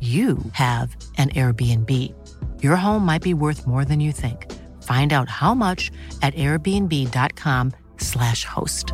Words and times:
you 0.00 0.38
have 0.52 0.94
an 1.18 1.30
Airbnb. 1.30 2.14
Your 2.62 2.76
home 2.76 3.04
might 3.04 3.22
be 3.22 3.34
worth 3.34 3.66
more 3.66 3.84
than 3.84 3.98
you 3.98 4.12
think. 4.12 4.46
Find 4.84 5.12
out 5.12 5.28
how 5.28 5.54
much 5.54 5.90
at 6.22 6.36
airbnb.com/slash 6.36 8.44
host. 8.44 8.92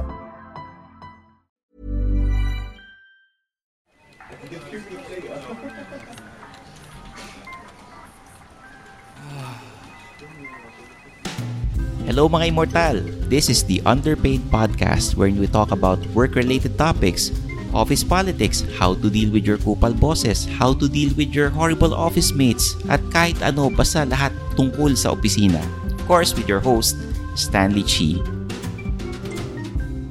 Hello 12.04 12.28
mga 12.28 12.52
immortal! 12.52 13.00
This 13.32 13.48
is 13.48 13.64
the 13.64 13.80
Underpaid 13.88 14.44
Podcast 14.52 15.16
where 15.16 15.32
we 15.32 15.48
talk 15.48 15.72
about 15.72 15.96
work-related 16.12 16.76
topics, 16.78 17.32
office 17.74 18.06
politics, 18.06 18.62
how 18.78 18.94
to 18.94 19.10
deal 19.10 19.28
with 19.34 19.44
your 19.44 19.58
kupal 19.58 19.92
bosses, 19.98 20.46
how 20.46 20.72
to 20.72 20.86
deal 20.88 21.10
with 21.18 21.34
your 21.34 21.50
horrible 21.50 21.92
office 21.92 22.30
mates, 22.32 22.78
at 22.86 23.02
kahit 23.10 23.36
ano 23.42 23.68
basta 23.68 24.06
lahat 24.06 24.30
tungkol 24.54 24.94
sa 24.94 25.12
opisina. 25.12 25.58
Of 25.90 26.06
course, 26.06 26.30
with 26.32 26.46
your 26.46 26.62
host, 26.62 26.94
Stanley 27.34 27.82
Chi. 27.82 28.22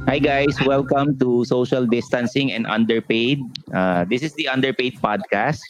Hi 0.04 0.20
guys, 0.20 0.60
welcome 0.68 1.16
to 1.24 1.48
Social 1.48 1.88
Distancing 1.88 2.52
and 2.52 2.68
Underpaid. 2.68 3.40
Uh, 3.72 4.04
this 4.04 4.20
is 4.20 4.36
the 4.36 4.52
Underpaid 4.52 5.00
Podcast. 5.00 5.64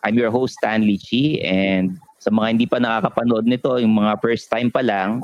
I'm 0.00 0.16
your 0.16 0.32
host, 0.32 0.56
Stanley 0.56 0.96
Chi, 0.96 1.44
and 1.44 2.00
sa 2.16 2.32
mga 2.32 2.46
hindi 2.56 2.64
pa 2.64 2.80
nakakapanood 2.80 3.44
nito, 3.44 3.76
yung 3.76 4.00
mga 4.00 4.16
first 4.24 4.48
time 4.48 4.72
pa 4.72 4.80
lang, 4.80 5.20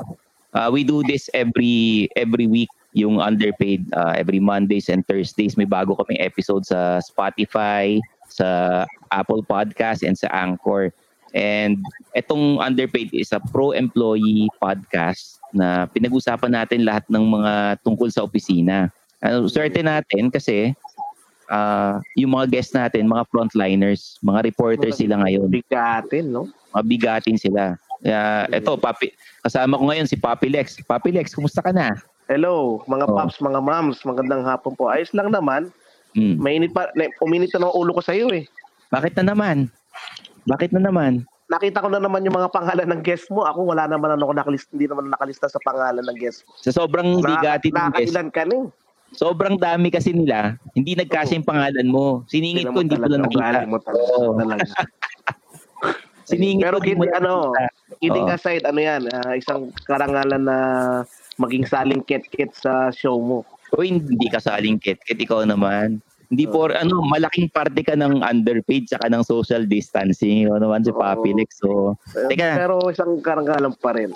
uh, 0.53 0.69
we 0.69 0.85
do 0.85 1.01
this 1.09 1.25
every 1.33 2.05
every 2.13 2.45
week 2.45 2.69
yung 2.91 3.23
underpaid 3.23 3.87
uh, 3.95 4.11
every 4.15 4.39
Mondays 4.39 4.91
and 4.91 5.07
Thursdays 5.07 5.55
may 5.55 5.67
bago 5.67 5.95
kaming 5.95 6.19
episode 6.19 6.67
sa 6.67 6.99
Spotify, 6.99 7.99
sa 8.27 8.83
Apple 9.11 9.43
Podcast 9.43 10.03
and 10.03 10.15
sa 10.15 10.27
Anchor. 10.31 10.91
And 11.31 11.79
itong 12.11 12.59
underpaid 12.59 13.15
is 13.15 13.31
a 13.31 13.39
pro-employee 13.39 14.51
podcast 14.59 15.39
na 15.55 15.87
pinag-usapan 15.87 16.51
natin 16.51 16.83
lahat 16.83 17.07
ng 17.07 17.23
mga 17.23 17.79
tungkol 17.87 18.11
sa 18.11 18.27
opisina. 18.27 18.91
Ano, 19.23 19.47
swerte 19.47 19.79
natin 19.79 20.27
kasi 20.27 20.75
uh, 21.47 22.03
yung 22.19 22.35
mga 22.35 22.51
guests 22.51 22.75
natin, 22.75 23.07
mga 23.07 23.27
frontliners, 23.31 24.19
mga 24.19 24.51
reporters 24.51 24.99
sila 24.99 25.23
ngayon. 25.23 25.47
Bigatin, 25.47 26.35
no? 26.35 26.51
Mga 26.75 26.83
bigatin 26.87 27.37
sila. 27.39 27.79
Uh, 28.01 28.49
ito, 28.51 28.75
papi, 28.75 29.13
kasama 29.45 29.77
ko 29.79 29.87
ngayon 29.87 30.09
si 30.09 30.17
Papi 30.19 30.51
Lex. 30.51 30.83
Papi 30.83 31.15
Lex, 31.15 31.31
kumusta 31.31 31.63
ka 31.63 31.71
na? 31.71 31.95
Hello, 32.31 32.79
mga 32.87 33.11
Oh. 33.11 33.15
paps, 33.19 33.43
mga 33.43 33.59
moms, 33.59 34.07
magandang 34.07 34.47
hapon 34.47 34.71
po. 34.71 34.87
Ayos 34.87 35.11
lang 35.11 35.35
naman. 35.35 35.67
Hmm. 36.15 36.39
Mainit 36.39 36.71
pa, 36.71 36.87
na- 36.95 37.11
uminit 37.19 37.51
na 37.51 37.67
ng 37.67 37.75
ulo 37.75 37.91
ko 37.91 37.99
sa 37.99 38.15
iyo 38.15 38.31
eh. 38.31 38.47
Bakit 38.87 39.19
na 39.19 39.35
naman? 39.35 39.67
Bakit 40.47 40.71
na 40.71 40.87
naman? 40.87 41.27
Nakita 41.51 41.83
ko 41.83 41.91
na 41.91 41.99
naman 41.99 42.23
yung 42.23 42.31
mga 42.31 42.47
pangalan 42.47 42.87
ng 42.87 43.03
guest 43.03 43.27
mo. 43.27 43.43
Ako 43.43 43.67
wala 43.67 43.83
naman 43.83 44.15
ano, 44.15 44.23
ako 44.23 44.31
nakalista, 44.31 44.71
hindi 44.71 44.87
naman 44.87 45.11
nakalista 45.11 45.51
sa 45.51 45.59
pangalan 45.59 45.99
ng 45.99 46.15
guest 46.15 46.47
mo. 46.47 46.55
Sa 46.55 46.71
sobrang 46.71 47.19
bigatin 47.19 47.75
ng 47.75 47.91
guest, 47.99 48.15
ka 48.31 48.47
na 48.47 48.55
eh. 48.55 48.65
sobrang 49.11 49.59
dami 49.59 49.91
kasi 49.91 50.15
nila, 50.15 50.55
hindi 50.71 50.95
nagkasya 50.95 51.35
yung 51.35 51.47
pangalan 51.47 51.87
mo. 51.91 52.23
Siningit 52.31 52.71
ko, 52.71 52.79
hindi 52.79 52.95
ko 52.95 53.11
lang 53.11 53.27
nakita. 53.27 53.67
Mo 53.67 53.75
talaga. 53.83 54.07
Oo. 54.15 54.39
talaga. 54.39 54.63
Siningit 56.31 56.63
Pero 56.63 56.79
ko, 56.79 56.83
hindi 56.87 56.95
mo 56.95 57.03
ano, 57.11 57.33
nakita. 57.51 57.99
kidding 57.99 58.27
Oo. 58.31 58.35
aside, 58.39 58.63
ano 58.63 58.79
yan, 58.79 59.01
ah, 59.11 59.35
isang 59.35 59.67
karangalan 59.83 60.43
na 60.47 60.57
maging 61.39 61.63
saling 61.67 62.01
ket-ket 62.03 62.51
sa 62.55 62.89
show 62.91 63.19
mo. 63.19 63.45
O 63.71 63.83
hindi 63.83 64.27
ka 64.27 64.43
saling 64.43 64.79
kit-kit, 64.81 65.15
ikaw 65.15 65.47
naman. 65.47 66.03
Hindi 66.31 66.47
por 66.47 66.71
ano, 66.71 67.03
malaking 67.11 67.51
parte 67.51 67.83
ka 67.83 67.95
ng 67.95 68.23
underpaid 68.23 68.87
saka 68.87 69.11
ng 69.11 69.23
social 69.23 69.67
distancing. 69.67 70.47
Ikaw 70.47 70.63
naman 70.63 70.83
si 70.87 70.91
Papi. 70.95 71.35
Lex. 71.35 71.59
So, 71.59 71.99
Eh, 72.15 72.31
Teka. 72.31 72.55
Pero 72.55 72.75
isang 72.87 73.19
karangalan 73.19 73.75
pa 73.75 73.91
rin. 73.95 74.11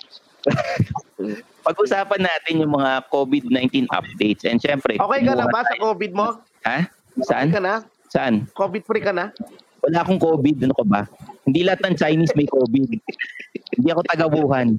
pag-usapan 1.66 2.22
natin 2.22 2.62
yung 2.62 2.78
mga 2.78 3.10
COVID-19 3.10 3.90
updates. 3.90 4.46
And 4.46 4.62
syempre, 4.62 5.02
Okay 5.02 5.22
ka 5.26 5.34
na 5.34 5.50
ba 5.50 5.66
sa 5.66 5.76
COVID 5.82 6.12
mo? 6.14 6.40
Ha? 6.64 6.86
Saan? 7.26 7.50
Okay 7.50 7.58
ka 7.58 7.62
na? 7.64 7.76
Saan? 8.14 8.34
COVID-free 8.54 9.04
ka 9.04 9.12
na? 9.12 9.34
Wala 9.82 10.06
akong 10.06 10.22
COVID. 10.22 10.66
Ano 10.70 10.74
ka 10.78 10.86
ba? 10.86 11.02
Hindi 11.46 11.66
lahat 11.66 11.82
ng 11.86 11.96
Chinese 11.98 12.34
may 12.38 12.48
COVID. 12.48 12.90
Hindi 13.76 13.88
ako 13.92 14.02
taga-Wuhan. 14.08 14.78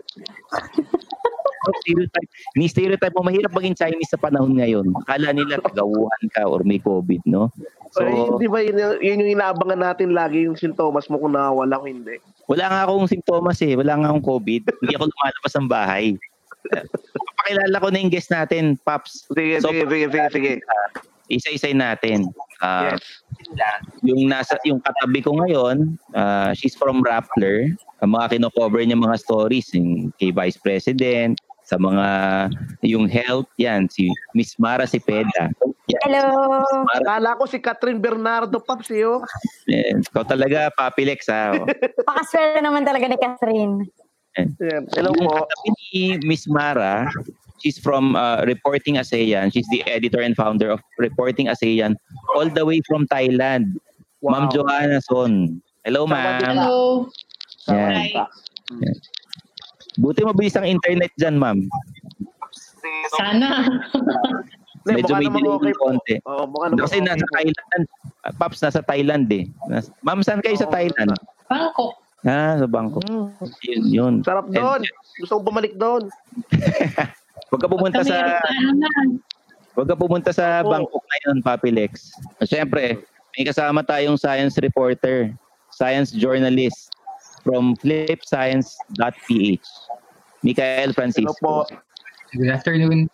Stereotype. 1.81 2.29
Ni 2.55 2.67
stereotype 2.67 3.15
mo, 3.15 3.25
mahirap 3.25 3.51
maging 3.51 3.75
Chinese 3.75 4.11
sa 4.11 4.19
panahon 4.19 4.55
ngayon. 4.55 4.87
Akala 5.03 5.31
nila 5.31 5.59
taga-Wuhan 5.59 6.25
ka 6.31 6.45
or 6.45 6.63
may 6.63 6.79
COVID, 6.79 7.23
no? 7.25 7.51
So, 7.91 8.03
Ay, 8.03 8.13
di 8.37 8.47
ba 8.47 8.61
yun, 8.61 8.77
yun 9.01 9.23
yung 9.25 9.33
inaabangan 9.35 9.81
natin 9.81 10.13
lagi 10.13 10.45
yung 10.45 10.55
sintomas 10.55 11.09
mo 11.09 11.17
kung 11.17 11.33
nawala 11.33 11.79
o 11.79 11.87
hindi? 11.87 12.19
wala 12.47 12.65
nga 12.71 12.81
akong 12.87 13.11
simptomas 13.11 13.59
eh. 13.59 13.75
Wala 13.75 13.99
nga 13.99 14.07
akong 14.11 14.23
COVID. 14.23 14.63
Hindi 14.79 14.95
ako 14.95 15.05
lumalabas 15.11 15.53
ng 15.59 15.67
bahay. 15.69 16.07
Papakilala 17.15 17.77
ko 17.79 17.89
na 17.91 17.99
yung 17.99 18.13
guest 18.13 18.31
natin, 18.31 18.79
Paps. 18.79 19.27
Sige, 19.31 19.59
So, 19.59 19.71
sige, 19.71 19.83
sige, 19.87 20.07
sige, 20.11 20.29
sige. 20.31 20.53
Isa-isay 21.27 21.75
natin. 21.75 22.31
Ah, 22.63 22.95
Yes. 22.95 23.03
yung 24.01 24.31
nasa 24.31 24.57
yung 24.63 24.79
katabi 24.79 25.21
ko 25.21 25.35
ngayon, 25.37 25.99
ah, 26.15 26.55
she's 26.55 26.79
from 26.79 27.03
Rappler. 27.03 27.75
Ang 27.99 28.15
mga 28.15 28.39
kino-cover 28.39 28.79
niya 28.81 28.95
mga 28.95 29.19
stories 29.19 29.75
yung 29.75 30.15
kay 30.17 30.31
Vice 30.31 30.57
President, 30.57 31.35
sa 31.67 31.75
mga 31.83 32.07
yung 32.87 33.11
health, 33.11 33.51
yan 33.59 33.91
si 33.91 34.07
Miss 34.39 34.55
Mara 34.63 34.87
Cepeda. 34.87 35.51
Yan, 35.91 36.01
Hello. 36.07 36.63
Akala 36.95 37.35
ko 37.35 37.51
si 37.51 37.59
Catherine 37.59 37.99
Bernardo, 37.99 38.63
Paps, 38.63 38.91
eh, 38.95 39.03
oh. 39.03 39.23
yan. 39.67 40.07
Ikaw 40.07 40.25
talaga, 40.27 40.71
Papi 40.79 41.03
Lex, 41.03 41.27
ha? 41.27 41.59
Oh. 41.59 41.67
Pakaswerte 42.07 42.63
naman 42.63 42.87
talaga 42.87 43.11
ni 43.11 43.19
Catherine. 43.19 43.83
Yan. 44.39 44.55
Hello 44.95 45.11
yung 45.19 45.27
po. 45.27 45.47
ni 45.91 46.23
Miss 46.23 46.47
Mara, 46.47 47.11
she's 47.59 47.83
from 47.83 48.15
uh, 48.15 48.47
Reporting 48.47 49.03
ASEAN. 49.03 49.51
She's 49.51 49.67
the 49.75 49.83
editor 49.91 50.23
and 50.23 50.39
founder 50.39 50.71
of 50.71 50.79
Reporting 51.03 51.51
ASEAN 51.51 51.99
all 52.39 52.47
the 52.47 52.63
way 52.63 52.79
from 52.87 53.11
Thailand. 53.11 53.75
Ma'am 54.23 54.51
Johanna 54.55 55.03
Son. 55.03 55.63
Hello, 55.87 56.07
ma'am. 56.07 56.43
Hello. 56.43 57.07
Yan. 57.71 58.27
Yan. 58.83 58.97
Buti 59.97 60.21
mabilis 60.23 60.55
ang 60.55 60.67
internet 60.67 61.13
dyan, 61.17 61.37
ma'am. 61.37 61.65
Sana. 63.13 63.65
Hindi, 64.87 65.03
Medyo 65.03 65.09
mukha 65.09 65.19
may 65.19 65.31
delay 65.35 65.51
okay 65.51 65.75
konti. 65.75 66.15
Oo, 66.23 66.47
mukha 66.47 66.67
namang 66.71 66.87
Kasi 66.87 66.97
okay 66.97 67.09
nasa. 67.09 67.27
Thailand. 67.33 67.85
Paps, 68.37 68.59
nasa 68.61 68.81
Thailand 68.81 69.27
eh. 69.31 69.45
Nas- 69.67 69.91
Ma'am, 70.01 70.23
saan 70.23 70.39
kayo 70.39 70.55
sa 70.55 70.67
Oo, 70.67 70.75
Thailand? 70.75 71.11
Bangkok. 71.47 71.93
Ah, 72.23 72.55
sa 72.55 72.67
Bangkok. 72.67 73.03
Mm, 73.07 73.27
Yun, 73.63 73.83
yun. 73.87 74.15
sarap 74.23 74.47
doon. 74.49 74.83
Gusto 75.19 75.39
kong 75.39 75.47
bumalik 75.47 75.75
doon. 75.75 76.07
Huwag 77.51 77.61
ka 77.63 77.69
pumunta 77.69 78.03
sa 78.03 78.15
na, 78.17 78.43
Huwag 79.75 79.87
ka 79.87 79.95
pumunta 79.95 80.31
sa. 80.31 80.63
Bangkok 80.63 81.03
ngayon, 81.03 81.37
Papilex. 81.43 82.15
Siyempre, 82.43 82.99
may 83.33 83.45
kasama 83.45 83.83
tayong 83.83 84.19
science 84.19 84.59
reporter, 84.59 85.31
science 85.71 86.11
journalist 86.11 86.91
from 87.47 87.79
flipscience.ph. 87.79 89.63
Mikael 90.43 90.91
Hello 90.91 90.99
Francisco. 90.99 91.39
po. 91.39 91.63
Good 92.35 92.51
afternoon. 92.51 93.07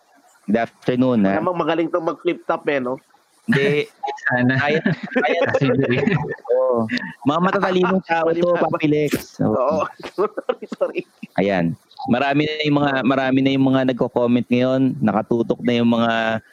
Good 0.49 0.57
afternoon. 0.57 1.29
Ha? 1.29 1.37
Namang 1.37 1.61
magaling 1.61 1.93
to 1.93 2.01
mag-flip 2.01 2.41
top 2.49 2.65
eh, 2.65 2.81
no? 2.81 2.97
Hindi, 3.45 3.85
Sana. 4.31 4.55
kaya, 4.57 4.79
kaya, 5.19 5.39
Sige. 5.61 6.15
oh, 6.49 6.87
mga 7.27 7.39
matatalinong 7.43 8.01
tao 8.07 8.31
to, 8.31 8.49
Papilex. 8.57 9.37
Oo. 9.43 9.83
Oo. 9.83 9.83
sorry, 10.17 10.65
sorry. 10.79 11.01
Ayan. 11.37 11.77
Marami 12.11 12.43
na 12.43 12.63
yung 12.67 12.77
mga 12.83 12.91
marami 13.07 13.39
na 13.39 13.51
yung 13.55 13.67
mga 13.67 13.81
nagko-comment 13.93 14.47
ngayon, 14.51 14.95
nakatutok 14.99 15.59
na 15.63 15.73
yung 15.79 15.87
mga 15.91 16.43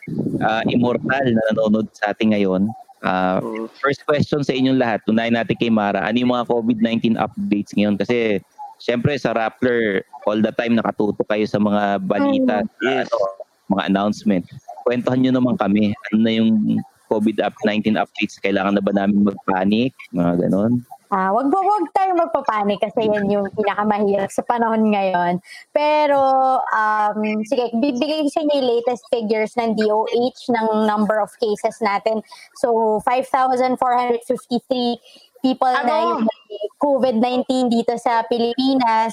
ah, 0.43 0.63
immortal 0.71 1.25
na 1.27 1.43
nanonood 1.51 1.91
sa 1.95 2.15
atin 2.15 2.35
ngayon. 2.35 2.71
Ah, 3.01 3.41
Mm. 3.41 3.73
first 3.81 4.05
question 4.05 4.45
sa 4.45 4.53
inyong 4.53 4.77
lahat, 4.77 5.01
tunayin 5.09 5.33
natin 5.33 5.57
kay 5.57 5.73
Mara, 5.73 6.05
ano 6.05 6.17
yung 6.17 6.33
mga 6.33 6.45
COVID-19 6.47 7.17
updates 7.17 7.73
ngayon? 7.73 7.97
Kasi 7.97 8.45
syempre 8.77 9.17
sa 9.17 9.33
Rappler, 9.33 10.05
all 10.29 10.41
the 10.41 10.53
time 10.53 10.77
nakatutok 10.77 11.25
kayo 11.25 11.49
sa 11.49 11.57
mga 11.57 12.05
balita, 12.05 12.61
Yes. 12.85 13.09
ano, 13.09 13.17
mga 13.73 13.83
announcement. 13.89 14.45
Kwentuhan 14.85 15.25
nyo 15.25 15.33
naman 15.33 15.57
kami, 15.57 15.97
ano 16.11 16.17
na 16.21 16.33
yung 16.33 16.51
COVID-19 17.09 17.97
updates? 17.97 18.37
Kailangan 18.39 18.77
na 18.77 18.85
ba 18.85 18.93
namin 18.93 19.25
mag-panic? 19.27 19.97
Mga 20.13 20.47
ganon. 20.47 20.85
Ah, 21.11 21.35
wag 21.35 21.51
wag 21.51 21.67
wag 21.67 21.91
tayo 21.91 22.15
magpapanik 22.15 22.79
kasi 22.79 23.11
yan 23.11 23.27
yung 23.27 23.51
pinakamahirap 23.59 24.31
sa 24.31 24.47
panahon 24.47 24.95
ngayon. 24.95 25.43
Pero 25.75 26.23
um 26.71 27.19
sige, 27.51 27.67
bibigay 27.75 28.31
sa 28.31 28.47
inyo 28.47 28.55
yung 28.63 28.71
latest 28.79 29.03
figures 29.11 29.51
ng 29.59 29.75
DOH 29.75 30.55
ng 30.55 30.87
number 30.87 31.19
of 31.19 31.35
cases 31.43 31.83
natin. 31.83 32.23
So 32.63 33.03
5,453 33.03 34.23
people 35.43 35.75
na 35.75 35.83
Ano? 35.83 35.99
yung 35.99 36.31
COVID-19 36.79 37.75
dito 37.75 37.99
sa 37.99 38.23
Pilipinas. 38.31 39.11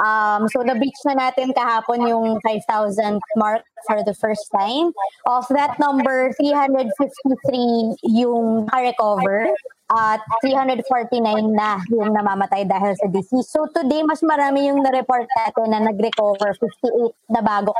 Um, 0.00 0.48
so 0.48 0.64
na-breach 0.64 1.04
na 1.04 1.28
natin 1.28 1.52
kahapon 1.52 2.04
yung 2.08 2.40
5,000 2.40 3.20
mark 3.36 3.60
for 3.84 4.00
the 4.08 4.16
first 4.16 4.48
time. 4.56 4.88
Of 5.28 5.44
that 5.52 5.76
number, 5.76 6.32
353 6.40 8.00
yung 8.08 8.68
recover 8.72 9.52
at 9.86 10.18
349 10.42 11.22
na 11.54 11.78
yung 11.94 12.10
namamatay 12.10 12.66
dahil 12.66 12.98
sa 12.98 13.06
disease. 13.06 13.46
So 13.46 13.70
today, 13.70 14.02
mas 14.02 14.18
marami 14.26 14.66
yung 14.66 14.82
na-report 14.82 15.30
natin 15.30 15.70
na 15.70 15.78
nag-recover, 15.86 16.58
58 16.58 17.14
na 17.30 17.40
bago 17.42 17.70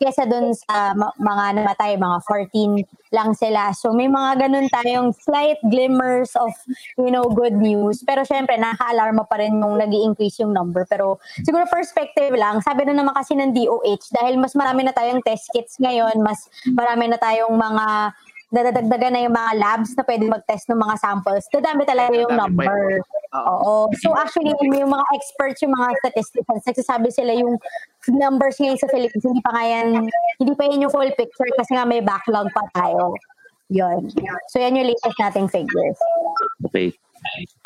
kesa 0.00 0.24
dun 0.24 0.56
sa 0.56 0.96
mga 1.20 1.60
namatay, 1.60 2.00
mga 2.00 2.18
14 2.24 2.80
lang 3.12 3.36
sila. 3.36 3.76
So 3.76 3.92
may 3.92 4.08
mga 4.08 4.48
ganun 4.48 4.72
tayong 4.72 5.12
slight 5.12 5.60
glimmers 5.68 6.32
of, 6.32 6.48
you 6.96 7.12
know, 7.12 7.28
good 7.28 7.60
news. 7.60 8.00
Pero 8.08 8.24
syempre, 8.24 8.56
nakaka-alarma 8.56 9.28
pa 9.28 9.44
rin 9.44 9.60
yung 9.60 9.76
nag 9.76 9.92
increase 9.92 10.40
yung 10.40 10.56
number. 10.56 10.88
Pero 10.88 11.20
siguro 11.44 11.68
perspective 11.68 12.32
lang, 12.40 12.64
sabi 12.64 12.88
na 12.88 12.96
naman 12.96 13.12
kasi 13.12 13.36
ng 13.36 13.52
DOH, 13.52 14.16
dahil 14.16 14.40
mas 14.40 14.56
marami 14.56 14.88
na 14.88 14.96
tayong 14.96 15.20
test 15.20 15.52
kits 15.52 15.76
ngayon, 15.76 16.24
mas 16.24 16.48
marami 16.72 17.12
na 17.12 17.20
tayong 17.20 17.52
mga 17.52 18.16
dadagdagan 18.50 19.14
na 19.14 19.22
yung 19.22 19.34
mga 19.34 19.52
labs 19.62 19.94
na 19.94 20.02
pwede 20.02 20.26
mag-test 20.26 20.66
ng 20.66 20.78
mga 20.78 20.98
samples, 20.98 21.46
dadami 21.54 21.86
talaga 21.86 22.10
yung 22.18 22.34
Dadami 22.34 22.66
number. 22.66 22.74
Oo. 23.30 23.54
Oo. 23.62 23.74
So 24.02 24.10
actually, 24.18 24.50
yung 24.58 24.90
mga 24.90 25.06
experts, 25.14 25.62
yung 25.62 25.70
mga 25.70 25.94
statisticians, 26.02 26.66
nagsasabi 26.66 27.08
sila 27.14 27.30
yung 27.30 27.54
numbers 28.10 28.58
ngayon 28.58 28.74
sa 28.74 28.90
Philippines, 28.90 29.22
hindi 29.22 29.38
pa 29.46 29.54
nga 29.54 29.64
yan, 29.64 29.88
hindi 30.42 30.52
pa 30.58 30.66
yan 30.66 30.82
yung 30.82 30.90
full 30.90 31.10
picture 31.14 31.46
kasi 31.54 31.78
nga 31.78 31.86
may 31.86 32.02
backlog 32.02 32.50
pa 32.50 32.66
tayo. 32.74 33.14
Yun. 33.70 34.10
So 34.50 34.58
yan 34.58 34.74
yung 34.74 34.90
latest 34.90 35.14
nating 35.22 35.46
figures. 35.46 35.94
Okay. 36.66 36.90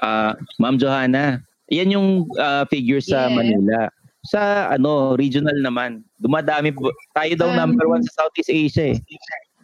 Ah, 0.05 0.37
Ma'am 0.61 0.77
Johanna, 0.77 1.41
yan 1.73 1.97
yung 1.97 2.29
ah, 2.37 2.69
figure 2.69 3.01
sa 3.01 3.33
Yes. 3.33 3.33
Manila. 3.33 3.79
Sa 4.25 4.41
ano, 4.69 5.17
regional 5.17 5.57
naman, 5.61 6.01
dumadami 6.17 6.73
po. 6.73 6.93
Tayo 7.13 7.33
daw 7.37 7.49
Um, 7.53 7.57
number 7.57 7.89
one 7.89 8.01
sa 8.05 8.25
Southeast 8.25 8.49
Asia 8.49 8.93
eh. 8.93 8.99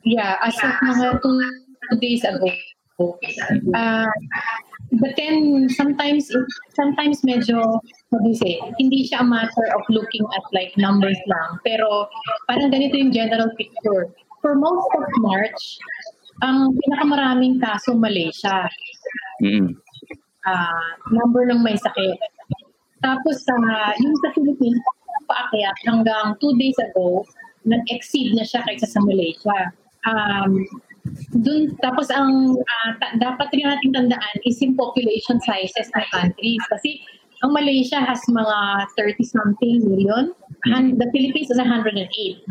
Yeah, 0.05 0.41
as 0.41 0.57
of 0.65 0.75
mga 0.81 1.23
two, 1.23 1.37
two 1.91 1.97
days 2.01 2.25
ago. 2.25 2.49
Uh, 3.73 4.05
but 5.01 5.17
then 5.17 5.69
sometimes 5.73 6.29
sometimes 6.77 7.25
medyo 7.25 7.81
what 8.13 8.21
do 8.21 8.29
you 8.29 8.37
say, 8.37 8.61
hindi 8.77 9.09
siya 9.09 9.25
a 9.25 9.25
matter 9.25 9.67
of 9.73 9.83
looking 9.89 10.25
at 10.37 10.45
like 10.53 10.73
numbers 10.77 11.17
lang. 11.25 11.57
Pero 11.65 12.09
parang 12.45 12.69
ganito 12.69 13.01
yung 13.01 13.13
general 13.13 13.49
picture. 13.57 14.13
For 14.45 14.57
most 14.57 14.89
of 14.97 15.05
March, 15.25 15.61
ang 16.45 16.77
pinakamaraming 16.77 17.61
kaso 17.61 17.97
Malaysia. 17.97 18.69
Mm. 19.41 19.77
ah, 20.45 20.97
number 21.13 21.49
ng 21.49 21.61
may 21.61 21.77
sakit. 21.77 22.17
Tapos 23.01 23.45
sa 23.45 23.57
yung 24.01 24.17
sa 24.21 24.29
Philippines, 24.37 24.81
paakyat 25.25 25.77
hanggang 25.89 26.37
two 26.41 26.53
days 26.61 26.77
ago, 26.81 27.25
nag-exceed 27.65 28.37
na 28.37 28.45
siya 28.45 28.65
kaysa 28.65 28.89
sa 28.89 29.01
Malaysia. 29.05 29.73
Um, 30.09 30.65
dun, 31.45 31.77
tapos 31.85 32.09
ang 32.13 32.57
ah, 32.57 32.91
ta- 33.01 33.17
dapat 33.21 33.49
rin 33.53 33.69
natin 33.69 33.91
tandaan 33.93 34.37
is 34.45 34.61
yung 34.61 34.77
population 34.77 35.41
sizes 35.45 35.89
ng 35.93 36.07
countries. 36.13 36.63
Kasi 36.73 37.01
ang 37.41 37.57
Malaysia 37.57 38.01
has 38.05 38.21
mga 38.29 38.89
30-something 39.01 39.85
million 39.89 40.33
and 40.77 41.01
the 41.01 41.09
Philippines 41.13 41.49
is 41.49 41.57
108, 41.57 41.97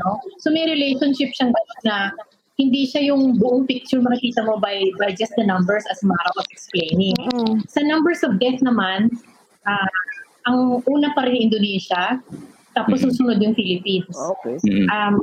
no? 0.02 0.10
So 0.42 0.50
may 0.50 0.66
relationship 0.66 1.30
siyang 1.38 1.54
na 1.86 2.14
hindi 2.60 2.84
siya 2.90 3.14
yung 3.14 3.40
buong 3.40 3.70
picture 3.70 4.04
makikita 4.04 4.44
mo 4.44 4.60
by 4.60 4.84
by 5.00 5.16
just 5.16 5.32
the 5.40 5.46
numbers 5.48 5.88
as 5.88 6.04
Mara 6.04 6.32
was 6.36 6.50
explaining. 6.52 7.16
Sa 7.72 7.80
numbers 7.86 8.20
of 8.26 8.36
death 8.42 8.60
naman, 8.66 9.14
ah, 9.64 9.90
ang 10.50 10.84
una 10.90 11.14
pa 11.14 11.24
rin 11.30 11.48
Indonesia, 11.48 12.20
tapos 12.74 13.06
susunod 13.06 13.38
yung 13.40 13.54
Philippines. 13.54 14.12
Okay. 14.12 14.58
Mm. 14.66 14.88
Um, 14.90 15.14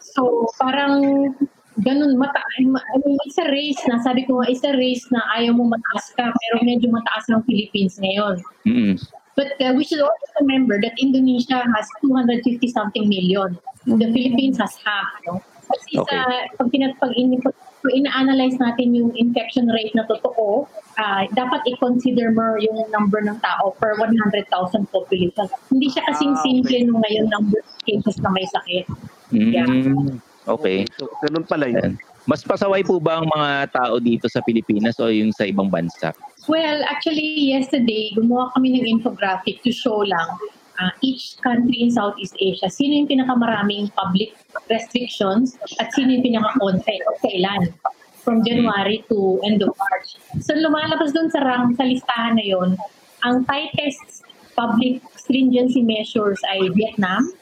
so, 0.00 0.48
parang 0.56 1.34
ganun, 1.80 2.20
mata 2.20 2.40
I 2.58 2.64
mean, 2.66 3.18
it's 3.24 3.38
a 3.38 3.48
race 3.48 3.80
na, 3.88 4.02
sabi 4.04 4.28
ko 4.28 4.40
nga, 4.40 4.50
it's 4.52 4.64
a 4.64 4.76
race 4.76 5.08
na 5.08 5.24
ayaw 5.40 5.56
mo 5.56 5.72
mataas 5.72 6.12
ka, 6.12 6.28
pero 6.28 6.54
medyo 6.60 6.92
mataas 6.92 7.24
ng 7.32 7.40
Philippines 7.48 7.96
ngayon. 7.96 8.36
Mm. 8.68 8.94
But 9.32 9.56
uh, 9.64 9.72
we 9.72 9.84
should 9.84 10.04
also 10.04 10.26
remember 10.44 10.76
that 10.84 10.92
Indonesia 11.00 11.64
has 11.64 11.86
250 12.04 12.68
something 12.68 13.08
million. 13.08 13.56
The 13.88 14.12
Philippines 14.12 14.60
has 14.60 14.76
half. 14.84 15.08
No? 15.24 15.40
Kasi 15.72 15.96
sa, 16.04 16.28
pag, 16.60 16.68
pinat, 16.68 17.00
pag, 17.00 17.16
in, 17.16 17.40
pag 17.40 17.56
ina-analyze 17.96 18.60
natin 18.60 18.92
yung 18.92 19.16
infection 19.16 19.72
rate 19.72 19.96
na 19.96 20.04
totoo, 20.04 20.68
ah, 21.00 21.24
dapat 21.32 21.64
i-consider 21.64 22.28
mo 22.30 22.60
yung 22.60 22.76
number 22.92 23.24
ng 23.24 23.40
tao 23.40 23.72
per 23.80 23.96
100,000 23.96 24.52
population. 24.92 25.48
Hindi 25.72 25.88
siya 25.88 26.04
kasing 26.12 26.36
Ah, 26.36 26.38
okay. 26.38 26.44
simple 26.44 26.78
nung 26.84 27.00
ngayon 27.00 27.26
number 27.32 27.58
of 27.64 27.72
cases 27.88 28.20
na 28.20 28.28
may 28.30 28.44
sakit. 28.52 28.84
Yeah. 29.32 29.64
Mm. 29.64 30.20
Okay. 30.46 30.86
So, 30.98 31.06
ganun 31.22 31.46
pala 31.46 31.70
yun. 31.70 31.94
Ayan. 31.98 32.10
Mas 32.26 32.46
pasaway 32.46 32.86
po 32.86 33.02
ba 33.02 33.18
ang 33.18 33.26
mga 33.34 33.74
tao 33.74 33.98
dito 33.98 34.30
sa 34.30 34.38
Pilipinas 34.46 34.94
o 35.02 35.10
yung 35.10 35.34
sa 35.34 35.42
ibang 35.42 35.66
bansa? 35.66 36.14
Well, 36.46 36.86
actually, 36.86 37.50
yesterday, 37.50 38.14
gumawa 38.14 38.54
kami 38.54 38.78
ng 38.78 38.86
infographic 38.86 39.62
to 39.66 39.74
show 39.74 40.06
lang 40.06 40.30
uh, 40.78 40.92
each 41.02 41.38
country 41.42 41.82
in 41.82 41.90
Southeast 41.90 42.34
Asia, 42.38 42.70
sino 42.70 43.02
yung 43.02 43.10
pinakamaraming 43.10 43.90
public 43.94 44.34
restrictions 44.70 45.58
at 45.78 45.90
sino 45.94 46.14
yung 46.18 46.24
pinaka-konti 46.24 46.96
o 47.06 47.18
kailan 47.22 47.74
from 48.22 48.46
January 48.46 49.02
to 49.10 49.42
end 49.42 49.62
of 49.62 49.74
March. 49.74 50.18
So 50.42 50.54
lumalabas 50.54 51.10
doon 51.10 51.28
sa 51.34 51.42
rang 51.42 51.74
sa 51.74 51.86
listahan 51.86 52.38
na 52.38 52.44
yon, 52.46 52.78
ang 53.26 53.42
tightest 53.46 54.22
public 54.54 55.02
stringency 55.18 55.82
measures 55.82 56.38
ay 56.54 56.70
Vietnam. 56.74 57.34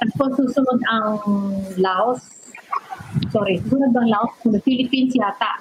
Tapos 0.00 0.30
susunod 0.36 0.80
ang 0.90 1.08
Laos. 1.80 2.20
Sorry, 3.32 3.58
susunod 3.64 3.92
ang 3.96 4.08
Laos? 4.08 4.32
The 4.44 4.60
Philippines 4.62 5.16
yata. 5.16 5.60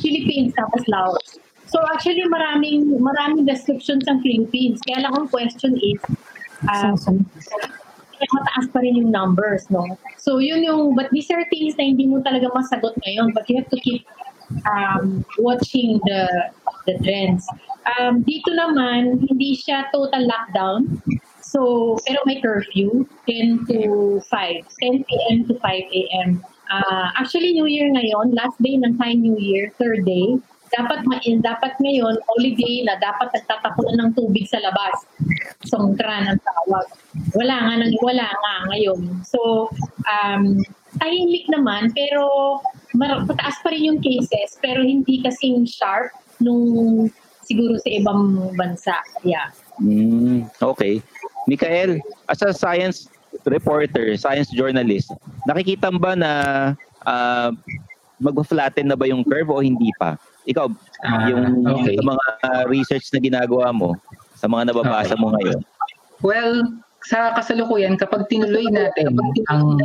Philippines 0.00 0.52
tapos 0.56 0.82
Laos. 0.88 1.40
So 1.68 1.84
actually 1.92 2.24
maraming 2.24 2.88
maraming 2.96 3.44
restrictions 3.44 4.08
ang 4.08 4.24
Philippines. 4.24 4.80
Kaya 4.88 5.04
lang 5.04 5.12
ang 5.12 5.28
question 5.28 5.76
is 5.76 6.00
uh, 6.64 6.96
mataas 8.26 8.66
pa 8.72 8.82
rin 8.82 8.98
yung 8.98 9.10
numbers, 9.12 9.70
no? 9.70 9.84
So 10.18 10.38
yun 10.42 10.64
yung, 10.64 10.96
but 10.96 11.12
these 11.14 11.30
are 11.30 11.44
things 11.52 11.78
na 11.78 11.86
hindi 11.86 12.06
mo 12.08 12.20
talaga 12.24 12.50
masagot 12.50 12.98
ngayon, 13.06 13.30
but 13.34 13.46
you 13.46 13.62
have 13.62 13.70
to 13.70 13.78
keep 13.80 14.02
um, 14.66 15.22
watching 15.38 16.00
the 16.08 16.26
the 16.88 16.96
trends. 17.04 17.46
Um, 17.96 18.24
dito 18.24 18.50
naman, 18.52 19.22
hindi 19.22 19.56
siya 19.56 19.88
total 19.94 20.26
lockdown. 20.26 20.98
So, 21.48 21.96
pero 22.04 22.20
may 22.28 22.44
curfew, 22.44 23.08
10 23.24 23.64
to 23.72 24.20
5, 24.20 24.28
10 24.28 25.08
p.m. 25.08 25.36
to 25.48 25.56
5 25.56 25.64
a.m. 25.64 26.44
Uh, 26.68 27.08
actually, 27.16 27.56
New 27.56 27.64
Year 27.64 27.88
ngayon, 27.88 28.36
last 28.36 28.60
day 28.60 28.76
ng 28.76 29.00
Thai 29.00 29.16
New 29.16 29.40
Year, 29.40 29.72
third 29.80 30.04
day, 30.04 30.36
dapat 30.68 31.00
ma 31.08 31.16
dapat 31.24 31.72
ngayon 31.80 32.20
holiday 32.28 32.84
na 32.84 33.00
dapat 33.00 33.32
nagtatapunan 33.32 33.96
ng 34.04 34.10
tubig 34.12 34.44
sa 34.44 34.60
labas. 34.60 35.08
Songkran 35.64 36.28
ang 36.28 36.40
tawag. 36.44 36.86
Wala 37.32 37.56
nga 37.56 37.74
nang 37.80 37.96
wala 38.04 38.28
nga 38.28 38.54
ngayon. 38.68 39.24
So 39.24 39.72
um 40.04 40.60
tahimik 41.00 41.48
naman 41.48 41.92
pero 41.96 42.60
mar- 42.92 43.24
pataas 43.24 43.56
pa 43.64 43.72
rin 43.72 43.88
yung 43.96 44.00
cases 44.04 44.60
pero 44.60 44.84
hindi 44.84 45.24
kasing 45.24 45.64
sharp 45.64 46.12
nung 46.44 47.08
siguro 47.48 47.80
sa 47.80 47.88
ibang 47.88 48.52
bansa. 48.60 49.00
Yeah. 49.24 49.48
Mm, 49.80 50.52
okay. 50.60 51.00
Mikael, 51.48 51.96
as 52.28 52.44
a 52.44 52.52
science 52.52 53.08
reporter, 53.48 54.12
science 54.20 54.52
journalist, 54.52 55.08
nakikita 55.48 55.88
ba 55.96 56.12
na 56.12 56.32
uh, 57.08 57.50
mag-flatten 58.20 58.92
na 58.92 58.96
ba 58.98 59.08
yung 59.08 59.24
curve 59.24 59.48
o 59.48 59.64
hindi 59.64 59.88
pa? 59.96 60.20
Ikaw, 60.44 60.66
uh, 60.68 61.20
yung 61.32 61.64
okay. 61.64 61.96
sa 61.96 62.04
mga 62.04 62.26
research 62.68 63.06
na 63.16 63.20
ginagawa 63.24 63.72
mo, 63.72 63.96
sa 64.36 64.44
mga 64.44 64.72
nababasa 64.72 65.16
okay. 65.16 65.22
mo 65.24 65.32
ngayon. 65.32 65.60
Well, 66.20 66.52
sa 67.08 67.32
kasalukuyan, 67.32 67.96
kapag 67.96 68.28
tinuloy 68.28 68.68
natin 68.68 69.16
ang 69.48 69.80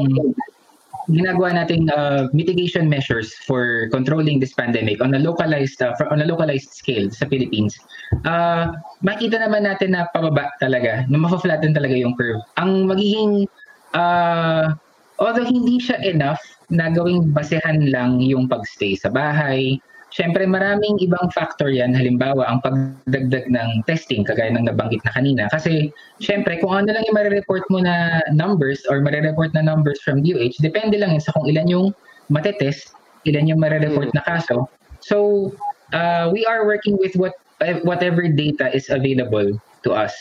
ginagawa 1.12 1.52
nating 1.52 1.92
uh, 1.92 2.28
mitigation 2.32 2.88
measures 2.88 3.36
for 3.44 3.90
controlling 3.92 4.40
this 4.40 4.56
pandemic 4.56 5.04
on 5.04 5.14
a 5.16 5.20
localized 5.20 5.82
uh, 5.84 5.96
on 6.12 6.24
a 6.24 6.28
localized 6.28 6.72
scale 6.72 7.12
sa 7.12 7.28
Philippines. 7.28 7.76
Uh, 8.24 8.72
makita 9.04 9.40
naman 9.42 9.68
natin 9.68 9.96
na 9.96 10.08
pababa 10.12 10.52
talaga 10.64 11.04
na 11.12 11.18
mafa-flatten 11.20 11.76
talaga 11.76 11.96
yung 11.96 12.16
curve. 12.16 12.40
Ang 12.56 12.88
magiging 12.88 13.48
uh, 13.96 14.72
although 15.20 15.46
hindi 15.46 15.80
siya 15.80 16.00
enough 16.04 16.42
na 16.72 16.90
gawing 16.90 17.32
basehan 17.36 17.92
lang 17.92 18.24
yung 18.24 18.48
pagstay 18.48 18.98
sa 18.98 19.12
bahay 19.12 19.78
Siyempre, 20.14 20.46
maraming 20.46 21.02
ibang 21.02 21.26
factor 21.34 21.74
yan. 21.74 21.98
Halimbawa, 21.98 22.46
ang 22.46 22.62
pagdagdag 22.62 23.50
ng 23.50 23.70
testing, 23.90 24.22
kagaya 24.22 24.54
ng 24.54 24.70
nabanggit 24.70 25.02
na 25.02 25.12
kanina. 25.12 25.44
Kasi, 25.50 25.90
siyempre, 26.22 26.62
kung 26.62 26.70
ano 26.70 26.94
lang 26.94 27.02
yung 27.10 27.18
marireport 27.18 27.66
mo 27.74 27.82
na 27.82 28.22
numbers 28.30 28.86
or 28.94 29.02
marireport 29.02 29.50
na 29.58 29.66
numbers 29.66 29.98
from 30.06 30.22
DOH, 30.22 30.62
depende 30.62 31.02
lang 31.02 31.18
yun 31.18 31.24
sa 31.24 31.34
kung 31.34 31.50
ilan 31.50 31.66
yung 31.66 31.88
matetest, 32.30 32.94
ilan 33.26 33.50
yung 33.50 33.58
marireport 33.58 34.14
na 34.14 34.22
kaso. 34.22 34.70
So, 35.02 35.50
uh, 35.98 36.30
we 36.30 36.46
are 36.46 36.62
working 36.70 36.94
with 37.02 37.18
what 37.18 37.34
whatever 37.82 38.28
data 38.30 38.70
is 38.70 38.94
available 38.94 39.58
to 39.82 39.90
us. 39.98 40.14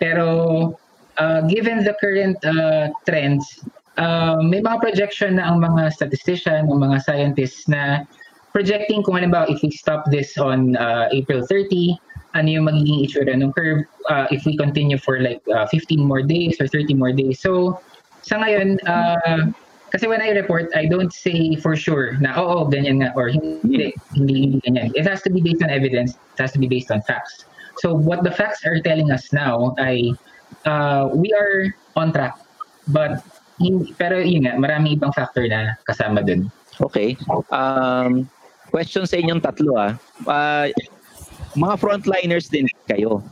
Pero, 0.00 0.72
uh, 1.20 1.40
given 1.52 1.84
the 1.84 1.92
current 2.00 2.40
uh, 2.48 2.88
trends, 3.04 3.44
uh, 4.00 4.40
may 4.40 4.64
mga 4.64 4.80
projection 4.80 5.36
na 5.36 5.52
ang 5.52 5.60
mga 5.60 5.92
statistician, 5.92 6.70
ang 6.70 6.80
mga 6.80 7.02
scientists 7.04 7.68
na 7.68 8.08
projecting 8.54 9.02
kung 9.02 9.18
halimbawa 9.18 9.50
if 9.50 9.60
we 9.66 9.70
stop 9.74 10.06
this 10.14 10.38
on 10.38 10.78
uh, 10.78 11.10
April 11.10 11.42
30, 11.42 11.98
ano 12.38 12.46
yung 12.46 12.64
magiging 12.70 13.02
itsura 13.02 13.34
ng 13.34 13.50
curve 13.50 13.82
uh, 14.08 14.30
if 14.30 14.46
we 14.46 14.54
continue 14.54 14.96
for 14.96 15.18
like 15.18 15.42
uh, 15.50 15.66
15 15.66 15.98
more 15.98 16.22
days 16.22 16.54
or 16.62 16.70
30 16.70 16.94
more 16.94 17.10
days. 17.10 17.42
So 17.42 17.82
sa 18.22 18.38
ngayon, 18.38 18.78
uh, 18.86 19.50
kasi 19.90 20.06
when 20.06 20.22
I 20.22 20.30
report, 20.34 20.70
I 20.74 20.86
don't 20.86 21.10
say 21.10 21.58
for 21.58 21.74
sure 21.74 22.14
na 22.22 22.34
oo, 22.38 22.62
oh, 22.62 22.70
ganyan 22.70 23.02
nga 23.02 23.10
or 23.18 23.26
hindi, 23.26 23.94
hindi, 24.14 24.34
hindi 24.46 24.58
ganyan. 24.62 24.94
It 24.94 25.06
has 25.06 25.22
to 25.26 25.30
be 25.34 25.42
based 25.42 25.62
on 25.62 25.70
evidence. 25.70 26.14
It 26.14 26.46
has 26.46 26.54
to 26.54 26.62
be 26.62 26.70
based 26.70 26.94
on 26.94 27.02
facts. 27.02 27.46
So 27.82 27.90
what 27.90 28.22
the 28.22 28.30
facts 28.30 28.62
are 28.62 28.78
telling 28.78 29.10
us 29.10 29.34
now 29.34 29.74
ay 29.82 30.14
uh, 30.62 31.10
we 31.10 31.34
are 31.34 31.74
on 31.98 32.14
track. 32.14 32.38
But 32.86 33.22
hindi, 33.58 33.94
pero 33.98 34.22
yun 34.22 34.46
nga, 34.46 34.54
marami 34.58 34.94
ibang 34.94 35.14
factor 35.14 35.42
na 35.46 35.74
kasama 35.86 36.22
dun. 36.22 36.50
Okay. 36.82 37.14
Um, 37.54 38.26
question 38.74 39.06
sa 39.06 39.14
inyong 39.14 39.38
tatlo 39.38 39.78
ah. 39.78 39.94
Uh, 40.26 40.66
mga 41.54 41.78
frontliners 41.78 42.50
din 42.50 42.66
kayo. 42.90 43.22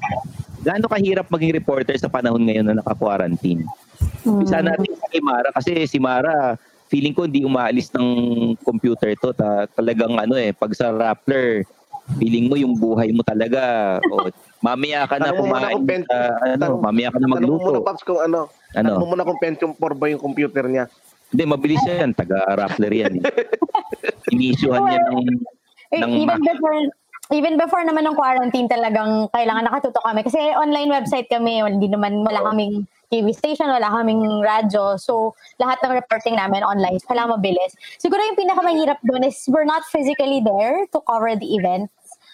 Gaano 0.62 0.86
kahirap 0.86 1.26
maging 1.26 1.58
reporter 1.58 1.98
sa 1.98 2.06
panahon 2.06 2.46
ngayon 2.46 2.70
na 2.70 2.78
naka-quarantine? 2.78 3.66
Hmm. 4.22 4.46
Bisa 4.46 4.62
natin 4.62 4.94
si 4.94 5.18
Mara 5.18 5.50
kasi 5.50 5.72
si 5.90 5.98
Mara 5.98 6.54
feeling 6.86 7.10
ko 7.10 7.26
hindi 7.26 7.42
umaalis 7.42 7.90
ng 7.90 8.06
computer 8.62 9.10
to. 9.18 9.34
Ta- 9.34 9.66
talagang 9.74 10.14
ano 10.14 10.38
eh, 10.38 10.54
pag 10.54 10.70
sa 10.78 10.94
Rappler, 10.94 11.66
feeling 12.22 12.46
mo 12.46 12.54
yung 12.54 12.78
buhay 12.78 13.10
mo 13.10 13.26
talaga. 13.26 13.98
o, 14.06 14.30
mamaya 14.62 15.08
ka 15.10 15.18
na 15.18 15.34
kumain. 15.34 16.04
Uh, 16.06 16.54
ano, 16.54 16.78
mamaya 16.78 17.10
ka 17.10 17.18
na 17.18 17.26
magluto. 17.26 17.58
Tanong 17.58 17.66
mo 17.66 17.80
muna, 17.82 17.88
Paps, 17.90 18.02
kung 18.06 18.20
ano. 18.22 18.40
Ano? 18.78 18.88
Tanong 18.94 19.02
mo 19.02 19.06
muna 19.10 19.26
kung 19.26 19.40
Pentium 19.42 19.72
4 19.74 19.98
ba 19.98 20.06
yung 20.06 20.22
computer 20.22 20.68
niya. 20.70 20.86
Hindi, 21.32 21.44
mabilis 21.48 21.82
yan. 21.88 22.12
Taga-Rappler 22.12 22.92
yan. 22.92 23.12
Eh. 23.18 23.24
Inisyuhan 24.36 24.80
niya 24.84 25.00
ng, 25.08 25.18
eh, 25.92 26.00
ng 26.00 26.12
even 26.12 26.40
before 26.44 26.76
even 27.32 27.54
before 27.56 27.80
naman 27.80 28.04
ng 28.04 28.16
quarantine 28.18 28.68
talagang 28.68 29.32
kailangan 29.32 29.64
nakatuto 29.64 29.96
kami 30.04 30.20
kasi 30.20 30.36
online 30.52 30.92
website 30.92 31.24
kami 31.32 31.64
hindi 31.64 31.88
naman 31.88 32.20
wala 32.20 32.52
kaming 32.52 32.84
TV 33.12 33.28
station, 33.36 33.68
wala 33.68 33.92
kaming 33.92 34.24
radyo. 34.40 34.96
So, 34.96 35.36
lahat 35.60 35.84
ng 35.84 35.92
reporting 36.00 36.40
namin 36.40 36.64
online. 36.64 36.96
So, 36.96 37.12
kailangan 37.12 37.36
mabilis. 37.36 37.76
Siguro 38.00 38.24
yung 38.24 38.40
pinakamahirap 38.40 39.04
doon 39.04 39.28
is 39.28 39.36
we're 39.52 39.68
not 39.68 39.84
physically 39.92 40.40
there 40.40 40.88
to 40.96 40.98
cover 41.04 41.36
the 41.36 41.44
events. 41.52 41.92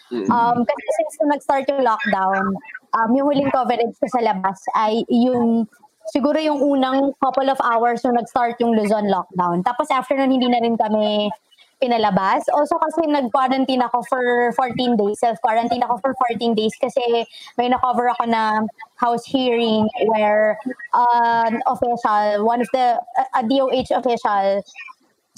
Um, 0.08 0.64
kasi 0.64 0.86
since 0.96 1.20
nag-start 1.20 1.68
yung 1.68 1.84
lockdown, 1.84 2.54
um, 2.96 3.08
yung 3.12 3.28
huling 3.28 3.50
coverage 3.52 3.92
ko 4.00 4.06
sa 4.08 4.24
labas 4.24 4.56
ay 4.72 5.04
yung 5.10 5.68
siguro 6.12 6.38
yung 6.40 6.60
unang 6.60 7.12
couple 7.20 7.48
of 7.48 7.60
hours 7.64 8.04
nung 8.04 8.16
nag-start 8.16 8.56
yung 8.60 8.76
Luzon 8.76 9.08
lockdown. 9.08 9.64
Tapos 9.64 9.88
after 9.92 10.16
nun, 10.16 10.32
hindi 10.32 10.48
na 10.48 10.60
rin 10.60 10.76
kami 10.76 11.30
pinalabas. 11.78 12.42
Also 12.50 12.74
kasi 12.78 13.06
nag-quarantine 13.06 13.82
ako 13.86 14.02
for 14.10 14.24
14 14.54 14.98
days. 14.98 15.18
Self-quarantine 15.22 15.82
ako 15.86 16.02
for 16.02 16.12
14 16.34 16.54
days 16.54 16.74
kasi 16.74 17.24
may 17.56 17.70
na-cover 17.70 18.10
ako 18.10 18.26
na 18.26 18.66
house 18.98 19.24
hearing 19.24 19.86
where 20.10 20.58
uh, 20.94 21.50
official, 21.70 22.42
one 22.44 22.60
of 22.60 22.68
the, 22.74 22.98
a 23.38 23.42
DOH 23.46 23.94
official 23.94 24.62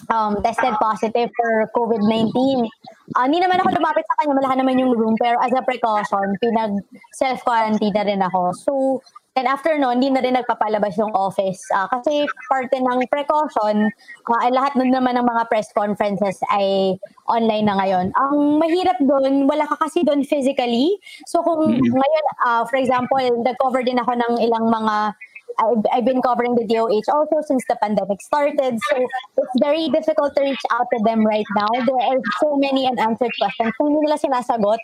um, 0.09 0.41
tested 0.43 0.73
positive 0.81 1.29
for 1.37 1.69
COVID-19. 1.77 2.33
Uh, 3.12 3.25
hindi 3.29 3.43
naman 3.43 3.61
ako 3.61 3.77
lumapit 3.77 4.07
sa 4.09 4.17
kanya, 4.23 4.41
malahan 4.41 4.59
naman 4.65 4.81
yung 4.81 4.97
room, 4.97 5.12
pero 5.21 5.37
as 5.45 5.53
a 5.53 5.61
precaution, 5.61 6.33
pinag 6.41 6.73
self-quarantine 7.12 7.93
na 7.93 8.05
rin 8.07 8.21
ako. 8.25 8.43
So, 8.57 8.73
And 9.39 9.47
after 9.47 9.71
noon, 9.79 10.03
hindi 10.03 10.11
na 10.11 10.27
rin 10.27 10.35
nagpapalabas 10.35 10.99
yung 10.99 11.15
office. 11.15 11.63
Uh, 11.71 11.87
kasi 11.87 12.27
parte 12.51 12.75
ng 12.83 12.99
precaution, 13.07 13.87
uh, 14.27 14.51
lahat 14.51 14.75
nun 14.75 14.91
naman 14.91 15.15
ng 15.15 15.23
mga 15.23 15.47
press 15.47 15.71
conferences 15.71 16.43
ay 16.51 16.99
online 17.31 17.63
na 17.63 17.79
ngayon. 17.79 18.11
Ang 18.11 18.59
mahirap 18.59 18.99
doon, 18.99 19.47
wala 19.47 19.71
ka 19.71 19.79
kasi 19.87 20.03
doon 20.03 20.27
physically. 20.27 20.99
So 21.31 21.47
kung 21.47 21.63
mm-hmm. 21.63 21.95
ngayon, 21.95 22.25
uh, 22.43 22.63
for 22.67 22.83
example, 22.83 23.23
nag-cover 23.47 23.87
din 23.87 24.03
ako 24.03 24.19
ng 24.19 24.35
ilang 24.43 24.67
mga 24.67 25.15
I've, 25.61 25.85
I've 25.93 26.07
been 26.07 26.23
covering 26.23 26.55
the 26.55 26.65
DOH 26.65 27.11
also 27.13 27.43
since 27.47 27.65
the 27.69 27.77
pandemic 27.83 28.23
started. 28.23 28.79
So 28.81 28.95
it's 28.97 29.57
very 29.61 29.89
difficult 29.91 30.35
to 30.37 30.43
reach 30.43 30.65
out 30.73 30.87
to 30.93 30.99
them 31.05 31.27
right 31.27 31.47
now. 31.57 31.69
There 31.85 32.01
are 32.01 32.21
so 32.41 32.57
many 32.57 32.87
unanswered 32.87 33.35
questions. 33.39 33.73
Kung 33.77 33.93
hindi 33.93 34.09
nila 34.09 34.17
sinasagot. 34.17 34.79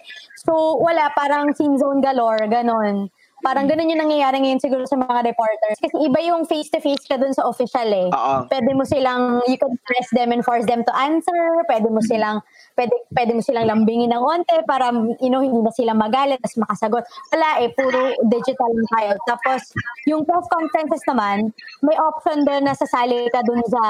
So 0.44 0.76
wala, 0.76 1.10
parang 1.16 1.54
scene 1.54 1.78
zone 1.78 2.02
galore, 2.02 2.44
ganon. 2.50 3.08
Parang 3.44 3.68
ganun 3.68 3.92
yung 3.92 4.00
nangyayari 4.00 4.40
ngayon 4.40 4.60
siguro 4.64 4.88
sa 4.88 4.96
mga 4.96 5.28
reporters. 5.28 5.76
Kasi 5.76 5.92
iba 6.00 6.18
yung 6.24 6.48
face-to-face 6.48 7.04
ka 7.04 7.20
dun 7.20 7.36
sa 7.36 7.44
official 7.44 7.84
eh. 7.84 8.08
Uh-uh. 8.08 8.48
Pwede 8.48 8.70
mo 8.72 8.88
silang, 8.88 9.44
you 9.44 9.60
can 9.60 9.76
press 9.84 10.08
them 10.16 10.32
and 10.32 10.40
force 10.40 10.64
them 10.64 10.80
to 10.80 10.92
answer. 10.96 11.60
Pwede 11.68 11.92
mo 11.92 12.00
silang, 12.00 12.40
pwede, 12.80 12.96
pwede 13.12 13.36
mo 13.36 13.42
silang 13.44 13.68
lambingin 13.68 14.16
ng 14.16 14.22
onte 14.24 14.56
para, 14.64 14.88
you 15.20 15.28
know, 15.28 15.44
hindi 15.44 15.60
na 15.60 15.72
sila 15.72 15.92
magalit 15.92 16.40
tapos 16.40 16.64
makasagot. 16.64 17.04
Wala 17.36 17.48
eh, 17.60 17.68
puro 17.76 18.16
digital 18.24 18.70
lang 18.72 18.88
tayo. 18.96 19.10
Tapos, 19.28 19.60
yung 20.08 20.24
press 20.24 20.48
conferences 20.48 21.04
naman, 21.04 21.52
may 21.84 21.96
option 22.00 22.40
doon 22.42 22.64
na 22.64 22.72
sasali 22.72 23.28
ka 23.28 23.44
dun 23.44 23.60
sa, 23.68 23.82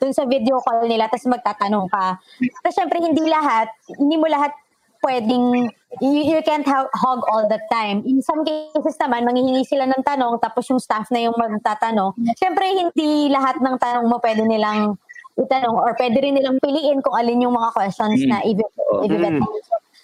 dun 0.00 0.12
sa 0.16 0.24
video 0.24 0.56
call 0.64 0.88
nila 0.88 1.04
tapos 1.12 1.28
magtatanong 1.28 1.84
ka. 1.92 2.16
Pero 2.40 2.72
syempre, 2.72 2.96
hindi 2.96 3.28
lahat, 3.28 3.68
hindi 4.00 4.16
mo 4.16 4.24
lahat 4.24 4.56
pwedeng 5.04 5.68
you, 5.98 6.22
you 6.22 6.42
can't 6.46 6.66
have, 6.66 6.86
hog 6.94 7.26
all 7.26 7.50
the 7.50 7.58
time. 7.66 8.06
In 8.06 8.22
some 8.22 8.46
cases 8.46 8.94
naman, 9.02 9.26
manghihingi 9.26 9.66
sila 9.66 9.90
ng 9.90 10.06
tanong 10.06 10.38
tapos 10.38 10.70
yung 10.70 10.78
staff 10.78 11.10
na 11.10 11.26
yung 11.26 11.34
magtatanong. 11.34 12.14
Siyempre, 12.38 12.62
hindi 12.70 13.26
lahat 13.26 13.58
ng 13.58 13.76
tanong 13.82 14.06
mo 14.06 14.22
pwede 14.22 14.46
nilang 14.46 14.94
itanong 15.40 15.74
or 15.74 15.96
pwede 15.98 16.22
rin 16.22 16.38
nilang 16.38 16.62
piliin 16.62 17.02
kung 17.02 17.16
alin 17.16 17.42
yung 17.42 17.56
mga 17.56 17.70
questions 17.74 18.20
mm. 18.22 18.28
na 18.30 18.38
i-vet. 18.46 18.72
Mm. 19.08 19.42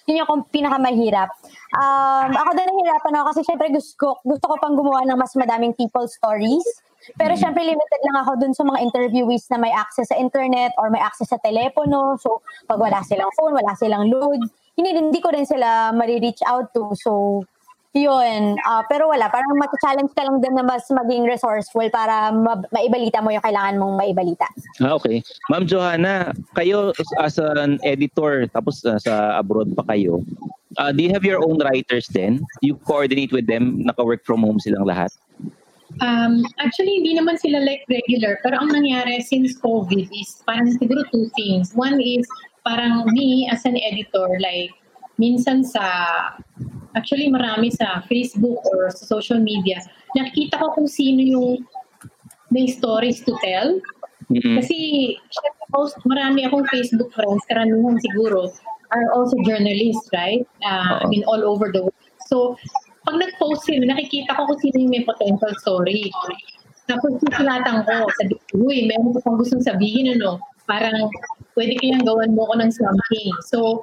Yun 0.06 0.22
yung 0.22 0.42
pinakamahirap. 0.50 1.30
Um, 1.74 2.30
ako 2.30 2.50
din 2.54 2.66
nahihirapan 2.70 3.14
ako 3.20 3.24
kasi 3.34 3.40
syempre 3.42 3.66
gusto, 3.74 4.22
gusto 4.22 4.44
ko 4.46 4.54
pang 4.62 4.78
gumawa 4.78 5.02
ng 5.02 5.18
mas 5.18 5.34
madaming 5.34 5.74
people 5.74 6.06
stories. 6.06 6.64
Pero 7.18 7.34
mm. 7.34 7.40
syempre 7.42 7.62
limited 7.66 8.02
lang 8.06 8.16
ako 8.22 8.32
dun 8.38 8.54
sa 8.54 8.64
mga 8.64 8.82
interviewees 8.86 9.46
na 9.50 9.58
may 9.60 9.74
access 9.74 10.10
sa 10.10 10.16
internet 10.16 10.72
or 10.78 10.90
may 10.90 11.02
access 11.02 11.30
sa 11.30 11.38
telepono. 11.42 12.16
So 12.22 12.40
pag 12.70 12.78
wala 12.78 13.02
silang 13.02 13.30
phone, 13.34 13.54
wala 13.54 13.74
silang 13.74 14.08
load, 14.08 14.40
hindi, 14.76 14.90
hindi 14.92 15.20
ko 15.24 15.32
rin 15.32 15.48
sila 15.48 15.90
mari-reach 15.96 16.44
out 16.46 16.70
to. 16.76 16.92
So, 16.94 17.42
Yun. 17.96 18.60
ah, 18.68 18.84
pero 18.92 19.08
wala, 19.08 19.32
parang 19.32 19.56
mat-challenge 19.56 20.12
ka 20.12 20.28
lang 20.28 20.44
din 20.44 20.52
na 20.52 20.60
mas 20.60 20.84
maging 20.92 21.24
resourceful 21.24 21.88
para 21.88 22.28
ma- 22.28 22.68
maibalita 22.68 23.24
mo 23.24 23.32
yung 23.32 23.40
kailangan 23.40 23.80
mong 23.80 23.96
maibalita. 23.96 24.44
Ah, 24.84 25.00
okay. 25.00 25.24
Ma'am 25.48 25.64
Johanna, 25.64 26.36
kayo 26.52 26.92
as 27.16 27.40
an 27.40 27.80
editor, 27.88 28.44
tapos 28.52 28.84
uh, 28.84 29.00
sa 29.00 29.40
abroad 29.40 29.72
pa 29.72 29.88
kayo, 29.88 30.20
uh, 30.76 30.92
do 30.92 31.08
you 31.08 31.10
have 31.12 31.24
your 31.24 31.40
own 31.40 31.56
writers 31.64 32.04
then? 32.12 32.44
You 32.60 32.76
coordinate 32.84 33.32
with 33.32 33.48
them? 33.48 33.80
Naka-work 33.80 34.28
from 34.28 34.44
home 34.44 34.60
silang 34.60 34.84
lahat? 34.84 35.08
Um, 36.04 36.44
actually, 36.60 37.00
hindi 37.00 37.16
naman 37.16 37.40
sila 37.40 37.64
like 37.64 37.88
regular. 37.88 38.36
Pero 38.44 38.60
ang 38.60 38.68
nangyari 38.68 39.24
since 39.24 39.56
COVID 39.56 40.12
is 40.12 40.44
parang 40.44 40.68
siguro 40.76 41.00
two 41.08 41.32
things. 41.32 41.72
One 41.72 41.96
is 41.96 42.28
parang 42.66 43.06
me 43.14 43.46
as 43.46 43.62
an 43.62 43.78
editor, 43.78 44.26
like 44.42 44.74
minsan 45.22 45.62
sa, 45.62 45.86
actually 46.98 47.30
marami 47.30 47.70
sa 47.70 48.02
Facebook 48.10 48.58
or 48.74 48.90
sa 48.90 49.06
social 49.06 49.38
media, 49.38 49.78
nakikita 50.18 50.58
ko 50.58 50.74
kung 50.74 50.90
sino 50.90 51.22
yung 51.22 51.50
may 52.50 52.66
stories 52.66 53.22
to 53.22 53.30
tell. 53.38 53.78
Mm-mm. 54.26 54.58
Kasi 54.58 54.76
syempre, 55.30 55.64
most, 55.70 55.94
marami 56.02 56.42
akong 56.42 56.66
Facebook 56.66 57.14
friends, 57.14 57.46
karamihan 57.46 57.94
siguro, 58.02 58.50
are 58.90 59.06
also 59.14 59.38
journalists, 59.46 60.10
right? 60.10 60.42
Uh, 60.66 61.02
I 61.02 61.06
mean, 61.06 61.22
all 61.30 61.46
over 61.46 61.70
the 61.70 61.86
world. 61.86 62.06
So, 62.26 62.58
pag 63.06 63.22
nag-post 63.22 63.66
sila, 63.70 63.86
nakikita 63.86 64.34
ko 64.34 64.50
kung 64.50 64.58
sino 64.58 64.82
yung 64.82 64.92
may 64.94 65.04
potential 65.06 65.54
story. 65.62 66.10
Tapos 66.90 67.18
susulatan 67.22 67.86
ko, 67.86 68.10
sabi 68.18 68.34
ko, 68.34 68.66
uy, 68.66 68.90
meron 68.90 69.14
ko 69.14 69.22
pang 69.22 69.38
gustong 69.38 69.62
sabihin, 69.62 70.18
ano, 70.18 70.42
parang 70.68 71.08
pwede 71.56 71.78
kayang 71.80 72.04
gawan 72.04 72.36
mo 72.36 72.46
ko 72.52 72.54
ng 72.60 72.70
something. 72.70 73.32
So, 73.48 73.82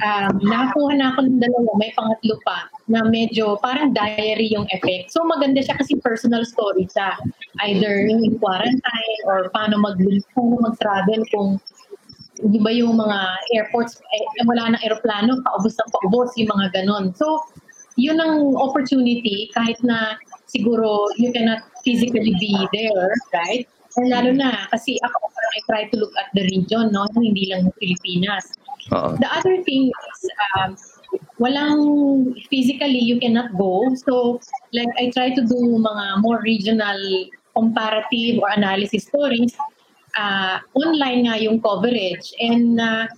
um, 0.00 0.32
nakakuha 0.40 0.96
na 0.96 1.12
ako 1.12 1.28
ng 1.28 1.38
dalawa, 1.38 1.70
may 1.76 1.92
pangatlo 1.92 2.34
pa, 2.48 2.66
na 2.88 3.04
medyo 3.04 3.60
parang 3.60 3.92
diary 3.92 4.48
yung 4.50 4.66
effect. 4.72 5.12
So, 5.12 5.22
maganda 5.28 5.60
siya 5.60 5.76
kasi 5.76 6.00
personal 6.00 6.48
story 6.48 6.88
siya. 6.88 7.14
Either 7.66 8.08
in 8.08 8.40
quarantine 8.40 9.20
or 9.28 9.52
paano 9.52 9.76
mag 9.76 10.00
paano 10.32 10.56
mag-travel 10.64 11.20
kung 11.34 11.60
di 12.40 12.56
ba 12.56 12.72
yung 12.72 12.96
mga 12.96 13.20
airports, 13.52 14.00
eh, 14.00 14.24
wala 14.48 14.72
nang 14.72 14.80
aeroplano, 14.80 15.44
paubos 15.44 15.76
na 15.76 15.84
paubos, 15.92 16.32
yung 16.40 16.48
mga 16.48 16.72
ganon. 16.72 17.12
So, 17.12 17.44
yun 18.00 18.16
ang 18.16 18.56
opportunity 18.56 19.52
kahit 19.52 19.76
na 19.84 20.16
siguro 20.48 21.12
you 21.20 21.36
cannot 21.36 21.60
physically 21.84 22.32
be 22.40 22.56
there, 22.72 23.12
right? 23.36 23.68
Lalo 24.08 24.30
na, 24.32 24.70
kasi 24.70 24.96
ako, 25.02 25.28
I 25.50 25.60
try 25.66 25.82
to 25.90 25.96
look 25.98 26.14
at 26.14 26.30
the 26.32 26.46
region, 26.46 26.94
no? 26.94 27.10
Hindi 27.18 27.50
lang 27.50 27.74
Pilipinas. 27.82 28.54
Oo. 28.94 29.18
The 29.18 29.26
other 29.26 29.58
thing 29.66 29.90
is, 29.90 30.20
um, 30.54 30.78
walang 31.42 31.82
physically 32.46 33.02
you 33.02 33.18
cannot 33.18 33.50
go. 33.58 33.82
So, 34.06 34.38
like 34.70 34.90
I 34.94 35.10
try 35.10 35.34
to 35.34 35.42
do 35.42 35.58
mga 35.58 36.22
more 36.22 36.38
regional 36.40 36.98
comparative 37.58 38.38
or 38.38 38.48
analysis 38.54 39.10
stories. 39.10 39.52
Uh, 40.14 40.62
online 40.78 41.26
nga 41.26 41.36
yung 41.42 41.58
coverage. 41.58 42.30
And 42.38 42.78
uh, 42.78 43.10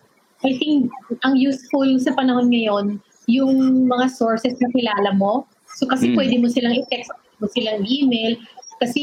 I 0.45 0.51
think 0.57 0.89
ang 1.25 1.37
useful 1.37 2.01
sa 2.01 2.17
panahon 2.17 2.49
ngayon, 2.49 2.97
yung 3.29 3.87
mga 3.89 4.09
sources 4.09 4.57
na 4.57 4.69
kilala 4.73 5.12
mo. 5.15 5.45
So 5.77 5.85
kasi 5.85 6.12
Mm. 6.12 6.17
pwede 6.17 6.35
mo 6.41 6.47
silang 6.49 6.77
i-text, 6.81 7.12
mo 7.41 7.49
silang 7.53 7.85
email. 7.85 8.41
Kasi 8.83 9.03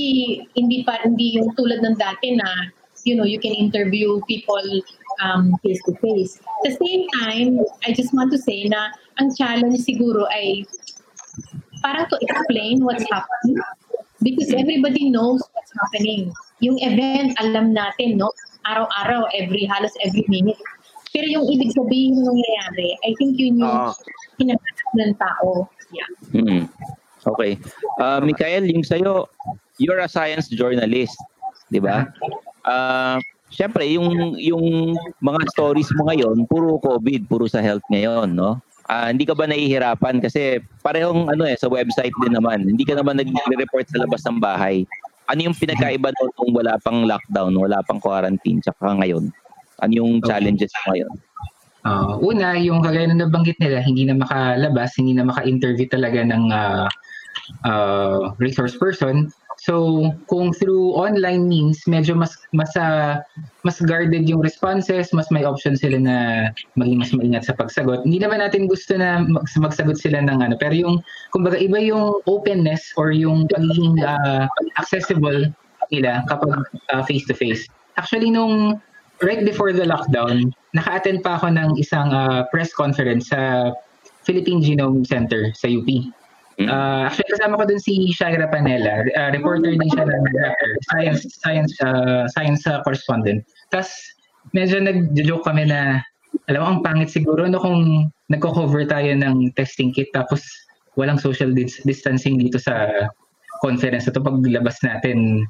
hindi 0.59 0.83
pa 0.83 1.00
hindi 1.07 1.39
yung 1.39 1.55
tulad 1.55 1.79
ng 1.79 1.95
dati 1.95 2.36
na 2.36 2.75
you 3.07 3.15
know, 3.15 3.24
you 3.24 3.39
can 3.39 3.55
interview 3.55 4.19
people 4.27 4.83
um, 5.24 5.55
face 5.63 5.79
to 5.88 5.95
face. 6.03 6.36
At 6.36 6.71
the 6.71 6.75
same 6.75 7.07
time, 7.24 7.63
I 7.88 7.95
just 7.95 8.12
want 8.12 8.31
to 8.36 8.39
say 8.39 8.67
na 8.67 8.91
ang 9.24 9.31
challenge 9.39 9.79
siguro 9.88 10.27
ay 10.27 10.67
parang 11.79 12.12
to 12.12 12.17
explain 12.19 12.83
what's 12.83 13.07
happening 13.07 13.55
because 14.19 14.51
everybody 14.51 15.07
knows 15.07 15.39
what's 15.55 15.71
happening. 15.79 16.31
Yung 16.59 16.75
event, 16.83 17.39
alam 17.39 17.71
natin, 17.71 18.19
no? 18.19 18.36
Araw-araw, 18.67 19.31
every, 19.31 19.63
halos 19.63 19.95
every 20.03 20.27
minute. 20.27 20.59
Pero 21.15 21.25
yung 21.25 21.48
ibig 21.48 21.71
sabihin 21.71 22.19
ng 22.19 22.27
nangyayari, 22.27 23.00
I 23.07 23.15
think 23.15 23.39
yun 23.39 23.63
yung 23.63 23.71
Ah. 23.71 23.95
hinahanap 24.36 24.89
ng 25.00 25.13
tao. 25.15 25.71
Yeah. 25.95 26.09
Mm. 26.36 26.63
Okay. 27.24 27.55
Uh, 27.95 28.19
Mikael, 28.23 28.67
yung 28.67 28.84
sa'yo, 28.84 29.32
you're 29.79 30.03
a 30.03 30.11
science 30.11 30.51
journalist, 30.51 31.15
di 31.71 31.79
ba? 31.79 32.05
Uh, 32.67 33.17
Siyempre, 33.49 33.81
yung, 33.89 34.37
yung 34.37 34.93
mga 35.25 35.41
stories 35.57 35.89
mo 35.97 36.05
ngayon, 36.05 36.45
puro 36.45 36.77
COVID, 36.77 37.25
puro 37.25 37.49
sa 37.49 37.65
health 37.65 37.81
ngayon, 37.89 38.37
no? 38.37 38.61
Ah, 38.85 39.09
hindi 39.09 39.25
ka 39.25 39.33
ba 39.33 39.49
nahihirapan? 39.49 40.21
Kasi 40.21 40.61
parehong 40.85 41.29
ano 41.29 41.45
eh, 41.45 41.57
sa 41.57 41.69
website 41.69 42.13
din 42.25 42.33
naman. 42.33 42.65
Hindi 42.65 42.85
ka 42.85 42.97
naman 42.97 43.17
nagre-report 43.21 43.89
sa 43.89 44.01
labas 44.01 44.21
ng 44.25 44.37
bahay. 44.37 44.85
Ano 45.29 45.49
yung 45.49 45.57
pinagkaiba 45.57 46.09
doon 46.17 46.31
kung 46.37 46.51
wala 46.57 46.77
pang 46.81 47.05
lockdown, 47.05 47.53
wala 47.53 47.81
pang 47.85 48.01
quarantine, 48.01 48.61
tsaka 48.61 48.97
ngayon? 48.97 49.29
Ano 49.81 49.93
yung 49.93 50.21
challenges 50.25 50.73
mo 50.85 50.93
ngayon? 50.93 51.13
Ah, 51.85 52.13
una, 52.21 52.57
yung 52.57 52.85
kagaya 52.85 53.09
na 53.09 53.25
nabanggit 53.25 53.57
nila, 53.61 53.81
hindi 53.81 54.05
na 54.05 54.17
makalabas, 54.17 54.93
hindi 54.97 55.17
na 55.17 55.25
maka-interview 55.25 55.89
talaga 55.89 56.21
ng 56.21 56.43
ah, 56.53 56.85
ah, 57.65 58.33
resource 58.37 58.77
person. 58.77 59.29
So, 59.69 60.10
kung 60.25 60.49
through 60.49 60.97
online 60.97 61.45
means, 61.45 61.86
medyo 61.86 62.17
mas 62.17 62.34
mas 62.58 62.73
ah, 62.73 63.21
mas 63.62 63.77
guarded 63.77 64.25
yung 64.25 64.41
responses, 64.41 65.13
mas 65.13 65.29
may 65.29 65.45
option 65.45 65.77
sila 65.77 66.01
na 66.01 66.15
maging 66.73 66.97
mas 66.97 67.13
maingat 67.13 67.45
sa 67.45 67.53
pagsagot. 67.53 68.01
Hindi 68.01 68.17
naman 68.17 68.41
natin 68.41 68.65
gusto 68.65 68.97
na 68.97 69.21
mag- 69.21 69.45
magsagot 69.45 70.01
sila 70.01 70.25
ng 70.25 70.41
ano, 70.41 70.58
pero 70.58 70.73
yung 70.73 71.05
kumbaga 71.29 71.62
iba 71.62 71.77
yung 71.77 72.17
openness 72.25 72.82
or 72.97 73.13
yung 73.13 73.45
pagiging 73.45 74.01
ah, 74.01 74.49
accessible 74.82 75.53
nila 75.93 76.25
kapag 76.25 76.49
face 77.05 77.29
to 77.29 77.38
face. 77.38 77.69
Actually 78.01 78.34
nung 78.34 78.82
right 79.21 79.45
before 79.45 79.69
the 79.69 79.86
lockdown, 79.86 80.49
naka-attend 80.73 81.21
pa 81.21 81.38
ako 81.38 81.53
ng 81.53 81.77
isang 81.77 82.10
ah, 82.10 82.41
press 82.49 82.73
conference 82.73 83.29
sa 83.29 83.69
Philippine 84.25 84.65
Genome 84.65 85.05
Center 85.05 85.53
sa 85.53 85.69
UP. 85.69 85.86
Ah, 86.67 87.08
actually, 87.08 87.32
kasama 87.32 87.56
ko 87.56 87.72
dun 87.72 87.80
si 87.80 88.12
Shaira 88.12 88.52
Panela. 88.52 89.08
Ah, 89.15 89.32
reporter 89.32 89.72
din 89.80 89.89
siya 89.95 90.04
ng 90.04 90.24
reporter, 90.28 90.72
science 90.91 91.22
science 91.39 91.72
ah, 91.80 92.28
science 92.36 92.67
ah, 92.67 92.84
correspondent. 92.84 93.48
Tapos 93.72 93.88
medyo 94.52 94.84
nag-joke 94.84 95.48
kami 95.48 95.72
na 95.72 96.04
alam 96.50 96.60
mo 96.62 96.67
ang 96.67 96.82
pangit 96.82 97.10
siguro 97.10 97.45
no 97.45 97.62
kung 97.62 98.10
nagko-cover 98.30 98.86
tayo 98.89 99.13
ng 99.13 99.54
testing 99.54 99.93
kit 99.93 100.10
tapos 100.13 100.41
walang 100.98 101.22
social 101.22 101.54
dis- 101.54 101.82
distancing 101.86 102.38
dito 102.41 102.58
sa 102.58 102.89
conference 103.62 104.10
ito 104.10 104.22
paglabas 104.22 104.78
natin 104.82 105.45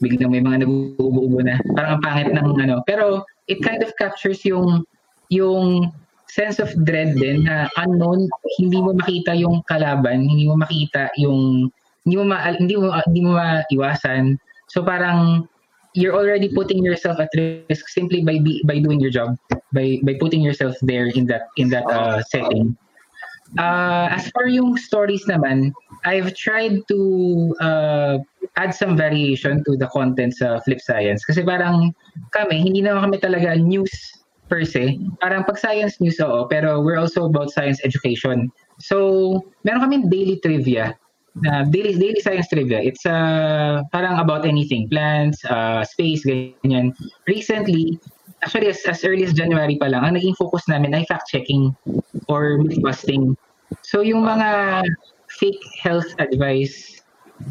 biglang 0.00 0.32
may 0.32 0.44
mga 0.44 0.68
nag-uubo 0.68 1.40
na 1.40 1.56
parang 1.72 1.96
ang 1.96 2.02
pangit 2.04 2.28
ng 2.32 2.48
ano 2.60 2.84
pero 2.84 3.24
it 3.48 3.60
kind 3.64 3.80
of 3.80 3.92
captures 3.96 4.44
yung 4.44 4.84
yung 5.32 5.88
sense 6.36 6.60
of 6.60 6.68
dread 6.84 7.16
din 7.16 7.48
na 7.48 7.72
unknown, 7.80 8.28
hindi 8.60 8.78
mo 8.84 8.92
makita 8.92 9.32
yung 9.32 9.64
kalaban, 9.64 10.28
hindi 10.28 10.44
mo 10.44 10.60
makita 10.60 11.08
yung 11.16 11.72
hindi 12.04 12.14
mo 12.20 12.24
ma, 12.28 12.52
hindi 12.52 12.76
mo 12.76 12.92
hindi 12.92 13.20
mo 13.24 13.40
maiwasan. 13.40 14.36
So 14.68 14.84
parang 14.84 15.48
you're 15.96 16.12
already 16.12 16.52
putting 16.52 16.84
yourself 16.84 17.16
at 17.16 17.32
risk 17.32 17.88
simply 17.88 18.20
by 18.20 18.36
be, 18.44 18.60
by 18.68 18.76
doing 18.84 19.00
your 19.00 19.10
job, 19.10 19.40
by 19.72 19.96
by 20.04 20.20
putting 20.20 20.44
yourself 20.44 20.76
there 20.84 21.08
in 21.08 21.24
that 21.32 21.48
in 21.56 21.72
that 21.72 21.88
uh, 21.88 22.20
setting. 22.28 22.76
Uh, 23.56 24.10
as 24.10 24.28
for 24.34 24.50
yung 24.50 24.76
stories 24.76 25.24
naman, 25.30 25.72
I've 26.04 26.34
tried 26.34 26.82
to 26.90 27.00
uh, 27.62 28.18
add 28.58 28.74
some 28.74 28.98
variation 28.98 29.62
to 29.64 29.78
the 29.78 29.86
content 29.94 30.34
sa 30.34 30.58
Flip 30.66 30.82
Science. 30.82 31.22
Kasi 31.22 31.46
parang 31.46 31.94
kami, 32.34 32.58
hindi 32.58 32.82
naman 32.82 33.06
kami 33.06 33.22
talaga 33.22 33.54
news 33.54 34.15
per 34.48 34.64
se. 34.64 34.98
Parang 35.20 35.42
pag 35.42 35.58
science 35.58 35.98
news, 36.00 36.18
oo, 36.22 36.46
pero 36.46 36.80
we're 36.80 36.98
also 36.98 37.26
about 37.26 37.50
science 37.50 37.82
education. 37.82 38.50
So, 38.78 39.42
meron 39.66 39.82
kami 39.82 39.96
daily 40.08 40.38
trivia. 40.42 40.94
na 41.44 41.68
daily 41.68 41.92
daily 42.00 42.20
science 42.24 42.48
trivia. 42.48 42.80
It's 42.80 43.04
uh, 43.04 43.84
parang 43.92 44.16
about 44.16 44.48
anything, 44.48 44.88
plants, 44.88 45.44
uh, 45.44 45.84
space, 45.84 46.24
ganyan. 46.24 46.96
Recently, 47.28 48.00
actually 48.40 48.72
as, 48.72 48.80
as 48.88 49.04
early 49.04 49.24
as 49.24 49.36
January 49.36 49.76
pa 49.76 49.92
lang, 49.92 50.04
ang 50.04 50.14
naging 50.16 50.36
focus 50.36 50.64
namin 50.68 50.96
ay 50.96 51.04
fact-checking 51.04 51.76
or 52.32 52.56
myth-busting. 52.64 53.36
So 53.84 54.00
yung 54.00 54.24
mga 54.24 54.48
fake 55.28 55.60
health 55.76 56.08
advice, 56.16 57.04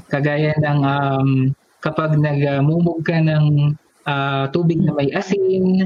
kagaya 0.09 0.57
ng 0.65 0.79
um, 0.81 1.29
kapag 1.85 2.17
nagmumog 2.17 3.05
ka 3.05 3.21
ng 3.21 3.77
uh, 4.09 4.49
tubig 4.49 4.81
na 4.81 4.97
may 4.97 5.13
asin, 5.13 5.85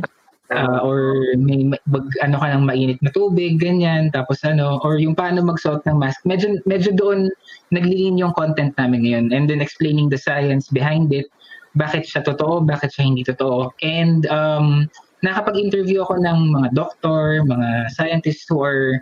uh, 0.51 0.79
or 0.81 1.21
may 1.37 1.63
ma- 1.63 1.83
bag, 1.87 2.05
ano 2.21 2.41
ka 2.41 2.47
ng 2.49 2.65
mainit 2.65 2.99
na 3.01 3.13
tubig, 3.13 3.61
ganyan, 3.61 4.09
tapos 4.09 4.41
ano, 4.45 4.81
or 4.81 4.97
yung 4.97 5.13
paano 5.13 5.45
magsuot 5.45 5.85
ng 5.85 5.97
mask. 5.97 6.21
Medyo, 6.25 6.61
medyo 6.65 6.91
doon 6.93 7.29
naglilin 7.69 8.17
yung 8.17 8.33
content 8.33 8.73
namin 8.77 9.05
ngayon 9.05 9.25
and 9.33 9.49
then 9.49 9.61
explaining 9.61 10.09
the 10.09 10.17
science 10.17 10.69
behind 10.73 11.13
it, 11.13 11.29
bakit 11.77 12.05
siya 12.05 12.25
totoo, 12.25 12.65
bakit 12.65 12.89
siya 12.93 13.05
hindi 13.05 13.21
totoo. 13.21 13.69
And 13.85 14.25
um, 14.27 14.89
nakapag-interview 15.21 16.01
ako 16.01 16.17
ng 16.23 16.39
mga 16.55 16.67
doctor, 16.73 17.45
mga 17.45 17.93
scientists 17.93 18.49
who 18.49 18.63
are 18.65 18.97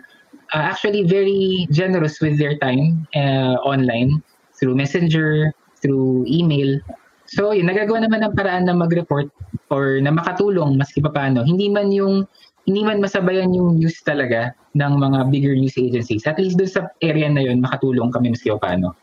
uh, 0.52 0.64
actually 0.68 1.08
very 1.08 1.66
generous 1.72 2.20
with 2.20 2.36
their 2.36 2.58
time 2.60 3.08
uh, 3.16 3.56
online 3.64 4.20
through 4.58 4.76
messenger, 4.76 5.54
through 5.80 6.26
email. 6.28 6.76
So, 7.28 7.52
yun, 7.52 7.68
nagagawa 7.68 8.08
naman 8.08 8.24
ng 8.24 8.34
paraan 8.36 8.64
na 8.64 8.74
mag-report 8.76 9.28
or 9.68 10.00
na 10.00 10.08
makatulong 10.08 10.80
maski 10.80 11.04
pa 11.04 11.12
paano. 11.12 11.44
Hindi 11.44 11.68
man 11.68 11.92
yung 11.92 12.24
hindi 12.64 12.84
man 12.84 13.00
masabayan 13.00 13.52
yung 13.56 13.80
news 13.80 14.00
talaga 14.04 14.52
ng 14.76 14.92
mga 15.00 15.18
bigger 15.32 15.56
news 15.56 15.76
agencies. 15.76 16.24
At 16.28 16.40
least 16.40 16.60
doon 16.60 16.68
sa 16.68 16.88
area 17.04 17.28
na 17.28 17.44
yun, 17.44 17.60
makatulong 17.60 18.12
kami 18.12 18.32
maski 18.32 18.52
pa 18.56 18.72
paano. 18.72 18.96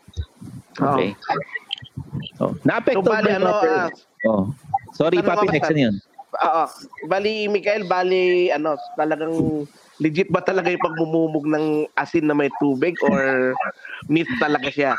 Okay. 0.77 1.13
Oh, 2.41 2.51
naapekto 2.67 3.05
So, 3.05 3.09
bali, 3.09 3.31
ba 3.31 3.37
ano, 3.39 3.49
ah, 3.53 3.89
oh. 4.27 4.43
Sorry, 4.97 5.17
ano 5.21 5.27
Papi, 5.27 5.47
next 5.53 5.71
yun. 5.71 5.95
Oo. 6.35 6.63
Bali, 7.07 7.47
Mikael, 7.47 7.87
bali, 7.87 8.51
ano, 8.51 8.75
talagang 8.99 9.65
legit 10.03 10.27
ba 10.27 10.43
talaga 10.43 10.67
yung 10.67 10.83
pagmumumog 10.83 11.45
ng 11.47 11.87
asin 11.95 12.27
na 12.27 12.35
may 12.35 12.51
tubig 12.59 12.95
or 13.07 13.55
myth 14.11 14.29
talaga 14.41 14.67
siya? 14.67 14.91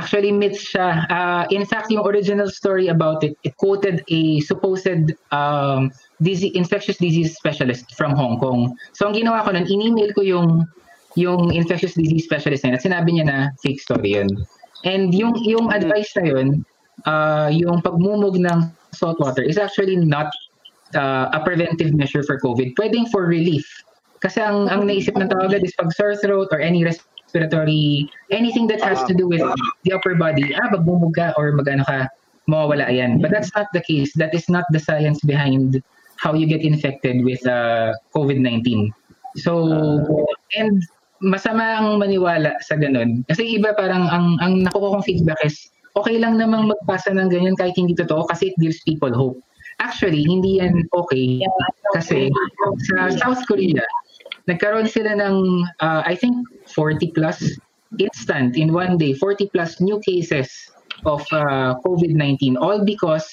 Actually, 0.00 0.32
myth 0.32 0.56
siya. 0.56 1.04
Uh, 1.12 1.44
in 1.52 1.68
fact, 1.68 1.92
yung 1.92 2.08
original 2.08 2.48
story 2.48 2.88
about 2.88 3.20
it, 3.20 3.36
it 3.44 3.52
quoted 3.60 4.00
a 4.08 4.40
supposed 4.40 5.12
um, 5.28 5.92
disease, 6.24 6.56
infectious 6.56 6.96
disease 6.96 7.36
specialist 7.36 7.92
from 8.00 8.16
Hong 8.16 8.40
Kong. 8.40 8.72
So, 8.96 9.04
ang 9.04 9.12
ginawa 9.12 9.44
ko 9.44 9.52
nun, 9.52 9.68
in-email 9.68 10.16
ko 10.16 10.24
yung 10.24 10.64
yung 11.18 11.52
infectious 11.52 11.92
disease 11.92 12.24
specialist 12.24 12.64
na 12.64 12.72
yun 12.72 12.76
at 12.78 12.82
sinabi 12.86 13.08
niya 13.12 13.26
na 13.28 13.38
fake 13.60 13.82
story 13.82 14.16
yun. 14.16 14.30
And 14.88 15.12
yung 15.12 15.36
yung 15.44 15.68
advice 15.68 16.16
na 16.16 16.24
yun, 16.24 16.64
uh, 17.04 17.52
yung 17.52 17.84
pagmumog 17.84 18.40
ng 18.40 18.72
salt 18.96 19.20
water 19.20 19.44
is 19.44 19.58
actually 19.58 20.00
not 20.00 20.32
uh, 20.94 21.28
a 21.34 21.44
preventive 21.44 21.92
measure 21.92 22.22
for 22.22 22.40
COVID. 22.40 22.72
Pwedeng 22.78 23.10
for 23.12 23.26
relief. 23.26 23.66
Kasi 24.20 24.40
ang, 24.40 24.68
ang 24.68 24.84
naisip 24.84 25.16
ng 25.16 25.28
tao 25.28 25.48
agad 25.48 25.64
is 25.64 25.72
pag 25.76 25.92
sore 25.96 26.16
throat 26.16 26.48
or 26.52 26.60
any 26.60 26.84
respiratory, 26.84 27.19
anything 28.30 28.66
that 28.66 28.80
has 28.82 29.02
to 29.04 29.14
do 29.14 29.28
with 29.28 29.42
the 29.84 29.92
upper 29.92 30.14
body, 30.14 30.54
ah, 30.54 30.68
magbumog 30.70 31.14
ka 31.14 31.32
or 31.36 31.52
magano 31.52 31.86
ka, 31.86 32.08
mawawala 32.48 32.90
yan. 32.90 33.20
But 33.20 33.30
that's 33.30 33.54
not 33.54 33.68
the 33.72 33.82
case. 33.82 34.12
That 34.16 34.34
is 34.34 34.48
not 34.48 34.64
the 34.70 34.78
science 34.80 35.20
behind 35.22 35.82
how 36.18 36.34
you 36.34 36.46
get 36.46 36.60
infected 36.60 37.24
with 37.24 37.40
uh, 37.46 37.94
COVID-19. 38.14 38.92
So, 39.36 39.64
and 40.58 40.82
masama 41.22 41.80
ang 41.80 42.00
maniwala 42.00 42.60
sa 42.64 42.76
ganun. 42.76 43.24
Kasi 43.28 43.60
iba 43.60 43.72
parang 43.76 44.08
ang, 44.08 44.36
ang 44.40 44.66
nakuha 44.66 44.98
kong 44.98 45.06
feedback 45.06 45.38
is, 45.44 45.70
okay 45.96 46.18
lang 46.18 46.38
namang 46.38 46.70
magpasa 46.70 47.12
ng 47.14 47.28
ganyan 47.28 47.56
kahit 47.56 47.74
hindi 47.76 47.94
totoo 47.94 48.26
kasi 48.28 48.52
it 48.52 48.56
gives 48.60 48.80
people 48.84 49.12
hope. 49.12 49.38
Actually, 49.80 50.20
hindi 50.28 50.60
yan 50.60 50.84
okay 50.92 51.40
kasi 51.96 52.28
sa 52.92 53.08
South 53.16 53.40
Korea, 53.48 53.80
nagkaroon 54.48 54.88
sila 54.88 55.16
ng, 55.16 55.66
uh, 55.80 56.02
I 56.06 56.14
think, 56.14 56.36
40 56.72 57.12
plus 57.12 57.42
instant 57.98 58.56
in 58.56 58.72
one 58.72 58.96
day, 58.96 59.12
40 59.14 59.50
plus 59.50 59.80
new 59.80 59.98
cases 60.00 60.48
of 61.04 61.24
uh, 61.32 61.74
COVID-19 61.82 62.60
all 62.60 62.84
because 62.84 63.26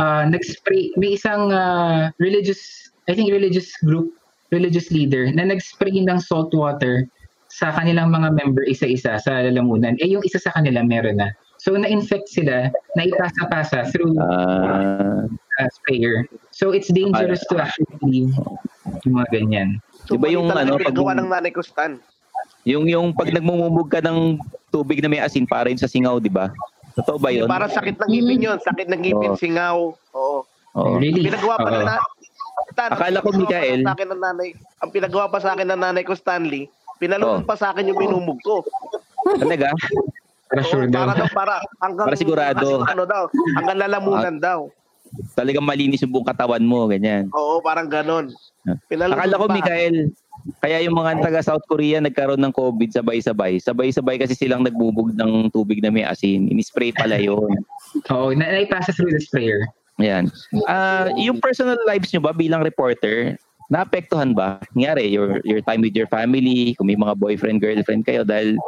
uh, 0.00 0.24
nag-spray, 0.26 0.90
may 0.96 1.14
isang 1.14 1.52
uh, 1.52 2.10
religious, 2.18 2.90
I 3.08 3.14
think 3.14 3.30
religious 3.30 3.70
group, 3.84 4.12
religious 4.50 4.90
leader 4.90 5.30
na 5.30 5.44
nag-spray 5.44 5.94
ng 5.94 6.18
salt 6.20 6.54
water 6.54 7.06
sa 7.54 7.70
kanilang 7.70 8.10
mga 8.10 8.34
member 8.34 8.66
isa-isa 8.66 9.20
sa 9.20 9.32
lalamunan. 9.46 9.94
Eh 10.02 10.10
yung 10.10 10.26
isa 10.26 10.42
sa 10.42 10.50
kanila 10.50 10.82
meron 10.82 11.22
na. 11.22 11.30
So 11.62 11.78
na-infect 11.78 12.28
sila, 12.28 12.68
naipasa-pasa 12.98 13.88
through 13.94 14.18
Ah, 14.20 15.24
uh, 15.62 15.68
sprayer. 15.80 16.26
So 16.50 16.74
it's 16.74 16.90
dangerous 16.90 17.46
to 17.48 17.62
actually 17.62 17.94
leave 18.02 18.34
yung 19.06 19.14
mga 19.22 19.28
ganyan. 19.30 19.78
So, 20.04 20.14
Diba 20.14 20.28
yung 20.28 20.46
ano, 20.46 20.76
pag- 20.76 20.84
pinagawa 20.84 21.12
ng 21.16 21.28
nanay 21.28 21.50
ko, 21.50 21.60
Stan. 21.60 21.96
yung 22.62 22.84
yung 22.84 23.12
pag 23.12 23.28
nagmumubog 23.28 23.88
ka 23.88 24.00
ng 24.00 24.36
tubig 24.68 25.00
na 25.00 25.08
may 25.08 25.20
asin 25.20 25.44
para 25.44 25.68
yun 25.68 25.76
sa 25.76 25.88
singaw, 25.88 26.16
di 26.16 26.28
ba? 26.28 26.52
Totoo 26.94 27.16
ba 27.16 27.28
yun? 27.28 27.44
Para 27.44 27.66
sakit 27.66 27.96
ng 27.98 28.08
ngipin 28.08 28.40
yun. 28.42 28.58
Sakit 28.58 28.86
ng 28.86 29.00
ngipin, 29.00 29.30
Oo. 29.32 29.38
singaw. 29.38 29.76
Oo. 30.12 30.38
Oo. 30.74 30.94
Really? 30.96 31.24
Pinagawa 31.24 31.56
pa 31.56 31.68
na 31.70 31.96
Stan, 32.70 32.90
Akala 32.90 33.18
ko, 33.18 33.28
Mikael. 33.32 33.82
Sa 33.82 33.94
akin 33.94 34.08
ng 34.08 34.20
nanay, 34.20 34.48
ang 34.78 34.90
pinagawa 34.90 35.26
pa 35.26 35.38
sa 35.38 35.54
akin 35.54 35.66
ng 35.66 35.80
nanay 35.80 36.02
ko, 36.02 36.12
Stanley, 36.12 36.66
pinalunod 36.96 37.42
Oh. 37.42 37.46
pa 37.46 37.54
sa 37.54 37.70
akin 37.70 37.86
yung 37.86 37.98
minumog 37.98 38.38
ko. 38.40 38.62
Talaga? 39.34 39.72
Para 40.46 40.62
sure 40.62 40.86
daw. 40.86 41.02
para 41.02 41.12
daw, 41.16 41.28
para 41.32 41.54
hanggang, 41.80 42.06
Para 42.06 42.16
sigurado. 42.16 42.58
hanggang 42.62 42.90
ano 42.90 43.04
daw, 43.04 43.22
hanggang 43.56 43.78
lalamunan 43.80 44.36
daw. 44.38 44.58
Talagang 45.34 45.62
malinis 45.62 46.02
yung 46.02 46.12
buong 46.12 46.26
katawan 46.26 46.62
mo, 46.62 46.86
ganyan. 46.86 47.26
Oo, 47.30 47.58
parang 47.58 47.86
ganon. 47.86 48.30
Pinalunod 48.88 49.20
Akala 49.20 49.40
ko, 49.40 49.46
pa. 49.48 49.54
Mikael, 49.60 49.96
kaya 50.60 50.80
yung 50.84 50.96
mga 50.96 51.24
taga 51.24 51.40
South 51.40 51.64
Korea 51.68 52.00
nagkaroon 52.00 52.40
ng 52.40 52.52
COVID 52.52 52.90
sabay-sabay. 52.92 53.60
Sabay-sabay 53.60 54.16
kasi 54.20 54.36
silang 54.36 54.64
nagbubog 54.64 55.16
ng 55.16 55.48
tubig 55.52 55.80
na 55.80 55.88
may 55.88 56.04
asin. 56.04 56.48
Inispray 56.48 56.92
pala 56.92 57.16
yun. 57.16 57.52
Oo, 58.12 58.32
na 58.32 58.48
naipasa 58.52 58.92
through 58.92 59.12
the 59.12 59.20
sprayer. 59.20 59.64
Ayan. 60.02 60.28
Ah, 60.66 61.08
yung 61.14 61.38
personal 61.38 61.78
lives 61.86 62.10
nyo 62.10 62.20
ba 62.24 62.34
bilang 62.34 62.66
reporter, 62.66 63.38
naapektuhan 63.70 64.34
ba? 64.34 64.60
Nangyari, 64.74 65.08
your, 65.08 65.40
your 65.46 65.62
time 65.62 65.80
with 65.80 65.94
your 65.94 66.10
family, 66.10 66.74
kung 66.76 66.90
may 66.90 66.98
mga 66.98 67.14
boyfriend, 67.16 67.62
girlfriend 67.62 68.04
kayo, 68.04 68.26
dahil 68.26 68.58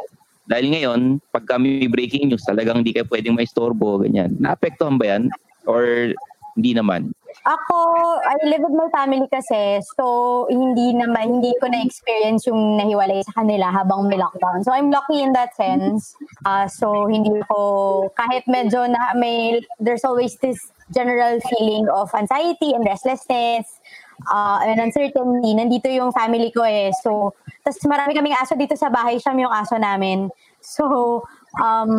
dahil 0.47 0.71
ngayon, 0.71 1.19
pag 1.35 1.45
kami 1.51 1.83
may 1.83 1.91
breaking 1.91 2.31
news, 2.31 2.47
talagang 2.47 2.87
hindi 2.87 2.95
kayo 2.95 3.05
pwedeng 3.11 3.35
maistorbo, 3.35 3.99
ganyan. 3.99 4.39
Naapektuhan 4.39 4.95
ba 4.95 5.19
yan? 5.19 5.23
Or 5.67 6.15
hindi 6.55 6.73
naman? 6.73 7.11
Ako, 7.47 7.79
I 8.27 8.43
live 8.43 8.67
with 8.67 8.75
my 8.75 8.91
family 8.91 9.31
kasi, 9.31 9.79
so 9.95 10.51
hindi 10.51 10.91
naman, 10.99 11.39
hindi 11.39 11.55
ko 11.63 11.71
na-experience 11.71 12.51
yung 12.51 12.75
nahiwalay 12.75 13.23
sa 13.23 13.39
kanila 13.39 13.71
habang 13.71 14.11
may 14.11 14.19
lockdown. 14.19 14.67
So 14.67 14.75
I'm 14.75 14.91
lucky 14.91 15.23
in 15.23 15.31
that 15.39 15.55
sense. 15.55 16.19
Uh, 16.43 16.67
so 16.67 17.07
hindi 17.07 17.31
ko, 17.47 18.11
kahit 18.19 18.51
medyo 18.51 18.91
na 18.91 19.15
may, 19.15 19.63
there's 19.79 20.03
always 20.03 20.35
this 20.43 20.59
general 20.91 21.39
feeling 21.47 21.87
of 21.87 22.11
anxiety 22.19 22.75
and 22.75 22.83
restlessness 22.83 23.79
uh, 24.27 24.59
and 24.67 24.83
uncertainty. 24.83 25.55
Nandito 25.55 25.87
yung 25.87 26.11
family 26.11 26.51
ko 26.51 26.67
eh. 26.67 26.91
So, 26.99 27.31
tas 27.63 27.79
marami 27.87 28.19
kaming 28.19 28.35
aso 28.35 28.59
dito 28.59 28.75
sa 28.75 28.91
bahay. 28.91 29.23
Siya 29.23 29.39
yung 29.39 29.55
aso 29.55 29.79
namin. 29.79 30.35
So, 30.59 31.23
um, 31.63 31.93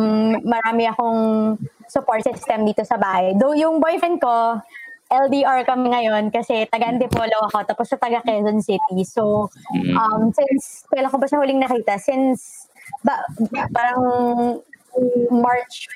marami 0.44 0.92
akong 0.92 1.56
support 1.88 2.20
system 2.20 2.68
dito 2.68 2.84
sa 2.84 3.00
bahay. 3.00 3.32
Though 3.32 3.56
yung 3.56 3.80
boyfriend 3.80 4.20
ko, 4.20 4.60
LDR 5.08 5.64
kami 5.64 5.88
ngayon 5.88 6.28
kasi 6.28 6.68
taga 6.68 6.92
Antipolo 6.92 7.48
ako 7.48 7.64
tapos 7.64 7.88
sa 7.88 7.96
taga 7.96 8.20
Quezon 8.20 8.60
City. 8.60 9.08
So, 9.08 9.48
um, 9.96 10.28
since, 10.36 10.84
kailan 10.92 11.08
ko 11.08 11.16
ba 11.16 11.24
siya 11.24 11.40
huling 11.40 11.64
nakita? 11.64 11.96
Since, 11.96 12.68
ba, 13.00 13.24
parang 13.72 14.02
March 15.32 15.88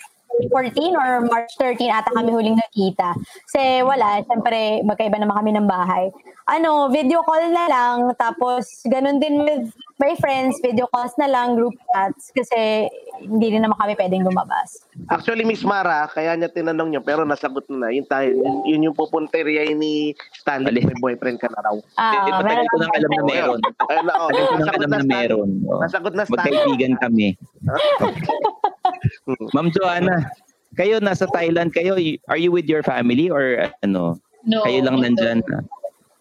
14 0.49 0.97
or 0.97 1.11
March 1.29 1.53
13 1.61 1.92
ata 1.92 2.11
kami 2.12 2.31
huling 2.33 2.57
nakita. 2.57 3.12
Kasi 3.47 3.85
wala, 3.85 4.25
syempre 4.25 4.81
magkaiba 4.83 5.21
naman 5.21 5.37
kami 5.37 5.51
ng 5.55 5.68
bahay. 5.68 6.09
Ano, 6.42 6.90
video 6.90 7.23
call 7.23 7.55
na 7.55 7.71
lang, 7.71 8.11
tapos 8.18 8.83
ganun 8.90 9.23
din 9.23 9.47
with 9.47 9.71
my 10.03 10.18
friends, 10.18 10.59
video 10.59 10.90
calls 10.90 11.14
na 11.14 11.31
lang, 11.31 11.55
group 11.55 11.71
chats, 11.87 12.35
kasi 12.35 12.90
hindi 13.23 13.55
rin 13.55 13.62
naman 13.62 13.79
kami 13.79 13.95
pwedeng 13.95 14.27
lumabas. 14.27 14.83
Actually, 15.07 15.47
Miss 15.47 15.62
Mara, 15.62 16.11
kaya 16.11 16.35
niya 16.35 16.51
tinanong 16.51 16.90
niya, 16.90 17.03
pero 17.07 17.23
nasagot 17.23 17.71
na. 17.71 17.95
Yun, 17.95 18.03
tayo, 18.11 18.35
yun, 18.35 18.55
yun 18.66 18.87
yung 18.90 18.97
pupunteriya 18.99 19.71
ni 19.71 20.18
Stanley, 20.35 20.83
may 20.83 20.99
boyfriend 20.99 21.38
ka 21.38 21.47
na 21.47 21.62
raw. 21.62 21.77
Ah, 21.95 22.27
Eh, 22.27 22.33
matagal 22.35 22.66
ko 22.66 22.77
nang 22.77 22.92
alam 22.92 23.11
na 23.14 23.23
meron. 23.23 23.59
Ayun 23.62 24.05
na, 24.05 24.12
oh, 24.12 24.27
Matagal 24.27 24.42
ko 24.42 24.57
nang 24.59 24.75
alam 24.75 24.90
na 24.90 25.01
meron. 25.07 25.49
Nasagot 25.79 26.14
na 26.18 26.25
Stanley. 26.27 26.51
Magkaibigan 26.59 26.95
kami. 26.99 27.27
Ma'am 29.55 29.68
Joanna, 29.72 30.31
kayo 30.76 31.00
nasa 31.00 31.28
Thailand 31.28 31.72
kayo, 31.76 31.96
are 32.28 32.40
you 32.40 32.52
with 32.52 32.66
your 32.66 32.83
family 32.83 33.28
or 33.28 33.68
ano? 33.85 34.16
No. 34.44 34.64
Kayo 34.64 34.88
lang 34.88 35.00
nandyan? 35.05 35.44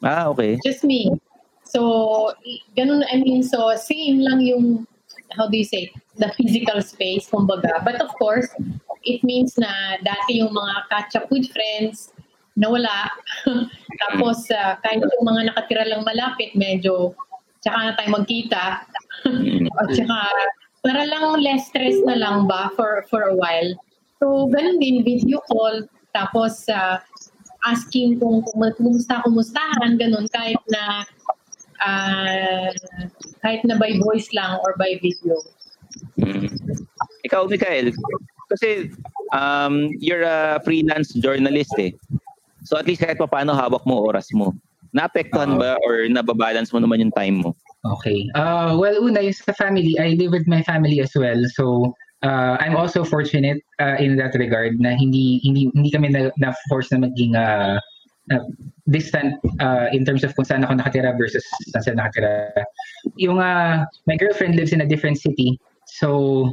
Ah, 0.03 0.29
okay. 0.29 0.57
Just 0.65 0.83
me. 0.83 1.09
So, 1.71 2.33
ganun, 2.75 3.07
I 3.07 3.23
mean, 3.23 3.43
so 3.43 3.71
same 3.79 4.19
lang 4.19 4.43
yung, 4.43 4.85
how 5.37 5.47
do 5.47 5.55
you 5.55 5.63
say, 5.63 5.93
the 6.19 6.27
physical 6.35 6.83
space, 6.83 7.31
kumbaga. 7.31 7.79
But 7.85 8.03
of 8.03 8.11
course, 8.19 8.51
it 9.07 9.23
means 9.23 9.55
na 9.55 9.97
dati 10.03 10.43
yung 10.43 10.51
mga 10.51 10.73
catch 10.91 11.15
up 11.15 11.31
with 11.31 11.47
friends, 11.47 12.11
nawala. 12.59 13.07
Tapos, 14.03 14.51
uh, 14.51 14.75
kahit 14.83 14.99
yung 14.99 15.25
mga 15.25 15.53
nakatira 15.53 15.87
lang 15.87 16.03
malapit, 16.03 16.51
medyo, 16.59 17.15
tsaka 17.63 17.77
na 17.79 17.95
tayo 17.95 18.09
magkita. 18.19 18.63
At 19.79 19.87
tsaka, 19.95 20.17
para 20.81 21.05
lang 21.05 21.41
less 21.41 21.69
stress 21.69 21.97
na 22.05 22.17
lang 22.17 22.49
ba 22.49 22.73
for, 22.73 23.05
for 23.09 23.29
a 23.29 23.35
while. 23.35 23.71
So, 24.21 24.49
ganun 24.49 24.81
din, 24.81 25.05
video 25.05 25.41
call. 25.49 25.85
Tapos, 26.13 26.65
uh, 26.69 27.01
asking 27.65 28.17
kung 28.17 28.41
kumusta, 28.49 29.21
kumustahan, 29.21 29.97
ganun, 29.97 30.25
kahit 30.33 30.61
na 30.69 31.05
ah, 31.81 32.69
kahit 33.41 33.61
na 33.65 33.77
by 33.77 33.97
voice 34.01 34.29
lang 34.33 34.57
or 34.61 34.77
by 34.77 34.97
video. 35.01 35.37
Mm. 36.17 36.49
Ikaw, 37.25 37.49
Mikael, 37.49 37.93
kasi 38.49 38.89
um, 39.33 39.89
you're 39.97 40.25
a 40.25 40.61
freelance 40.65 41.13
journalist 41.17 41.73
eh. 41.77 41.93
So 42.65 42.77
at 42.77 42.85
least 42.85 43.01
kahit 43.01 43.17
pa 43.17 43.25
paano 43.25 43.57
hawak 43.57 43.85
mo 43.89 44.05
oras 44.05 44.29
mo. 44.33 44.53
Naapektuhan 44.91 45.57
ba 45.57 45.79
or 45.87 46.05
nababalance 46.11 46.69
mo 46.75 46.83
naman 46.83 47.01
yung 47.01 47.15
time 47.15 47.41
mo? 47.41 47.55
Okay. 47.85 48.29
Uh, 48.35 48.77
well, 48.77 49.01
una, 49.01 49.21
yung 49.21 49.33
sa 49.33 49.53
family, 49.53 49.97
I 49.97 50.13
live 50.13 50.31
with 50.31 50.45
my 50.45 50.61
family 50.61 51.01
as 51.01 51.11
well. 51.17 51.41
So, 51.57 51.93
uh, 52.21 52.57
I'm 52.59 52.77
also 52.77 53.03
fortunate 53.03 53.57
uh, 53.79 53.97
in 53.97 54.15
that 54.17 54.37
regard 54.37 54.79
na 54.79 54.93
hindi 54.93 55.41
hindi 55.41 55.73
hindi 55.73 55.89
kami 55.89 56.09
na, 56.13 56.29
na 56.37 56.53
force 56.69 56.93
na 56.93 57.01
maging 57.01 57.33
uh, 57.33 57.81
uh, 58.29 58.45
distant 58.85 59.41
uh, 59.59 59.89
in 59.91 60.05
terms 60.05 60.23
of 60.23 60.35
kung 60.37 60.45
saan 60.45 60.61
ako 60.61 60.77
nakatira 60.77 61.17
versus 61.17 61.41
saan 61.73 61.81
saan 61.81 61.97
nakatira. 61.97 62.53
Yung 63.17 63.41
uh, 63.41 63.85
my 64.05 64.15
girlfriend 64.15 64.55
lives 64.55 64.73
in 64.73 64.81
a 64.81 64.87
different 64.87 65.17
city. 65.17 65.57
So, 65.99 66.47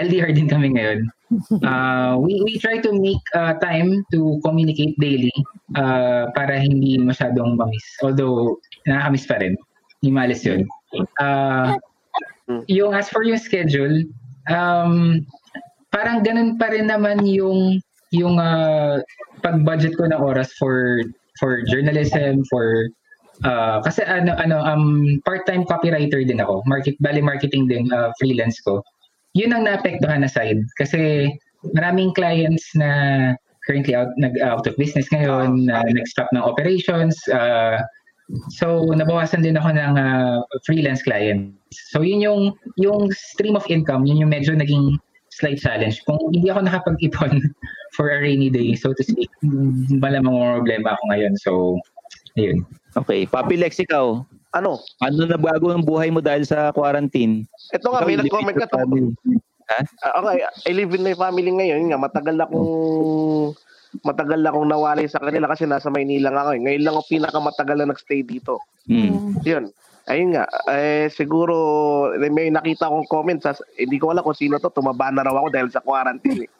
LDR 0.00 0.34
din 0.34 0.48
kami 0.48 0.76
ngayon. 0.76 1.04
Uh, 1.62 2.18
we, 2.18 2.42
we 2.42 2.58
try 2.58 2.82
to 2.82 2.90
make 2.90 3.22
uh, 3.38 3.54
time 3.62 4.02
to 4.10 4.42
communicate 4.42 4.98
daily 4.98 5.30
uh, 5.78 6.26
para 6.34 6.58
hindi 6.58 6.98
masyadong 6.98 7.54
mamiss. 7.54 7.86
Although, 8.02 8.58
nakakamiss 8.82 9.30
pa 9.30 9.38
rin. 9.38 9.54
Hindi 10.00 10.10
malis 10.10 10.42
yun. 10.48 10.64
Uh, 11.20 11.76
yung 12.66 12.96
as 12.96 13.12
for 13.12 13.22
yung 13.22 13.38
schedule, 13.38 14.02
um, 14.48 15.22
parang 15.92 16.24
ganun 16.24 16.56
pa 16.56 16.72
rin 16.72 16.88
naman 16.88 17.22
yung 17.28 17.78
yung 18.10 18.40
uh, 18.40 18.98
pag-budget 19.44 19.94
ko 19.94 20.08
ng 20.10 20.18
oras 20.18 20.50
for 20.58 21.04
for 21.38 21.62
journalism, 21.68 22.42
for 22.50 22.90
uh, 23.44 23.78
kasi 23.84 24.02
ano 24.08 24.34
ano 24.40 24.58
um 24.64 25.16
part-time 25.22 25.62
copywriter 25.68 26.24
din 26.24 26.42
ako. 26.42 26.64
Market 26.66 26.96
bali 26.98 27.22
marketing 27.22 27.68
din 27.70 27.86
uh, 27.92 28.10
freelance 28.18 28.58
ko. 28.64 28.82
Yun 29.38 29.54
ang 29.54 29.68
naapektuhan 29.68 30.26
na 30.26 30.30
side 30.30 30.58
kasi 30.80 31.30
maraming 31.76 32.10
clients 32.16 32.66
na 32.74 32.90
currently 33.68 33.94
out 33.94 34.10
nag 34.18 34.34
out 34.42 34.66
of 34.66 34.74
business 34.80 35.06
ngayon, 35.12 35.68
na 35.68 35.84
nag-stop 35.86 36.26
ng 36.34 36.42
operations. 36.42 37.14
Uh, 37.30 37.78
so 38.50 38.86
nabawasan 38.94 39.42
din 39.42 39.58
ako 39.58 39.74
ng 39.74 39.94
uh, 39.98 40.42
freelance 40.66 41.02
clients. 41.02 41.54
So 41.94 42.02
yun 42.02 42.20
yung 42.22 42.40
yung 42.78 43.10
stream 43.12 43.54
of 43.54 43.66
income, 43.70 44.06
yun 44.06 44.22
yung 44.22 44.32
medyo 44.32 44.54
naging 44.54 44.98
slight 45.30 45.62
challenge. 45.62 46.02
Kung 46.04 46.18
hindi 46.34 46.50
ako 46.50 46.66
nakapag-ipon 46.66 47.40
for 47.96 48.10
a 48.10 48.18
rainy 48.20 48.50
day, 48.50 48.74
so 48.74 48.92
to 48.92 49.02
speak, 49.02 49.30
malamang 49.98 50.34
problema 50.36 50.94
ako 50.94 51.02
ngayon. 51.14 51.32
So, 51.40 51.50
ayun. 52.36 52.66
Okay. 52.98 53.24
Papi 53.30 53.56
Lex, 53.56 53.78
ikaw, 53.78 54.26
Ano? 54.50 54.82
ano 54.98 55.20
na 55.30 55.38
bago 55.38 55.70
ang 55.70 55.86
buhay 55.86 56.10
mo 56.10 56.18
dahil 56.18 56.42
sa 56.42 56.74
quarantine? 56.74 57.46
Ito 57.70 57.86
nga, 57.86 58.02
may 58.02 58.18
nag-comment 58.18 58.58
with 58.58 58.66
ka 58.66 58.82
to. 58.82 59.14
Ha? 59.70 59.80
Ah, 60.02 60.18
okay, 60.18 60.42
I 60.42 60.74
live 60.74 60.90
in 60.98 61.06
my 61.06 61.14
family 61.14 61.54
ngayon 61.54 61.86
nga. 61.86 61.98
Matagal 62.02 62.42
akong 62.42 62.70
matagal 64.06 64.40
akong 64.42 64.70
nawalay 64.70 65.06
sa 65.10 65.18
kanila 65.18 65.50
kasi 65.50 65.66
nasa 65.66 65.90
Maynila 65.90 66.30
nga 66.30 66.42
ako. 66.46 66.50
eh. 66.56 66.62
Ngayon 66.62 66.82
lang 66.86 66.94
ako 66.94 67.04
pinakamatagal 67.10 67.76
na 67.82 67.90
nagstay 67.90 68.20
dito. 68.22 68.62
Hmm. 68.86 69.34
Yun. 69.42 69.64
Ayun 70.08 70.34
nga. 70.34 70.44
Eh, 70.70 71.06
siguro 71.12 71.54
may 72.18 72.50
nakita 72.50 72.86
akong 72.86 73.06
comment 73.10 73.40
sa 73.42 73.54
hindi 73.78 73.98
ko 73.98 74.10
alam 74.14 74.22
kung 74.22 74.38
sino 74.38 74.58
to. 74.58 74.70
Tumaba 74.70 75.10
na 75.10 75.26
raw 75.26 75.34
ako 75.42 75.48
dahil 75.50 75.68
sa 75.70 75.82
quarantine. 75.82 76.46
Eh. 76.46 76.50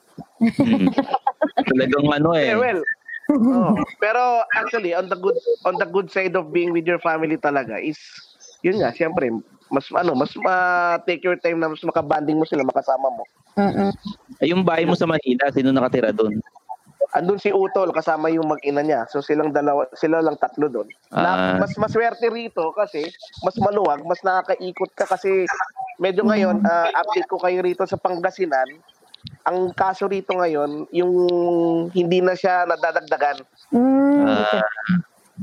Hmm. 0.59 0.90
Talagang 1.71 2.07
ano 2.11 2.31
eh. 2.35 2.51
Yeah, 2.53 2.61
well. 2.61 2.83
oh. 3.31 3.79
Pero 4.03 4.43
actually, 4.59 4.90
on 4.93 5.07
the 5.07 5.19
good 5.19 5.38
on 5.62 5.79
the 5.79 5.87
good 5.87 6.11
side 6.11 6.35
of 6.35 6.51
being 6.51 6.75
with 6.75 6.85
your 6.85 6.99
family 6.99 7.38
talaga 7.38 7.79
is 7.79 7.99
yun 8.61 8.83
nga, 8.83 8.93
siyempre, 8.93 9.33
mas 9.73 9.87
ano, 9.95 10.12
mas 10.12 10.35
ma 10.37 10.99
take 11.07 11.25
your 11.25 11.38
time 11.38 11.57
na 11.62 11.71
mas 11.71 11.81
makabanding 11.81 12.37
mo 12.37 12.45
sila, 12.45 12.66
makasama 12.66 13.09
mo. 13.09 13.25
Mm-mm. 13.57 13.90
Ay, 14.43 14.53
yung 14.53 14.66
bahay 14.66 14.85
mo 14.85 14.99
sa 14.99 15.09
Manila, 15.09 15.49
sino 15.55 15.73
nakatira 15.73 16.12
doon? 16.12 16.38
Andun 17.14 17.42
si 17.42 17.51
Utol 17.51 17.90
kasama 17.90 18.31
yung 18.31 18.46
mag-ina 18.46 18.83
niya. 18.83 19.07
So 19.11 19.23
silang 19.23 19.51
dalawa, 19.51 19.90
sila 19.94 20.23
lang 20.23 20.38
tatlo 20.38 20.70
doon. 20.70 20.88
Ah. 21.11 21.23
Na, 21.23 21.31
mas 21.62 21.75
maswerte 21.75 22.31
rito 22.31 22.70
kasi 22.75 23.07
mas 23.42 23.57
maluwag, 23.59 24.03
mas 24.07 24.23
nakakaikot 24.23 24.90
ka 24.94 25.07
kasi 25.11 25.46
medyo 25.99 26.23
ngayon 26.27 26.62
ah, 26.66 26.88
update 26.94 27.29
ko 27.31 27.38
kayo 27.42 27.61
rito 27.62 27.83
sa 27.87 27.99
Pangasinan. 27.99 28.68
Ang 29.44 29.77
kaso 29.77 30.09
rito 30.09 30.33
ngayon, 30.33 30.88
yung 30.96 31.14
hindi 31.92 32.25
na 32.25 32.33
siya 32.33 32.64
nadadagdagan. 32.64 33.44
Mm. 33.75 34.25
Ah, 34.25 34.64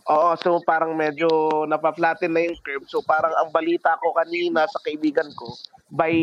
Oo, 0.08 0.40
so 0.40 0.64
parang 0.64 0.96
medyo 0.96 1.28
napaflatten 1.68 2.32
na 2.32 2.48
yung 2.48 2.56
curve. 2.64 2.88
So 2.88 3.04
parang 3.04 3.36
ang 3.36 3.52
balita 3.52 4.00
ko 4.00 4.16
kanina 4.16 4.64
sa 4.72 4.80
kaibigan 4.88 5.28
ko, 5.36 5.52
by 5.92 6.14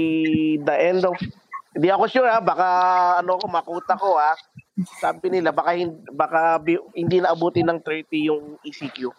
the 0.56 0.76
end 0.78 1.04
of 1.04 1.12
hindi 1.74 1.88
ako 1.90 2.04
sure 2.06 2.30
ha, 2.30 2.38
baka 2.38 2.68
ano 3.18 3.36
ko 3.36 3.46
makuta 3.50 3.94
ko 3.98 4.14
ha. 4.14 4.32
Sabi 4.98 5.30
nila 5.30 5.50
baka 5.50 5.74
hin- 5.74 6.02
baka 6.10 6.58
hindi 6.94 7.18
na 7.18 7.30
abutin 7.30 7.66
ng 7.68 7.78
30 7.82 8.30
yung 8.30 8.44
ECQ. 8.62 9.10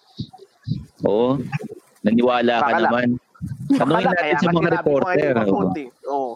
oo. 1.04 1.40
Naniwala 2.02 2.62
ka 2.62 2.66
Baka 2.66 2.78
lang. 2.78 2.84
naman. 2.86 3.08
Tanungin 3.76 4.06
natin 4.06 4.22
kaya 4.22 4.36
sa 4.38 4.52
mga 4.52 4.70
reporter. 4.78 5.34
oo. 6.06 6.28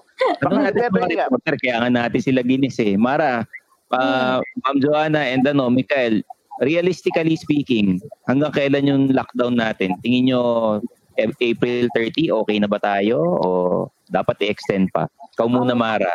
Tanungin 0.41 0.63
natin 0.65 0.82
sa 0.82 0.91
mga 0.91 1.08
reporter. 1.25 1.55
Kaya 1.62 1.75
nga 1.79 1.89
natin 1.89 2.21
sila 2.21 2.41
ginis 2.41 2.77
eh. 2.82 2.97
Mara, 2.97 3.45
ah, 3.89 4.41
Ma'am 4.65 4.77
Joanna 4.82 5.21
and 5.23 5.45
ano, 5.45 5.69
Mikael, 5.69 6.25
realistically 6.60 7.38
speaking, 7.38 8.01
hanggang 8.25 8.51
kailan 8.51 8.89
yung 8.89 9.03
lockdown 9.13 9.55
natin? 9.55 9.93
Tingin 10.01 10.34
nyo 10.34 10.41
April 11.19 11.86
30, 11.93 12.32
okay 12.34 12.58
na 12.58 12.67
ba 12.67 12.79
tayo? 12.79 13.19
O 13.19 13.47
dapat 14.10 14.41
i-extend 14.41 14.89
pa? 14.89 15.05
Ikaw 15.39 15.47
muna, 15.47 15.71
Mara. 15.71 16.12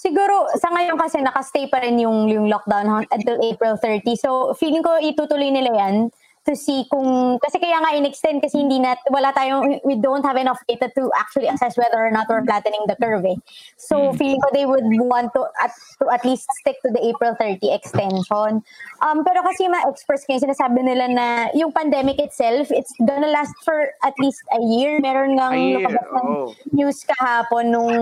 Siguro, 0.00 0.48
sa 0.56 0.72
ngayon 0.72 0.96
kasi 0.96 1.20
nakastay 1.20 1.68
pa 1.68 1.84
rin 1.84 2.00
yung, 2.00 2.32
yung 2.32 2.48
lockdown 2.48 3.04
until 3.12 3.36
April 3.44 3.76
30. 3.76 4.08
So, 4.16 4.56
feeling 4.56 4.80
ko 4.80 4.96
itutuloy 5.04 5.52
nila 5.52 5.68
yan 5.76 6.08
to 6.44 6.54
see 6.56 6.84
kung, 6.92 7.38
kasi 7.40 7.56
kaya 7.58 7.80
nga 7.80 7.96
in-extend 7.96 8.44
kasi 8.44 8.60
hindi 8.60 8.78
na, 8.78 8.96
wala 9.08 9.32
tayong, 9.32 9.80
we 9.84 9.96
don't 9.96 10.24
have 10.24 10.36
enough 10.36 10.60
data 10.68 10.92
to 10.92 11.08
actually 11.16 11.48
assess 11.48 11.76
whether 11.76 11.96
or 11.96 12.12
not 12.12 12.28
we're 12.28 12.44
flattening 12.44 12.84
the 12.86 12.96
curve 13.00 13.24
eh. 13.24 13.36
So, 13.76 14.12
feeling 14.12 14.40
ko 14.44 14.52
they 14.52 14.66
would 14.66 14.84
want 15.08 15.32
to 15.32 15.48
at, 15.62 15.72
to 16.02 16.12
at 16.12 16.24
least 16.24 16.46
stick 16.60 16.76
to 16.84 16.92
the 16.92 17.00
April 17.00 17.36
30 17.40 17.64
extension. 17.72 18.60
Um, 19.00 19.24
pero 19.24 19.40
kasi 19.40 19.68
mga 19.68 19.88
experts 19.88 20.28
ngayon, 20.28 20.52
sinasabi 20.52 20.80
nila 20.84 21.06
na 21.08 21.26
yung 21.56 21.72
pandemic 21.72 22.20
itself, 22.20 22.68
it's 22.70 22.92
gonna 23.00 23.32
last 23.32 23.56
for 23.64 23.88
at 24.04 24.14
least 24.20 24.44
a 24.52 24.60
year. 24.60 25.00
Meron 25.00 25.40
ngang 25.40 25.80
lumabas 25.80 26.06
ng 26.12 26.28
oo. 26.28 26.52
news 26.76 27.04
kahapon 27.08 27.72
nung 27.72 27.96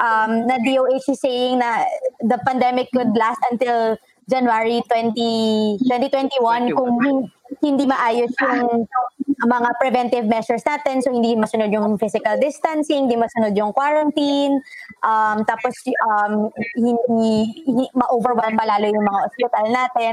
um, 0.00 0.32
na 0.48 0.56
DOH 0.64 1.12
is 1.12 1.20
saying 1.20 1.60
na 1.60 1.84
the 2.24 2.40
pandemic 2.44 2.88
could 2.92 3.12
last 3.16 3.40
until 3.50 3.96
January 4.26 4.82
20, 4.90 5.78
2021 5.86 6.74
kung 6.74 6.92
hin- 7.02 7.30
hindi 7.62 7.86
maayos 7.86 8.34
yung 8.42 8.84
mga 9.38 9.68
preventive 9.78 10.26
measures 10.26 10.66
natin. 10.66 10.98
So, 10.98 11.14
hindi 11.14 11.38
masunod 11.38 11.70
yung 11.70 11.94
physical 11.94 12.34
distancing, 12.34 13.06
hindi 13.06 13.14
masunod 13.14 13.54
yung 13.54 13.70
quarantine, 13.70 14.58
um, 15.06 15.46
tapos 15.46 15.78
um, 16.02 16.50
hindi, 16.74 17.62
hindi 17.62 17.86
ma-overwhelm 17.94 18.58
pa 18.58 18.66
lalo 18.66 18.90
yung 18.90 19.06
mga 19.06 19.20
hospital 19.30 19.64
natin. 19.70 20.12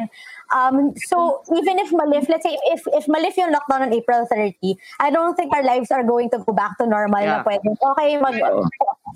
Um, 0.54 0.94
so, 1.10 1.42
even 1.50 1.82
if 1.82 1.90
malif, 1.90 2.30
let's 2.30 2.46
say, 2.46 2.54
if, 2.70 2.86
if 2.94 3.10
malif 3.10 3.34
yung 3.34 3.50
lockdown 3.50 3.90
on 3.90 3.92
April 3.92 4.30
30, 4.30 4.78
I 5.02 5.10
don't 5.10 5.34
think 5.34 5.50
our 5.56 5.66
lives 5.66 5.90
are 5.90 6.04
going 6.06 6.30
to 6.30 6.38
go 6.38 6.54
back 6.54 6.78
to 6.78 6.86
normal 6.86 7.18
na 7.18 7.42
Yeah. 7.42 7.44
pwede. 7.44 7.66
Okay, 7.66 8.22
mag, 8.22 8.38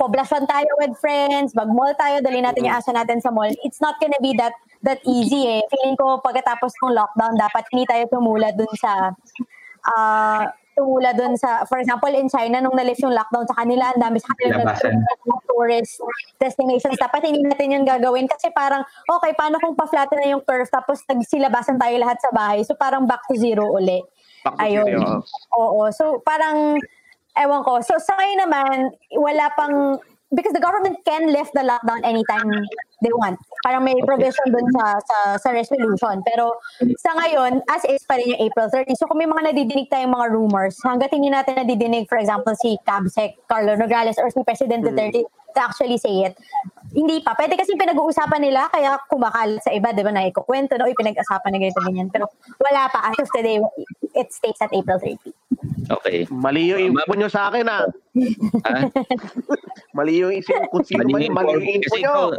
poblasyon 0.02 0.50
tayo 0.50 0.70
with 0.82 0.98
friends, 0.98 1.54
mag-mall 1.54 1.94
tayo, 1.94 2.22
dali 2.22 2.42
natin 2.42 2.66
yung 2.66 2.78
asa 2.78 2.90
natin 2.90 3.22
sa 3.22 3.30
mall. 3.30 3.50
It's 3.62 3.78
not 3.78 4.02
gonna 4.02 4.18
be 4.22 4.34
that 4.42 4.58
that 4.84 5.02
easy 5.06 5.48
eh. 5.48 5.62
Feeling 5.72 5.98
ko 5.98 6.20
pagkatapos 6.22 6.72
ng 6.84 6.94
lockdown, 6.94 7.34
dapat 7.38 7.64
hindi 7.74 7.86
tayo 7.88 8.04
tumula 8.12 8.54
dun 8.54 8.74
sa 8.78 9.14
ah 9.88 10.46
tumula 10.78 11.10
dun 11.18 11.34
sa, 11.34 11.66
for 11.66 11.82
example, 11.82 12.14
in 12.14 12.30
China, 12.30 12.62
nung 12.62 12.78
nalift 12.78 13.02
yung 13.02 13.18
lockdown 13.18 13.50
sa 13.50 13.66
kanila, 13.66 13.90
ang 13.90 13.98
dami 13.98 14.22
sa 14.22 14.30
kanila 14.38 14.62
nag- 14.62 14.78
tourist 15.50 15.98
destinations. 16.38 17.02
Dapat 17.02 17.34
hindi 17.34 17.42
natin 17.42 17.74
yun 17.74 17.82
gagawin 17.82 18.30
kasi 18.30 18.54
parang, 18.54 18.86
okay, 19.10 19.34
paano 19.34 19.58
kung 19.58 19.74
pa-flatten 19.74 20.22
na 20.22 20.38
yung 20.38 20.46
curve 20.46 20.70
tapos 20.70 21.02
nagsilabasan 21.10 21.82
tayo 21.82 21.98
lahat 21.98 22.22
sa 22.22 22.30
bahay? 22.30 22.62
So 22.62 22.78
parang 22.78 23.10
back 23.10 23.26
to 23.26 23.34
zero 23.34 23.74
uli. 23.74 24.06
Back 24.46 24.54
to 24.54 24.62
Ayun. 24.62 24.86
zero, 24.86 25.26
Oo. 25.58 25.90
So 25.90 26.22
parang, 26.22 26.78
ewan 27.34 27.66
ko. 27.66 27.82
So 27.82 27.98
sa 27.98 28.14
ngayon 28.14 28.40
naman, 28.46 28.78
wala 29.18 29.50
pang, 29.58 29.98
because 30.30 30.54
the 30.54 30.62
government 30.62 31.02
can 31.02 31.34
lift 31.34 31.58
the 31.58 31.66
lockdown 31.66 32.06
anytime 32.06 32.46
they 33.02 33.14
want. 33.14 33.38
Parang 33.62 33.84
may 33.86 33.98
provision 34.02 34.48
dun 34.50 34.68
sa, 34.74 34.86
sa, 35.02 35.18
sa 35.38 35.50
resolution. 35.54 36.22
Pero 36.26 36.58
sa 36.98 37.14
ngayon, 37.14 37.62
as 37.70 37.86
is 37.86 38.02
pa 38.06 38.18
rin 38.18 38.34
yung 38.34 38.42
April 38.50 38.70
30. 38.74 38.98
So 38.98 39.06
kung 39.06 39.22
may 39.22 39.30
mga 39.30 39.54
nadidinig 39.54 39.90
tayong 39.94 40.14
mga 40.14 40.28
rumors, 40.34 40.78
hanggat 40.82 41.14
hindi 41.14 41.30
natin 41.30 41.62
nadidinig, 41.62 42.10
for 42.10 42.18
example, 42.18 42.54
si 42.58 42.78
Cabsec, 42.88 43.38
Carlo 43.46 43.78
Nograles, 43.78 44.18
or 44.18 44.30
si 44.34 44.42
President 44.42 44.82
Duterte 44.86 45.26
to 45.58 45.60
actually 45.62 45.98
say 45.98 46.30
it, 46.30 46.38
hindi 46.94 47.20
pa. 47.26 47.34
Pwede 47.34 47.58
kasi 47.58 47.74
pinag-uusapan 47.74 48.42
nila, 48.46 48.70
kaya 48.70 49.02
kumakalat 49.10 49.62
sa 49.66 49.74
iba, 49.74 49.90
di 49.90 50.06
ba, 50.06 50.14
na 50.14 50.30
ikukwento, 50.30 50.78
no? 50.78 50.86
Pinag-asapan 50.86 51.50
na 51.54 51.58
ganito, 51.58 51.82
ganyan. 51.82 52.08
Pero 52.14 52.30
wala 52.62 52.88
pa. 52.94 53.10
As 53.10 53.18
of 53.18 53.30
today, 53.34 53.58
it 54.14 54.30
stays 54.30 54.58
at 54.62 54.70
April 54.70 55.02
30. 55.02 55.34
Okay. 55.88 56.28
Mali 56.30 56.70
yung 56.70 56.94
info 56.94 57.14
nyo 57.16 57.30
sa 57.32 57.50
akin 57.50 57.66
ah. 57.68 57.88
Ha? 58.68 58.78
Mali 59.98 60.20
yung 60.20 60.36
isip 60.36 60.54
man 61.00 61.08
Mali 61.08 61.32
yun, 61.32 61.34
mali 61.34 61.52
yung 61.56 61.84
Kasi 61.86 62.00
nyo. 62.04 62.36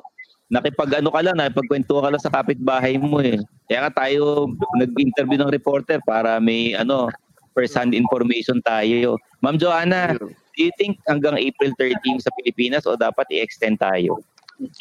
Nakipag 0.48 1.00
ano 1.00 1.12
ka 1.12 1.20
lang, 1.20 1.36
nakipagkwento 1.36 1.94
ka 2.00 2.08
lang 2.08 2.22
sa 2.22 2.32
kapitbahay 2.32 2.96
mo 2.96 3.20
eh. 3.20 3.36
Kaya 3.68 3.88
nga 3.88 4.04
tayo 4.04 4.48
nag-interview 4.80 5.38
ng 5.40 5.52
reporter 5.52 6.00
para 6.04 6.40
may 6.40 6.72
ano, 6.72 7.12
first-hand 7.52 7.92
information 7.92 8.62
tayo. 8.64 9.20
Ma'am 9.44 9.60
Joanna, 9.60 10.16
do 10.16 10.60
you 10.60 10.72
think 10.80 10.96
hanggang 11.06 11.36
April 11.36 11.72
13 11.76 12.24
sa 12.24 12.32
Pilipinas 12.40 12.88
o 12.88 12.96
dapat 12.96 13.28
i-extend 13.30 13.78
tayo? 13.78 14.22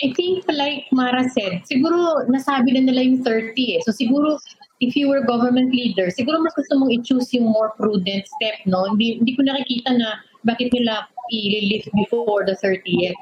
I 0.01 0.09
think 0.17 0.41
like 0.49 0.89
Mara 0.89 1.29
said, 1.29 1.61
siguro 1.69 2.25
nasabi 2.25 2.73
na 2.73 2.81
nila 2.89 3.01
yung 3.05 3.21
30 3.21 3.77
eh. 3.77 3.79
So 3.85 3.93
siguro 3.93 4.41
if 4.81 4.97
you 4.97 5.09
were 5.09 5.21
government 5.21 5.73
leader, 5.73 6.09
siguro 6.09 6.41
mas 6.41 6.53
gusto 6.57 6.81
mong 6.81 6.93
i-choose 7.01 7.29
yung 7.37 7.49
more 7.49 7.73
prudent 7.77 8.25
step, 8.25 8.57
no? 8.65 8.89
Hindi, 8.89 9.21
hindi 9.21 9.33
ko 9.37 9.45
nakikita 9.45 9.93
na 9.93 10.21
bakit 10.45 10.73
nila 10.73 11.05
i-lift 11.29 11.89
before 11.93 12.45
the 12.45 12.57
30th. 12.57 13.17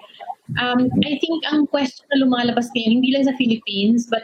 Um, 0.62 0.90
I 1.02 1.18
think 1.18 1.42
ang 1.50 1.66
question 1.68 2.06
na 2.14 2.26
lumalabas 2.26 2.70
ngayon, 2.74 3.02
hindi 3.02 3.10
lang 3.18 3.26
sa 3.26 3.34
Philippines, 3.34 4.06
but 4.06 4.22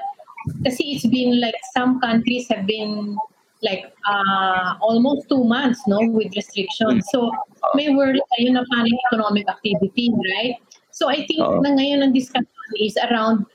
kasi 0.65 0.93
it's 0.97 1.05
been 1.09 1.41
like 1.41 1.57
some 1.73 2.01
countries 2.01 2.49
have 2.49 2.65
been 2.65 3.17
like 3.61 3.93
uh, 4.05 4.73
almost 4.81 5.29
two 5.29 5.43
months 5.43 5.81
no 5.85 6.01
with 6.01 6.33
restrictions. 6.35 7.05
So 7.13 7.29
may 7.73 7.93
worry 7.93 8.21
tayo 8.37 8.47
na 8.53 8.65
paano 8.69 8.89
economic 9.09 9.45
activity, 9.49 10.09
right? 10.13 10.57
So 10.93 11.09
I 11.09 11.25
think 11.25 11.41
Oo. 11.41 11.61
na 11.61 11.77
ngayon 11.77 12.05
ang 12.05 12.13
discussion 12.13 12.69
is 12.77 12.97
around 13.09 13.45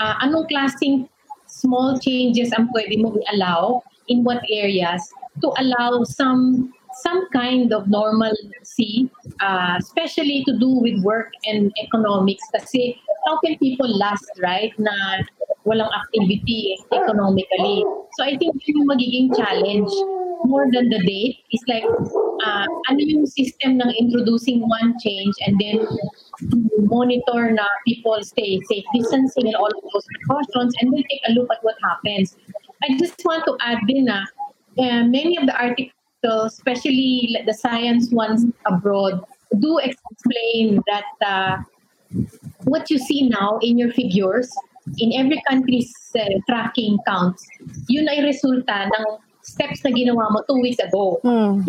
uh, 0.00 0.14
anong 0.24 0.48
klaseng 0.48 1.08
small 1.48 1.96
changes 2.00 2.52
ang 2.56 2.68
pwede 2.72 3.00
mo 3.00 3.16
i-allow 3.24 3.84
in 4.08 4.24
what 4.24 4.40
areas 4.52 5.00
to 5.40 5.52
allow 5.60 6.04
some 6.04 6.72
some 7.02 7.26
kind 7.32 7.72
of 7.72 7.88
normalcy, 7.88 9.10
uh, 9.40 9.76
especially 9.78 10.44
to 10.46 10.58
do 10.58 10.68
with 10.68 11.02
work 11.02 11.32
and 11.46 11.72
economics. 11.82 12.44
Kasi 12.54 13.00
how 13.26 13.38
can 13.40 13.58
people 13.58 13.88
last, 13.88 14.30
right, 14.42 14.72
na 14.78 15.24
walang 15.66 15.90
activity 15.94 16.78
economically? 16.92 17.84
So 18.18 18.24
I 18.24 18.36
think 18.36 18.60
yun 18.66 18.84
yung 18.84 18.88
magiging 18.88 19.36
challenge 19.36 19.90
more 20.44 20.68
than 20.70 20.90
the 20.90 21.00
date 21.00 21.40
is 21.52 21.64
like, 21.66 21.84
uh, 22.44 22.66
ano 22.88 23.00
yung 23.00 23.26
system 23.26 23.80
ng 23.80 23.90
introducing 23.96 24.60
one 24.68 24.92
change 25.00 25.32
and 25.46 25.56
then 25.56 25.80
monitor 26.84 27.50
na 27.52 27.64
people 27.88 28.20
stay 28.20 28.60
safe 28.68 28.84
distancing 28.92 29.48
and 29.48 29.56
all 29.56 29.72
of 29.72 29.82
those 29.92 30.06
precautions 30.12 30.74
and 30.80 30.92
then 30.92 31.02
take 31.08 31.24
a 31.28 31.32
look 31.32 31.48
at 31.50 31.64
what 31.64 31.74
happens. 31.82 32.36
I 32.84 32.98
just 32.98 33.16
want 33.24 33.48
to 33.48 33.56
add 33.64 33.80
din 33.88 34.04
na 34.04 34.28
uh, 34.76 35.02
many 35.08 35.38
of 35.40 35.46
the 35.46 35.56
articles, 35.56 35.93
especially 36.24 37.36
the 37.46 37.54
science 37.54 38.10
ones 38.10 38.46
abroad, 38.66 39.20
do 39.60 39.78
explain 39.78 40.80
that 40.88 41.10
uh, 41.24 41.56
what 42.64 42.90
you 42.90 42.98
see 42.98 43.28
now 43.28 43.58
in 43.62 43.78
your 43.78 43.92
figures, 43.92 44.50
in 44.98 45.12
every 45.12 45.42
country's 45.48 45.92
uh, 46.18 46.28
tracking 46.48 46.98
counts, 47.06 47.46
yun 47.88 48.08
ay 48.08 48.24
resulta 48.24 48.88
ng 48.88 49.04
steps 49.44 49.84
na 49.84 49.92
ginawa 49.92 50.32
mo 50.32 50.40
two 50.48 50.60
weeks 50.60 50.80
ago. 50.80 51.20
Hmm. 51.22 51.62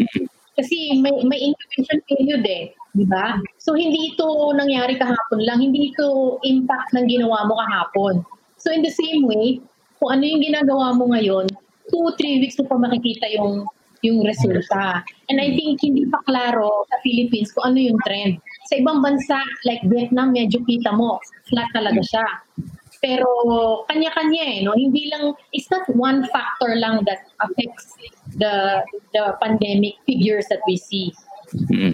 Kasi 0.55 1.03
may, 1.03 1.11
may 1.27 1.51
incubation 1.51 1.99
period 2.07 2.43
eh. 2.47 2.71
Di 2.95 3.03
ba? 3.03 3.35
So, 3.59 3.75
hindi 3.75 4.15
ito 4.15 4.55
nangyari 4.55 4.95
kahapon 4.95 5.43
lang. 5.43 5.59
Hindi 5.59 5.91
ito 5.91 6.39
impact 6.47 6.95
ng 6.95 7.11
ginawa 7.11 7.43
mo 7.43 7.59
kahapon. 7.59 8.23
So, 8.55 8.71
in 8.71 8.79
the 8.79 8.93
same 8.95 9.27
way, 9.27 9.59
kung 9.99 10.15
ano 10.15 10.23
yung 10.23 10.39
ginagawa 10.47 10.95
mo 10.95 11.11
ngayon, 11.11 11.51
two, 11.91 12.05
three 12.15 12.39
weeks 12.39 12.55
mo 12.55 12.71
pa 12.71 12.79
makikita 12.79 13.27
yung 13.35 13.67
yung 14.05 14.21
resulta. 14.21 15.01
And 15.33 15.41
I 15.41 15.57
think 15.57 15.81
hindi 15.81 16.05
pa 16.05 16.21
klaro 16.29 16.85
sa 16.85 16.97
Philippines 17.01 17.49
kung 17.49 17.73
ano 17.73 17.79
yung 17.81 17.97
trend. 18.05 18.37
Sa 18.69 18.77
ibang 18.77 19.01
bansa, 19.01 19.41
like 19.65 19.81
Vietnam, 19.89 20.37
medyo 20.37 20.61
kita 20.61 20.93
mo, 20.93 21.17
flat 21.49 21.69
talaga 21.73 22.01
siya. 22.05 22.25
Pero 23.01 23.27
kanya-kanya 23.89 24.43
eh, 24.45 24.57
no? 24.65 24.77
Hindi 24.77 25.09
lang, 25.09 25.33
it's 25.53 25.69
not 25.73 25.85
one 25.93 26.25
factor 26.29 26.77
lang 26.77 27.05
that 27.09 27.25
affects 27.41 27.97
the 28.37 28.81
the 29.13 29.33
pandemic 29.41 29.97
figures 30.05 30.45
that 30.49 30.61
we 30.65 30.77
see. 30.77 31.13
Mm. 31.69 31.93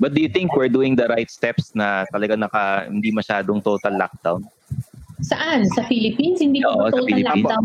But 0.00 0.16
do 0.16 0.24
you 0.24 0.32
think 0.32 0.56
we're 0.56 0.72
doing 0.72 0.96
the 0.96 1.08
right 1.08 1.28
steps 1.28 1.76
na 1.76 2.08
talaga 2.08 2.36
naka 2.36 2.88
hindi 2.88 3.12
masyadong 3.12 3.60
total 3.60 4.00
lockdown? 4.00 4.48
Saan? 5.20 5.68
Sa 5.76 5.84
Philippines? 5.84 6.40
Hindi 6.40 6.64
Oo, 6.64 6.88
total 6.88 7.04
Philippines. 7.04 7.44
lockdown? 7.44 7.64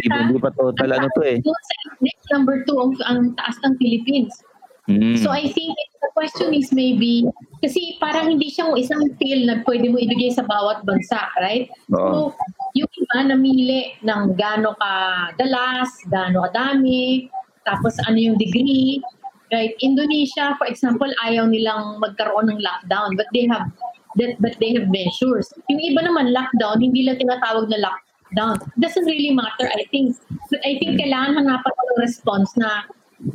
Hindi, 0.00 0.18
hindi 0.32 0.40
pa 0.40 0.50
total 0.56 0.90
ano 0.96 1.06
to 1.12 1.22
eh. 1.26 1.38
Sa 1.44 1.74
index 2.00 2.16
number 2.32 2.56
two, 2.64 2.78
ang, 2.80 2.92
ang 3.04 3.18
taas 3.36 3.56
ng 3.66 3.76
Philippines. 3.76 4.32
Mm. 4.90 5.14
So 5.22 5.30
I 5.30 5.46
think 5.52 5.78
the 6.02 6.10
question 6.10 6.50
is 6.50 6.74
maybe, 6.74 7.28
kasi 7.62 7.96
parang 8.02 8.34
hindi 8.34 8.50
siya 8.50 8.74
isang 8.74 9.14
pill 9.20 9.46
na 9.46 9.62
pwede 9.62 9.86
mo 9.86 9.96
ibigay 10.00 10.34
sa 10.34 10.42
bawat 10.42 10.82
bansa, 10.82 11.30
right? 11.38 11.70
Oo. 11.94 12.34
So 12.34 12.36
yung 12.74 12.90
iba 12.90 13.18
namili 13.30 13.94
ng 14.02 14.34
gaano 14.34 14.74
ka 14.80 14.92
dalas, 15.38 15.92
gaano 16.10 16.42
kadami, 16.50 17.30
tapos 17.62 17.94
ano 18.10 18.18
yung 18.18 18.36
degree, 18.40 18.98
right? 19.54 19.76
Indonesia, 19.84 20.58
for 20.58 20.66
example, 20.66 21.08
ayaw 21.22 21.46
nilang 21.46 22.02
magkaroon 22.02 22.50
ng 22.50 22.58
lockdown, 22.58 23.14
but 23.14 23.30
they 23.30 23.46
have 23.46 23.70
that 24.18 24.34
but 24.42 24.58
they 24.58 24.74
have 24.74 24.90
measures. 24.90 25.54
Yung 25.70 25.78
iba 25.78 26.02
naman 26.02 26.34
lockdown, 26.34 26.82
hindi 26.82 27.06
lang 27.06 27.22
tinatawag 27.22 27.70
na 27.70 27.78
lockdown. 27.78 28.10
Doesn't 28.78 29.04
really 29.04 29.34
matter, 29.34 29.68
I 29.68 29.84
think. 29.90 30.16
But 30.50 30.60
I 30.64 30.78
think 30.80 31.00
kailangan 31.00 31.40
hanapan 31.40 31.72
ng 31.72 31.98
response 32.00 32.50
na 32.56 32.88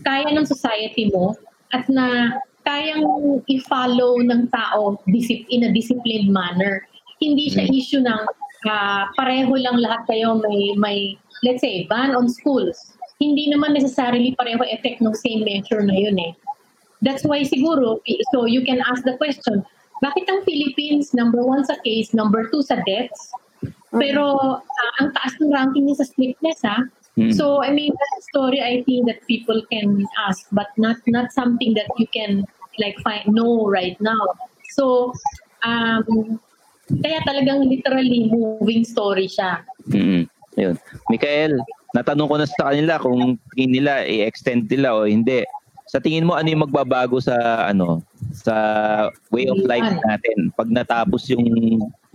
kaya 0.03 0.33
ng 0.33 0.45
society 0.45 1.09
mo 1.13 1.37
at 1.71 1.87
na 1.87 2.37
kayang 2.67 3.07
i-follow 3.47 4.19
ng 4.19 4.51
tao 4.51 4.99
in 5.07 5.61
a 5.63 5.71
disciplined 5.71 6.29
manner. 6.29 6.83
Hindi 7.23 7.49
siya 7.49 7.65
issue 7.71 8.03
ng 8.03 8.21
ah, 8.67 9.07
pareho 9.15 9.55
lang 9.55 9.79
lahat 9.79 10.03
kayo 10.11 10.37
may, 10.43 10.75
may, 10.75 10.97
let's 11.47 11.63
say, 11.63 11.87
ban 11.87 12.11
on 12.13 12.27
schools. 12.27 12.97
Hindi 13.17 13.49
naman 13.49 13.73
necessarily 13.73 14.35
pareho 14.37 14.61
effect 14.67 15.01
ng 15.01 15.15
same 15.15 15.41
measure 15.47 15.81
na 15.81 15.95
yun 15.95 16.19
eh. 16.19 16.35
That's 17.01 17.23
why 17.23 17.45
siguro, 17.45 18.01
so 18.33 18.45
you 18.45 18.65
can 18.65 18.81
ask 18.85 19.05
the 19.05 19.17
question, 19.17 19.65
bakit 20.01 20.29
ang 20.29 20.45
Philippines 20.45 21.13
number 21.13 21.41
one 21.41 21.65
sa 21.65 21.77
case, 21.81 22.13
number 22.13 22.49
two 22.49 22.61
sa 22.61 22.77
deaths, 22.85 23.33
pero 23.97 24.23
ah, 24.61 24.91
ang 25.01 25.09
taas 25.13 25.33
ng 25.41 25.51
ranking 25.53 25.89
niya 25.89 26.01
sa 26.01 26.07
strictness 26.07 26.59
ha? 26.63 26.79
Mm. 27.17 27.33
So 27.33 27.65
I 27.65 27.73
mean 27.73 27.91
that's 27.91 28.17
a 28.21 28.29
story 28.29 28.61
I 28.61 28.85
think 28.85 29.09
that 29.09 29.25
people 29.25 29.57
can 29.73 30.05
ask 30.29 30.45
but 30.53 30.69
not 30.77 31.01
not 31.09 31.33
something 31.33 31.73
that 31.73 31.89
you 31.97 32.05
can 32.13 32.45
like 32.77 32.97
find 33.01 33.25
know 33.33 33.65
right 33.65 33.97
now. 33.97 34.21
So 34.77 35.13
um 35.65 36.37
kaya 36.87 37.19
talagang 37.27 37.67
literally 37.67 38.31
moving 38.31 38.85
story 38.85 39.27
siya. 39.27 39.65
Mm. 39.91 40.29
Yun. 40.57 40.75
Mikael, 41.13 41.53
natanong 41.93 42.27
ko 42.29 42.35
na 42.37 42.47
sa 42.49 42.73
kanila 42.73 42.97
kung 42.97 43.37
tingin 43.53 43.81
nila 43.81 44.05
i-extend 44.05 44.65
nila 44.69 44.97
o 44.97 45.05
hindi. 45.05 45.45
Sa 45.87 46.01
tingin 46.03 46.27
mo 46.27 46.35
ano 46.35 46.49
yung 46.51 46.65
magbabago 46.67 47.21
sa 47.21 47.69
ano 47.69 48.03
sa 48.35 48.53
way 49.31 49.47
of 49.47 49.57
life 49.63 49.87
natin 50.03 50.51
pag 50.53 50.67
natapos 50.67 51.31
yung 51.31 51.47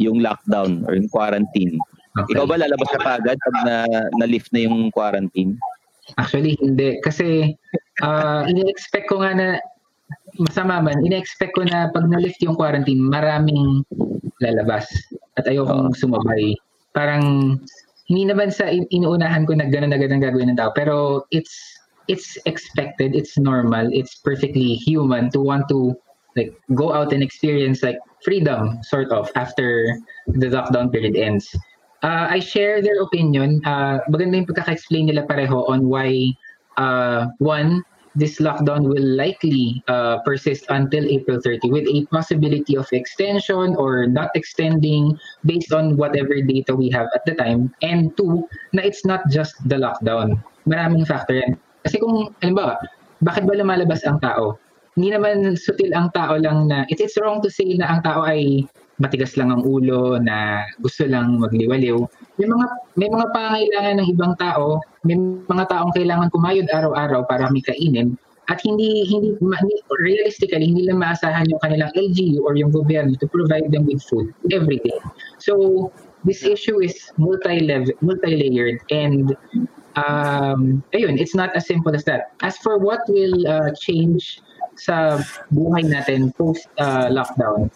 yung 0.02 0.18
lockdown 0.18 0.82
or 0.90 0.98
yung 0.98 1.08
quarantine? 1.08 1.78
Okay. 2.18 2.36
Ikaw 2.36 2.44
ba 2.44 2.60
lalabas 2.60 2.88
ka 2.92 3.00
agad 3.22 3.38
pag 3.40 3.56
na, 3.64 3.76
na-lift 4.20 4.52
na 4.52 4.68
yung 4.68 4.92
quarantine? 4.92 5.56
Actually, 6.18 6.58
hindi. 6.60 7.00
Kasi 7.00 7.56
uh, 8.04 8.42
ine-expect 8.44 9.08
ko 9.08 9.22
nga 9.22 9.32
na 9.32 9.48
masama 10.36 10.82
man, 10.82 11.00
ine-expect 11.00 11.56
ko 11.56 11.64
na 11.64 11.88
pag 11.88 12.04
na-lift 12.10 12.42
yung 12.44 12.58
quarantine, 12.58 13.00
maraming 13.00 13.80
lalabas. 14.44 14.84
At 15.40 15.48
ayokong 15.48 15.96
sumabay. 15.96 16.52
Parang, 16.92 17.56
hindi 18.12 18.28
naman 18.28 18.52
sa 18.52 18.68
in- 18.68 18.90
inuunahan 18.92 19.48
ko 19.48 19.56
na 19.56 19.72
gano'n 19.72 19.94
na 19.94 20.00
gano'n 20.00 20.20
gagawin 20.20 20.52
ng 20.52 20.60
tao. 20.60 20.68
Pero 20.76 21.24
it's 21.32 21.80
it's 22.10 22.36
expected, 22.44 23.14
it's 23.14 23.38
normal, 23.38 23.88
it's 23.88 24.20
perfectly 24.20 24.74
human 24.74 25.30
to 25.32 25.40
want 25.40 25.64
to 25.70 25.96
like 26.36 26.54
go 26.74 26.92
out 26.92 27.12
and 27.12 27.22
experience 27.22 27.82
like 27.82 27.98
freedom 28.24 28.78
sort 28.82 29.10
of 29.10 29.30
after 29.34 29.96
the 30.26 30.46
lockdown 30.46 30.92
period 30.92 31.16
ends. 31.16 31.48
Uh, 32.02 32.26
I 32.30 32.40
share 32.40 32.82
their 32.82 33.00
opinion. 33.02 33.62
Uh, 33.64 34.02
maganda 34.10 34.42
yung 34.42 34.48
pagkaka-explain 34.50 35.06
nila 35.06 35.22
pareho 35.22 35.70
on 35.70 35.86
why 35.86 36.34
uh, 36.76 37.30
one, 37.38 37.86
this 38.14 38.42
lockdown 38.42 38.84
will 38.90 39.04
likely 39.16 39.82
uh, 39.88 40.18
persist 40.26 40.66
until 40.68 41.06
April 41.06 41.40
30 41.40 41.70
with 41.70 41.86
a 41.88 42.04
possibility 42.10 42.76
of 42.76 42.90
extension 42.92 43.74
or 43.76 44.06
not 44.06 44.30
extending 44.34 45.16
based 45.46 45.72
on 45.72 45.96
whatever 45.96 46.42
data 46.42 46.74
we 46.74 46.90
have 46.90 47.06
at 47.14 47.24
the 47.24 47.34
time. 47.34 47.72
And 47.82 48.16
two, 48.16 48.48
na 48.72 48.82
it's 48.82 49.06
not 49.06 49.30
just 49.30 49.56
the 49.68 49.78
lockdown. 49.78 50.42
Maraming 50.66 51.06
factor 51.06 51.38
yan. 51.38 51.56
Kasi 51.87 51.98
kung, 51.98 52.35
halimbawa, 52.42 52.78
bakit 53.22 53.46
ba 53.46 53.54
lumalabas 53.54 54.02
ang 54.02 54.18
tao? 54.18 54.58
Hindi 54.92 55.08
naman 55.16 55.56
sutil 55.56 55.96
ang 55.96 56.12
tao 56.12 56.36
lang 56.36 56.68
na, 56.68 56.84
it's, 56.92 57.00
it's 57.00 57.16
wrong 57.16 57.40
to 57.40 57.48
say 57.48 57.76
na 57.80 57.88
ang 57.88 58.00
tao 58.04 58.28
ay 58.28 58.68
matigas 59.00 59.34
lang 59.40 59.50
ang 59.50 59.64
ulo, 59.64 60.20
na 60.20 60.68
gusto 60.84 61.08
lang 61.08 61.40
magliwaliw. 61.40 61.98
May 62.38 62.46
mga 62.46 62.66
may 63.00 63.08
mga 63.08 63.26
pangangailangan 63.34 63.94
ng 63.98 64.08
ibang 64.14 64.34
tao, 64.36 64.78
may 65.02 65.16
mga 65.18 65.64
taong 65.72 65.92
kailangan 65.96 66.28
kumayod 66.30 66.68
araw-araw 66.70 67.24
para 67.26 67.48
may 67.50 67.64
kainin 67.64 68.14
at 68.50 68.58
hindi 68.62 69.06
hindi- 69.06 69.38
realistically 70.02 70.66
hindi 70.66 70.90
lang 70.90 70.98
maasahan 70.98 71.46
yung 71.46 71.62
kanilang 71.62 71.94
LGU 71.94 72.42
or 72.42 72.58
yung 72.58 72.74
gobyerno 72.74 73.14
to 73.16 73.26
provide 73.30 73.70
them 73.70 73.86
with 73.86 74.02
food 74.02 74.34
every 74.50 74.82
day. 74.82 74.98
So 75.38 75.90
this 76.26 76.42
issue 76.42 76.82
is 76.82 76.94
multi-level, 77.18 77.94
multi-layered 78.02 78.82
and 78.90 79.34
um, 79.94 80.82
ayun, 80.92 81.18
it's 81.18 81.34
not 81.34 81.54
as 81.54 81.66
simple 81.66 81.94
as 81.94 82.04
that. 82.04 82.34
As 82.42 82.58
for 82.58 82.78
what 82.78 83.00
will 83.06 83.46
uh, 83.46 83.70
change 83.78 84.42
sa 84.77 85.20
buhay 85.52 85.85
natin 85.85 86.33
post 86.37 86.68
uh, 86.79 87.08
lockdown 87.12 87.70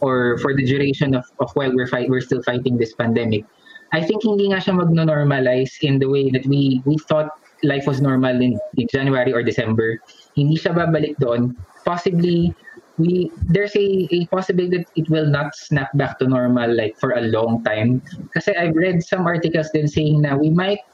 or 0.00 0.36
for 0.38 0.52
the 0.52 0.64
duration 0.64 1.16
of, 1.16 1.24
of 1.40 1.48
while 1.56 1.72
we're 1.72 1.88
fight 1.88 2.08
we're 2.08 2.24
still 2.24 2.42
fighting 2.44 2.76
this 2.76 2.92
pandemic 2.94 3.44
I 3.92 4.04
think 4.04 4.20
hindi 4.20 4.52
nga 4.52 4.60
siya 4.60 4.76
magno-normalize 4.76 5.80
in 5.80 5.96
the 5.96 6.08
way 6.08 6.28
that 6.30 6.44
we 6.44 6.84
we 6.84 7.00
thought 7.08 7.32
life 7.64 7.88
was 7.88 8.00
normal 8.00 8.36
in, 8.36 8.60
in 8.76 8.86
January 8.92 9.32
or 9.32 9.42
December. 9.42 9.98
Hindi 10.36 10.60
siya 10.60 10.76
babalik 10.76 11.16
doon. 11.18 11.56
Possibly 11.88 12.52
we 13.00 13.32
there's 13.48 13.72
a, 13.78 13.88
a 14.10 14.26
possibility 14.28 14.82
that 14.82 14.86
it 14.98 15.08
will 15.08 15.26
not 15.26 15.54
snap 15.54 15.88
back 15.96 16.18
to 16.18 16.28
normal 16.28 16.68
like 16.68 16.98
for 17.00 17.16
a 17.16 17.24
long 17.32 17.64
time. 17.64 18.04
Kasi 18.36 18.52
I've 18.52 18.76
read 18.76 19.00
some 19.00 19.24
articles 19.24 19.72
then 19.72 19.88
saying 19.88 20.20
na 20.20 20.36
we 20.36 20.52
might 20.52 20.84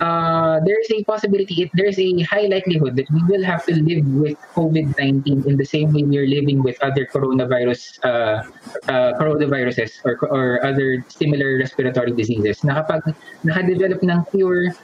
uh, 0.00 0.60
there's 0.64 0.90
a 0.90 1.04
possibility, 1.04 1.70
there's 1.74 1.98
a 1.98 2.20
high 2.22 2.46
likelihood 2.46 2.96
that 2.96 3.10
we 3.10 3.22
will 3.28 3.44
have 3.44 3.64
to 3.66 3.74
live 3.74 4.06
with 4.06 4.38
COVID-19 4.54 5.46
in 5.46 5.56
the 5.56 5.64
same 5.64 5.92
way 5.92 6.02
we're 6.02 6.26
living 6.26 6.62
with 6.62 6.80
other 6.82 7.06
coronavirus, 7.06 7.98
uh, 8.04 8.42
uh, 8.90 9.12
coronaviruses 9.18 10.00
or, 10.04 10.18
or 10.28 10.64
other 10.64 11.04
similar 11.08 11.58
respiratory 11.58 12.12
diseases. 12.12 12.64
Na 12.64 12.82
kapag 12.82 13.14
nakadevelop 13.44 14.02
ng 14.02 14.24
cure 14.30 14.74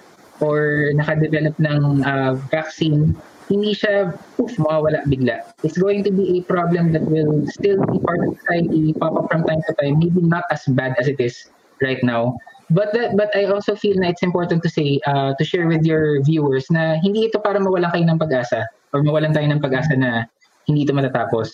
or 0.41 0.91
nakadevelop 0.95 1.59
ng 1.59 2.05
uh, 2.05 2.35
vaccine, 2.51 3.17
hindi 3.51 3.75
siya 3.75 4.15
poof, 4.39 4.55
mawawala 4.63 5.03
bigla. 5.11 5.43
It's 5.67 5.77
going 5.77 6.07
to 6.07 6.13
be 6.15 6.39
a 6.39 6.41
problem 6.47 6.95
that 6.95 7.03
will 7.03 7.43
still 7.51 7.83
be 7.91 7.99
part 7.99 8.23
of 8.23 8.39
society, 8.39 8.95
pop 8.95 9.19
up 9.19 9.27
from 9.27 9.43
time 9.43 9.59
to 9.67 9.75
time, 9.75 9.99
maybe 9.99 10.23
not 10.23 10.47
as 10.55 10.63
bad 10.71 10.95
as 11.03 11.11
it 11.11 11.19
is 11.19 11.51
right 11.83 11.99
now, 12.07 12.39
But 12.71 12.95
that, 12.95 13.19
but 13.19 13.35
I 13.35 13.51
also 13.51 13.75
feel 13.75 13.99
na 13.99 14.15
it's 14.15 14.23
important 14.23 14.63
to 14.63 14.71
say, 14.71 15.03
uh, 15.07 15.35
to 15.35 15.45
share 15.45 15.67
with 15.67 15.83
your 15.83 16.23
viewers 16.23 16.71
na 16.71 17.03
hindi 17.03 17.27
ito 17.27 17.43
para 17.43 17.59
mawalan 17.59 17.91
kayo 17.91 18.07
ng 18.07 18.19
pag-asa 18.23 18.63
or 18.95 19.03
mawalan 19.03 19.35
tayo 19.35 19.51
ng 19.51 19.59
pag-asa 19.59 19.99
na 19.99 20.31
hindi 20.71 20.87
ito 20.87 20.95
matatapos. 20.95 21.51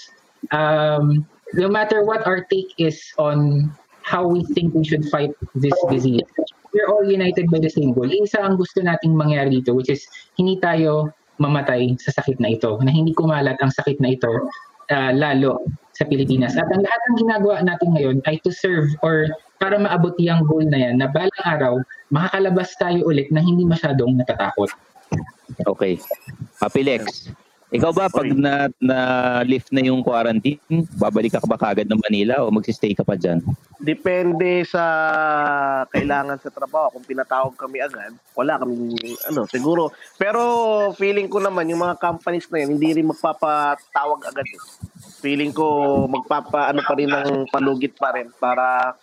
Um, 0.53 1.25
no 1.57 1.73
matter 1.73 2.05
what 2.05 2.29
our 2.29 2.45
take 2.53 2.69
is 2.77 3.01
on 3.17 3.73
how 4.05 4.29
we 4.29 4.45
think 4.53 4.77
we 4.77 4.85
should 4.85 5.09
fight 5.09 5.33
this 5.57 5.75
disease, 5.89 6.29
we're 6.77 6.93
all 6.93 7.09
united 7.09 7.49
by 7.49 7.65
the 7.65 7.73
same 7.73 7.97
goal. 7.97 8.07
Isa 8.13 8.45
ang 8.45 8.61
gusto 8.61 8.85
nating 8.85 9.17
mangyari 9.17 9.57
dito, 9.57 9.73
which 9.73 9.89
is 9.89 10.05
hindi 10.37 10.61
tayo 10.61 11.17
mamatay 11.41 11.97
sa 11.97 12.13
sakit 12.13 12.37
na 12.45 12.53
ito, 12.53 12.77
na 12.85 12.93
hindi 12.93 13.17
kumalat 13.17 13.57
ang 13.65 13.73
sakit 13.73 14.05
na 14.05 14.13
ito 14.13 14.29
uh, 14.93 15.13
lalo 15.17 15.65
sa 15.97 16.05
Pilipinas. 16.05 16.61
At 16.61 16.69
ang 16.69 16.85
lahat 16.85 17.01
ng 17.09 17.17
ginagawa 17.25 17.65
natin 17.65 17.97
ngayon 17.97 18.17
ay 18.29 18.37
to 18.45 18.53
serve 18.53 18.93
or 19.01 19.33
para 19.57 19.81
maabot 19.81 20.15
yung 20.21 20.45
goal 20.45 20.65
na 20.69 20.79
yan 20.79 21.01
na 21.01 21.09
balang 21.09 21.45
araw, 21.45 21.75
makakalabas 22.13 22.77
tayo 22.77 23.05
ulit 23.09 23.33
na 23.33 23.41
hindi 23.41 23.65
masyadong 23.65 24.17
natatakot. 24.17 24.71
Okay. 25.65 25.97
Papilex, 26.61 27.31
ikaw 27.67 27.91
ba 27.91 28.07
pag 28.07 28.31
na, 28.31 28.71
na 28.79 28.99
lift 29.43 29.75
na 29.75 29.83
yung 29.83 29.99
quarantine, 29.99 30.63
babalik 30.95 31.35
ka 31.35 31.43
ba 31.43 31.59
kagad 31.59 31.91
ng 31.91 31.99
Manila 31.99 32.47
o 32.47 32.55
magsistay 32.55 32.95
ka 32.95 33.03
pa 33.03 33.19
dyan? 33.19 33.43
Depende 33.83 34.63
sa 34.63 34.83
kailangan 35.91 36.39
sa 36.39 36.55
trabaho. 36.55 36.95
Kung 36.95 37.03
pinatawag 37.03 37.59
kami 37.59 37.83
agad, 37.83 38.15
wala 38.39 38.63
kami, 38.63 38.95
ano, 39.27 39.51
siguro. 39.51 39.91
Pero 40.15 40.41
feeling 40.95 41.27
ko 41.27 41.43
naman, 41.43 41.67
yung 41.67 41.83
mga 41.83 41.99
companies 41.99 42.47
na 42.55 42.63
yan, 42.63 42.79
hindi 42.79 43.03
rin 43.03 43.11
magpapatawag 43.11 44.21
agad. 44.31 44.47
Eh. 44.47 44.63
Feeling 45.27 45.51
ko 45.51 45.67
magpapa, 46.07 46.71
ano 46.71 46.87
pa 46.87 46.95
rin 46.95 47.11
ng 47.11 47.51
palugit 47.51 47.99
pa 47.99 48.15
rin 48.15 48.31
para 48.39 48.95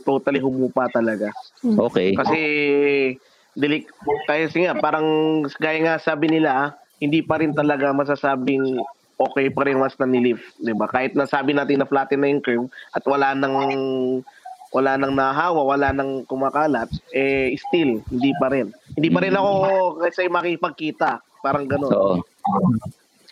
totally 0.00 0.40
humupa 0.40 0.88
talaga. 0.88 1.28
Okay. 1.60 2.16
Kasi 2.16 2.40
dilik 3.52 3.84
kaya 4.24 4.48
nga 4.48 4.80
parang 4.80 5.06
gaya 5.60 5.78
nga 5.84 5.94
sabi 6.00 6.32
nila 6.32 6.72
hindi 6.96 7.20
pa 7.20 7.36
rin 7.36 7.52
talaga 7.52 7.92
masasabing 7.92 8.80
okay 9.20 9.52
pa 9.52 9.68
rin 9.68 9.76
once 9.76 9.98
na 10.00 10.08
nilift, 10.08 10.56
'di 10.62 10.72
ba? 10.72 10.88
Kahit 10.88 11.12
nasabi 11.12 11.52
natin 11.52 11.84
na 11.84 11.88
flatten 11.90 12.24
na 12.24 12.32
yung 12.32 12.40
curve 12.40 12.66
at 12.96 13.04
wala 13.04 13.36
nang 13.36 13.54
wala 14.72 14.96
nang 14.96 15.12
nahawa, 15.12 15.60
wala 15.68 15.92
nang 15.92 16.24
kumakalat, 16.24 16.88
eh 17.12 17.52
still 17.68 18.00
hindi 18.08 18.32
pa 18.40 18.48
rin. 18.48 18.72
Hindi 18.96 19.08
pa 19.12 19.20
rin 19.20 19.36
ako 19.36 19.52
kasi 20.00 20.32
makipagkita, 20.32 21.20
parang 21.44 21.68
gano'n. 21.68 21.92
So, 21.92 22.24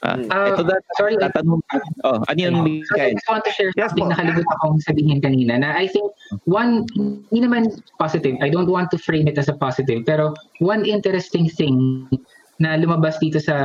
Ah, 0.01 0.17
uh, 0.17 0.57
ito 0.57 0.65
that, 0.65 0.81
sorry, 0.97 1.21
tatanong. 1.21 1.61
Oh, 2.09 2.25
ano 2.25 2.39
yun, 2.41 2.57
Sorry, 2.89 3.13
I 3.13 3.13
just 3.13 3.29
want 3.29 3.45
to 3.45 3.53
share 3.53 3.69
something 3.77 4.09
yes, 4.09 4.17
nakalimutan 4.17 4.49
akong 4.57 4.81
sabihin 4.81 5.21
kanina 5.21 5.61
na 5.61 5.77
I 5.77 5.85
think 5.93 6.09
one, 6.49 6.89
hindi 7.29 7.45
naman 7.45 7.69
positive, 8.01 8.41
I 8.41 8.49
don't 8.49 8.73
want 8.73 8.89
to 8.97 8.99
frame 8.99 9.29
it 9.29 9.37
as 9.37 9.53
a 9.53 9.57
positive, 9.61 10.09
pero 10.09 10.33
one 10.65 10.89
interesting 10.89 11.53
thing 11.53 12.09
na 12.65 12.81
lumabas 12.81 13.21
dito 13.21 13.45
sa 13.45 13.57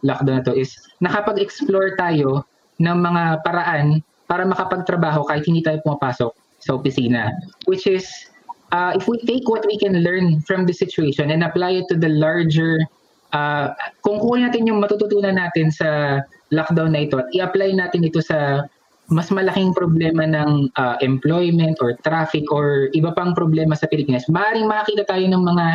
lockdown 0.00 0.40
na 0.40 0.44
to 0.48 0.56
is 0.56 0.72
nakapag-explore 1.04 2.00
tayo 2.00 2.40
ng 2.80 2.96
mga 2.96 3.44
paraan 3.44 4.00
para 4.24 4.48
makapagtrabaho 4.48 5.28
kahit 5.28 5.44
hindi 5.44 5.60
tayo 5.60 5.76
pumapasok 5.84 6.32
sa 6.64 6.72
opisina. 6.72 7.28
Which 7.68 7.84
is, 7.84 8.08
uh, 8.72 8.96
if 8.96 9.04
we 9.12 9.20
take 9.28 9.44
what 9.44 9.68
we 9.68 9.76
can 9.76 10.00
learn 10.00 10.40
from 10.48 10.64
the 10.64 10.72
situation 10.72 11.28
and 11.28 11.44
apply 11.44 11.84
it 11.84 11.86
to 11.92 12.00
the 12.00 12.08
larger 12.08 12.80
uh, 13.32 13.72
kung 14.04 14.20
kunin 14.20 14.48
natin 14.48 14.68
yung 14.68 14.78
matututunan 14.78 15.36
natin 15.36 15.72
sa 15.72 16.20
lockdown 16.52 16.92
na 16.92 17.04
ito 17.04 17.18
at 17.18 17.28
i-apply 17.32 17.74
natin 17.74 18.04
ito 18.04 18.20
sa 18.20 18.68
mas 19.12 19.28
malaking 19.28 19.76
problema 19.76 20.24
ng 20.24 20.72
uh, 20.78 20.96
employment 21.04 21.76
or 21.84 21.98
traffic 22.06 22.48
or 22.48 22.88
iba 22.96 23.12
pang 23.12 23.36
problema 23.36 23.76
sa 23.76 23.90
Pilipinas, 23.90 24.24
maaaring 24.30 24.64
makakita 24.64 25.04
tayo 25.04 25.26
ng 25.28 25.42
mga 25.42 25.66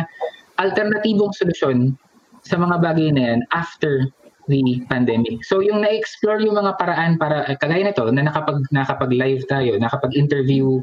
alternatibong 0.58 1.30
solusyon 1.36 1.94
sa 2.42 2.58
mga 2.58 2.82
bagay 2.82 3.14
na 3.14 3.22
yan 3.34 3.40
after 3.54 4.10
the 4.48 4.80
pandemic. 4.88 5.44
So 5.44 5.60
yung 5.60 5.84
na-explore 5.84 6.40
yung 6.40 6.56
mga 6.56 6.80
paraan 6.80 7.20
para 7.20 7.44
uh, 7.46 7.56
kagaya 7.60 7.84
nito 7.84 8.08
na 8.10 8.26
nakapag 8.26 8.64
nakapag-live 8.72 9.44
tayo, 9.46 9.76
nakapag-interview 9.76 10.80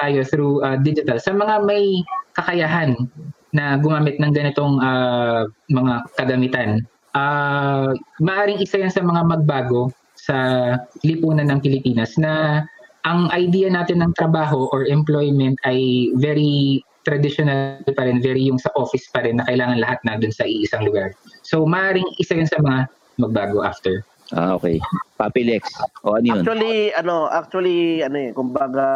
tayo 0.00 0.20
through 0.24 0.64
uh, 0.64 0.80
digital 0.80 1.20
sa 1.20 1.36
mga 1.36 1.62
may 1.68 2.02
kakayahan 2.34 2.96
na 3.52 3.76
gumamit 3.76 4.16
ng 4.16 4.32
ganitong 4.32 4.80
uh, 4.80 5.44
mga 5.68 5.94
kagamitan. 6.16 6.80
Uh, 7.12 7.92
maaring 8.24 8.60
isa 8.60 8.80
yan 8.80 8.88
sa 8.88 9.04
mga 9.04 9.28
magbago 9.28 9.92
sa 10.16 10.36
lipunan 11.04 11.52
ng 11.52 11.60
Pilipinas 11.60 12.16
na 12.16 12.64
ang 13.04 13.28
idea 13.34 13.68
natin 13.68 14.00
ng 14.00 14.12
trabaho 14.16 14.70
or 14.72 14.88
employment 14.88 15.58
ay 15.68 16.08
very 16.16 16.80
traditional 17.02 17.82
pa 17.82 18.06
rin, 18.06 18.22
very 18.22 18.46
yung 18.46 18.62
sa 18.62 18.70
office 18.78 19.10
pa 19.10 19.26
rin 19.26 19.42
na 19.42 19.46
kailangan 19.50 19.82
lahat 19.82 19.98
na 20.06 20.16
dun 20.16 20.30
sa 20.30 20.46
iisang 20.46 20.86
lugar. 20.86 21.10
So 21.42 21.66
maaring 21.66 22.06
isa 22.22 22.38
yan 22.38 22.48
sa 22.48 22.62
mga 22.62 22.86
magbago 23.18 23.66
after. 23.66 24.06
Ah, 24.32 24.56
okay. 24.56 24.80
Papilex. 25.20 25.68
O 26.02 26.16
ano 26.16 26.24
yun? 26.24 26.40
Actually, 26.40 26.88
ano, 26.96 27.28
actually, 27.28 28.00
ano 28.00 28.16
eh, 28.16 28.30
kumbaga, 28.32 28.86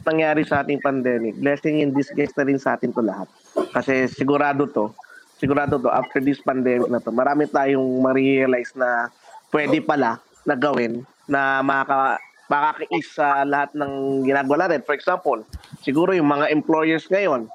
nangyari 0.00 0.48
sa 0.48 0.64
ating 0.64 0.80
pandemic, 0.80 1.36
blessing 1.36 1.84
in 1.84 1.92
disguise 1.92 2.32
na 2.40 2.48
rin 2.48 2.56
sa 2.56 2.74
atin 2.74 2.90
to 2.96 3.04
lahat. 3.04 3.28
Kasi 3.76 4.08
sigurado 4.08 4.64
to, 4.64 4.96
sigurado 5.36 5.76
to, 5.76 5.92
after 5.92 6.24
this 6.24 6.40
pandemic 6.40 6.88
na 6.88 7.04
to, 7.04 7.12
marami 7.12 7.44
tayong 7.44 8.00
ma-realize 8.00 8.72
na 8.72 9.12
pwede 9.52 9.84
pala 9.84 10.18
na 10.48 10.56
gawin 10.56 11.04
na 11.28 11.60
makaka 11.60 12.16
makakais 12.44 13.08
sa 13.16 13.44
lahat 13.44 13.72
ng 13.72 14.24
ginagawa 14.24 14.68
natin. 14.68 14.84
For 14.84 14.92
example, 14.92 15.44
siguro 15.80 16.12
yung 16.12 16.28
mga 16.28 16.52
employers 16.52 17.08
ngayon, 17.08 17.48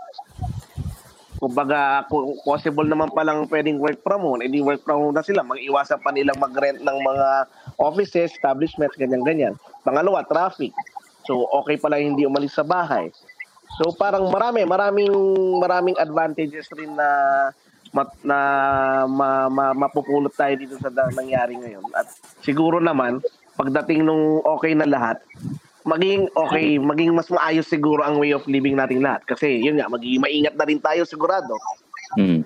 Kumbaga, 1.40 2.04
kung 2.12 2.36
possible 2.44 2.84
naman 2.84 3.16
palang 3.16 3.48
pwedeng 3.48 3.80
work 3.80 4.04
from 4.04 4.28
home, 4.28 4.44
edi 4.44 4.60
work 4.60 4.84
from 4.84 5.08
home 5.08 5.16
na 5.16 5.24
sila. 5.24 5.40
Mag-iwasan 5.40 6.04
pa 6.04 6.12
nilang 6.12 6.36
mag-rent 6.36 6.84
ng 6.84 6.98
mga 7.00 7.28
offices, 7.80 8.36
establishments, 8.36 9.00
ganyan-ganyan. 9.00 9.56
Pangalawa, 9.88 10.28
traffic. 10.28 10.76
So, 11.24 11.48
okay 11.64 11.80
pala 11.80 11.96
hindi 11.96 12.28
umalis 12.28 12.60
sa 12.60 12.68
bahay. 12.68 13.08
So, 13.80 13.96
parang 13.96 14.28
marami, 14.28 14.68
maraming, 14.68 15.16
maraming 15.64 15.96
advantages 15.96 16.68
rin 16.76 16.92
na 16.92 17.08
mat, 17.96 18.12
na 18.20 18.38
ma, 19.08 19.48
ma, 19.48 19.72
mapupulot 19.72 20.36
tayo 20.36 20.60
dito 20.60 20.76
sa 20.76 20.92
nangyari 20.92 21.56
ngayon. 21.56 21.88
At 21.96 22.12
siguro 22.44 22.84
naman, 22.84 23.24
pagdating 23.56 24.04
nung 24.04 24.44
okay 24.44 24.76
na 24.76 24.84
lahat, 24.84 25.24
maging 25.90 26.30
okay, 26.38 26.78
maging 26.78 27.18
mas 27.18 27.28
maayos 27.34 27.66
siguro 27.66 28.06
ang 28.06 28.22
way 28.22 28.30
of 28.30 28.46
living 28.46 28.78
nating 28.78 29.02
lahat. 29.02 29.26
Kasi 29.26 29.58
yun 29.58 29.82
nga, 29.82 29.90
magiging 29.90 30.22
maingat 30.22 30.54
na 30.54 30.68
rin 30.70 30.78
tayo 30.78 31.02
sigurado. 31.04 31.58
Hmm. 32.14 32.46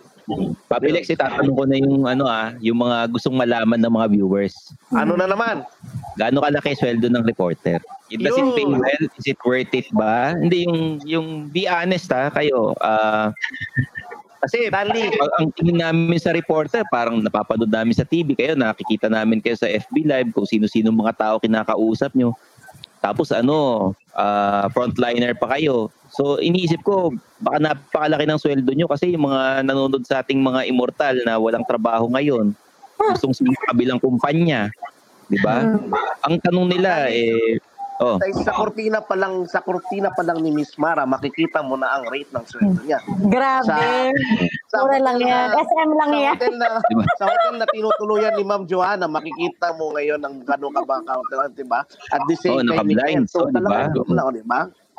Papilex, 0.72 1.12
itatanong 1.12 1.52
ko 1.52 1.64
na 1.68 1.76
yung 1.76 2.08
ano 2.08 2.24
ah, 2.24 2.56
yung 2.64 2.80
mga 2.80 3.12
gustong 3.12 3.36
malaman 3.36 3.76
ng 3.76 3.92
mga 3.92 4.08
viewers. 4.16 4.56
Ano 4.96 5.20
na 5.20 5.28
naman? 5.28 5.68
Gaano 6.16 6.40
kalaki 6.40 6.80
sweldo 6.80 7.12
ng 7.12 7.28
reporter? 7.28 7.84
Does 8.08 8.38
it 8.40 8.48
pay 8.56 8.64
well? 8.64 9.04
Is 9.20 9.28
it 9.28 9.40
worth 9.44 9.74
it 9.76 9.90
ba? 9.92 10.32
Hindi 10.40 10.64
yung 10.64 10.80
yung 11.04 11.28
be 11.52 11.68
honest 11.68 12.08
ha, 12.16 12.32
kayo. 12.32 12.72
Uh, 12.80 13.36
kasi 14.44 14.68
Tali. 14.68 15.08
ang 15.40 15.56
tingin 15.56 15.80
namin 15.80 16.20
sa 16.20 16.36
reporter, 16.36 16.84
parang 16.92 17.24
napapanood 17.24 17.72
namin 17.72 17.96
sa 17.96 18.04
TV 18.04 18.36
kayo, 18.36 18.60
nakikita 18.60 19.08
namin 19.08 19.40
kayo 19.40 19.56
sa 19.56 19.72
FB 19.72 20.04
Live 20.04 20.30
kung 20.36 20.44
sino-sino 20.44 20.92
mga 20.92 21.16
tao 21.16 21.36
kinakausap 21.40 22.12
nyo. 22.12 22.36
Tapos 23.04 23.36
ano, 23.36 23.92
ah, 24.16 24.72
frontliner 24.72 25.36
pa 25.36 25.60
kayo. 25.60 25.92
So 26.16 26.40
iniisip 26.40 26.88
ko, 26.88 27.12
baka 27.44 27.60
napakalaki 27.60 28.24
ng 28.24 28.40
sweldo 28.40 28.72
nyo 28.72 28.88
kasi 28.88 29.12
yung 29.12 29.28
mga 29.28 29.68
nanonood 29.68 30.08
sa 30.08 30.24
ating 30.24 30.40
mga 30.40 30.72
immortal 30.72 31.20
na 31.28 31.36
walang 31.36 31.68
trabaho 31.68 32.08
ngayon, 32.16 32.56
gustong 32.96 33.36
sa 33.36 33.44
kabilang 33.68 34.00
kumpanya. 34.00 34.72
Di 35.28 35.36
ba? 35.44 35.68
Ang 36.24 36.40
tanong 36.40 36.68
nila 36.72 37.12
eh, 37.12 37.60
oh, 38.00 38.18
Sa, 38.18 38.26
sa 38.50 38.54
kortina 38.56 39.02
pa 39.04 39.14
lang, 39.14 39.46
sa 39.46 39.60
kortina 39.62 40.10
pa 40.14 40.24
lang 40.26 40.42
ni 40.42 40.50
Miss 40.50 40.74
Mara, 40.80 41.06
makikita 41.06 41.62
mo 41.62 41.78
na 41.78 41.94
ang 41.94 42.10
rate 42.10 42.30
ng 42.34 42.46
sweldo 42.46 42.82
niya. 42.86 43.00
Grabe. 43.30 44.14
Mura 44.74 44.98
lang 45.00 45.18
hotel 45.22 45.30
yan. 45.30 45.48
na- 45.50 45.62
SM 45.62 45.92
lang 45.94 46.10
sa 46.10 46.18
yan. 46.18 46.34
hotel 46.34 46.56
na 46.58 46.68
sa 47.18 47.26
hotel 47.30 47.54
na 47.62 47.66
tinutuluyan 47.70 48.34
ni 48.34 48.44
Ma'am 48.44 48.64
Joanna, 48.66 49.06
makikita 49.06 49.78
mo 49.78 49.94
ngayon 49.94 50.22
ang 50.26 50.36
gano'n 50.42 50.74
ka 50.74 50.84
ba 50.88 50.98
counter, 51.06 51.50
di 51.54 51.66
ba? 51.68 51.86
At 52.10 52.22
the 52.26 52.36
same 52.36 52.66
Oo, 52.66 52.74
time, 52.74 53.26
so, 53.30 53.46
Oo, 53.46 54.32
di 54.32 54.42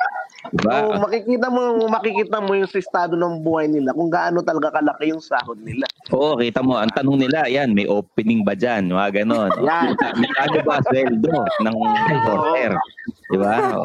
ba? 0.05 0.15
talagang, 0.53 0.53
Oo. 0.53 0.53
di 0.53 0.61
ba? 0.61 0.61
di 0.61 0.63
ba? 0.65 0.75
So, 0.75 1.01
makikita 1.01 1.47
mo, 1.49 1.61
makikita 1.89 2.37
mo 2.41 2.51
yung 2.53 2.69
estado 2.69 3.13
ng 3.17 3.35
buhay 3.41 3.65
nila 3.69 3.89
kung 3.95 4.09
gaano 4.11 4.39
talaga 4.45 4.79
kalaki 4.81 5.11
yung 5.11 5.23
sahod 5.23 5.59
nila. 5.61 5.85
Oo, 6.13 6.37
kita 6.37 6.61
mo, 6.61 6.77
ang 6.77 6.91
tanong 6.93 7.17
nila, 7.25 7.49
yan, 7.49 7.73
may 7.73 7.89
opening 7.89 8.45
ba 8.45 8.53
dyan? 8.53 8.91
Mga 8.91 9.23
ganon. 9.23 9.51
Yan. 9.65 9.97
May 10.21 10.31
ano 10.37 10.57
ba 10.61 10.77
sweldo 10.85 11.33
ng 11.65 11.75
reporter? 12.09 12.69
Di 13.33 13.37
ba? 13.37 13.81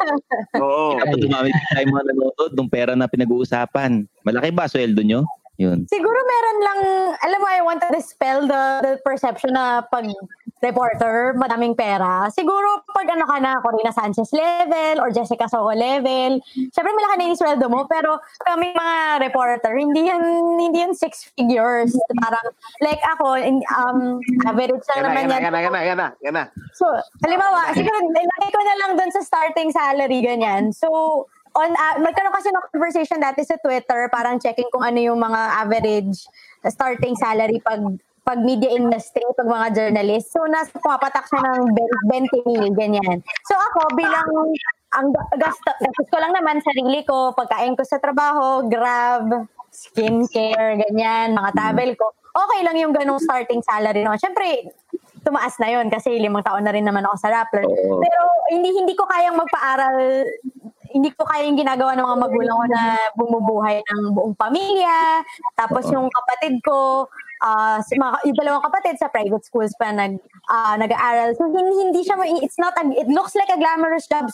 Oo. 0.61 1.01
Kapag 1.01 1.19
dumami 1.19 1.49
tayo 1.73 1.85
mga 1.89 2.05
nanonood, 2.13 2.51
nung 2.53 2.69
pera 2.69 2.93
na 2.93 3.09
pinag-uusapan, 3.09 4.05
malaki 4.21 4.49
ba 4.53 4.69
sweldo 4.69 5.01
nyo? 5.01 5.25
Yun. 5.61 5.85
Siguro 5.85 6.19
meron 6.25 6.57
lang, 6.65 6.79
alam 7.21 7.37
mo, 7.37 7.47
I 7.49 7.61
want 7.61 7.85
to 7.85 7.89
dispel 7.93 8.49
the, 8.49 8.63
the 8.81 8.93
perception 9.05 9.53
na 9.53 9.85
pag 9.85 10.09
reporter, 10.61 11.33
madaming 11.33 11.73
pera. 11.73 12.29
Siguro 12.29 12.85
pag 12.93 13.09
ano 13.09 13.25
ka 13.25 13.37
na, 13.41 13.57
Corina 13.59 13.89
Sanchez 13.89 14.29
level 14.29 15.01
or 15.01 15.09
Jessica 15.09 15.49
Soho 15.49 15.73
level, 15.73 16.37
syempre 16.69 16.93
malaki 16.93 17.15
na 17.17 17.25
yung 17.33 17.39
sweldo 17.41 17.65
mo, 17.65 17.89
pero 17.89 18.21
kami 18.45 18.69
mga 18.71 19.25
reporter, 19.25 19.73
hindi 19.73 20.07
yan, 20.07 20.21
hindi 20.61 20.79
yan 20.85 20.93
six 20.93 21.33
figures. 21.33 21.97
Parang, 22.21 22.47
like 22.79 23.01
ako, 23.17 23.41
in, 23.41 23.65
um, 23.73 24.21
average 24.45 24.85
lang 24.93 25.09
naman 25.09 25.25
yan 25.25 25.27
na, 25.27 25.35
yan. 25.35 25.41
yan 25.41 25.51
na, 25.51 25.59
yan 25.59 25.73
na, 25.73 25.81
yan 25.81 25.97
na, 25.97 26.07
yan 26.21 26.33
na. 26.37 26.43
So, 26.77 26.85
halimbawa, 27.25 27.73
siguro, 27.73 27.97
ilagay 28.05 28.49
ko 28.53 28.61
na 28.61 28.75
lang 28.85 28.91
dun 29.01 29.11
sa 29.11 29.25
starting 29.25 29.73
salary, 29.73 30.21
ganyan. 30.21 30.69
So, 30.69 30.87
on 31.51 31.67
uh, 31.75 31.95
magkaroon 31.99 32.31
kasi 32.31 32.47
ng 32.47 32.63
conversation 32.71 33.19
dati 33.19 33.43
sa 33.43 33.59
Twitter, 33.59 34.07
parang 34.07 34.39
checking 34.39 34.71
kung 34.71 34.87
ano 34.87 34.99
yung 35.03 35.19
mga 35.19 35.41
average 35.59 36.23
starting 36.63 37.17
salary 37.19 37.59
pag 37.59 37.81
pag 38.21 38.39
media 38.41 38.69
industry, 38.69 39.25
pag 39.33 39.49
mga 39.49 39.67
journalist. 39.73 40.29
So, 40.29 40.45
nasa 40.45 40.71
pumapatak 40.77 41.25
siya 41.25 41.41
ng 41.41 41.61
20 41.73 42.47
mil, 42.47 42.65
ganyan. 42.77 43.17
So, 43.49 43.53
ako 43.57 43.97
bilang 43.97 44.29
ang 44.91 45.07
gasto, 45.39 45.71
gastos 45.79 46.07
ko 46.11 46.17
lang 46.19 46.35
naman 46.35 46.59
sarili 46.61 47.01
ko, 47.07 47.31
pagkain 47.33 47.73
ko 47.79 47.83
sa 47.87 47.97
trabaho, 47.97 48.67
grab, 48.67 49.47
skincare, 49.71 50.77
ganyan, 50.87 51.31
mga 51.33 51.49
travel 51.55 51.91
ko. 51.95 52.11
Okay 52.31 52.59
lang 52.63 52.77
yung 52.79 52.93
ganong 52.95 53.19
starting 53.19 53.63
salary 53.63 54.03
no. 54.03 54.15
Siyempre, 54.15 54.71
tumaas 55.23 55.55
na 55.59 55.71
yon 55.71 55.87
kasi 55.91 56.15
limang 56.15 56.43
taon 56.43 56.63
na 56.63 56.71
rin 56.75 56.83
naman 56.83 57.03
ako 57.07 57.15
sa 57.19 57.31
Rappler. 57.31 57.67
Pero 57.67 58.21
hindi 58.51 58.69
hindi 58.71 58.93
ko 58.95 59.03
kayang 59.07 59.39
magpaaral 59.39 60.27
hindi 60.91 61.09
ko 61.15 61.23
kaya 61.23 61.47
yung 61.47 61.55
ginagawa 61.55 61.95
ng 61.95 62.03
mga 62.03 62.19
magulang 62.19 62.57
ko 62.59 62.65
na 62.67 62.83
bumubuhay 63.15 63.79
ng 63.79 64.11
buong 64.11 64.35
pamilya. 64.35 65.23
Tapos 65.55 65.87
yung 65.87 66.11
kapatid 66.11 66.59
ko, 66.67 67.07
ah 67.41 67.81
sa 67.81 67.93
mga, 67.97 68.15
yung 68.29 68.37
dalawang 68.37 68.63
kapatid 68.69 68.95
sa 69.01 69.09
private 69.09 69.43
schools 69.45 69.73
pa 69.77 69.89
nag, 69.89 70.21
ah, 70.49 70.77
nag-aaral. 70.77 71.33
So 71.35 71.49
hindi, 71.49 71.73
hindi 71.89 72.01
siya, 72.05 72.15
it's 72.41 72.61
not, 72.61 72.77
a, 72.77 72.85
it 72.93 73.09
looks 73.09 73.33
like 73.33 73.49
a 73.49 73.57
glamorous 73.57 74.05
job, 74.05 74.29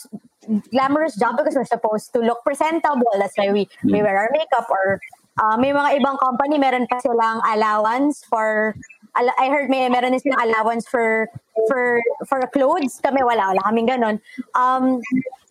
glamorous 0.72 1.16
job 1.16 1.40
because 1.40 1.56
we're 1.56 1.68
supposed 1.68 2.12
to 2.14 2.20
look 2.20 2.44
presentable. 2.44 3.12
That's 3.16 3.36
why 3.40 3.52
we, 3.52 3.68
we 3.84 4.04
wear 4.04 4.20
our 4.20 4.32
makeup 4.32 4.68
or 4.68 5.00
ah, 5.40 5.56
may 5.56 5.72
mga 5.72 6.04
ibang 6.04 6.20
company, 6.20 6.60
meron 6.60 6.86
pa 6.88 7.00
silang 7.00 7.40
allowance 7.48 8.28
for 8.28 8.76
I 9.18 9.50
heard 9.50 9.66
may 9.70 9.90
meron 9.90 10.14
din 10.14 10.22
silang 10.22 10.46
allowance 10.46 10.86
for 10.86 11.26
for 11.66 11.98
for 12.30 12.38
clothes. 12.54 13.02
Kami 13.02 13.26
wala, 13.26 13.50
wala 13.50 13.62
kaming 13.66 13.90
ganun. 13.90 14.22
Um 14.54 15.02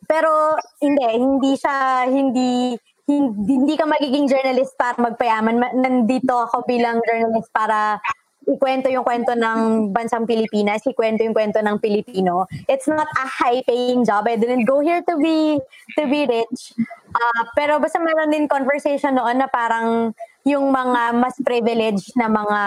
pero 0.07 0.55
hindi, 0.79 1.03
hindi 1.19 1.53
siya 1.59 2.07
hindi 2.07 2.79
hindi, 3.07 3.53
hindi 3.55 3.75
ka 3.79 3.87
magiging 3.87 4.27
journalist 4.27 4.75
para 4.75 4.99
magpayaman. 4.99 5.57
Ma- 5.57 5.75
Nandito 5.75 6.35
ako 6.35 6.67
bilang 6.67 6.99
journalist 7.07 7.49
para 7.55 8.03
ikwento 8.47 8.87
yung 8.87 9.03
kwento 9.03 9.35
ng 9.35 9.91
bansang 9.91 10.23
Pilipinas, 10.23 10.87
ikwento 10.87 11.27
yung 11.27 11.35
kwento 11.35 11.59
ng 11.59 11.83
Pilipino. 11.83 12.47
It's 12.71 12.87
not 12.87 13.11
a 13.19 13.27
high-paying 13.27 14.07
job. 14.07 14.27
I 14.31 14.39
didn't 14.39 14.67
go 14.71 14.79
here 14.79 15.03
to 15.03 15.15
be 15.19 15.59
to 15.99 16.03
be 16.07 16.31
rich. 16.31 16.75
Ah, 17.11 17.51
pero 17.59 17.83
basta 17.83 17.99
meron 17.99 18.31
din 18.31 18.47
conversation 18.47 19.19
noon 19.19 19.43
na 19.43 19.51
parang 19.51 20.15
yung 20.47 20.71
mga 20.71 21.15
mas 21.19 21.35
privileged 21.43 22.15
na 22.15 22.31
mga 22.31 22.61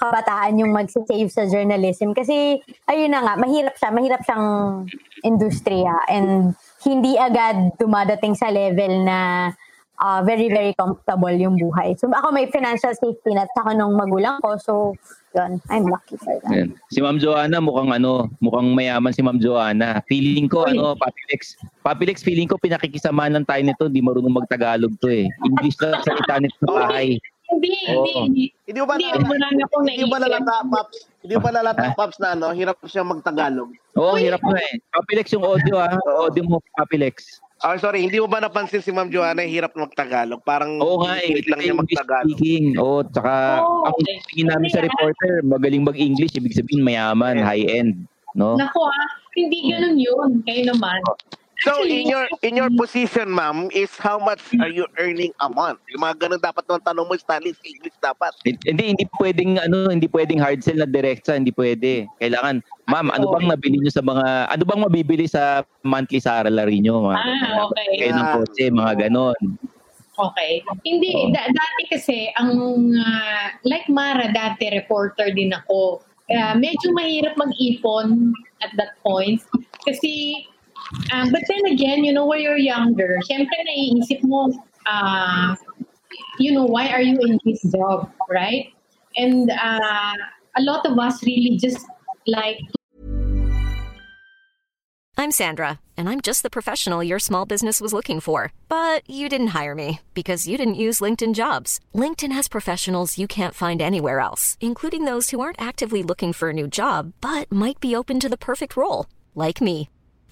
kabataan 0.00 0.58
yung 0.64 0.72
mag-save 0.72 1.28
sa 1.28 1.44
journalism. 1.44 2.16
Kasi, 2.16 2.56
ayun 2.88 3.12
na 3.12 3.20
nga, 3.20 3.34
mahirap 3.36 3.76
siya. 3.76 3.92
Mahirap 3.92 4.24
siyang 4.24 4.46
industriya. 5.22 5.92
And 6.08 6.56
hindi 6.84 7.16
agad 7.16 7.76
dumadating 7.76 8.32
sa 8.32 8.48
level 8.48 9.04
na 9.04 9.50
ah, 10.00 10.20
very, 10.24 10.48
very 10.48 10.72
comfortable 10.74 11.32
yung 11.32 11.60
buhay. 11.60 11.92
So, 12.00 12.08
ako 12.08 12.32
may 12.32 12.48
financial 12.48 12.96
safety 12.96 13.36
net 13.36 13.52
sa 13.52 13.68
nung 13.76 13.94
magulang 13.94 14.40
ko. 14.40 14.56
So, 14.56 14.96
yun, 15.36 15.60
I'm 15.70 15.86
lucky 15.86 16.16
for 16.18 16.34
that. 16.42 16.50
Yan. 16.50 16.68
Si 16.90 16.98
Ma'am 16.98 17.20
Joanna 17.20 17.62
mukhang 17.62 17.92
ano, 17.92 18.26
mukhang 18.40 18.72
mayaman 18.74 19.14
si 19.14 19.22
Ma'am 19.22 19.38
Joanna. 19.38 20.02
Feeling 20.08 20.48
ko 20.48 20.66
ano, 20.66 20.96
Papilex. 20.96 21.54
Papilex 21.84 22.24
feeling 22.24 22.48
ko 22.50 22.58
pinakikisamahan 22.58 23.44
tayo 23.46 23.62
nito, 23.62 23.86
di 23.86 24.00
marunong 24.02 24.42
magtagalog 24.42 24.90
to 24.98 25.06
eh. 25.06 25.28
English 25.46 25.78
lang 25.78 26.00
salita 26.02 26.40
nito 26.40 26.56
sa 26.64 26.88
bahay. 26.88 27.20
Hindi, 27.50 27.74
Oo. 27.90 28.06
hindi, 28.06 28.12
hindi. 28.14 28.44
Hindi 28.66 28.78
mo 28.78 28.86
ba 28.86 28.94
Hindi, 28.94 29.06
na, 29.10 29.26
marami 29.26 29.60
akong 29.66 29.84
hindi 29.86 30.02
mo 30.02 30.10
ba 30.10 30.18
naisip. 30.18 30.32
nalata, 30.38 30.56
Paps? 30.70 30.98
Hindi 31.20 31.36
mo 31.36 31.42
ba 31.44 31.52
nalata, 31.52 31.92
Paps, 31.92 32.16
na 32.16 32.32
ano, 32.32 32.48
hirap 32.50 32.80
siya 32.88 33.04
magtagalog? 33.04 33.68
Oo, 33.92 34.16
hirap 34.16 34.40
na 34.40 34.56
eh. 34.56 34.80
Papilex 34.88 35.28
yung 35.36 35.44
audio 35.44 35.76
ah. 35.76 36.00
Audio 36.24 36.48
mo, 36.48 36.64
Papilex. 36.72 37.44
Oh, 37.60 37.76
sorry, 37.76 38.00
hindi 38.00 38.16
mo 38.16 38.24
ba 38.24 38.40
napansin 38.40 38.80
si 38.80 38.88
Ma'am 38.88 39.12
Joanna 39.12 39.44
hirap 39.44 39.76
magtagalog? 39.76 40.40
Parang 40.48 40.80
Oo 40.80 41.04
nga 41.04 41.20
eh. 41.20 41.44
lang 41.44 41.60
niya 41.60 41.76
magtagalog. 41.76 42.24
speaking. 42.32 42.72
Oo, 42.80 43.04
tsaka 43.04 43.60
Oo, 43.60 43.84
ang 43.84 43.92
okay. 44.00 44.16
tingin 44.32 44.48
namin 44.48 44.72
sa 44.72 44.80
reporter, 44.80 45.44
magaling 45.44 45.84
mag-English, 45.84 46.32
ibig 46.40 46.56
sabihin 46.56 46.80
mayaman, 46.80 47.36
Yeah. 47.36 47.44
high-end. 47.44 48.08
No? 48.32 48.56
Naku 48.56 48.80
ah, 48.80 49.08
hindi 49.36 49.68
ganun 49.68 50.00
yun. 50.00 50.40
Kayo 50.48 50.72
naman. 50.72 51.04
So 51.60 51.84
in 51.84 52.08
your 52.08 52.24
in 52.40 52.56
your 52.56 52.72
position, 52.72 53.28
ma'am, 53.36 53.68
is 53.76 53.92
how 54.00 54.16
much 54.16 54.40
are 54.64 54.72
you 54.72 54.88
earning 54.96 55.28
a 55.44 55.48
month? 55.52 55.84
Yung 55.92 56.00
mga 56.00 56.16
ganun 56.16 56.40
dapat 56.40 56.64
ng 56.64 56.80
tanong 56.80 57.04
mo, 57.04 57.12
Stanley, 57.20 57.52
sa 57.52 57.64
English 57.68 57.96
dapat. 58.00 58.32
Hindi 58.64 58.96
hindi 58.96 59.04
pwedeng 59.20 59.60
ano, 59.60 59.92
hindi 59.92 60.08
pwedeng 60.08 60.40
hard 60.40 60.64
sell 60.64 60.80
na 60.80 60.88
direkta, 60.88 61.36
hindi 61.36 61.52
pwede. 61.52 62.08
Kailangan, 62.16 62.64
ma'am, 62.88 63.12
ano 63.12 63.24
bang 63.28 63.52
nabili 63.52 63.76
niyo 63.76 63.92
sa 63.92 64.00
mga 64.00 64.48
ano 64.48 64.62
bang 64.64 64.80
mabibili 64.80 65.28
sa 65.28 65.60
monthly 65.84 66.20
salary 66.24 66.80
niyo, 66.80 67.04
mga 67.04 67.20
Ah, 67.20 67.68
okay. 67.68 68.08
kayo 68.08 68.12
ng 68.16 68.28
kotse, 68.40 68.64
mga 68.72 68.92
ganon. 69.08 69.40
Okay. 70.20 70.60
Hindi, 70.84 71.16
Oo. 71.16 71.32
da- 71.32 71.48
dati 71.48 71.82
kasi, 71.88 72.28
ang, 72.36 72.52
ah, 73.00 73.56
like 73.64 73.88
Mara, 73.88 74.28
dati 74.28 74.68
reporter 74.68 75.32
din 75.32 75.52
ako. 75.52 76.04
Kaya 76.28 76.54
medyo 76.54 76.92
mahirap 76.92 77.34
mag-ipon 77.40 78.30
at 78.60 78.70
that 78.76 79.00
point. 79.02 79.40
Kasi, 79.82 80.44
ah, 81.12 81.26
but 81.30 81.42
then 81.48 81.72
again, 81.72 82.04
you 82.04 82.12
know, 82.12 82.26
when 82.26 82.40
you're 82.40 82.58
younger, 82.58 83.18
syempre 83.28 83.58
naiisip 83.68 84.22
mo, 84.22 84.52
ah, 84.86 85.56
you 86.38 86.52
know, 86.52 86.64
why 86.64 86.88
are 86.88 87.02
you 87.02 87.18
in 87.20 87.38
this 87.44 87.62
job, 87.62 88.10
right? 88.28 88.72
And 89.16 89.50
uh, 89.50 90.14
a 90.56 90.62
lot 90.62 90.86
of 90.86 90.98
us 90.98 91.22
really 91.24 91.56
just 91.56 91.86
like 92.26 92.58
I'm 95.20 95.32
Sandra, 95.32 95.80
and 95.98 96.08
I'm 96.08 96.22
just 96.22 96.42
the 96.42 96.48
professional 96.48 97.04
your 97.04 97.18
small 97.18 97.44
business 97.44 97.78
was 97.78 97.92
looking 97.92 98.20
for. 98.20 98.54
But 98.70 99.02
you 99.06 99.28
didn't 99.28 99.48
hire 99.58 99.74
me 99.74 100.00
because 100.14 100.48
you 100.48 100.56
didn't 100.56 100.86
use 100.86 101.02
LinkedIn 101.02 101.34
jobs. 101.34 101.78
LinkedIn 101.94 102.32
has 102.32 102.48
professionals 102.48 103.18
you 103.18 103.28
can't 103.28 103.54
find 103.54 103.82
anywhere 103.82 104.20
else, 104.20 104.56
including 104.62 105.04
those 105.04 105.28
who 105.28 105.40
aren't 105.40 105.60
actively 105.60 106.02
looking 106.02 106.32
for 106.32 106.48
a 106.48 106.54
new 106.54 106.66
job 106.66 107.12
but 107.20 107.52
might 107.52 107.80
be 107.80 107.94
open 107.94 108.18
to 108.18 108.30
the 108.30 108.38
perfect 108.38 108.78
role, 108.78 109.06
like 109.34 109.60
me. 109.60 109.90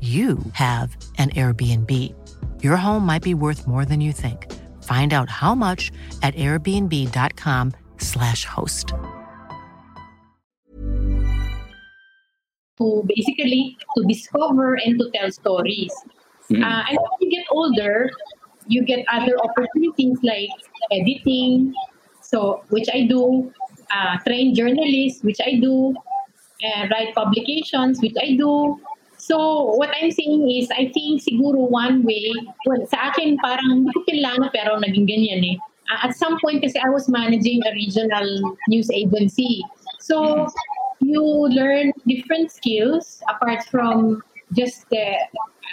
you 0.00 0.38
have 0.52 0.94
an 1.16 1.30
Airbnb. 1.30 1.90
Your 2.62 2.76
home 2.76 3.06
might 3.06 3.22
be 3.22 3.32
worth 3.32 3.66
more 3.66 3.86
than 3.86 4.02
you 4.02 4.12
think. 4.12 4.52
Find 4.82 5.12
out 5.12 5.30
how 5.30 5.54
much 5.54 5.90
at 6.22 6.34
airbnb.com/slash 6.34 8.44
host. 8.44 8.92
To 12.78 13.02
basically 13.08 13.78
to 13.96 14.04
discover 14.04 14.74
and 14.74 15.00
to 15.00 15.10
tell 15.14 15.32
stories. 15.32 15.94
Mm. 16.50 16.62
Uh, 16.62 16.82
and 16.90 16.98
when 16.98 17.10
you 17.20 17.30
get 17.30 17.46
older, 17.50 18.10
you 18.68 18.84
get 18.84 19.06
other 19.10 19.38
opportunities 19.42 20.18
like 20.22 20.50
editing, 20.92 21.72
so 22.20 22.62
which 22.68 22.88
I 22.92 23.06
do, 23.06 23.50
uh, 23.90 24.18
train 24.26 24.54
journalists, 24.54 25.24
which 25.24 25.40
I 25.40 25.54
do, 25.60 25.94
uh, 26.62 26.86
write 26.90 27.14
publications, 27.14 28.00
which 28.00 28.14
I 28.20 28.36
do. 28.36 28.78
So, 29.26 29.74
what 29.74 29.90
I'm 29.90 30.12
saying 30.12 30.46
is, 30.54 30.70
I 30.70 30.86
think 30.94 31.18
siguro 31.18 31.66
one 31.66 32.06
way, 32.06 32.30
well, 32.62 32.86
sa 32.86 33.10
akin 33.10 33.42
parang 33.42 33.66
hindi 33.82 33.90
ko 33.90 34.06
kilala 34.06 34.54
pero 34.54 34.78
naging 34.78 35.10
ganyan 35.10 35.42
eh. 35.42 35.56
Uh, 35.90 36.06
at 36.06 36.14
some 36.14 36.38
point 36.38 36.62
kasi 36.62 36.78
I 36.78 36.86
was 36.94 37.10
managing 37.10 37.58
a 37.66 37.74
regional 37.74 38.54
news 38.70 38.86
agency. 38.86 39.66
So, 39.98 40.46
you 41.02 41.26
learn 41.50 41.90
different 42.06 42.54
skills 42.54 43.18
apart 43.26 43.66
from 43.66 44.22
just 44.54 44.86
the, 44.94 45.18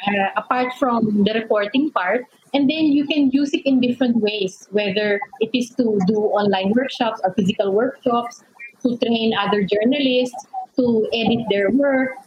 uh, 0.10 0.34
apart 0.34 0.74
from 0.82 1.22
the 1.22 1.38
reporting 1.38 1.94
part 1.94 2.26
and 2.58 2.66
then 2.66 2.90
you 2.90 3.06
can 3.06 3.30
use 3.30 3.54
it 3.54 3.62
in 3.70 3.78
different 3.78 4.18
ways 4.18 4.66
whether 4.74 5.22
it 5.46 5.54
is 5.54 5.70
to 5.78 6.02
do 6.10 6.18
online 6.34 6.74
workshops 6.74 7.22
or 7.24 7.30
physical 7.38 7.70
workshops 7.70 8.42
to 8.82 8.98
train 8.98 9.30
other 9.38 9.62
journalists 9.62 10.50
to 10.76 11.06
edit 11.14 11.46
their 11.54 11.70
work 11.70 12.18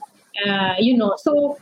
uh, 0.44 0.74
you 0.76 0.96
know 0.96 1.14
so 1.16 1.56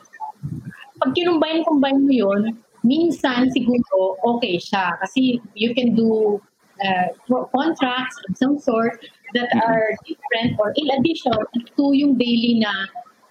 pag 1.03 1.15
kinumbine-combine 1.15 2.01
mo 2.03 2.13
yun 2.13 2.43
minsan 2.83 3.49
siguro 3.55 4.19
okay 4.27 4.59
siya 4.59 4.99
kasi 5.01 5.39
you 5.55 5.73
can 5.75 5.95
do 5.95 6.43
uh, 6.83 7.09
contracts 7.55 8.17
of 8.29 8.37
some 8.37 8.59
sort 8.59 8.99
that 9.35 9.51
are 9.67 9.95
different 10.07 10.59
or 10.59 10.75
in 10.77 10.87
addition 10.99 11.35
to 11.77 11.85
yung 11.95 12.19
daily 12.19 12.59
na 12.59 12.73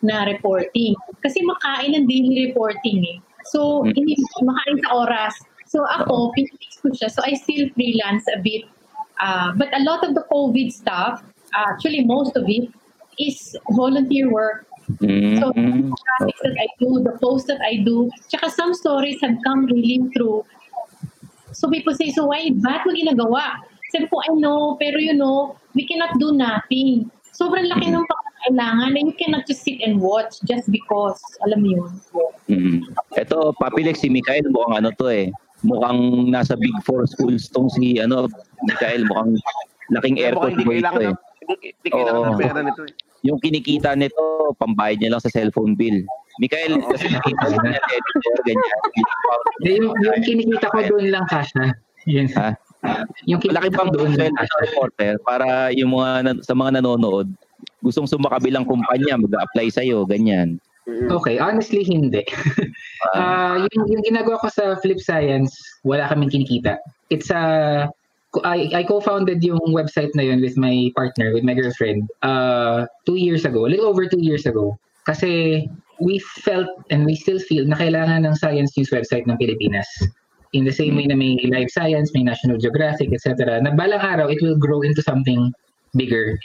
na 0.04 0.28
reporting. 0.28 0.94
Kasi 1.24 1.40
makain 1.48 1.96
ng 1.96 2.06
daily 2.06 2.52
reporting 2.52 3.00
eh. 3.08 3.18
So, 3.48 3.88
hindi 3.88 4.20
makain 4.44 4.78
sa 4.84 4.90
oras. 5.08 5.34
So, 5.66 5.88
ako, 5.88 6.36
pinipix 6.36 6.84
ko 6.84 6.92
siya. 6.92 7.10
So, 7.10 7.24
I 7.24 7.40
still 7.40 7.72
freelance 7.74 8.28
a 8.36 8.44
bit. 8.44 8.68
Uh, 9.24 9.56
but 9.56 9.72
a 9.72 9.82
lot 9.88 10.04
of 10.04 10.14
the 10.14 10.28
COVID 10.28 10.70
stuff, 10.76 11.24
actually 11.56 12.04
most 12.04 12.36
of 12.36 12.44
it, 12.52 12.68
is 13.18 13.56
volunteer 13.72 14.28
work. 14.30 14.68
So, 14.84 15.56
the 15.56 15.92
graphics 15.96 16.42
that 16.44 16.56
I 16.60 16.68
do, 16.80 16.90
the 17.04 17.16
posts 17.22 17.48
that 17.48 17.62
I 17.64 17.84
do, 17.84 18.12
tsaka 18.28 18.52
some 18.52 18.74
stories 18.74 19.22
have 19.24 19.38
come 19.48 19.66
really 19.66 20.04
through. 20.12 20.44
So, 21.52 21.70
people 21.70 21.96
say, 21.96 22.12
so 22.12 22.28
why, 22.28 22.52
ba't 22.52 22.84
mo 22.84 22.92
ginagawa? 22.92 23.64
Sabi 23.94 24.10
ko, 24.10 24.20
I 24.26 24.34
know, 24.36 24.76
pero 24.82 24.98
you 24.98 25.14
know, 25.14 25.56
we 25.78 25.88
cannot 25.88 26.18
do 26.20 26.34
nothing. 26.34 27.08
Sobrang 27.32 27.70
laki 27.70 27.94
ng 27.94 28.04
pangangailangan 28.04 28.92
and 28.98 29.06
you 29.10 29.16
cannot 29.18 29.46
just 29.48 29.64
sit 29.64 29.80
and 29.82 30.02
watch 30.02 30.42
just 30.44 30.68
because, 30.70 31.18
alam 31.46 31.64
mo 31.64 31.70
yun. 31.80 31.92
Mm. 32.50 32.78
Ito, 33.16 33.54
Papilex, 33.58 34.02
si 34.02 34.10
Mikael, 34.10 34.46
mukhang 34.50 34.84
ano 34.84 34.90
to 34.98 35.08
eh. 35.10 35.30
Mukhang 35.64 36.28
nasa 36.28 36.60
Big 36.60 36.76
Four 36.84 37.08
schools 37.08 37.48
tong 37.54 37.72
si, 37.72 38.02
ano, 38.02 38.28
Mikael, 38.68 39.08
mukhang 39.08 39.40
laking 39.94 40.20
airport 40.20 40.54
Mukhang 40.54 40.60
hindi 40.60 40.68
boy 40.68 40.76
ito 40.76 40.84
kailangan 40.84 41.02
eh. 41.02 41.14
hindi, 41.44 41.68
hindi 41.72 41.90
kailangan 41.90 42.22
ng 42.24 42.40
pera 42.42 42.60
nito 42.66 42.82
eh. 42.84 42.94
Yung 43.24 43.40
kinikita 43.40 43.96
nito, 43.96 44.52
pambayad 44.60 45.00
niya 45.00 45.16
lang 45.16 45.24
sa 45.24 45.32
cellphone 45.32 45.80
bill. 45.80 46.04
Mikael, 46.44 46.76
kasi 46.92 47.08
nakita 47.08 47.46
ko 47.46 47.58
na 47.62 47.78
editor, 47.80 48.38
ganyan. 48.44 48.80
Yung, 49.64 49.96
yung 50.02 50.24
kinikita 50.26 50.68
ko 50.74 50.80
doon 50.92 51.08
lang, 51.14 51.26
Kasha. 51.32 51.78
Yun. 52.10 52.28
Ha? 52.36 52.58
Yung 53.32 53.40
Malaki 53.40 53.70
pang 53.72 53.92
doon 53.96 54.12
lang, 54.20 54.36
reporter 54.60 55.16
para 55.24 55.72
yung 55.72 55.96
mga 55.96 56.44
sa 56.44 56.52
mga 56.52 56.84
nanonood, 56.84 57.32
gustong 57.80 58.10
sumakabilang 58.12 58.68
kumpanya, 58.68 59.16
mag-apply 59.16 59.72
sa'yo, 59.72 60.04
ganyan. 60.04 60.60
Okay, 60.88 61.40
honestly, 61.40 61.84
hindi. 61.84 62.24
Ah, 63.20 63.60
yung, 63.60 63.84
yung 63.92 64.04
ginagawa 64.08 64.40
ko 64.40 64.48
sa 64.48 64.80
Flip 64.80 64.96
Science, 64.96 65.52
wala 65.84 66.08
kaming 66.08 66.32
kinikita. 66.32 66.80
It's 67.12 67.28
a 67.36 67.92
I, 68.44 68.70
I 68.74 68.84
co-founded 68.84 69.44
yung 69.44 69.62
website 69.70 70.12
na 70.16 70.24
yun 70.24 70.42
with 70.42 70.58
my 70.58 70.92
partner, 70.96 71.34
with 71.34 71.44
my 71.44 71.54
girlfriend, 71.54 72.10
uh, 72.22 72.88
two 73.06 73.16
years 73.16 73.46
ago, 73.46 73.66
a 73.66 73.70
little 73.70 73.86
over 73.86 74.08
two 74.08 74.22
years 74.22 74.46
ago. 74.46 74.78
Kasi 75.06 75.70
we 76.02 76.20
felt 76.20 76.68
and 76.90 77.06
we 77.06 77.16
still 77.16 77.40
feel 77.40 77.66
na 77.66 77.78
kailangan 77.78 78.26
ng 78.26 78.36
science 78.36 78.76
news 78.78 78.90
website 78.90 79.28
ng 79.30 79.38
Pilipinas. 79.38 79.88
In 80.54 80.66
the 80.66 80.72
same 80.72 80.96
way 80.96 81.06
na 81.06 81.16
may 81.16 81.38
Live 81.50 81.70
Science, 81.70 82.14
may 82.14 82.22
National 82.22 82.58
Geographic, 82.58 83.10
etc. 83.14 83.62
Na 83.62 83.74
balang 83.74 84.02
araw, 84.02 84.30
it 84.30 84.38
will 84.42 84.58
grow 84.58 84.82
into 84.82 85.02
something 85.02 85.54
bigger. 85.98 86.38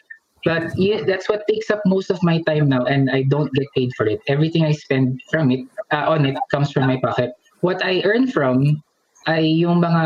But 0.45 0.73
yeah, 0.79 1.05
that's 1.05 1.29
what 1.29 1.45
takes 1.49 1.69
up 1.69 1.83
most 1.85 2.09
of 2.09 2.23
my 2.23 2.41
time 2.49 2.69
now, 2.69 2.85
and 2.85 3.11
I 3.11 3.25
don't 3.29 3.53
get 3.53 3.67
paid 3.77 3.93
for 3.97 4.07
it. 4.07 4.21
Everything 4.29 4.65
I 4.65 4.73
spend 4.73 5.21
from 5.31 5.51
it, 5.51 5.67
uh, 5.93 6.09
on 6.09 6.25
it, 6.25 6.39
comes 6.51 6.73
from 6.73 6.87
my 6.87 6.97
pocket. 7.03 7.33
What 7.61 7.85
I 7.85 8.01
earn 8.05 8.31
from 8.31 8.81
ay 9.29 9.45
yung 9.61 9.85
mga 9.85 10.03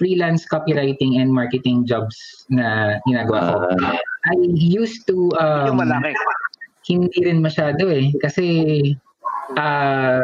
freelance 0.00 0.48
copywriting 0.48 1.20
and 1.20 1.28
marketing 1.28 1.84
jobs 1.84 2.16
na 2.48 2.96
ginagawa 3.04 3.38
ko. 3.52 3.54
Ah. 3.84 4.00
I 4.32 4.34
used 4.56 5.04
to 5.12 5.28
Yung 5.36 5.76
um, 5.76 5.84
malaki. 5.84 6.16
hindi 6.88 7.16
rin 7.24 7.44
masyado 7.44 7.88
eh 7.92 8.12
kasi 8.20 8.44
ah 9.60 10.20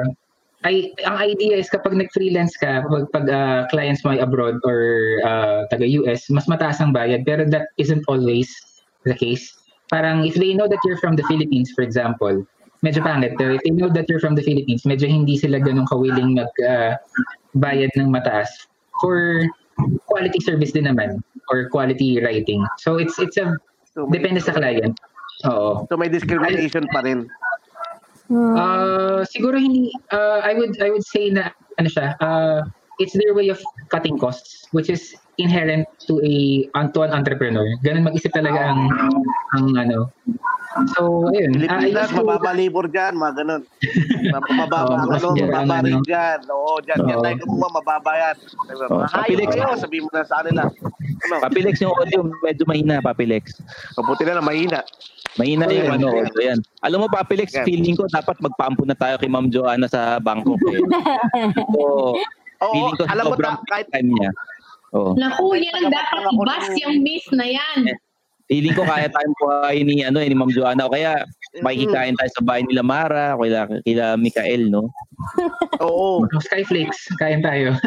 ay 0.68 0.92
ang 1.08 1.16
idea 1.16 1.56
is 1.56 1.72
kapag 1.72 1.96
nag-freelance 1.96 2.52
ka 2.60 2.84
kapag 2.84 3.08
pag 3.12 3.26
ah, 3.32 3.64
clients 3.72 4.04
mo 4.04 4.12
ay 4.12 4.20
abroad 4.20 4.60
or 4.68 4.80
ah, 5.24 5.64
taga 5.72 5.88
US 6.00 6.28
mas 6.28 6.44
mataas 6.48 6.80
ang 6.80 6.92
bayad 6.92 7.24
pero 7.24 7.44
that 7.48 7.72
isn't 7.80 8.04
always 8.08 8.48
the 9.08 9.16
case 9.16 9.56
parang 9.88 10.24
if 10.24 10.36
they 10.36 10.52
know 10.52 10.68
that 10.68 10.80
you're 10.84 11.00
from 11.00 11.16
the 11.16 11.24
Philippines 11.28 11.72
for 11.72 11.80
example 11.80 12.44
medyo 12.84 13.00
pangit 13.04 13.36
pero 13.40 13.56
if 13.56 13.62
they 13.64 13.72
know 13.72 13.88
that 13.88 14.04
you're 14.08 14.20
from 14.20 14.36
the 14.36 14.44
Philippines 14.44 14.84
medyo 14.84 15.08
hindi 15.08 15.40
sila 15.40 15.60
ganun 15.60 15.88
kawiling 15.88 16.36
mag 16.36 16.52
ah, 16.64 16.96
bayad 17.56 17.90
ng 17.98 18.10
mataas 18.10 18.48
for 19.00 19.46
quality 20.06 20.38
service 20.42 20.76
din 20.76 20.84
naman 20.86 21.24
or 21.50 21.70
quality 21.72 22.20
writing. 22.20 22.62
So 22.78 23.00
it's 23.00 23.16
it's 23.18 23.40
a 23.40 23.56
So 23.94 24.06
depende 24.06 24.38
sa 24.38 24.54
client. 24.54 24.94
Oo. 25.50 25.86
So 25.90 25.98
may 25.98 26.06
discrimination 26.06 26.86
pa 26.94 27.02
rin. 27.02 27.26
Uh, 28.30 29.26
siguro 29.26 29.58
hindi 29.58 29.90
uh, 30.14 30.38
I 30.46 30.54
would 30.54 30.78
I 30.78 30.94
would 30.94 31.02
say 31.02 31.34
na 31.34 31.50
ano 31.82 31.90
siya 31.90 32.14
uh, 32.22 32.62
it's 33.02 33.10
their 33.18 33.34
way 33.34 33.50
of 33.50 33.58
cutting 33.90 34.14
costs 34.14 34.70
which 34.70 34.86
is 34.86 35.18
inherent 35.40 35.88
to 36.00 36.20
a 36.20 36.34
to 36.88 37.00
an 37.00 37.10
entrepreneur. 37.10 37.64
Ganun 37.80 38.04
mag-isip 38.04 38.30
talaga 38.30 38.60
ang 38.68 38.80
ang 39.50 39.66
ano. 39.74 40.12
So 40.94 41.26
ayun. 41.28 41.58
Uh, 41.58 41.82
Pilipinas, 41.82 42.06
used 42.06 42.14
to- 42.14 42.18
mababa 42.22 42.50
labor 42.52 42.86
dyan, 42.86 43.12
mga 43.14 43.32
ganun. 43.36 43.62
Mababa, 44.30 44.78
Oo, 44.86 44.92
ang 44.94 45.08
mas 45.08 45.18
ano, 45.18 45.28
dyan, 45.34 45.48
mababa 45.48 45.74
ano. 45.74 45.86
rin 45.88 46.00
dyan. 46.04 46.38
Oo, 46.46 46.72
dyan, 46.80 46.98
dyan 47.02 47.18
Oo. 47.18 47.24
tayo 47.24 47.34
kumuha, 47.42 47.68
mababa 47.74 48.12
yan. 48.14 48.36
Hayop 48.70 49.10
Papilex. 49.10 49.48
kayo, 49.50 49.66
sabihin 49.74 50.02
mo 50.04 50.10
na 50.12 50.22
sa 50.22 50.36
kanila. 50.38 50.62
Ano, 51.20 51.32
Papilex 51.42 51.74
yung 51.80 51.90
audio, 51.92 52.20
medyo 52.38 52.64
mahina, 52.64 53.02
Papilex. 53.02 53.58
kabuti 53.92 54.22
na 54.22 54.38
lang, 54.38 54.46
mahina. 54.46 54.80
Mahina 55.32 55.64
Oh, 55.64 55.70
yung 55.70 55.84
yan. 55.84 55.96
ano, 55.96 56.06
audio 56.12 56.40
yan. 56.40 56.58
Alam 56.80 56.98
mo, 57.02 57.06
Papilex, 57.08 57.50
Yan. 57.52 57.66
feeling 57.66 57.94
ko 57.94 58.06
dapat 58.06 58.38
magpampo 58.38 58.82
na 58.82 58.94
tayo 58.94 59.18
kay 59.18 59.26
Ma'am 59.26 59.50
Joanna 59.50 59.86
sa 59.86 60.18
Bangkok 60.18 60.58
eh. 60.70 60.78
So, 61.74 62.14
Oo, 62.62 62.72
feeling 62.72 62.94
ko 62.94 63.02
alam 63.06 63.24
mo, 63.26 63.34
ta- 63.34 63.58
kahit, 63.66 63.90
time 63.90 64.10
niya. 64.12 64.30
Oo. 64.94 65.14
Naku, 65.14 65.54
yan 65.58 65.86
ang 65.86 65.90
dapat 65.94 66.22
i-bust 66.34 66.70
ng- 66.74 66.80
yung 66.82 66.96
myth 67.02 67.28
na 67.30 67.46
yan. 67.46 67.78
Feeling 68.50 68.74
ko 68.74 68.82
kaya 68.82 69.06
tayong 69.06 69.36
buhay 69.38 69.86
ni, 69.86 70.02
ano, 70.02 70.18
eh, 70.18 70.26
ni 70.26 70.34
Ma'am 70.34 70.50
Joanna. 70.50 70.90
O 70.90 70.90
kaya, 70.90 71.22
makikikain 71.62 72.18
tayo 72.18 72.30
sa 72.34 72.42
bahay 72.42 72.66
nila 72.66 72.82
Mara, 72.82 73.38
o 73.38 73.46
kila, 73.46 73.70
kila 73.86 74.18
Mikael, 74.18 74.66
no? 74.66 74.90
Oo. 75.86 76.26
Skyflakes, 76.42 77.14
kain 77.22 77.46
tayo. 77.46 77.78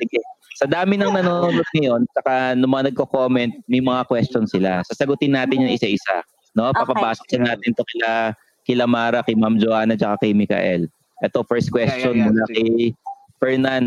Sige. 0.00 0.20
Sa 0.56 0.64
dami 0.64 0.96
ng 0.96 1.12
nanonood 1.12 1.60
ngayon, 1.76 2.08
saka 2.16 2.56
nung 2.56 2.72
mga 2.72 2.92
nagko-comment, 2.92 3.52
may 3.68 3.84
mga 3.84 4.08
questions 4.08 4.52
sila. 4.52 4.80
Sasagutin 4.88 5.36
natin 5.36 5.60
yung 5.60 5.72
isa-isa. 5.72 6.24
No? 6.56 6.72
Okay. 6.72 6.80
Papapasok 6.84 7.24
sa 7.28 7.38
natin 7.52 7.76
to 7.76 7.84
kila, 7.84 8.32
kila 8.64 8.84
Mara, 8.88 9.20
kay 9.20 9.36
Ma'am 9.36 9.60
Joanna, 9.60 9.92
tsaka 9.92 10.24
kay 10.24 10.32
Mikael. 10.32 10.88
Ito, 11.20 11.44
first 11.44 11.68
question 11.68 12.16
Yeah, 12.16 12.32
yeah, 12.32 12.32
yeah. 12.32 12.32
mula 12.32 12.44
kay 12.48 12.70
Fernan 13.40 13.84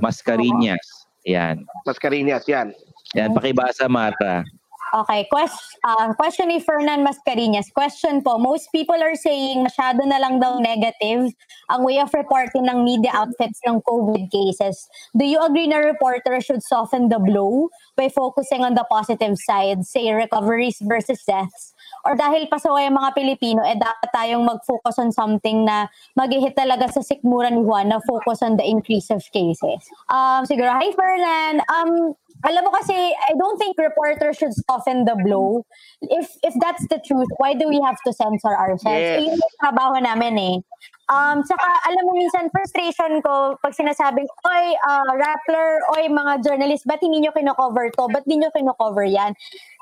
Mascarinhas. 0.00 0.82
Yan. 1.26 1.62
Mascarinas, 1.86 2.44
yan. 2.50 2.74
Yan, 3.14 3.30
pakibasa, 3.34 3.86
Mara. 3.86 4.42
Okay, 4.92 5.24
quest, 5.32 5.56
uh, 5.88 6.12
question 6.20 6.52
ni 6.52 6.60
Fernan 6.60 7.00
Mascarinhas. 7.00 7.72
Question 7.72 8.20
po, 8.20 8.36
most 8.36 8.68
people 8.76 9.00
are 9.00 9.16
saying 9.16 9.64
masyado 9.64 10.04
na 10.04 10.20
lang 10.20 10.36
daw 10.36 10.60
negative 10.60 11.32
ang 11.72 11.80
way 11.80 11.96
of 11.96 12.12
reporting 12.12 12.68
ng 12.68 12.84
media 12.84 13.08
outfits 13.16 13.56
ng 13.64 13.80
COVID 13.88 14.28
cases. 14.28 14.84
Do 15.16 15.24
you 15.24 15.40
agree 15.40 15.64
na 15.64 15.80
reporters 15.80 16.44
should 16.44 16.60
soften 16.60 17.08
the 17.08 17.16
blow 17.16 17.72
by 17.96 18.12
focusing 18.12 18.68
on 18.68 18.76
the 18.76 18.84
positive 18.84 19.40
side, 19.40 19.88
say 19.88 20.12
recoveries 20.12 20.76
versus 20.84 21.24
deaths? 21.24 21.72
Or 22.02 22.18
dahil 22.18 22.50
pasaway 22.50 22.90
ang 22.90 22.98
mga 22.98 23.14
Pilipino, 23.14 23.62
eh 23.62 23.78
dapat 23.78 24.10
tayong 24.10 24.42
mag-focus 24.42 24.98
on 24.98 25.10
something 25.14 25.62
na 25.62 25.86
mag-hit 26.18 26.58
talaga 26.58 26.90
sa 26.90 26.98
sikmura 26.98 27.46
ni 27.50 27.62
Juan 27.62 27.94
na 27.94 28.02
focus 28.02 28.42
on 28.42 28.58
the 28.58 28.66
increase 28.66 29.06
of 29.10 29.22
cases. 29.30 29.86
Um, 30.10 30.42
siguro, 30.42 30.74
hi 30.74 30.90
Fernan! 30.98 31.62
Um, 31.70 32.18
alam 32.42 32.66
mo 32.66 32.74
kasi, 32.74 32.94
I 32.94 33.32
don't 33.38 33.54
think 33.54 33.78
reporters 33.78 34.34
should 34.34 34.50
soften 34.66 35.06
the 35.06 35.14
blow. 35.22 35.62
If 36.02 36.26
if 36.42 36.54
that's 36.58 36.82
the 36.90 36.98
truth, 36.98 37.30
why 37.38 37.54
do 37.54 37.70
we 37.70 37.78
have 37.86 37.94
to 38.02 38.10
censor 38.10 38.50
ourselves? 38.50 38.98
Yes. 38.98 39.22
Yun 39.22 39.38
yung 39.38 39.56
trabaho 39.62 39.94
namin 40.02 40.34
eh. 40.38 40.56
Um, 41.12 41.44
saka, 41.44 41.66
alam 41.86 42.02
mo 42.08 42.16
minsan, 42.16 42.48
frustration 42.48 43.20
ko 43.20 43.60
pag 43.60 43.76
sinasabing, 43.76 44.24
oy, 44.24 44.64
uh, 44.80 45.12
Rappler, 45.12 45.84
oy, 45.94 46.08
mga 46.08 46.40
journalist, 46.40 46.88
ba't 46.88 47.04
hindi 47.04 47.20
nyo 47.20 47.36
kino-cover 47.36 47.92
to? 47.94 48.08
Ba't 48.08 48.24
hindi 48.24 48.42
nyo 48.42 48.50
kino-cover 48.50 49.04
yan? 49.04 49.36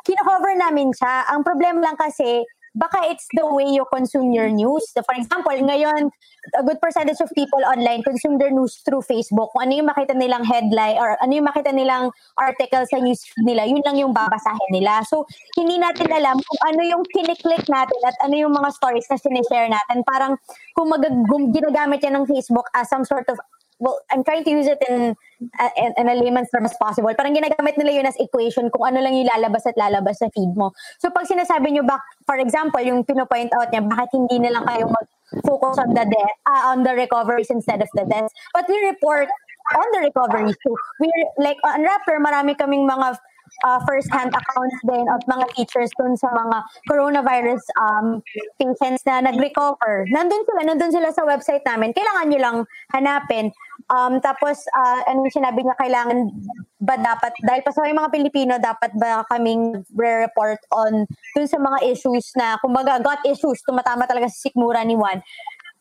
Kino-cover 0.06 0.54
namin 0.56 0.92
siya. 0.94 1.28
Ang 1.32 1.44
problem 1.44 1.80
lang 1.84 1.96
kasi, 1.96 2.44
baka 2.74 3.02
it's 3.10 3.26
the 3.34 3.42
way 3.42 3.66
you 3.66 3.84
consume 3.90 4.30
your 4.30 4.48
news. 4.50 4.86
So, 4.94 5.02
For 5.02 5.14
example, 5.18 5.54
ngayon, 5.54 6.10
a 6.56 6.62
good 6.62 6.80
percentage 6.80 7.18
of 7.20 7.28
people 7.34 7.60
online 7.66 8.02
consume 8.02 8.38
their 8.38 8.50
news 8.50 8.80
through 8.86 9.02
Facebook. 9.04 9.50
Kung 9.52 9.68
ano 9.68 9.72
yung 9.76 9.88
makita 9.90 10.14
nilang 10.14 10.46
headline 10.46 10.96
or 10.96 11.18
ano 11.20 11.32
yung 11.34 11.46
makita 11.50 11.74
nilang 11.74 12.14
article 12.38 12.86
sa 12.86 13.02
news 13.02 13.20
nila, 13.42 13.66
yun 13.66 13.82
lang 13.82 13.98
yung 13.98 14.14
babasahin 14.14 14.70
nila. 14.70 15.02
So, 15.04 15.26
hindi 15.58 15.76
natin 15.76 16.08
alam 16.08 16.38
kung 16.38 16.60
ano 16.64 16.80
yung 16.86 17.02
kiniklik 17.10 17.66
natin 17.66 18.00
at 18.06 18.16
ano 18.22 18.34
yung 18.38 18.54
mga 18.54 18.70
stories 18.72 19.08
na 19.10 19.18
sinishare 19.18 19.68
natin. 19.68 20.06
Parang 20.06 20.38
kung 20.78 20.88
mag- 20.88 21.52
ginagamit 21.52 22.00
yan 22.00 22.22
ng 22.22 22.26
Facebook 22.30 22.70
as 22.72 22.88
some 22.88 23.04
sort 23.04 23.26
of 23.28 23.36
well, 23.80 23.98
I'm 24.12 24.22
trying 24.22 24.44
to 24.44 24.50
use 24.50 24.68
it 24.68 24.78
in, 24.88 25.16
uh, 25.58 25.72
in, 25.76 25.90
in 25.96 26.06
a 26.08 26.14
layman's 26.14 26.52
term 26.52 26.64
as 26.64 26.76
possible. 26.76 27.10
Parang 27.16 27.34
ginagamit 27.34 27.80
nila 27.80 27.92
yun 27.96 28.06
as 28.06 28.14
equation 28.20 28.70
kung 28.70 28.92
ano 28.92 29.00
lang 29.00 29.16
yung 29.16 29.26
lalabas 29.26 29.64
at 29.66 29.74
lalabas 29.74 30.20
sa 30.20 30.28
feed 30.30 30.52
mo. 30.54 30.70
So 31.00 31.08
pag 31.10 31.26
sinasabi 31.26 31.72
nyo 31.72 31.82
ba, 31.82 31.98
for 32.28 32.36
example, 32.36 32.80
yung 32.84 33.02
pinopoint 33.02 33.50
out 33.56 33.72
niya, 33.72 33.82
bakit 33.88 34.12
hindi 34.12 34.38
na 34.38 34.60
lang 34.60 34.64
kayo 34.68 34.92
mag-focus 34.92 35.80
on 35.80 35.96
the 35.96 36.04
death, 36.04 36.36
uh, 36.46 36.70
on 36.70 36.84
the 36.84 36.92
recoveries 36.92 37.48
instead 37.48 37.80
of 37.80 37.88
the 37.96 38.04
deaths. 38.04 38.30
But 38.52 38.68
we 38.68 38.76
report 38.84 39.32
on 39.74 39.88
the 39.96 40.00
recoveries 40.12 40.56
too. 40.60 40.76
We 41.00 41.08
like 41.40 41.58
on 41.64 41.80
Rappler, 41.80 42.20
marami 42.20 42.54
kaming 42.54 42.84
mga 42.84 43.16
uh, 43.64 43.80
first-hand 43.86 44.32
accounts 44.32 44.78
din 44.86 45.04
at 45.10 45.22
mga 45.26 45.46
features 45.54 45.90
dun 45.98 46.16
sa 46.16 46.30
mga 46.30 46.56
coronavirus 46.88 47.62
um, 47.78 48.22
patients 48.58 49.02
na 49.06 49.24
nag-recover. 49.24 50.06
Nandun 50.10 50.42
sila, 50.46 50.60
nandun 50.66 50.92
sila 50.92 51.10
sa 51.12 51.22
website 51.26 51.64
namin. 51.66 51.92
Kailangan 51.92 52.26
nyo 52.30 52.40
lang 52.40 52.56
hanapin. 52.94 53.52
Um, 53.90 54.22
tapos, 54.22 54.62
uh, 54.70 55.02
ano 55.10 55.26
sinabi 55.26 55.66
niya, 55.66 55.74
kailangan 55.74 56.30
ba 56.78 56.94
dapat, 56.94 57.34
dahil 57.42 57.60
pa 57.66 57.74
sa 57.74 57.82
mga 57.82 58.14
Pilipino, 58.14 58.54
dapat 58.62 58.94
ba 58.94 59.26
kaming 59.34 59.82
re-report 59.98 60.62
on 60.70 61.04
dun 61.34 61.48
sa 61.50 61.58
mga 61.58 61.82
issues 61.90 62.30
na, 62.38 62.54
kumbaga, 62.62 63.02
got 63.02 63.18
issues, 63.26 63.58
tumatama 63.66 64.06
talaga 64.06 64.30
sa 64.30 64.46
sikmura 64.46 64.86
ni 64.86 64.94
Juan. 64.94 65.18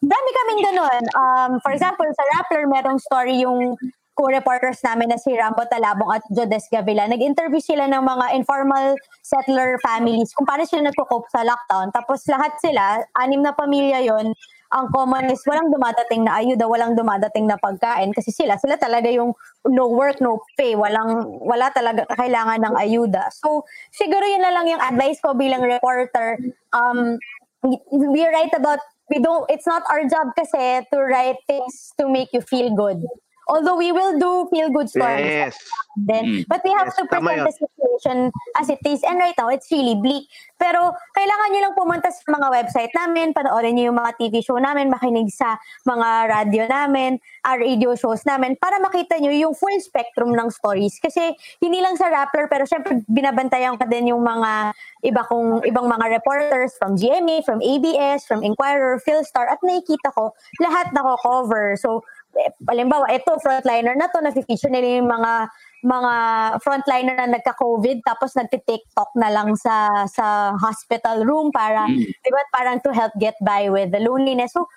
Dami 0.01 0.30
kaming 0.32 0.62
ganun. 0.74 1.03
Um, 1.14 1.51
for 1.62 1.70
example, 1.70 2.07
sa 2.10 2.24
Rappler, 2.34 2.66
merong 2.66 2.97
story 2.97 3.45
yung 3.45 3.78
co-reporters 4.20 4.84
namin 4.84 5.16
na 5.16 5.18
si 5.22 5.32
Rambo 5.32 5.64
Talabong 5.72 6.12
at 6.12 6.24
Jodes 6.28 6.68
Gavila. 6.68 7.07
Nag-interview 7.07 7.64
sila 7.64 7.88
ng 7.88 8.03
mga 8.03 8.36
informal 8.36 8.99
settler 9.24 9.80
families 9.80 10.36
kung 10.36 10.43
paano 10.43 10.68
sila 10.68 10.91
nagko-cope 10.91 11.32
sa 11.32 11.47
lockdown. 11.47 11.95
Tapos 11.95 12.28
lahat 12.28 12.51
sila, 12.60 12.99
anim 13.16 13.39
na 13.39 13.55
pamilya 13.55 14.03
yon 14.03 14.36
ang 14.70 14.94
common 14.94 15.34
is 15.34 15.42
walang 15.50 15.74
dumadating 15.74 16.30
na 16.30 16.38
ayuda, 16.38 16.70
walang 16.70 16.94
dumadating 16.94 17.50
na 17.50 17.58
pagkain 17.58 18.14
kasi 18.14 18.30
sila, 18.30 18.54
sila 18.62 18.78
talaga 18.78 19.10
yung 19.10 19.34
no 19.66 19.90
work, 19.90 20.22
no 20.22 20.46
pay, 20.54 20.78
walang, 20.78 21.26
wala 21.42 21.74
talaga 21.74 22.06
kailangan 22.14 22.62
ng 22.62 22.76
ayuda. 22.78 23.34
So, 23.34 23.66
siguro 23.90 24.22
yun 24.22 24.46
na 24.46 24.54
lang 24.54 24.70
yung 24.70 24.82
advice 24.82 25.18
ko 25.26 25.34
bilang 25.34 25.66
reporter. 25.66 26.38
Um, 26.70 27.18
we, 27.66 28.22
write 28.30 28.54
about, 28.54 28.80
we 29.10 29.18
don't, 29.18 29.50
it's 29.50 29.66
not 29.66 29.82
our 29.90 30.06
job 30.06 30.38
kasi 30.38 30.86
to 30.94 30.98
write 31.02 31.42
things 31.50 31.90
to 31.98 32.06
make 32.06 32.30
you 32.30 32.42
feel 32.46 32.70
good. 32.78 33.02
Although 33.50 33.82
we 33.82 33.89
will 33.89 34.16
do 34.22 34.45
feel 34.54 34.70
good 34.70 34.88
stories 34.88 35.50
Yes. 35.50 35.58
then, 35.97 36.45
but 36.45 36.62
we 36.62 36.70
have 36.72 36.93
Yes, 36.93 37.02
to 37.02 37.04
yun. 37.10 37.50
the 37.50 37.56
situation 37.58 38.20
as 38.56 38.70
it 38.70 38.80
is. 38.86 39.02
And 39.02 39.18
right 39.18 39.34
now, 39.34 39.50
it's 39.50 39.68
really 39.74 39.97
bleak. 39.97 40.30
Pero 40.60 40.93
kailangan 41.16 41.47
nyo 41.50 41.62
lang 41.66 41.76
pumunta 41.76 42.12
sa 42.12 42.24
mga 42.30 42.47
website 42.52 42.93
namin, 42.93 43.32
panoorin 43.32 43.74
nyo 43.74 43.89
yung 43.89 43.97
mga 43.97 44.12
TV 44.20 44.43
show 44.43 44.60
namin, 44.60 44.91
makinig 44.91 45.32
sa 45.32 45.56
mga 45.88 46.08
radio 46.30 46.64
namin, 46.68 47.18
our 47.47 47.58
radio 47.58 47.95
shows 47.95 48.22
namin, 48.28 48.60
para 48.60 48.78
makita 48.78 49.18
nyo 49.18 49.32
yung 49.32 49.56
full 49.56 49.74
spectrum 49.80 50.36
ng 50.36 50.52
stories. 50.52 51.00
Kasi 51.00 51.32
hindi 51.64 51.80
lang 51.80 51.95
sa 51.95 52.12
Rappler, 52.12 52.52
pero 52.52 52.68
syempre 52.68 53.02
binabantayan 53.08 53.80
ka 53.80 53.88
din 53.88 54.12
yung 54.12 54.22
mga 54.22 54.76
iba 55.08 55.24
kong, 55.24 55.64
ibang 55.64 55.88
mga 55.88 56.20
reporters 56.20 56.76
from 56.76 57.00
GMA, 57.00 57.39
from 57.47 57.64
ABS, 57.64 58.28
from 58.28 58.43
Inquirer, 58.43 59.00
Philstar, 59.00 59.47
at 59.47 59.64
nakikita 59.64 60.12
ko, 60.12 60.36
lahat 60.60 60.91
nako-cover. 60.91 61.80
So, 61.80 62.04
eh, 62.04 62.19
halimbawa, 62.68 63.10
ito, 63.12 63.36
frontliner 63.42 63.96
na 63.98 64.08
to, 64.08 64.22
na-feature 64.22 64.72
nila 64.72 65.02
yung 65.02 65.10
mga 65.10 65.34
mga 65.80 66.14
frontliner 66.60 67.16
na 67.16 67.40
nagka-COVID 67.40 68.04
tapos 68.04 68.36
nagti-TikTok 68.36 69.16
na 69.16 69.32
lang 69.32 69.56
sa 69.56 69.88
sa 70.12 70.52
hospital 70.60 71.24
room 71.24 71.56
para, 71.56 71.88
di 71.88 72.30
ba, 72.30 72.42
parang 72.52 72.84
to 72.84 72.92
help 72.92 73.16
get 73.16 73.40
by 73.40 73.72
with 73.72 73.88
the 73.96 74.02
loneliness. 74.04 74.52
So, 74.52 74.68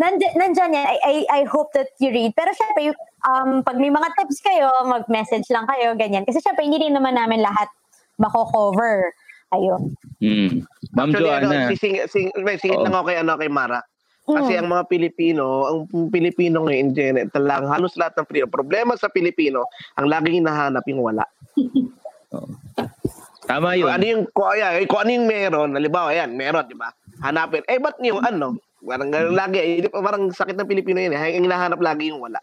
nandyan, 0.00 0.32
nandyan 0.32 0.72
yan. 0.72 0.86
I, 0.88 0.96
I, 1.04 1.14
I 1.28 1.42
hope 1.44 1.76
that 1.76 1.92
you 2.00 2.08
read. 2.08 2.32
Pero 2.32 2.56
syempre, 2.56 2.88
yung, 2.88 2.98
um, 3.28 3.60
pag 3.60 3.76
may 3.76 3.92
mga 3.92 4.08
tips 4.16 4.40
kayo, 4.40 4.72
mag-message 4.88 5.44
lang 5.52 5.68
kayo, 5.68 5.92
ganyan. 5.92 6.24
Kasi 6.24 6.40
syempre, 6.40 6.64
hindi 6.64 6.80
rin 6.80 6.96
naman 6.96 7.20
namin 7.20 7.44
lahat 7.44 7.68
mako-cover. 8.16 9.12
Ayun. 9.52 9.92
Mm. 10.24 10.64
Ma'am 10.96 11.08
Actually, 11.12 11.30
ano, 11.30 11.46
Joanna. 11.52 11.68
sising, 11.70 11.94
sing, 12.08 12.26
may 12.42 12.56
singit 12.56 12.80
Oo. 12.80 12.88
lang 12.88 12.96
ako 12.96 13.06
kay, 13.12 13.18
ano, 13.20 13.32
kay 13.36 13.50
Mara. 13.52 13.80
Kasi 14.26 14.52
Mm. 14.52 14.60
ang 14.60 14.68
mga 14.74 14.84
Pilipino, 14.90 15.44
ang 15.64 15.78
Pilipino 16.10 16.66
ngayon, 16.66 16.88
Janet, 16.92 17.30
talagang 17.30 17.70
halos 17.70 17.94
lahat 17.94 18.18
ng 18.18 18.26
Pilipino. 18.26 18.50
Problema 18.50 18.92
sa 18.98 19.06
Pilipino, 19.06 19.70
ang 19.94 20.10
laging 20.10 20.42
hinahanap 20.42 20.82
yung 20.90 20.98
wala. 21.00 21.22
Tama 23.46 23.78
Kung 23.78 23.86
yun. 23.86 23.90
ano 23.94 24.04
yung, 24.04 24.22
kung, 24.34 24.48
ayan, 24.50 24.82
kung 24.90 25.00
ano 25.06 25.10
yung 25.14 25.26
meron, 25.30 25.70
halimbawa, 25.78 26.10
ayan, 26.10 26.34
meron, 26.34 26.66
di 26.66 26.74
ba? 26.74 26.90
Hanapin. 27.22 27.62
Eh, 27.70 27.78
ba't 27.78 27.94
yung 28.02 28.18
ano? 28.18 28.58
Parang 28.82 29.10
ganun 29.10 29.38
lagi, 29.38 29.58
eh, 29.62 29.86
parang 29.88 30.34
sakit 30.34 30.58
ng 30.58 30.66
Pilipino 30.66 30.98
yun. 30.98 31.14
Eh. 31.14 31.38
Ang 31.38 31.46
hinahanap 31.46 31.78
lagi 31.78 32.10
yung 32.10 32.18
wala. 32.18 32.42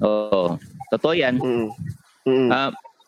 Oo. 0.00 0.54
Totoo 0.94 1.12
yan. 1.12 1.42
Mm. 1.42 1.68
Mm. 2.24 2.50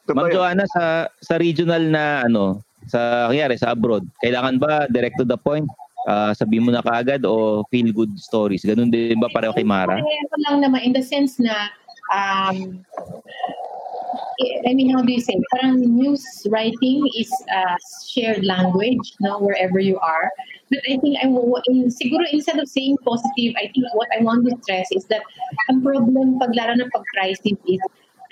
Totoo 0.06 0.26
Ma'am. 0.26 0.34
Joanna, 0.34 0.64
sa, 0.66 1.06
sa 1.18 1.34
regional 1.38 1.82
na 1.86 2.26
ano, 2.26 2.62
sa 2.86 3.30
kanyari 3.30 3.54
sa 3.54 3.74
abroad, 3.74 4.02
kailangan 4.18 4.58
ba 4.58 4.86
direct 4.86 5.18
to 5.18 5.26
the 5.26 5.38
point? 5.38 5.66
Ah, 6.06 6.30
sabihin 6.38 6.62
mo 6.62 6.70
na 6.70 6.86
kaagad 6.86 7.26
o 7.26 7.66
feel 7.66 7.90
good 7.90 8.14
stories? 8.14 8.62
Ganun 8.62 8.94
din 8.94 9.18
ba 9.18 9.26
pareho 9.26 9.50
kay 9.50 9.66
Mara? 9.66 9.98
Pareho 9.98 10.36
lang 10.46 10.62
naman 10.62 10.80
in 10.86 10.92
the 10.94 11.02
sense 11.02 11.42
na 11.42 11.66
um, 12.14 12.78
I 14.66 14.74
mean, 14.74 14.94
how 14.94 15.02
do 15.02 15.12
you 15.12 15.20
say? 15.20 15.34
Parang 15.56 15.80
news 15.80 16.22
writing 16.50 17.08
is 17.16 17.30
a 17.50 17.76
shared 18.06 18.44
language, 18.44 19.16
no, 19.20 19.38
wherever 19.38 19.80
you 19.80 19.98
are. 19.98 20.30
But 20.70 20.80
I 20.90 20.98
think 20.98 21.18
I 21.22 21.26
in, 21.26 21.88
siguro 21.88 22.26
instead 22.30 22.58
of 22.58 22.68
saying 22.68 22.98
positive, 23.06 23.54
I 23.56 23.70
think 23.72 23.86
what 23.94 24.08
I 24.12 24.22
want 24.22 24.46
to 24.46 24.56
stress 24.62 24.88
is 24.92 25.06
that 25.06 25.22
ang 25.70 25.82
problem 25.82 26.38
pag 26.38 26.54
lalo 26.54 26.74
na 26.74 26.86
pag 26.92 27.04
crisis 27.14 27.56
is 27.66 27.80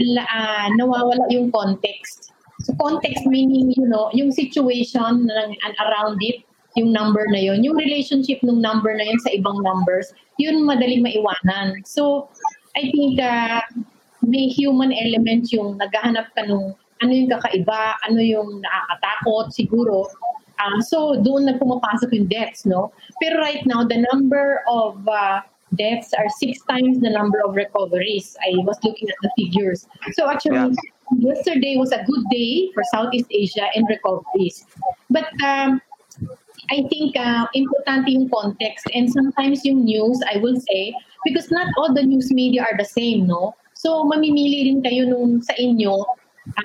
la, 0.00 0.26
ah, 0.28 0.68
nawawala 0.76 1.24
yung 1.30 1.50
context. 1.50 2.30
So 2.62 2.74
context 2.78 3.26
meaning, 3.26 3.72
you 3.76 3.86
know, 3.88 4.10
yung 4.12 4.30
situation 4.30 5.26
ng, 5.26 5.50
and 5.56 5.74
around 5.82 6.18
it, 6.20 6.44
yung 6.74 6.90
number 6.90 7.24
na 7.30 7.38
yun, 7.38 7.62
yung 7.62 7.78
relationship 7.78 8.42
ng 8.42 8.58
number 8.58 8.94
na 8.94 9.06
yun 9.06 9.20
sa 9.22 9.30
ibang 9.30 9.62
numbers, 9.62 10.10
yun 10.38 10.66
madaling 10.66 11.06
maiwanan. 11.06 11.78
So, 11.86 12.28
I 12.74 12.90
think 12.90 13.22
uh, 13.22 13.62
may 14.26 14.50
human 14.50 14.90
element 14.90 15.52
yung 15.54 15.78
naghahanap 15.78 16.34
ka 16.34 16.42
nung 16.46 16.74
ano 17.02 17.10
yung 17.12 17.30
kakaiba, 17.30 17.94
ano 18.06 18.18
yung 18.18 18.62
nakakatakot 18.62 19.54
siguro. 19.54 20.08
Um, 20.62 20.78
so 20.80 21.18
doon 21.20 21.50
na 21.50 21.58
pumapasok 21.58 22.14
yung 22.14 22.26
deaths, 22.30 22.64
no? 22.64 22.94
Pero 23.18 23.42
right 23.42 23.66
now, 23.66 23.82
the 23.82 24.06
number 24.10 24.62
of 24.70 25.02
uh, 25.06 25.42
deaths 25.74 26.14
are 26.14 26.30
six 26.38 26.62
times 26.70 27.02
the 27.02 27.10
number 27.10 27.42
of 27.42 27.54
recoveries. 27.54 28.38
I 28.42 28.62
was 28.62 28.78
looking 28.82 29.10
at 29.10 29.18
the 29.22 29.30
figures. 29.34 29.86
So 30.14 30.30
actually, 30.30 30.74
yesterday 31.18 31.76
was 31.76 31.90
a 31.92 32.02
good 32.06 32.24
day 32.30 32.70
for 32.72 32.82
Southeast 32.94 33.28
Asia 33.30 33.66
in 33.74 33.84
recoveries. 33.86 34.64
But 35.10 35.26
um, 35.42 35.82
I 36.70 36.86
think 36.88 37.16
uh, 37.16 37.46
importante 37.54 38.12
yung 38.12 38.28
context. 38.28 38.86
And 38.94 39.10
sometimes 39.10 39.64
yung 39.64 39.84
news, 39.84 40.20
I 40.32 40.38
will 40.38 40.60
say, 40.60 40.94
because 41.24 41.50
not 41.50 41.68
all 41.76 41.92
the 41.92 42.02
news 42.02 42.32
media 42.32 42.62
are 42.62 42.76
the 42.76 42.84
same, 42.84 43.26
no? 43.26 43.54
So 43.74 44.04
mamimili 44.04 44.70
rin 44.70 44.80
kayo 44.80 45.04
nung 45.10 45.42
sa 45.42 45.52
inyo 45.60 46.04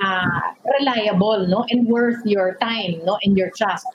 uh, 0.01 0.39
reliable 0.79 1.47
no? 1.47 1.65
And 1.69 1.87
worth 1.87 2.19
your 2.25 2.55
time 2.61 3.01
no? 3.03 3.17
And 3.23 3.37
your 3.37 3.51
trust. 3.51 3.87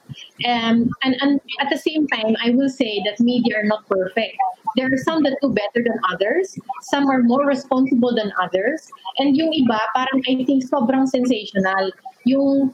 Um, 0.45 0.91
and, 1.03 1.17
and 1.21 1.41
at 1.61 1.71
the 1.71 1.79
same 1.79 2.07
time 2.09 2.37
i 2.43 2.51
will 2.51 2.69
say 2.69 3.03
that 3.05 3.21
media 3.21 3.59
are 3.59 3.65
not 3.65 3.87
perfect. 3.89 4.37
There 4.77 4.91
are 4.93 4.99
some 4.99 5.23
that 5.23 5.39
do 5.41 5.51
better 5.55 5.87
than 5.87 5.99
others. 6.11 6.59
Some 6.83 7.09
are 7.09 7.23
more 7.23 7.47
responsible 7.47 8.15
than 8.15 8.33
others. 8.41 8.91
And 9.19 9.37
yung 9.37 9.53
iba 9.53 9.79
parang 9.95 10.21
i 10.29 10.45
think 10.45 10.65
sobrang 10.67 11.07
sensational. 11.09 11.93
Yung 12.27 12.73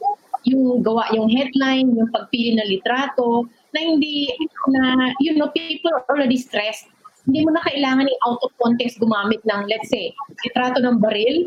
yung 0.48 0.80
gawa 0.80 1.04
yung 1.12 1.28
headline 1.28 1.92
yung 1.92 2.10
pagpili 2.12 2.56
ng 2.56 2.68
litrato 2.68 3.44
na 3.76 3.80
hindi 3.80 4.28
na 4.72 5.12
you 5.20 5.36
know 5.36 5.52
people 5.52 5.92
are 5.92 6.04
already 6.08 6.40
stressed 6.40 6.88
hindi 7.28 7.44
mo 7.44 7.52
na 7.52 7.62
kailangan 7.68 8.08
i-out 8.08 8.40
of 8.40 8.50
context 8.60 8.96
gumamit 8.96 9.40
ng 9.44 9.60
let's 9.68 9.92
say 9.92 10.10
litrato 10.46 10.80
ng 10.80 10.98
baril 10.98 11.44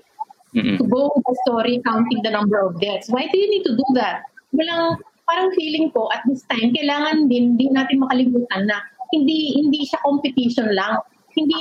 mm-hmm. 0.56 0.78
to 0.78 0.84
go 0.86 1.12
with 1.14 1.26
the 1.26 1.36
story 1.46 1.82
counting 1.86 2.22
the 2.24 2.32
number 2.32 2.62
of 2.62 2.80
deaths. 2.80 3.10
Why 3.10 3.28
do 3.28 3.38
you 3.38 3.50
need 3.50 3.66
to 3.66 3.76
do 3.76 3.88
that? 3.98 4.30
Walang, 4.54 5.02
parang 5.26 5.50
feeling 5.58 5.90
ko 5.92 6.10
at 6.14 6.22
this 6.30 6.46
time, 6.48 6.74
kailangan 6.74 7.28
din, 7.28 7.58
din 7.58 7.74
natin 7.74 8.00
makalimutan 8.06 8.70
na 8.70 8.86
hindi 9.14 9.58
hindi 9.58 9.86
siya 9.86 10.02
competition 10.06 10.74
lang. 10.74 11.02
Hindi 11.34 11.58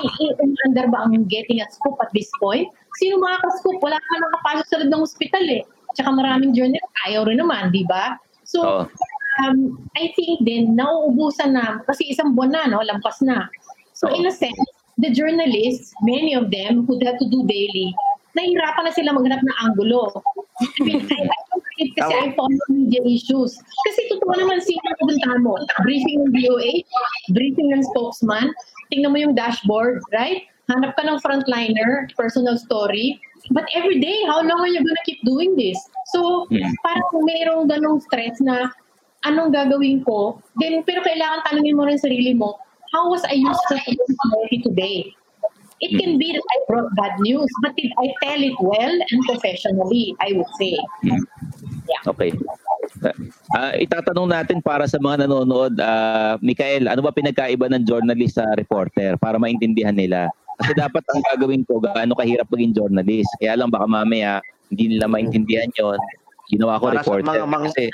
under 0.68 0.93
ba 0.93 1.09
ang 1.09 1.16
getting 1.33 1.64
a 1.64 1.66
scoop 1.72 1.97
at 2.05 2.12
this 2.12 2.28
point? 2.37 2.68
Sino 3.01 3.16
makaka-scoop? 3.24 3.80
Wala 3.80 3.97
ka 3.97 4.14
nakapasok 4.20 4.66
sa 4.68 4.76
loob 4.85 4.93
ng 4.93 5.05
hospital 5.09 5.45
eh. 5.49 5.62
Tsaka 5.93 6.11
maraming 6.12 6.57
journalist, 6.57 6.88
ayaw 7.09 7.28
rin 7.28 7.40
naman, 7.40 7.72
di 7.72 7.84
ba? 7.84 8.16
So, 8.45 8.61
oh. 8.62 8.82
um, 9.45 9.78
I 9.97 10.12
think 10.16 10.45
din, 10.45 10.76
nauubusan 10.76 11.57
na, 11.57 11.80
kasi 11.88 12.12
isang 12.12 12.36
buwan 12.36 12.53
na, 12.53 12.62
no? 12.68 12.84
lampas 12.84 13.20
na. 13.24 13.49
So, 13.93 14.11
in 14.11 14.26
a 14.26 14.32
sense, 14.32 14.59
the 14.99 15.12
journalists, 15.12 15.95
many 16.03 16.34
of 16.34 16.51
them 16.51 16.84
who 16.84 17.01
have 17.05 17.16
to 17.20 17.28
do 17.28 17.47
daily, 17.47 17.95
nahihirapan 18.32 18.84
na 18.88 18.93
sila 18.93 19.12
maghanap 19.12 19.40
ng 19.45 19.57
angulo. 19.68 20.09
I 20.61 20.80
mean, 20.84 21.01
I, 21.05 21.20
I 21.28 21.40
don't 21.53 21.64
think 21.76 21.90
kasi 21.97 22.12
I 22.12 22.26
follow 22.32 22.66
media 22.72 23.03
issues. 23.05 23.57
Kasi 23.61 24.01
totoo 24.09 24.32
naman 24.36 24.64
sino 24.64 24.80
ang 24.88 24.99
pupuntahan 25.05 25.40
mo. 25.45 25.55
Briefing 25.84 26.16
ng 26.24 26.32
DOA, 26.32 26.72
briefing 27.36 27.68
ng 27.72 27.82
spokesman, 27.93 28.53
tingnan 28.88 29.12
mo 29.12 29.18
yung 29.20 29.34
dashboard, 29.36 30.01
right? 30.16 30.49
Hanap 30.72 30.97
ka 30.97 31.03
ng 31.05 31.20
frontliner, 31.20 32.09
personal 32.16 32.57
story. 32.57 33.20
But 33.51 33.66
every 33.74 33.99
day, 33.99 34.22
how 34.26 34.43
long 34.43 34.61
are 34.62 34.70
you 34.70 34.78
gonna 34.78 35.05
keep 35.05 35.18
doing 35.26 35.57
this? 35.57 35.78
So, 36.14 36.47
hmm. 36.47 36.62
parang 36.86 37.26
mayroong 37.26 37.66
ganong 37.66 37.99
stress 38.07 38.38
na 38.38 38.70
anong 39.26 39.55
gagawin 39.55 40.05
ko, 40.07 40.38
then, 40.59 40.82
pero 40.86 41.03
kailangan 41.03 41.43
tanungin 41.51 41.74
mo 41.74 41.86
rin 41.86 41.99
sarili 41.99 42.34
mo, 42.34 42.59
how 42.95 43.11
was 43.11 43.24
I 43.26 43.38
useful 43.38 43.78
to 43.78 43.93
society 44.07 44.59
today? 44.62 44.99
It 45.82 45.99
can 45.99 46.14
be 46.14 46.30
that 46.30 46.47
I 46.47 46.57
brought 46.70 46.95
bad 46.95 47.18
news, 47.18 47.51
but 47.59 47.74
did 47.74 47.90
I 47.99 48.07
tell 48.22 48.38
it 48.38 48.55
well 48.62 48.95
and 48.95 49.18
professionally, 49.26 50.14
I 50.22 50.30
would 50.38 50.47
say. 50.55 50.78
Yeah. 51.03 51.18
Okay. 52.07 52.30
Uh, 53.03 53.72
itatanong 53.82 54.30
natin 54.30 54.62
para 54.62 54.86
sa 54.86 55.03
mga 55.03 55.26
nanonood, 55.26 55.74
uh, 55.82 56.38
Mikael, 56.38 56.86
ano 56.86 57.03
ba 57.03 57.11
pinagkaiba 57.11 57.66
ng 57.66 57.82
journalist 57.82 58.38
sa 58.38 58.47
reporter 58.55 59.18
para 59.18 59.43
maintindihan 59.43 59.99
nila? 59.99 60.30
Kasi 60.61 60.72
dapat 60.76 61.03
ang 61.09 61.20
gagawin 61.32 61.62
ko, 61.64 61.80
gaano 61.80 62.12
kahirap 62.18 62.48
maging 62.53 62.76
journalist. 62.76 63.30
Kaya 63.40 63.57
lang 63.57 63.72
baka 63.72 63.86
mamaya 63.88 64.42
hindi 64.68 64.96
nila 64.96 65.09
maintindihan 65.09 65.68
yon 65.76 66.00
Ginawa 66.50 66.80
ko 66.80 66.92
para 66.92 67.00
reporter. 67.00 67.24
Sa 67.24 67.32
mga 67.32 67.48
mang, 67.48 67.64
kasi, 67.70 67.84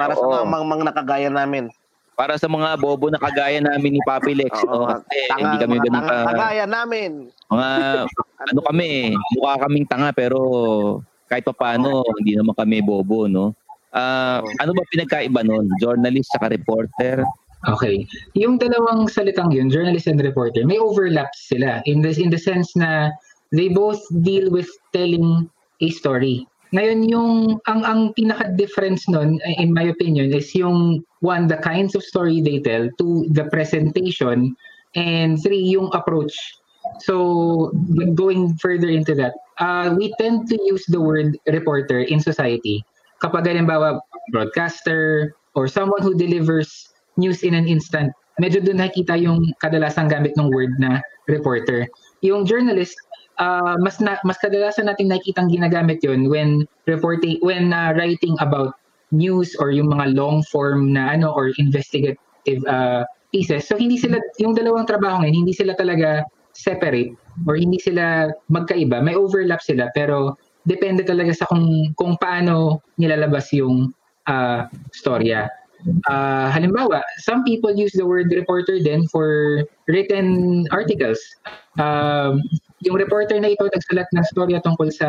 para 0.00 0.12
oo, 0.16 0.20
sa 0.20 0.26
mga 0.26 0.44
mang, 0.48 0.64
mang 0.64 0.82
nakagaya 0.84 1.28
namin 1.28 1.68
para 2.16 2.40
sa 2.40 2.48
mga 2.48 2.80
bobo 2.80 3.12
na 3.12 3.20
kagaya 3.20 3.60
namin 3.60 4.00
ni 4.00 4.00
Papi 4.00 4.32
Lex. 4.32 4.64
Oo, 4.64 4.88
no? 4.88 5.04
Kasi 5.04 5.28
tanga, 5.28 5.52
hindi 5.52 5.56
kami 5.60 5.76
ganun 5.84 6.02
ka... 6.08 6.16
Kagaya 6.32 6.64
namin. 6.64 7.10
Mga, 7.52 7.68
ano 8.40 8.60
kami, 8.64 8.88
mukha 9.36 9.54
kaming 9.68 9.86
tanga 9.86 10.10
pero 10.16 10.40
kahit 11.28 11.44
pa 11.44 11.52
paano, 11.52 12.00
hindi 12.24 12.32
naman 12.40 12.56
kami 12.56 12.80
bobo, 12.80 13.28
no? 13.28 13.52
Uh, 13.92 14.40
ano 14.60 14.72
ba 14.72 14.82
pinagkaiba 14.88 15.44
nun? 15.44 15.68
Journalist 15.76 16.32
sa 16.32 16.48
reporter? 16.48 17.20
Okay. 17.66 18.06
Yung 18.38 18.62
dalawang 18.62 19.10
salitang 19.10 19.50
yun, 19.50 19.66
journalist 19.66 20.06
and 20.06 20.22
reporter, 20.22 20.62
may 20.62 20.78
overlaps 20.78 21.50
sila 21.50 21.82
in 21.86 21.98
the, 21.98 22.14
in 22.14 22.30
the 22.30 22.38
sense 22.38 22.76
na 22.78 23.10
they 23.50 23.68
both 23.68 23.98
deal 24.22 24.50
with 24.50 24.70
telling 24.94 25.50
a 25.82 25.90
story. 25.90 26.46
Ngayon 26.74 27.00
yung 27.06 27.30
ang 27.70 27.86
ang 27.86 28.00
pinaka 28.18 28.50
difference 28.58 29.06
nun 29.06 29.38
eh, 29.46 29.54
in 29.62 29.70
my 29.70 29.86
opinion 29.86 30.34
is 30.34 30.50
yung 30.54 31.06
one 31.22 31.46
the 31.46 31.58
kinds 31.62 31.94
of 31.94 32.02
story 32.02 32.42
they 32.42 32.58
tell 32.58 32.90
to 32.98 33.26
the 33.30 33.46
presentation 33.54 34.50
and 34.98 35.38
three 35.42 35.62
yung 35.62 35.94
approach. 35.94 36.34
So 37.02 37.70
going 38.14 38.58
further 38.58 38.90
into 38.90 39.14
that, 39.18 39.34
uh, 39.58 39.94
we 39.94 40.10
tend 40.18 40.50
to 40.50 40.56
use 40.66 40.82
the 40.90 41.00
word 41.00 41.38
reporter 41.46 42.02
in 42.02 42.18
society 42.18 42.82
kapag 43.22 43.46
halimbawa 43.46 44.02
broadcaster 44.34 45.34
or 45.54 45.70
someone 45.70 46.02
who 46.02 46.18
delivers 46.18 46.90
news 47.16 47.42
in 47.42 47.56
an 47.56 47.66
instant, 47.68 48.12
medyo 48.40 48.60
doon 48.60 48.80
nakikita 48.80 49.16
yung 49.16 49.52
kadalasang 49.64 50.12
gamit 50.12 50.36
ng 50.36 50.52
word 50.52 50.76
na 50.76 51.00
reporter. 51.28 51.88
Yung 52.20 52.44
journalist, 52.44 52.96
uh, 53.40 53.76
mas 53.80 54.00
na, 54.00 54.20
mas 54.24 54.36
kadalasan 54.40 54.88
nating 54.88 55.08
nakikitang 55.08 55.48
ginagamit 55.48 56.00
yon 56.04 56.28
when 56.28 56.64
reporting 56.88 57.40
when 57.40 57.72
uh, 57.72 57.92
writing 57.96 58.36
about 58.40 58.76
news 59.14 59.54
or 59.62 59.70
yung 59.70 59.88
mga 59.88 60.12
long 60.16 60.42
form 60.50 60.92
na 60.92 61.14
ano 61.14 61.32
or 61.32 61.52
investigative 61.56 62.60
uh, 62.66 63.06
pieces. 63.30 63.68
So 63.68 63.78
hindi 63.78 63.96
sila 63.96 64.18
yung 64.40 64.56
dalawang 64.56 64.88
trabaho 64.88 65.22
ngayon, 65.22 65.46
hindi 65.46 65.54
sila 65.54 65.76
talaga 65.78 66.24
separate 66.56 67.12
or 67.44 67.56
hindi 67.56 67.78
sila 67.78 68.32
magkaiba. 68.48 69.04
May 69.04 69.14
overlap 69.14 69.60
sila 69.60 69.92
pero 69.92 70.36
depende 70.66 71.06
talaga 71.06 71.30
sa 71.36 71.46
kung 71.46 71.94
kung 71.94 72.18
paano 72.18 72.82
nilalabas 72.98 73.52
yung 73.54 73.92
uh, 74.26 74.66
storya. 74.90 75.46
Uh, 76.08 76.50
halimbawa, 76.50 77.02
some 77.18 77.44
people 77.44 77.74
use 77.74 77.92
the 77.92 78.06
word 78.06 78.32
reporter 78.34 78.82
then 78.82 79.06
for 79.08 79.62
written 79.86 80.66
articles. 80.72 81.18
Um, 81.78 82.42
yung 82.82 82.96
reporter 82.96 83.38
na 83.38 83.54
ito 83.54 83.68
nagsulat 83.70 84.06
ng 84.14 84.24
storya 84.34 84.58
tungkol 84.62 84.90
sa 84.90 85.08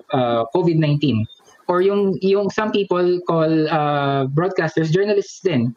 uh, 0.00 0.42
COVID-19 0.56 1.26
or 1.68 1.82
yung 1.82 2.14
yung 2.22 2.50
some 2.50 2.70
people 2.70 3.20
call 3.26 3.50
uh, 3.68 4.26
broadcasters 4.30 4.90
journalists 4.90 5.42
din. 5.42 5.74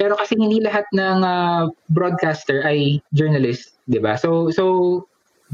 Pero 0.00 0.16
kasi 0.16 0.36
hindi 0.36 0.64
lahat 0.64 0.88
ng 0.96 1.20
uh, 1.24 1.68
broadcaster 1.92 2.64
ay 2.64 3.00
journalist, 3.12 3.76
'di 3.88 4.00
ba? 4.00 4.16
So 4.16 4.48
so 4.48 5.04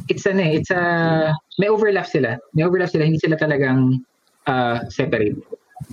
it's 0.07 0.27
an 0.27 0.39
it's 0.39 0.71
a 0.71 1.33
may 1.59 1.67
overlap 1.71 2.07
sila. 2.07 2.39
May 2.55 2.63
overlap 2.63 2.91
sila, 2.95 3.07
hindi 3.07 3.19
sila 3.19 3.39
talagang 3.39 4.03
uh, 4.47 4.87
separate. 4.91 5.35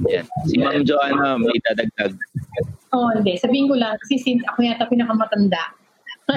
Yeah. 0.08 0.24
Si 0.48 0.58
Ma'am 0.58 0.86
Joanna 0.86 1.38
may 1.40 1.58
dadagdag. 1.68 2.18
Oh, 2.94 3.10
hindi. 3.10 3.38
Sabihin 3.38 3.68
ko 3.68 3.76
lang, 3.76 3.98
kasi 4.06 4.22
since 4.22 4.42
ako 4.48 4.64
yata 4.64 4.86
pinakamatanda, 4.86 5.74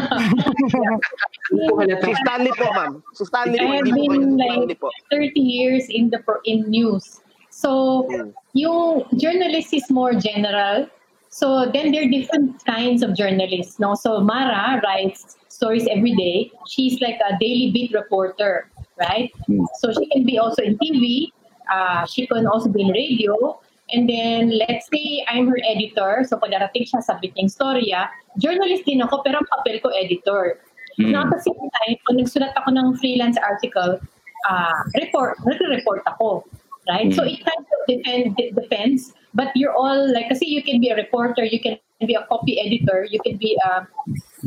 si 2.03 2.13
Stanley 2.27 2.51
po, 2.59 2.67
ma'am. 2.75 3.03
Si 3.15 3.23
Stanley 3.25 3.59
po. 3.59 3.71
I 3.71 3.77
have 3.77 3.87
been 3.87 4.37
like 4.37 4.75
30 5.11 5.39
years 5.39 5.87
in 5.89 6.11
the 6.11 6.19
in 6.45 6.67
news. 6.67 7.23
So, 7.51 8.05
hmm. 8.11 8.31
yung 8.53 9.07
journalist 9.17 9.73
is 9.73 9.89
more 9.91 10.13
general. 10.13 10.89
So, 11.31 11.71
then 11.73 11.93
there 11.93 12.03
are 12.05 12.11
different 12.11 12.65
kinds 12.67 13.03
of 13.03 13.15
journalists. 13.15 13.79
No? 13.79 13.95
So, 13.95 14.21
Mara 14.21 14.81
writes 14.85 15.37
stories 15.49 15.87
every 15.89 16.13
day. 16.13 16.53
She's 16.69 17.01
like 17.01 17.17
a 17.23 17.39
daily 17.39 17.71
beat 17.73 17.93
reporter, 17.95 18.69
right? 18.99 19.31
Hmm. 19.47 19.65
So, 19.81 19.93
she 19.93 20.07
can 20.11 20.27
be 20.27 20.39
also 20.39 20.63
in 20.63 20.77
TV. 20.79 21.33
Uh, 21.71 22.07
she 22.07 22.27
can 22.27 22.47
also 22.47 22.69
be 22.69 22.83
in 22.83 22.89
radio. 22.89 23.59
And 23.95 24.11
then, 24.11 24.51
let's 24.67 24.91
say 24.91 25.25
I'm 25.29 25.47
her 25.47 25.59
editor. 25.63 26.27
So, 26.27 26.39
pag 26.39 26.51
darating 26.51 26.91
siya 26.91 27.07
sa 27.07 27.23
biting 27.23 27.47
storya, 27.47 28.11
journalist 28.35 28.83
din 28.83 28.99
ako, 28.99 29.23
pero 29.23 29.39
ang 29.39 29.47
papel 29.47 29.79
ko 29.79 29.95
editor. 29.95 30.59
Mm. 30.99 31.15
Now, 31.15 31.23
at 31.23 31.31
the 31.31 31.39
same 31.39 31.55
time, 31.55 31.95
pag 32.03 32.17
nagsulat 32.19 32.53
ako 32.59 32.75
ng 32.75 32.99
freelance 32.99 33.39
article, 33.39 34.03
uh, 34.51 34.81
report, 34.99 35.39
report 35.47 36.03
ako. 36.11 36.43
Right? 36.91 37.11
Mm. 37.11 37.15
So, 37.15 37.23
it 37.23 37.39
kind 37.47 37.63
of 37.63 37.81
depend, 37.87 38.23
depends. 38.59 39.15
But 39.39 39.55
you're 39.55 39.75
all, 39.75 40.11
like, 40.11 40.35
kasi 40.35 40.51
you 40.51 40.67
can 40.67 40.83
be 40.83 40.91
a 40.91 40.97
reporter, 40.99 41.47
you 41.47 41.63
can 41.63 41.79
be 42.03 42.19
a 42.19 42.27
copy 42.27 42.59
editor, 42.59 43.07
you 43.07 43.21
can 43.23 43.37
be 43.39 43.55
a, 43.63 43.87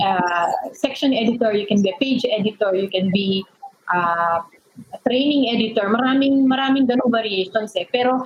a 0.03 0.11
section 0.73 1.13
editor, 1.13 1.53
you 1.53 1.65
can 1.65 1.81
be 1.81 1.95
a 1.95 1.97
page 1.99 2.25
editor, 2.27 2.75
you 2.75 2.89
can 2.89 3.07
be 3.11 3.45
uh, 3.93 4.43
training 5.07 5.49
editor, 5.53 5.89
maraming 5.89 6.45
maraming 6.45 6.85
ganung 6.85 7.11
variations 7.11 7.75
eh. 7.75 7.87
Pero 7.89 8.23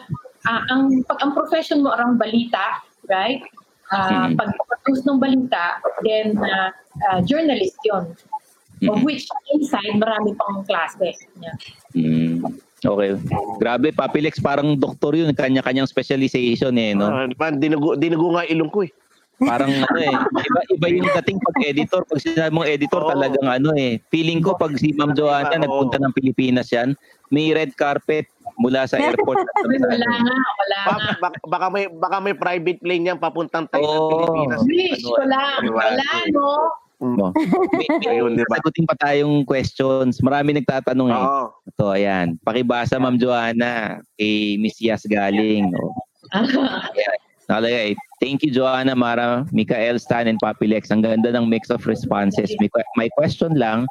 uh, 0.48 0.62
ang 0.72 1.04
pag 1.08 1.20
ang 1.24 1.32
profession 1.36 1.84
mo 1.84 1.94
around 1.94 2.20
balita, 2.20 2.82
right? 3.10 3.42
Uh, 3.94 4.34
mm-hmm. 4.34 4.40
pag 4.40 4.50
produce 4.84 5.04
ng 5.06 5.20
balita, 5.22 5.80
then 6.04 6.36
uh, 6.40 6.70
uh, 7.10 7.20
journalist 7.24 7.78
'yon. 7.86 8.14
Mm-hmm. 8.84 8.90
Of 8.90 9.00
which 9.08 9.24
inside 9.56 9.96
marami 9.96 10.36
pang 10.36 10.66
klase. 10.68 11.16
Yeah. 11.40 11.56
Mm. 11.96 12.60
Okay. 12.84 13.16
Grabe, 13.64 13.96
Papilex, 13.96 14.44
parang 14.44 14.76
doktor 14.76 15.16
yun. 15.16 15.32
Kanya-kanyang 15.32 15.88
specialization 15.88 16.76
eh, 16.76 16.92
no? 16.92 17.08
Uh, 17.08 17.32
man, 17.40 17.56
dinugo, 17.56 17.96
dinugo 17.96 18.36
nga 18.36 18.44
ilong 18.44 18.68
ko 18.68 18.84
eh. 18.84 18.92
Parang 19.42 19.74
ano 19.74 19.98
eh, 19.98 20.14
iba, 20.14 20.62
iba 20.78 20.88
yung 20.94 21.10
dating 21.22 21.40
pag 21.42 21.58
editor. 21.66 22.02
Pag 22.06 22.22
sinabi 22.22 22.52
mong 22.54 22.70
editor, 22.70 23.02
oh. 23.02 23.10
talagang 23.10 23.48
ano 23.50 23.74
eh. 23.74 23.98
Feeling 24.14 24.46
ko 24.46 24.54
pag 24.54 24.78
si 24.78 24.94
Ma'am 24.94 25.18
Joanna 25.18 25.58
oh. 25.58 25.64
nagpunta 25.66 25.98
ng 25.98 26.14
Pilipinas 26.14 26.70
yan, 26.70 26.94
may 27.34 27.50
red 27.50 27.74
carpet 27.74 28.30
mula 28.62 28.86
sa 28.86 29.02
airport. 29.02 29.42
wala 29.42 30.06
nga, 30.06 30.38
wala 30.38 30.78
nga. 30.86 31.10
Baka, 31.18 31.38
baka, 31.50 31.68
may, 31.74 31.86
baka 31.90 32.18
may 32.22 32.36
private 32.38 32.80
plane 32.86 33.10
yan 33.10 33.18
papuntang 33.18 33.66
tayo 33.74 33.84
oh. 33.84 34.10
Pilipinas. 34.14 34.60
Wish, 34.70 35.04
wala. 35.10 35.42
Wala, 35.66 36.08
no? 36.30 36.50
Mo. 37.04 37.36
May, 37.76 38.16
Ayun, 38.16 38.40
diba? 38.40 38.48
sagutin 38.48 38.88
pa 38.88 38.96
tayong 38.96 39.44
questions. 39.44 40.24
Marami 40.24 40.56
nagtatanong 40.56 41.10
eh. 41.12 41.20
Oo. 41.20 41.46
Ito, 41.68 41.86
ayan. 41.92 42.40
Pakibasa, 42.40 42.96
Ma'am 42.96 43.20
Joanna, 43.20 44.00
kay 44.16 44.56
Miss 44.62 44.80
Yas 44.80 45.04
Galing. 45.10 45.74
Oh. 46.34 46.40
ayan. 46.98 47.20
Nakalagay, 47.46 47.94
thank 48.24 48.40
you 48.40 48.52
Joanna, 48.56 48.96
Mara, 48.96 49.46
Mikael, 49.52 50.00
Stan, 50.00 50.32
and 50.32 50.40
Papilex. 50.40 50.88
Ang 50.96 51.04
ganda 51.04 51.36
ng 51.36 51.52
mix 51.52 51.68
of 51.68 51.84
responses. 51.84 52.56
My 52.96 53.12
question 53.20 53.60
lang, 53.60 53.84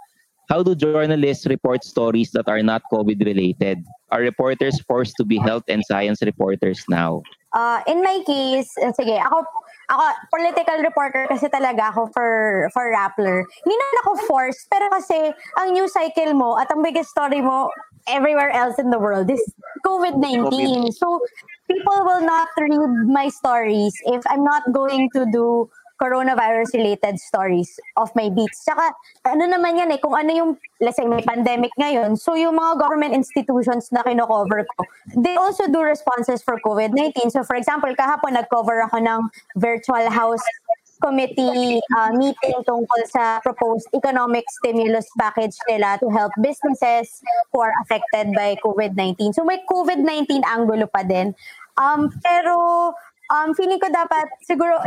how 0.49 0.65
do 0.65 0.73
journalists 0.73 1.45
report 1.45 1.85
stories 1.85 2.33
that 2.33 2.49
are 2.49 2.65
not 2.65 2.81
COVID-related? 2.89 3.85
Are 4.09 4.25
reporters 4.25 4.81
forced 4.89 5.21
to 5.21 5.25
be 5.29 5.37
health 5.37 5.69
and 5.69 5.85
science 5.85 6.25
reporters 6.25 6.81
now? 6.89 7.21
Uh, 7.53 7.85
in 7.85 8.01
my 8.01 8.25
case, 8.25 8.73
uh, 8.81 8.97
sige, 8.97 9.21
ako, 9.21 9.45
ako, 9.93 10.05
political 10.33 10.81
reporter 10.81 11.29
kasi 11.29 11.53
talaga 11.53 11.93
ako 11.93 12.09
for, 12.17 12.31
for 12.73 12.89
Rappler. 12.89 13.45
Hindi 13.45 13.77
na 13.77 13.89
ako 14.01 14.11
forced, 14.25 14.65
pero 14.73 14.89
kasi 14.89 15.37
ang 15.61 15.77
news 15.77 15.93
cycle 15.93 16.33
mo 16.33 16.57
at 16.57 16.73
ang 16.73 16.81
biggest 16.81 17.13
story 17.13 17.45
mo 17.45 17.69
everywhere 18.09 18.51
else 18.51 18.79
in 18.79 18.91
the 18.91 18.99
world 18.99 19.31
is 19.31 19.43
COVID-19. 19.87 20.51
COVID. 20.51 20.95
So, 20.95 21.21
people 21.71 22.05
will 22.05 22.25
not 22.25 22.49
read 22.59 23.09
my 23.09 23.29
stories 23.29 23.95
if 24.05 24.23
I'm 24.29 24.45
not 24.45 24.73
going 24.73 25.11
to 25.15 25.27
do 25.33 25.71
coronavirus 26.03 26.75
related 26.75 27.15
stories 27.23 27.79
of 27.97 28.11
my 28.19 28.27
beats. 28.27 28.67
Tsaka, 28.67 28.91
ano 29.23 29.47
naman 29.47 29.79
yan 29.79 29.95
eh, 29.95 30.03
kung 30.03 30.19
ano 30.19 30.35
yung, 30.35 30.51
let's 30.83 30.99
say 30.99 31.07
may 31.07 31.23
pandemic 31.23 31.71
ngayon, 31.79 32.19
so 32.19 32.35
yung 32.35 32.59
mga 32.59 32.83
government 32.83 33.15
institutions 33.15 33.87
na 33.95 34.03
kino-cover 34.03 34.67
ko, 34.75 34.83
they 35.15 35.39
also 35.39 35.71
do 35.71 35.79
responses 35.79 36.43
for 36.43 36.59
COVID-19. 36.67 37.31
So 37.31 37.47
for 37.47 37.55
example, 37.55 37.95
kahapon 37.95 38.35
nag-cover 38.35 38.83
ako 38.91 38.99
ng 38.99 39.21
virtual 39.55 40.11
house 40.11 40.43
committee 41.03 41.83
uh, 41.99 42.15
meeting 42.15 42.57
tungkol 42.63 43.03
sa 43.11 43.43
proposed 43.43 43.91
economic 43.91 44.47
stimulus 44.63 45.05
package 45.19 45.59
nila 45.67 45.99
to 45.99 46.07
help 46.15 46.31
businesses 46.39 47.19
who 47.51 47.59
are 47.59 47.75
affected 47.83 48.31
by 48.39 48.55
COVID-19. 48.63 49.35
So 49.35 49.43
may 49.43 49.61
COVID-19 49.67 50.47
angulo 50.47 50.87
pa 50.87 51.03
din. 51.03 51.35
Um, 51.75 52.09
pero 52.23 52.55
um, 53.33 53.51
feeling 53.59 53.83
ko 53.83 53.91
dapat, 53.91 54.31
siguro, 54.47 54.79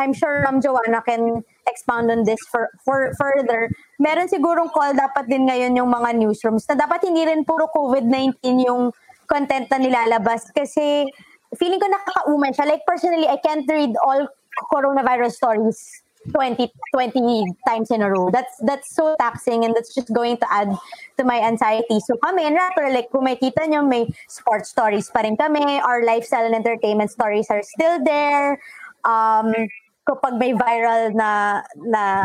I'm 0.00 0.16
sure 0.16 0.40
Ram 0.40 0.64
Joanna 0.64 1.02
can 1.04 1.44
expound 1.68 2.10
on 2.10 2.24
this 2.24 2.40
for, 2.50 2.70
for 2.82 3.12
further. 3.20 3.68
Meron 3.98 4.26
sigurong 4.26 4.72
call 4.72 4.96
dapat 4.96 5.28
din 5.28 5.46
ngayon 5.46 5.76
yung 5.76 5.90
mga 5.90 6.16
newsrooms 6.16 6.64
na 6.70 6.78
dapat 6.78 7.04
hindi 7.04 7.26
rin 7.26 7.44
puro 7.44 7.68
COVID-19 7.70 8.40
yung 8.64 8.90
content 9.30 9.70
na 9.70 9.78
nilalabas 9.78 10.50
kasi 10.50 11.06
feeling 11.54 11.78
ko 11.78 11.86
nakakaumay 11.86 12.50
siya. 12.54 12.66
Like 12.66 12.82
personally, 12.86 13.26
I 13.26 13.38
can't 13.42 13.66
read 13.66 13.94
all 14.02 14.26
coronavirus 14.72 15.32
stories 15.32 16.02
20 16.28 16.68
20 16.92 17.44
times 17.66 17.90
in 17.90 18.02
a 18.02 18.10
row. 18.10 18.28
That's 18.30 18.52
that's 18.66 18.94
so 18.94 19.16
taxing 19.18 19.64
and 19.64 19.74
that's 19.74 19.94
just 19.94 20.12
going 20.12 20.36
to 20.36 20.46
add 20.52 20.68
to 21.16 21.24
my 21.24 21.40
anxiety. 21.40 22.00
So 22.00 22.16
kami 22.20 22.44
rapper, 22.52 22.92
like 22.92 23.08
kung 23.10 23.24
makita 23.24 23.64
nyo, 23.68 23.82
may 23.82 24.12
sports 24.28 24.68
stories 24.68 25.08
pa 25.08 25.24
rin 25.24 25.36
kami. 25.36 25.80
Our 25.80 26.04
lifestyle 26.04 26.44
and 26.44 26.54
entertainment 26.54 27.10
stories 27.10 27.48
are 27.48 27.64
still 27.64 28.04
there. 28.04 28.60
Um, 29.04 29.56
kapag 30.04 30.36
may 30.36 30.52
viral 30.52 31.16
na 31.16 31.62
na 31.88 32.20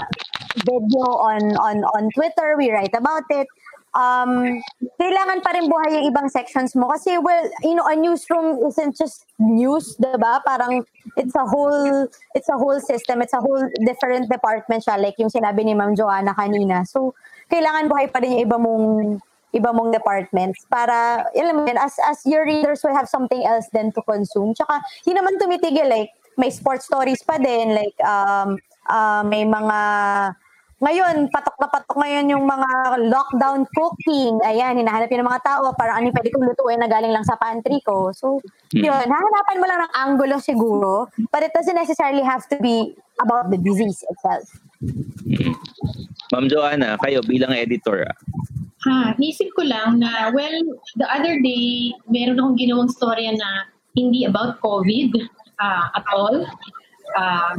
video 0.67 1.07
on 1.15 1.55
on 1.55 1.87
on 1.95 2.11
Twitter, 2.11 2.59
we 2.59 2.71
write 2.71 2.95
about 2.95 3.23
it 3.31 3.47
um, 3.95 4.59
kailangan 4.99 5.39
pa 5.39 5.55
rin 5.55 5.71
buhay 5.71 5.97
yung 5.97 6.05
ibang 6.11 6.27
sections 6.27 6.75
mo. 6.75 6.91
Kasi, 6.91 7.17
well, 7.17 7.47
you 7.63 7.73
know, 7.73 7.87
a 7.87 7.95
newsroom 7.95 8.59
isn't 8.67 8.99
just 8.99 9.25
news, 9.39 9.95
di 9.95 10.11
ba? 10.19 10.43
Parang, 10.43 10.83
it's 11.15 11.33
a 11.33 11.47
whole, 11.47 12.05
it's 12.35 12.51
a 12.51 12.59
whole 12.59 12.77
system. 12.83 13.23
It's 13.23 13.33
a 13.33 13.41
whole 13.41 13.63
different 13.87 14.27
department 14.29 14.83
siya. 14.83 14.99
Like 14.99 15.15
yung 15.17 15.31
sinabi 15.31 15.63
ni 15.63 15.73
Ma'am 15.73 15.95
Joanna 15.95 16.35
kanina. 16.35 16.83
So, 16.85 17.15
kailangan 17.47 17.87
buhay 17.87 18.11
pa 18.11 18.19
rin 18.19 18.37
yung 18.37 18.43
iba 18.45 18.57
mong, 18.59 18.85
iba 19.55 19.71
mong 19.71 19.95
departments 19.95 20.67
para, 20.67 21.23
alam 21.31 21.55
mo 21.55 21.63
yun, 21.63 21.79
as, 21.79 21.95
as 22.03 22.19
your 22.27 22.43
readers 22.43 22.83
will 22.83 22.93
have 22.93 23.07
something 23.07 23.47
else 23.47 23.71
then 23.71 23.89
to 23.95 24.03
consume. 24.03 24.51
Tsaka, 24.51 24.83
hindi 25.07 25.15
naman 25.15 25.39
tumitigil, 25.39 25.87
like, 25.87 26.11
may 26.35 26.51
sports 26.51 26.91
stories 26.91 27.23
pa 27.23 27.39
din, 27.39 27.71
like, 27.71 27.95
um, 28.03 28.59
uh, 28.91 29.23
may 29.23 29.47
mga 29.47 29.79
ngayon, 30.83 31.31
patok 31.31 31.55
na 31.55 31.67
patok 31.71 31.97
ngayon 32.03 32.35
yung 32.35 32.43
mga 32.43 32.99
lockdown 33.07 33.63
cooking. 33.71 34.43
Ayan, 34.43 34.75
hinahanap 34.75 35.07
yun 35.07 35.23
ng 35.23 35.31
mga 35.31 35.45
tao 35.47 35.71
para 35.71 35.95
ano 35.95 36.11
pwede 36.11 36.29
kong 36.35 36.47
lutuin 36.51 36.83
na 36.83 36.91
galing 36.91 37.15
lang 37.15 37.23
sa 37.23 37.39
pantry 37.39 37.79
ko. 37.87 38.11
So, 38.11 38.43
mm. 38.75 38.83
yun, 38.83 39.07
hahanapan 39.07 39.59
mo 39.63 39.65
lang 39.71 39.79
ng 39.87 39.93
angulo 39.95 40.35
siguro, 40.43 41.07
but 41.31 41.47
it 41.47 41.55
doesn't 41.55 41.79
necessarily 41.79 42.23
have 42.27 42.43
to 42.51 42.59
be 42.59 42.91
about 43.23 43.47
the 43.51 43.59
disease 43.59 44.03
itself. 44.11 44.51
Mm. 44.83 45.55
Ma'am 46.35 46.45
Joanna, 46.51 46.99
kayo 46.99 47.23
bilang 47.23 47.55
editor, 47.55 48.03
Ha, 48.85 49.17
nisip 49.17 49.49
ko 49.57 49.65
lang 49.65 49.97
na, 49.97 50.29
well, 50.29 50.53
the 51.01 51.07
other 51.09 51.41
day, 51.41 51.89
meron 52.05 52.37
akong 52.37 52.61
ginawang 52.61 52.91
storya 52.93 53.33
na 53.33 53.65
hindi 53.97 54.29
about 54.29 54.61
COVID 54.61 55.09
uh, 55.57 55.85
at 55.97 56.05
all. 56.13 56.45
Um, 57.17 57.57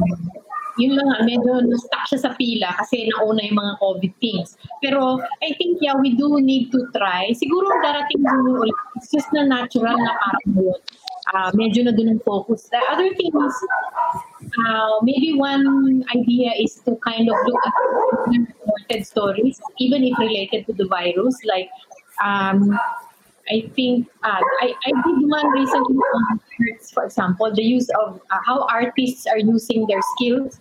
yun 0.77 0.93
lang 0.97 1.25
medyo 1.25 1.61
na-stuck 1.65 2.05
siya 2.05 2.19
sa 2.21 2.31
pila 2.37 2.69
kasi 2.77 3.09
nauna 3.09 3.41
yung 3.43 3.57
mga 3.57 3.73
COVID 3.81 4.13
things. 4.21 4.57
Pero 4.79 5.17
I 5.41 5.53
think, 5.57 5.81
yeah, 5.81 5.97
we 5.97 6.13
do 6.13 6.37
need 6.39 6.69
to 6.71 6.79
try. 6.93 7.33
Siguro 7.33 7.65
darating 7.81 8.21
din 8.21 8.41
ulit. 8.45 8.77
It's 8.97 9.09
just 9.09 9.29
na 9.33 9.45
natural 9.45 9.97
na 9.97 10.13
parang 10.21 10.47
yun. 10.53 10.79
Uh, 11.27 11.51
medyo 11.59 11.83
na 11.83 11.91
dun 11.91 12.07
ang 12.07 12.23
focus. 12.23 12.71
The 12.71 12.79
other 12.87 13.11
thing 13.11 13.33
is, 13.35 13.55
uh, 14.63 15.03
maybe 15.03 15.35
one 15.35 16.05
idea 16.15 16.55
is 16.55 16.79
to 16.87 16.95
kind 17.03 17.27
of 17.27 17.35
look 17.35 17.61
at 17.67 17.75
reported 18.31 19.01
stories, 19.03 19.59
even 19.75 20.07
if 20.07 20.15
related 20.15 20.63
to 20.71 20.73
the 20.73 20.87
virus, 20.87 21.35
like 21.43 21.67
um, 22.23 22.79
I 23.51 23.67
think 23.75 24.07
uh, 24.23 24.43
I, 24.61 24.71
I 24.71 24.91
did 25.03 25.19
one 25.27 25.47
recently 25.51 25.99
on 25.99 26.39
for 26.93 27.05
example, 27.05 27.53
the 27.53 27.63
use 27.63 27.89
of 28.01 28.19
uh, 28.31 28.39
how 28.45 28.67
artists 28.71 29.27
are 29.27 29.37
using 29.37 29.85
their 29.87 30.01
skills 30.15 30.59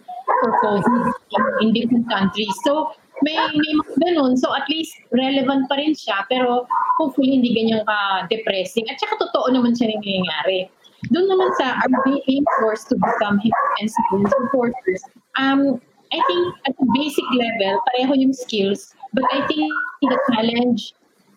COVID 0.62 1.02
in, 1.32 1.42
in 1.62 1.68
different 1.72 2.06
countries. 2.10 2.52
So, 2.64 2.92
may, 3.22 3.36
may 3.36 3.72
mga 3.80 3.94
ganun. 4.02 4.36
So, 4.36 4.52
at 4.52 4.68
least 4.68 4.92
relevant 5.12 5.68
pa 5.68 5.80
rin 5.80 5.94
siya. 5.96 6.26
Pero, 6.28 6.66
hopefully, 7.00 7.38
hindi 7.40 7.54
ganyan 7.56 7.86
ka-depressing. 7.86 8.84
At 8.92 9.00
saka, 9.00 9.16
totoo 9.22 9.52
naman 9.54 9.72
siya 9.78 9.92
nangyayari. 9.92 10.68
Doon 11.12 11.28
naman 11.28 11.52
sa 11.60 11.76
are 11.76 11.92
being 12.04 12.44
forced 12.58 12.88
to 12.90 12.96
become 12.96 13.38
and 13.78 13.88
science 13.88 14.32
reporters. 14.40 15.02
Um, 15.38 15.78
I 16.10 16.18
think 16.24 16.42
at 16.66 16.74
the 16.78 16.86
basic 16.96 17.26
level, 17.34 17.82
pareho 17.92 18.16
yung 18.16 18.32
skills. 18.32 18.94
But 19.12 19.24
I 19.32 19.46
think 19.46 19.70
the 20.02 20.18
challenge, 20.32 20.94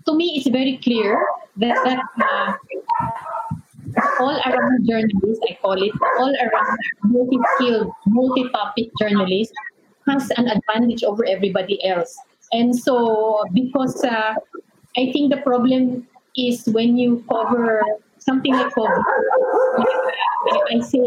to 0.07 0.15
me, 0.15 0.39
it's 0.39 0.49
very 0.49 0.79
clear 0.83 1.21
that, 1.57 1.75
that 1.85 2.01
uh, 2.17 2.53
all 4.19 4.35
around 4.45 4.87
journalist, 4.87 5.41
I 5.49 5.57
call 5.61 5.81
it 5.81 5.91
all 6.19 6.33
around 6.33 6.77
multi-skilled, 7.03 7.91
multi-topic 8.07 8.89
journalist 8.99 9.53
has 10.07 10.31
an 10.37 10.47
advantage 10.47 11.03
over 11.03 11.25
everybody 11.25 11.83
else. 11.85 12.17
And 12.51 12.75
so, 12.75 13.43
because 13.53 14.03
uh, 14.03 14.33
I 14.97 15.11
think 15.13 15.33
the 15.33 15.41
problem 15.45 16.07
is 16.35 16.65
when 16.65 16.97
you 16.97 17.23
cover 17.29 17.81
something 18.17 18.53
like 18.53 18.73
COVID, 18.73 19.03
I, 20.49 20.75
I 20.75 20.79
say, 20.81 21.05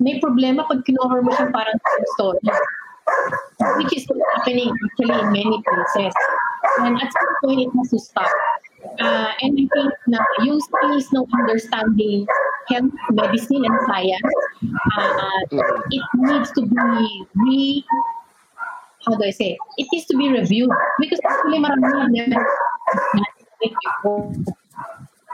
may 0.00 0.20
problema 0.20 0.68
pag 0.68 0.84
kinover 0.84 1.24
mo 1.24 1.32
siyang 1.32 1.52
parang 1.52 1.78
story. 2.16 2.40
Which 3.80 3.96
is 3.96 4.06
happening 4.36 4.70
actually 4.70 5.16
in 5.18 5.32
many 5.32 5.58
places. 5.64 6.14
And 6.80 6.94
at 7.00 7.10
some 7.10 7.32
point, 7.42 7.60
it 7.66 7.70
has 7.76 7.90
to 7.90 7.98
stop. 7.98 8.30
Uh, 9.00 9.32
and 9.42 9.52
I 9.60 9.64
think 9.72 9.92
na 10.08 10.20
yung 10.44 10.60
skills 10.60 11.08
ng 11.12 11.26
understanding 11.32 12.26
health, 12.68 12.92
medicine, 13.12 13.64
and 13.64 13.78
science, 13.88 14.32
uh, 14.96 15.40
it 15.90 16.04
needs 16.16 16.50
to 16.56 16.62
be 16.64 16.78
re 17.36 17.84
how 19.06 19.16
do 19.16 19.24
I 19.24 19.30
say? 19.30 19.56
It 19.78 19.88
needs 19.92 20.06
to 20.06 20.16
be 20.16 20.28
reviewed 20.28 20.70
because 21.00 21.20
actually 21.24 21.58
marami 21.58 22.28
before. 23.60 24.32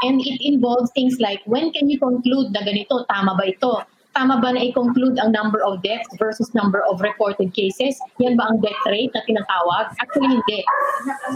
And 0.03 0.21
it 0.21 0.41
involves 0.45 0.93
things 0.93 1.19
like, 1.21 1.41
when 1.47 1.73
can 1.73 1.89
you 1.89 1.99
conclude 1.99 2.53
na 2.53 2.61
ganito? 2.61 3.07
Tama 3.09 3.35
ba 3.35 3.45
ito? 3.49 3.83
Tama 4.17 4.41
ba 4.41 4.57
na 4.57 4.65
i-conclude 4.65 5.21
ang 5.21 5.37
number 5.37 5.61
of 5.61 5.85
deaths 5.85 6.09
versus 6.17 6.49
number 6.57 6.81
of 6.89 7.05
reported 7.05 7.53
cases? 7.53 8.01
Yan 8.17 8.41
ba 8.41 8.49
ang 8.49 8.65
death 8.65 8.81
rate 8.89 9.13
na 9.13 9.21
tinatawag? 9.29 9.93
Actually, 10.01 10.41
hindi. 10.41 10.65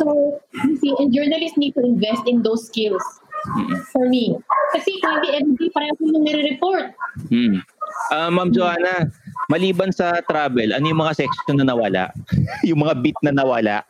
So, 0.01 0.41
you 0.65 0.81
see, 0.81 0.97
and 0.97 1.13
journalists 1.13 1.61
need 1.61 1.77
to 1.77 1.85
invest 1.85 2.25
in 2.25 2.41
those 2.41 2.65
skills 2.65 3.05
for 3.93 4.09
me. 4.09 4.33
Kasi 4.73 4.97
kung 5.05 5.21
hindi 5.21 5.29
everyday 5.37 5.69
pareho 5.77 6.01
yung 6.01 6.25
nire-report. 6.25 6.97
Hmm. 7.29 7.61
Ah, 8.09 8.33
Ma'am 8.33 8.49
Joanna, 8.49 9.13
maliban 9.49 9.95
sa 9.95 10.21
travel, 10.29 10.75
ano 10.75 10.85
yung 10.85 11.01
mga 11.01 11.25
section 11.25 11.57
na 11.57 11.67
nawala? 11.73 12.13
yung 12.69 12.83
mga 12.85 12.95
beat 13.01 13.19
na 13.25 13.33
nawala? 13.33 13.87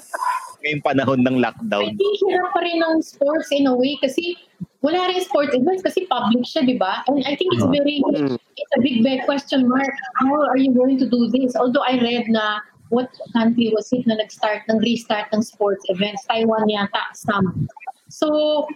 Ngayong 0.64 0.84
panahon 0.84 1.20
ng 1.26 1.36
lockdown. 1.44 1.92
think 1.92 2.16
hirap 2.24 2.48
pa 2.56 2.60
rin 2.64 2.80
ng 2.80 3.02
sports 3.04 3.52
in 3.52 3.68
a 3.68 3.74
way 3.74 4.00
kasi 4.00 4.38
wala 4.80 5.12
rin 5.12 5.20
sports 5.20 5.52
events 5.52 5.84
kasi 5.84 6.08
public 6.08 6.44
siya, 6.44 6.64
di 6.64 6.76
ba? 6.76 7.04
And 7.08 7.20
I 7.24 7.36
think 7.36 7.52
it's 7.56 7.68
very, 7.68 8.00
it's 8.04 8.72
a 8.76 8.80
big, 8.80 9.04
big 9.04 9.24
question 9.28 9.68
mark. 9.68 9.92
How 10.20 10.48
are 10.48 10.60
you 10.60 10.72
going 10.72 10.96
to 11.00 11.08
do 11.08 11.28
this? 11.32 11.56
Although 11.56 11.84
I 11.84 12.00
read 12.00 12.28
na 12.28 12.64
what 12.88 13.08
country 13.32 13.72
was 13.72 13.92
it 13.92 14.04
na 14.08 14.16
nag-start, 14.16 14.64
ng 14.68 14.80
restart 14.80 15.28
ng 15.32 15.40
sports 15.40 15.84
events? 15.88 16.24
Taiwan 16.28 16.68
yata, 16.68 17.12
some. 17.12 17.68
So, 18.08 18.68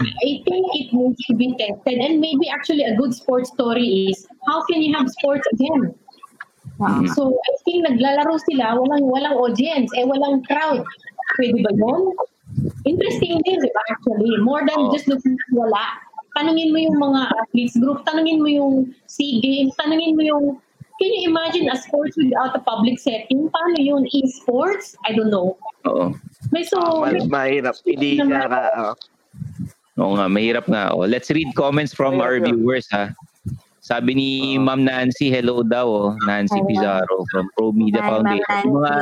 I 0.00 0.42
think 0.42 0.64
it 0.74 0.92
needs 0.92 1.20
to 1.26 1.34
be 1.34 1.54
tested. 1.54 1.98
And 2.02 2.20
maybe 2.20 2.48
actually 2.48 2.82
a 2.82 2.96
good 2.96 3.14
sports 3.14 3.50
story 3.50 4.10
is, 4.10 4.26
how 4.46 4.64
can 4.66 4.82
you 4.82 4.94
have 4.96 5.08
sports 5.08 5.46
again? 5.54 5.94
So, 7.14 7.30
I 7.30 7.52
think 7.62 7.86
naglalaro 7.86 8.34
sila, 8.50 8.74
walang 8.74 9.06
walang 9.06 9.38
audience, 9.38 9.94
eh 9.94 10.02
walang 10.02 10.42
crowd. 10.50 10.82
Pwede 11.38 11.62
ba 11.62 11.70
yun? 11.70 12.10
Interesting 12.82 13.38
din, 13.46 13.58
di 13.62 13.70
ba, 13.70 13.82
actually. 13.94 14.34
More 14.42 14.66
than 14.66 14.78
Oo. 14.78 14.90
just 14.90 15.06
looking 15.06 15.38
at 15.38 15.50
wala. 15.54 15.86
Tanungin 16.34 16.74
mo 16.74 16.78
yung 16.82 16.98
mga 16.98 17.30
athletes 17.30 17.78
group, 17.78 18.02
tanungin 18.02 18.42
mo 18.42 18.50
yung 18.50 18.74
SEA 19.06 19.38
Games, 19.38 19.70
tanungin 19.78 20.18
mo 20.18 20.22
yung, 20.26 20.44
can 20.98 21.10
you 21.14 21.30
imagine 21.30 21.70
a 21.70 21.78
sports 21.78 22.18
without 22.18 22.54
a 22.58 22.62
public 22.66 22.98
setting? 22.98 23.46
Paano 23.54 23.78
yun? 23.78 24.02
E-sports? 24.10 24.98
I 25.06 25.14
don't 25.14 25.30
know. 25.30 25.54
Oo. 25.86 26.10
May 26.50 26.66
so, 26.66 26.82
Ma- 26.82 27.14
mahirap. 27.30 27.78
Hindi 27.86 28.18
ka 28.18 28.50
ka, 28.50 28.62
oh. 28.74 28.94
Oo 29.94 30.18
nga, 30.18 30.26
mahirap 30.26 30.66
nga. 30.66 30.90
Oh, 30.90 31.06
let's 31.06 31.30
read 31.30 31.46
comments 31.54 31.94
from 31.94 32.18
our 32.18 32.42
viewers 32.42 32.90
ha. 32.90 33.14
Sabi 33.84 34.16
ni 34.16 34.30
Ma'am 34.56 34.82
Nancy, 34.82 35.28
hello 35.28 35.60
daw, 35.60 35.86
oh. 35.86 36.10
Nancy 36.24 36.56
Hello. 36.56 36.68
Pizarro 36.72 37.18
from 37.28 37.46
Pro 37.54 37.70
Media 37.70 38.00
Hi, 38.00 38.08
Foundation. 38.16 38.58
Yung 38.64 38.76
mga 38.80 38.94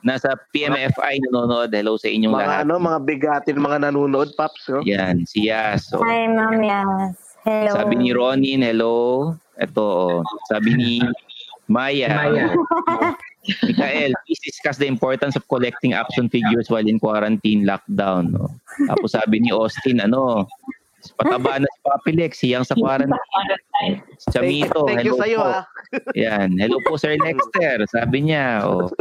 nasa 0.00 0.32
PMFI 0.56 1.20
nanonood, 1.28 1.68
hello 1.68 2.00
sa 2.00 2.08
inyong 2.08 2.32
mga 2.32 2.48
lahat. 2.48 2.64
ano, 2.64 2.74
mga 2.80 2.98
bigatin, 3.04 3.56
mga 3.60 3.78
nanonood, 3.86 4.32
Paps. 4.34 4.72
Oh. 4.72 4.82
Yan, 4.82 5.28
si 5.28 5.52
Yas. 5.52 5.92
oh. 5.92 6.00
Hi, 6.02 6.26
Ma'am 6.26 6.58
Yas. 6.58 7.36
Hello. 7.44 7.76
Sabi 7.76 7.94
ni 8.00 8.10
Ronin, 8.10 8.64
hello. 8.64 9.30
Ito, 9.60 10.24
oh. 10.24 10.24
sabi 10.48 10.74
ni 10.74 10.92
Maya. 11.68 12.08
Maya. 12.10 12.50
Mikael, 13.40 14.12
please 14.26 14.40
discuss 14.44 14.76
the 14.76 14.86
importance 14.86 15.34
of 15.36 15.46
collecting 15.48 15.92
action 15.96 16.28
figures 16.28 16.68
while 16.68 16.84
in 16.84 17.00
quarantine 17.00 17.64
lockdown. 17.64 18.36
Oh. 18.36 18.52
Tapos 18.84 19.16
sabi 19.16 19.40
ni 19.40 19.48
Austin, 19.48 20.00
ano, 20.04 20.44
pataba 21.16 21.56
na 21.56 21.68
si 21.68 21.78
Papilex, 21.80 22.32
siyang 22.36 22.64
sa 22.68 22.76
quarantine. 22.76 23.16
Chamito, 24.28 24.84
Thank 24.84 25.08
you 25.08 25.16
hello 25.16 25.22
sa'yo, 25.24 25.38
po. 25.40 25.48
ah. 25.48 25.64
Yan, 26.12 26.52
hello 26.60 26.76
po 26.84 27.00
Sir 27.00 27.16
Lexter, 27.24 27.88
sabi 27.88 28.28
niya. 28.28 28.68
Oh. 28.68 28.92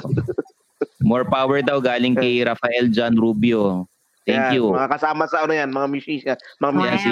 More 1.04 1.28
power 1.28 1.60
daw 1.60 1.84
galing 1.84 2.16
kay 2.16 2.40
Rafael 2.44 2.88
John 2.88 3.20
Rubio. 3.20 3.92
Thank 4.24 4.40
Yan, 4.40 4.56
you. 4.56 4.66
Mga 4.72 4.92
kasama 4.96 5.24
sa 5.28 5.44
ano 5.44 5.52
yan, 5.52 5.74
mga 5.74 5.88
musician. 5.92 6.38
Mga 6.64 6.80
Yan, 6.80 6.98
si, 7.02 7.10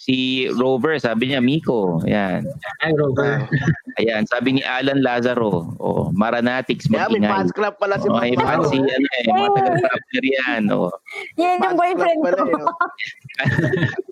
si 0.00 0.16
Rover, 0.50 0.96
sabi 0.96 1.28
niya, 1.28 1.44
Miko. 1.44 2.00
Yan. 2.08 2.48
Hi, 2.80 2.92
Rover. 2.96 3.44
Ayan, 4.00 4.24
sabi 4.24 4.56
ni 4.56 4.62
Alan 4.64 5.04
Lazaro. 5.04 5.76
Oh, 5.76 6.08
Maranatics, 6.10 6.88
Yeah, 6.88 7.04
may 7.04 7.20
mag-ingay. 7.20 7.28
fans 7.28 7.52
club 7.52 7.76
pala 7.76 8.00
si 8.00 8.08
Oh, 8.08 8.16
may 8.16 8.32
Ma'am 8.32 8.64
fans 8.64 8.72
si, 8.72 8.80
ano 8.80 8.88
eh, 9.12 9.24
mga 9.28 9.48
taga-traveler 9.52 10.24
yan. 10.24 10.62
Oh. 10.72 10.88
Yan 11.36 11.56
yung 11.60 11.76
boyfriend 11.76 12.20
ko. 12.24 12.44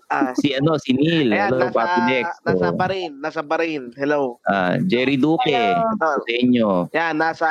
Ah, 0.08 0.32
Si 0.32 0.56
ano, 0.56 0.80
si 0.80 0.96
Neil. 0.96 1.36
Ayan, 1.36 1.52
Hello, 1.52 1.68
nasa, 1.68 1.76
Papi 1.76 2.00
Dex. 2.08 2.24
nasa 2.40 2.64
Oh. 2.64 2.72
Barin, 2.72 3.12
nasa 3.20 3.40
Barin. 3.44 3.82
Hello. 3.92 4.40
Ah, 4.42 4.80
Jerry 4.80 5.20
Duque. 5.20 5.52
Hello. 5.52 6.16
Sa 6.24 6.32
inyo. 6.32 6.68
Yan, 6.96 7.12
nasa 7.12 7.48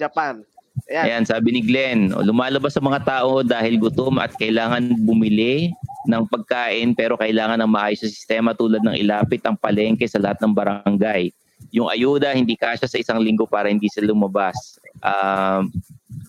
Japan. 0.00 0.40
Ayan. 0.88 1.04
Ayan, 1.04 1.24
sabi 1.28 1.48
ni 1.52 1.60
Glenn, 1.60 2.14
oh, 2.14 2.24
lumalabas 2.24 2.74
sa 2.74 2.82
mga 2.82 3.04
tao 3.04 3.44
dahil 3.44 3.76
gutom 3.76 4.16
at 4.22 4.32
kailangan 4.38 4.96
bumili 5.04 5.74
ng 6.08 6.24
pagkain 6.32 6.96
pero 6.96 7.20
kailangan 7.20 7.60
ng 7.60 7.70
maayos 7.70 8.00
na 8.00 8.08
sistema 8.08 8.50
tulad 8.56 8.80
ng 8.80 8.96
ilapit 8.96 9.44
ang 9.44 9.58
palengke 9.58 10.08
sa 10.08 10.16
lahat 10.22 10.40
ng 10.40 10.52
barangay. 10.56 11.28
Yung 11.70 11.92
ayuda 11.92 12.32
hindi 12.32 12.56
kasya 12.56 12.88
sa 12.88 12.98
isang 12.98 13.20
linggo 13.20 13.44
para 13.44 13.68
hindi 13.68 13.86
sila 13.92 14.10
lumabas. 14.10 14.80
Um, 15.04 15.68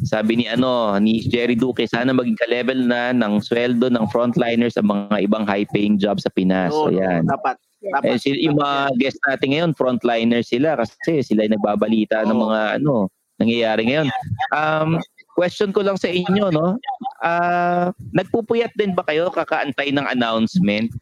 sabi 0.03 0.43
ni 0.43 0.45
ano 0.49 0.97
ni 0.99 1.23
Jerry 1.25 1.55
Duque, 1.55 1.87
sana 1.87 2.11
maging 2.11 2.37
ka-level 2.37 2.79
na 2.85 3.15
ng 3.15 3.41
sweldo 3.41 3.89
ng 3.89 4.05
frontliners 4.11 4.75
sa 4.75 4.83
mga 4.83 5.23
ibang 5.25 5.47
high-paying 5.47 5.97
job 5.97 6.19
sa 6.19 6.29
Pinas. 6.33 6.73
So, 6.73 6.91
yan. 6.91 7.25
Dapat. 7.25 7.57
dapat. 7.81 8.05
Eh, 8.05 8.17
sila, 8.21 8.37
yung 8.37 8.57
mga 8.59 8.77
guest 8.97 9.19
natin 9.25 9.47
ngayon, 9.55 9.71
frontliners 9.73 10.47
sila 10.51 10.77
kasi 10.77 11.25
sila 11.25 11.47
yung 11.47 11.55
nagbabalita 11.57 12.27
ng 12.27 12.37
Oo. 12.37 12.43
mga 12.49 12.59
ano 12.81 12.93
nangyayari 13.41 13.89
ngayon. 13.89 14.07
Um, 14.53 15.01
question 15.33 15.73
ko 15.73 15.81
lang 15.81 15.97
sa 15.97 16.07
inyo, 16.07 16.53
no? 16.53 16.77
Ah, 17.25 17.89
nagpupuyat 18.13 18.77
din 18.77 18.93
ba 18.93 19.01
kayo 19.01 19.33
kakaantay 19.33 19.89
ng 19.89 20.05
announcement 20.05 20.93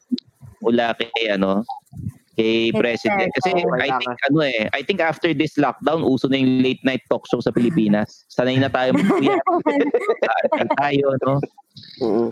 mula 0.64 0.96
kay 0.96 1.32
ano 1.32 1.64
kay 2.40 2.72
president 2.72 3.32
kasi. 3.36 3.52
I 3.52 3.92
think 4.00 4.16
ano 4.32 4.40
eh 4.48 4.72
I 4.72 4.82
think 4.84 5.04
after 5.04 5.36
this 5.36 5.60
lockdown 5.60 6.08
uso 6.08 6.32
na 6.32 6.40
yung 6.40 6.64
late 6.64 6.80
night 6.88 7.04
talk 7.12 7.28
show 7.28 7.44
sa 7.44 7.52
Pilipinas 7.52 8.24
sanay 8.32 8.56
na 8.56 8.72
tayo 8.72 8.96
magpuyat 8.96 9.44
tayo 10.84 11.08
no. 11.28 11.40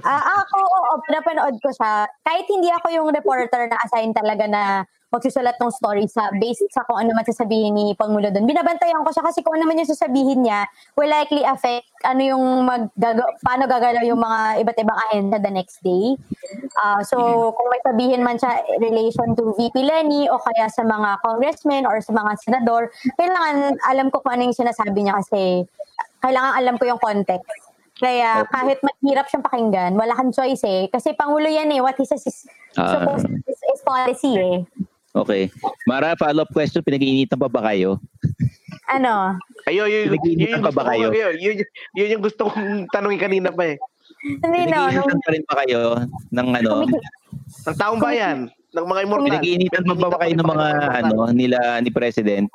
Ah, 0.04 0.44
ako, 0.44 0.58
oo, 0.60 0.92
pinapanood 1.08 1.56
ko 1.64 1.70
siya. 1.72 2.08
Kahit 2.24 2.48
hindi 2.52 2.68
ako 2.72 2.88
yung 2.92 3.08
reporter 3.12 3.68
na 3.68 3.80
assign 3.84 4.12
talaga 4.12 4.44
na 4.48 4.84
magsusulat 5.08 5.56
ng 5.56 5.72
story 5.72 6.04
sa 6.12 6.28
based 6.36 6.68
sa 6.68 6.84
kung 6.84 7.00
ano 7.00 7.16
man 7.16 7.24
sasabihin 7.24 7.72
ni 7.72 7.96
Pangulo 7.96 8.28
doon. 8.28 8.44
Binabantayan 8.44 9.00
ko 9.08 9.12
siya 9.16 9.24
kasi 9.24 9.40
kung 9.40 9.56
ano 9.56 9.64
man 9.64 9.80
yung 9.80 9.88
sasabihin 9.88 10.44
niya 10.44 10.68
will 11.00 11.08
likely 11.08 11.48
affect 11.48 11.88
ano 12.04 12.20
yung 12.20 12.44
mag 12.68 12.92
paano 13.40 13.64
gagalaw 13.72 14.04
yung 14.04 14.20
mga 14.20 14.68
iba't 14.68 14.78
ibang 14.84 15.00
ahensya 15.08 15.40
the 15.40 15.54
next 15.54 15.80
day. 15.80 16.20
Ah, 16.84 17.00
so 17.08 17.18
kung 17.56 17.68
may 17.72 17.82
sabihin 17.88 18.22
man 18.22 18.36
siya 18.36 18.60
relation 18.84 19.32
to 19.32 19.56
VP 19.56 19.80
Lenny 19.80 20.28
o 20.28 20.36
kaya 20.44 20.68
sa 20.68 20.84
mga 20.84 21.24
congressmen 21.24 21.88
or 21.88 22.04
sa 22.04 22.12
mga 22.12 22.32
senador, 22.44 22.92
kailangan 23.16 23.80
alam 23.88 24.12
ko 24.12 24.20
kung 24.20 24.36
ano 24.36 24.52
yung 24.52 24.60
sinasabi 24.60 25.08
niya 25.08 25.16
kasi 25.24 25.64
kailangan 26.20 26.52
alam 26.60 26.76
ko 26.76 26.84
yung 26.84 27.00
context. 27.00 27.48
Kaya 27.98 28.46
kahit 28.54 28.78
mahirap 28.86 29.26
siyang 29.26 29.42
pakinggan, 29.42 29.92
wala 29.98 30.14
kang 30.14 30.30
choice 30.30 30.62
eh. 30.70 30.86
Kasi 30.86 31.18
Pangulo 31.18 31.50
yan 31.50 31.74
eh. 31.74 31.82
What 31.82 31.98
he 31.98 32.06
says 32.06 32.22
is, 32.30 32.46
Ah. 32.78 32.94
supposed 32.94 33.26
is, 33.26 33.58
is 33.58 33.82
policy 33.82 34.38
eh. 34.38 34.58
Okay 35.18 35.50
Mara 35.84 36.14
follow 36.16 36.44
up 36.44 36.52
question 36.52 36.82
pinag-iinitan 36.82 37.36
pa 37.36 37.48
ba 37.48 37.62
kayo 37.66 37.98
Ano? 38.88 39.36
Ayun, 39.68 39.88
yun, 39.92 40.00
yun, 40.08 40.12
Nag-iinitan 40.16 40.52
yung 40.56 40.64
pa 40.64 40.72
ba 40.72 40.84
kayo? 40.88 41.12
ko, 41.12 41.18
yun, 41.18 41.34
yun, 41.36 41.56
yun 41.92 42.12
yung 42.16 42.24
gusto 42.24 42.48
kong 42.48 42.88
tanungin 42.88 43.20
kanina 43.20 43.52
pa 43.52 43.68
eh. 43.68 43.76
Hindi 44.24 44.64
no. 44.64 44.88
Pinag-iinitan 44.88 45.20
pa 45.20 45.30
rin 45.36 45.44
ba 45.44 45.56
kayo 45.60 45.80
ng 46.32 46.48
ano 46.56 46.72
Ng 47.68 47.76
taong 47.76 48.00
bayan, 48.00 48.48
ng 48.72 48.86
mga 48.88 49.02
immortal. 49.04 49.26
pinag-iinitan 49.28 49.84
pa 49.84 49.96
ba 50.08 50.18
kayo 50.18 50.34
ng 50.34 50.48
mga 50.48 50.68
ano 51.04 51.18
nila 51.36 51.60
ni 51.84 51.92
president 51.92 52.48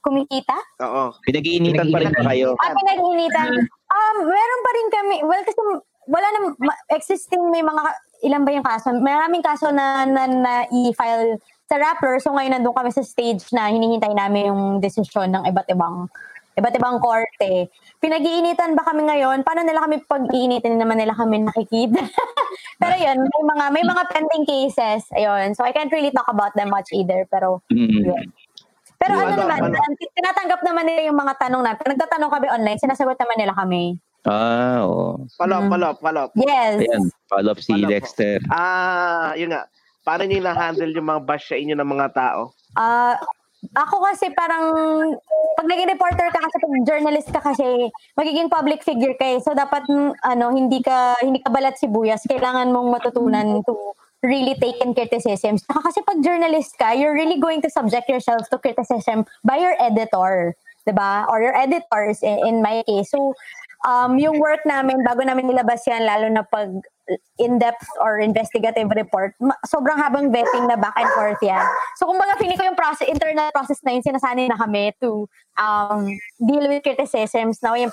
kumikita? 0.00 0.56
Oo. 0.80 1.12
pinag-iinitan 1.28 1.92
pa 1.92 2.00
rin 2.00 2.16
ba 2.16 2.22
kayo 2.32 2.56
Ah, 2.56 2.72
pinag-initan. 2.72 3.50
Um, 3.68 4.16
meron 4.24 4.60
pa 4.64 4.70
rin 4.72 4.88
kami. 4.88 5.16
Well, 5.20 5.42
kasi 5.44 5.60
wala 6.08 6.26
na, 6.32 6.38
existing 6.96 7.44
may 7.52 7.60
mga, 7.60 7.82
ilan 8.24 8.42
ba 8.42 8.50
yung 8.56 8.64
kaso? 8.64 8.88
Maraming 8.94 9.44
kaso 9.44 9.68
na, 9.68 10.08
na, 10.08 10.24
na 10.24 10.52
i-file 10.70 11.36
sa 11.68 11.76
Rappler. 11.76 12.16
So 12.18 12.32
ngayon 12.32 12.58
nandun 12.58 12.72
kami 12.72 12.90
sa 12.90 13.04
stage 13.04 13.44
na 13.52 13.68
hinihintay 13.68 14.10
namin 14.10 14.48
yung 14.48 14.62
desisyon 14.80 15.28
ng 15.30 15.44
iba't 15.44 15.68
ibang 15.68 16.08
iba't 16.56 16.74
ibang 16.74 16.98
korte. 16.98 17.68
Pinag-iinitan 18.00 18.74
ba 18.74 18.82
kami 18.82 19.06
ngayon? 19.06 19.44
Paano 19.44 19.62
nila 19.62 19.84
kami 19.84 20.02
pag-iinitan 20.02 20.74
naman 20.74 20.98
nila 20.98 21.14
kami 21.14 21.44
nakikita? 21.44 22.02
pero 22.82 22.94
yun, 22.96 23.20
may 23.20 23.42
mga 23.44 23.64
may 23.70 23.84
mga 23.84 24.02
pending 24.08 24.42
cases. 24.42 25.06
Ayun. 25.12 25.52
So 25.52 25.62
I 25.62 25.70
can't 25.70 25.92
really 25.92 26.10
talk 26.10 26.26
about 26.26 26.56
them 26.56 26.72
much 26.72 26.88
either. 26.90 27.28
Pero 27.28 27.60
Mm. 27.70 28.02
yun. 28.02 28.26
Pero 28.98 29.14
ano 29.14 29.30
naman, 29.38 29.70
ano? 29.70 29.78
tinatanggap 30.10 30.58
naman 30.66 30.82
nila 30.82 31.06
yung 31.06 31.14
mga 31.14 31.38
tanong 31.38 31.62
natin. 31.62 31.78
Pag 31.78 31.92
nagtatanong 31.94 32.30
kami 32.32 32.46
online, 32.50 32.80
sinasagot 32.82 33.14
naman 33.14 33.36
nila 33.38 33.54
kami. 33.54 33.94
ah 34.26 34.82
oo 34.82 35.22
Follow 35.38 35.54
up, 35.54 35.62
Mm. 35.62 35.70
follow 35.70 35.88
up, 35.88 35.98
follow 36.02 36.22
up. 36.26 36.32
Yes. 36.34 36.82
ayan 36.82 37.04
follow 37.30 37.54
up 37.54 37.60
si 37.62 37.70
Wala 37.72 37.86
po. 37.86 37.90
Dexter 37.94 38.34
Ah, 38.50 39.30
yun 39.38 39.54
nga. 39.54 39.62
Paano 40.08 40.24
nyo 40.24 40.40
na-handle 40.40 40.96
yung 40.96 41.04
mga 41.12 41.20
bash 41.28 41.52
sa 41.52 41.60
inyo 41.60 41.76
ng 41.76 41.90
mga 41.92 42.06
tao? 42.16 42.56
Ah, 42.72 43.20
Ako 43.74 44.00
kasi 44.06 44.30
parang, 44.32 44.70
pag 45.58 45.66
naging 45.66 45.90
reporter 45.90 46.30
ka 46.30 46.40
kasi, 46.40 46.56
pag 46.62 46.86
journalist 46.86 47.28
ka 47.28 47.42
kasi, 47.42 47.90
magiging 48.16 48.48
public 48.48 48.80
figure 48.86 49.12
ka 49.18 49.36
eh. 49.36 49.42
So 49.42 49.52
dapat, 49.52 49.84
mm, 49.84 50.14
ano, 50.24 50.54
hindi 50.54 50.78
ka, 50.80 51.20
hindi 51.20 51.42
ka 51.42 51.50
balat 51.50 51.74
sibuyas. 51.76 52.22
Kailangan 52.24 52.70
mong 52.70 52.88
matutunan 52.88 53.60
to 53.66 53.74
really 54.22 54.54
take 54.56 54.78
in 54.80 54.94
criticisms. 54.94 55.66
Saka 55.66 55.90
kasi 55.90 56.00
pag 56.06 56.22
journalist 56.22 56.72
ka, 56.78 56.94
you're 56.94 57.12
really 57.12 57.36
going 57.36 57.60
to 57.60 57.68
subject 57.68 58.06
yourself 58.06 58.46
to 58.48 58.62
criticism 58.62 59.26
by 59.42 59.58
your 59.58 59.74
editor. 59.82 60.54
'di 60.88 60.96
ba? 60.96 61.28
Or 61.28 61.44
your 61.44 61.52
editors 61.52 62.24
in, 62.24 62.40
in 62.48 62.56
my 62.64 62.80
case. 62.88 63.12
So, 63.12 63.36
um, 63.84 64.16
yung 64.16 64.40
work 64.40 64.64
namin, 64.64 65.04
bago 65.04 65.20
namin 65.20 65.52
nilabas 65.52 65.84
yan, 65.84 66.08
lalo 66.08 66.32
na 66.32 66.48
pag 66.48 66.72
in-depth 67.38 67.86
or 68.00 68.20
investigative 68.20 68.90
report, 68.92 69.32
sobrang 69.64 69.96
habang 69.96 70.32
vetting 70.32 70.68
na 70.68 70.76
back 70.76 70.94
and 70.96 71.08
forth 71.16 71.40
yan. 71.40 71.64
So, 71.96 72.06
kumbaga, 72.06 72.36
feeling 72.36 72.58
ko 72.58 72.64
yung 72.68 72.78
process, 72.78 73.08
internal 73.08 73.50
process 73.52 73.80
na 73.84 73.96
yun, 73.96 74.02
sinasanay 74.04 74.48
na 74.48 74.58
kami 74.60 74.92
to 75.00 75.28
um, 75.56 76.06
deal 76.44 76.68
with 76.68 76.82
criticisms. 76.82 77.62
Now, 77.62 77.74
yung, 77.74 77.92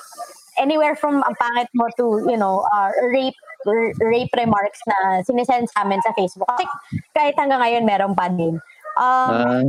anywhere 0.57 0.95
from 0.95 1.23
ang 1.23 1.35
pangit 1.35 1.67
mo 1.75 1.87
to, 1.97 2.27
you 2.31 2.37
know, 2.37 2.63
uh, 2.73 2.91
rape 3.11 3.35
r- 3.67 3.95
rape 3.99 4.31
remarks 4.35 4.79
na 4.87 5.21
sinesend 5.23 5.67
sa 5.71 5.83
amin 5.83 5.99
sa 6.03 6.15
Facebook. 6.15 6.47
Kasi 6.55 6.65
kahit 7.15 7.35
hanggang 7.35 7.59
ngayon, 7.59 7.83
meron 7.83 8.15
pa 8.15 8.27
din. 8.31 8.59
Um, 8.95 9.31
Ah, 9.35 9.63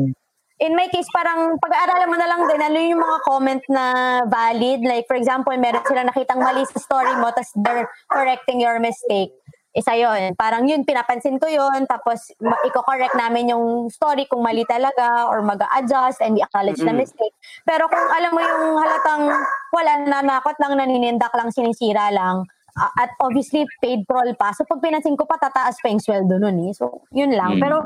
in 0.59 0.73
my 0.73 0.89
case, 0.89 1.09
parang 1.13 1.61
pag-aaralan 1.61 2.09
mo 2.09 2.17
na 2.17 2.29
lang 2.29 2.43
din, 2.49 2.61
ano 2.61 2.79
yung 2.81 3.03
mga 3.03 3.19
comment 3.29 3.63
na 3.69 3.85
valid. 4.25 4.81
Like, 4.81 5.05
for 5.05 5.17
example, 5.17 5.53
meron 5.57 5.85
silang 5.85 6.09
nakitang 6.09 6.41
mali 6.41 6.65
sa 6.65 6.81
story 6.81 7.13
mo, 7.21 7.29
tapos 7.33 7.53
they're 7.61 7.89
correcting 8.09 8.61
your 8.61 8.81
mistake. 8.81 9.37
Isa 9.77 9.93
yon 9.93 10.33
Parang 10.41 10.65
yun, 10.65 10.89
pinapansin 10.89 11.37
ko 11.37 11.53
yun, 11.53 11.85
tapos 11.85 12.33
ma- 12.41 12.65
i-correct 12.65 13.13
namin 13.13 13.53
yung 13.53 13.93
story 13.93 14.25
kung 14.25 14.41
mali 14.41 14.65
talaga 14.65 15.29
or 15.29 15.45
mag-adjust 15.45 16.25
and 16.25 16.41
i-acknowledge 16.41 16.81
na 16.81 16.97
mistake. 16.97 17.37
Pero 17.69 17.85
kung 17.85 18.09
alam 18.09 18.33
mo 18.33 18.41
yung 18.41 18.81
halatang 18.81 19.29
wala, 19.77 19.93
nanakot 20.09 20.57
lang, 20.57 20.81
naninindak 20.81 21.37
lang, 21.37 21.53
sinisira 21.53 22.09
lang, 22.09 22.49
at 22.77 23.11
obviously 23.21 23.65
paid 23.81 24.05
troll 24.05 24.29
pa. 24.37 24.53
So 24.53 24.69
pag 24.69 24.85
pinansin 24.85 25.17
ko 25.17 25.25
pa, 25.25 25.41
tataas 25.41 25.81
pa 25.81 25.89
yung 25.89 26.03
sweldo 26.03 26.37
nun 26.37 26.61
eh. 26.69 26.73
So 26.77 27.09
yun 27.11 27.33
lang. 27.33 27.57
Mm. 27.57 27.63
Pero 27.65 27.77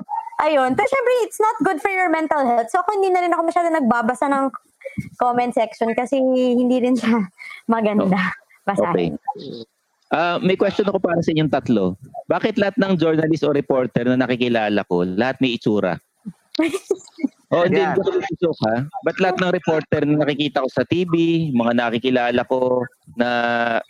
ayun. 0.43 0.75
Pero 0.75 0.87
syempre, 0.91 1.13
it's 1.23 1.39
not 1.39 1.57
good 1.63 1.79
for 1.79 1.91
your 1.95 2.11
mental 2.11 2.43
health. 2.43 2.69
So 2.75 2.83
ako 2.83 2.99
hindi 2.99 3.15
na 3.15 3.23
rin 3.23 3.33
ako 3.33 3.43
masyado 3.47 3.69
nagbabasa 3.71 4.27
ng 4.27 4.51
comment 5.23 5.55
section 5.55 5.95
kasi 5.95 6.19
hindi 6.21 6.83
rin 6.83 6.99
siya 6.99 7.31
maganda. 7.75 8.35
Basahin. 8.67 9.15
Okay. 9.17 9.65
Ah, 10.11 10.43
may 10.43 10.59
question 10.59 10.83
ako 10.91 10.99
para 10.99 11.23
sa 11.23 11.31
inyong 11.31 11.55
tatlo. 11.55 11.95
Bakit 12.27 12.59
lahat 12.59 12.75
ng 12.83 12.99
journalist 12.99 13.47
o 13.47 13.55
reporter 13.55 14.11
na 14.11 14.19
nakikilala 14.19 14.83
ko, 14.91 15.07
lahat 15.07 15.39
may 15.39 15.55
itsura? 15.55 16.03
O 17.51 17.67
hindi 17.67 17.83
ko 17.83 18.07
tusok 18.07 18.59
ha. 18.71 18.87
Ba't 19.03 19.19
lahat 19.19 19.43
ng 19.43 19.51
reporter 19.51 20.03
na 20.07 20.23
nakikita 20.23 20.63
ko 20.63 20.69
sa 20.71 20.87
TV, 20.87 21.51
mga 21.51 21.73
nakikilala 21.83 22.47
ko 22.47 22.87
na 23.19 23.29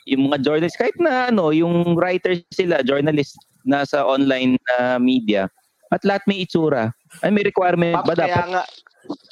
yung 0.08 0.32
mga 0.32 0.40
journalist, 0.40 0.80
kahit 0.80 0.96
na 0.96 1.28
ano, 1.28 1.52
yung 1.52 1.92
writers 1.92 2.40
sila, 2.56 2.80
journalist 2.80 3.36
na 3.68 3.84
sa 3.84 4.08
online 4.08 4.56
na 4.64 4.96
media, 4.96 5.44
at 5.92 6.00
lahat 6.08 6.24
may 6.24 6.40
itsura. 6.48 6.88
Ay, 7.20 7.28
may 7.36 7.44
requirement 7.44 8.00
Paps, 8.00 8.08
ba 8.08 8.14
kaya 8.16 8.32
dapat? 8.32 8.48
nga, 8.48 8.62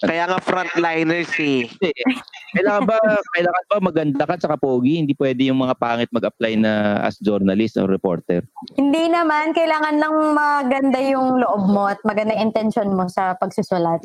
kaya 0.03 0.31
nga 0.31 0.39
frontliners 0.39 1.33
eh. 1.43 1.67
Hindi. 1.69 1.91
Kailangan 2.55 2.85
ba, 2.89 2.97
kailangan 3.37 3.65
ba 3.69 3.77
maganda 3.83 4.23
ka 4.25 4.35
tsaka 4.41 4.57
pogi? 4.57 5.03
Hindi 5.03 5.13
pwede 5.19 5.53
yung 5.53 5.61
mga 5.61 5.77
pangit 5.77 6.11
mag-apply 6.15 6.53
na 6.57 7.03
as 7.05 7.21
journalist 7.21 7.77
or 7.77 7.91
reporter. 7.91 8.41
Hindi 8.79 9.13
naman. 9.13 9.53
Kailangan 9.53 10.01
lang 10.01 10.15
maganda 10.33 10.99
yung 11.03 11.43
loob 11.43 11.63
mo 11.69 11.93
at 11.93 12.01
maganda 12.09 12.33
yung 12.33 12.49
intention 12.49 12.95
mo 12.95 13.05
sa 13.11 13.37
pagsusulat. 13.37 14.01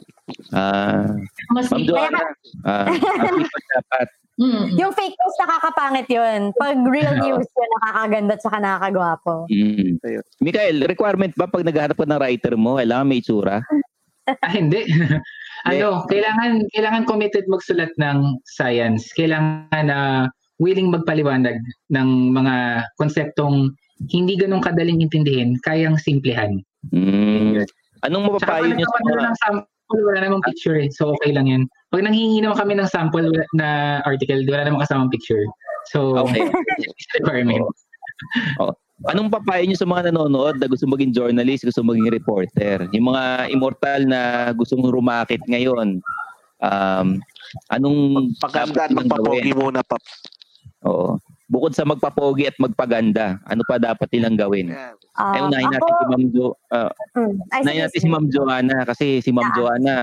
Ah, 0.51 1.07
Mas 1.55 1.71
Ma'am 1.71 1.87
Joanna, 1.87 2.23
ah, 2.67 2.87
dapat. 3.79 4.07
Mm. 4.33 4.81
Yung 4.81 4.91
fake 4.97 5.13
news, 5.13 5.37
nakakapangit 5.37 6.07
yun. 6.09 6.39
Pag 6.57 6.77
real 6.89 7.13
news 7.21 7.45
yun, 7.45 7.69
nakakaganda 7.79 8.33
at 8.33 8.41
saka 8.41 8.57
nakakagwapo. 8.57 9.45
Mm. 9.45 10.01
Mikael, 10.41 10.77
requirement 10.89 11.33
ba 11.37 11.45
pag 11.45 11.61
naghahanap 11.61 11.93
ka 11.93 12.05
ng 12.09 12.21
writer 12.21 12.53
mo, 12.57 12.81
kailangan 12.81 13.05
may 13.05 13.21
itsura? 13.21 13.61
Ah, 14.25 14.55
hindi. 14.55 14.87
Ano, 15.67 16.03
kailangan 16.11 16.67
kailangan 16.75 17.03
committed 17.07 17.45
magsulat 17.47 17.91
ng 17.99 18.39
science. 18.47 19.07
Kailangan 19.15 19.85
na 19.87 20.27
willing 20.59 20.91
magpaliwanag 20.91 21.57
ng 21.91 22.09
mga 22.35 22.85
konseptong 22.99 23.71
hindi 24.11 24.35
ganun 24.35 24.63
kadaling 24.63 24.99
intindihin, 24.99 25.55
kayang 25.63 25.95
simplehan. 25.95 26.59
Mm. 26.91 27.63
Anong 28.03 28.23
mapapayo 28.27 28.67
niyo 28.67 28.83
sa 28.83 28.99
mga... 28.99 29.21
ng 29.23 29.37
sample, 29.39 30.01
wala 30.03 30.19
namang 30.19 30.43
picture 30.43 30.75
eh. 30.75 30.91
So, 30.91 31.15
okay 31.15 31.31
lang 31.31 31.47
yan. 31.47 31.63
Pag 31.95 32.03
nanghihingi 32.03 32.43
naman 32.43 32.59
kami 32.59 32.73
ng 32.75 32.89
sample 32.91 33.31
na 33.55 33.99
article, 34.03 34.43
wala 34.43 34.67
namang 34.67 34.83
kasamang 34.83 35.13
picture. 35.13 35.43
So, 35.87 36.19
Okay. 36.19 36.43
it's 36.83 37.07
requirement. 37.19 37.63
Anong 39.01 39.33
papayo 39.33 39.65
niyo 39.65 39.73
sa 39.73 39.89
mga 39.89 40.13
nanonood 40.13 40.61
na 40.61 40.69
gusto 40.69 40.85
maging 40.85 41.17
journalist, 41.17 41.65
gusto 41.65 41.81
maging 41.81 42.13
reporter? 42.13 42.85
Yung 42.93 43.09
mga 43.09 43.49
immortal 43.49 44.05
na 44.05 44.19
gustong 44.53 44.85
rumakit 44.85 45.41
ngayon, 45.49 45.97
um, 46.61 47.07
anong 47.73 48.29
Paganda 48.37 48.85
dapat 48.85 48.93
at 48.93 48.93
magpapogi 48.93 49.51
muna, 49.57 49.81
Paps. 49.81 50.13
Oo. 50.85 51.17
Bukod 51.49 51.73
sa 51.73 51.83
magpapogi 51.83 52.47
at 52.47 52.55
magpaganda, 52.61 53.41
ano 53.49 53.65
pa 53.65 53.81
dapat 53.81 54.07
nilang 54.13 54.37
gawin? 54.37 54.69
Yan. 54.71 54.95
Ah, 55.13 55.37
Ay, 55.37 55.41
unahin 55.45 55.69
natin 55.69 55.93
si 55.93 56.05
Ma'am 56.09 56.25
Jo, 56.31 56.45
ah, 56.69 56.89
Mm. 57.13 57.33
Sige, 57.61 57.77
natin 57.77 57.99
si. 58.01 58.07
Ma'am 58.09 58.25
Joanna 58.29 58.77
kasi 58.81 59.05
si 59.21 59.29
Ma'am 59.29 59.49
Ah. 59.51 59.53
Joanna, 59.53 59.95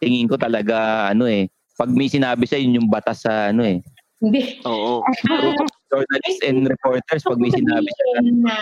tingin 0.00 0.26
ko 0.26 0.34
talaga 0.34 1.06
ano 1.10 1.26
eh, 1.26 1.46
pag 1.76 1.90
may 1.92 2.08
sinabi 2.08 2.46
siya 2.46 2.58
yun 2.58 2.82
yung 2.82 2.88
batas 2.90 3.22
sa 3.22 3.50
ano 3.50 3.62
eh, 3.62 3.78
Hindi. 4.18 4.58
Oo. 4.64 5.04
journalists 5.92 6.42
and 6.44 6.66
reporters 6.66 7.22
pag 7.22 7.38
may 7.38 7.50
sinabi 7.50 7.86
siya. 7.86 8.10
na 8.42 8.56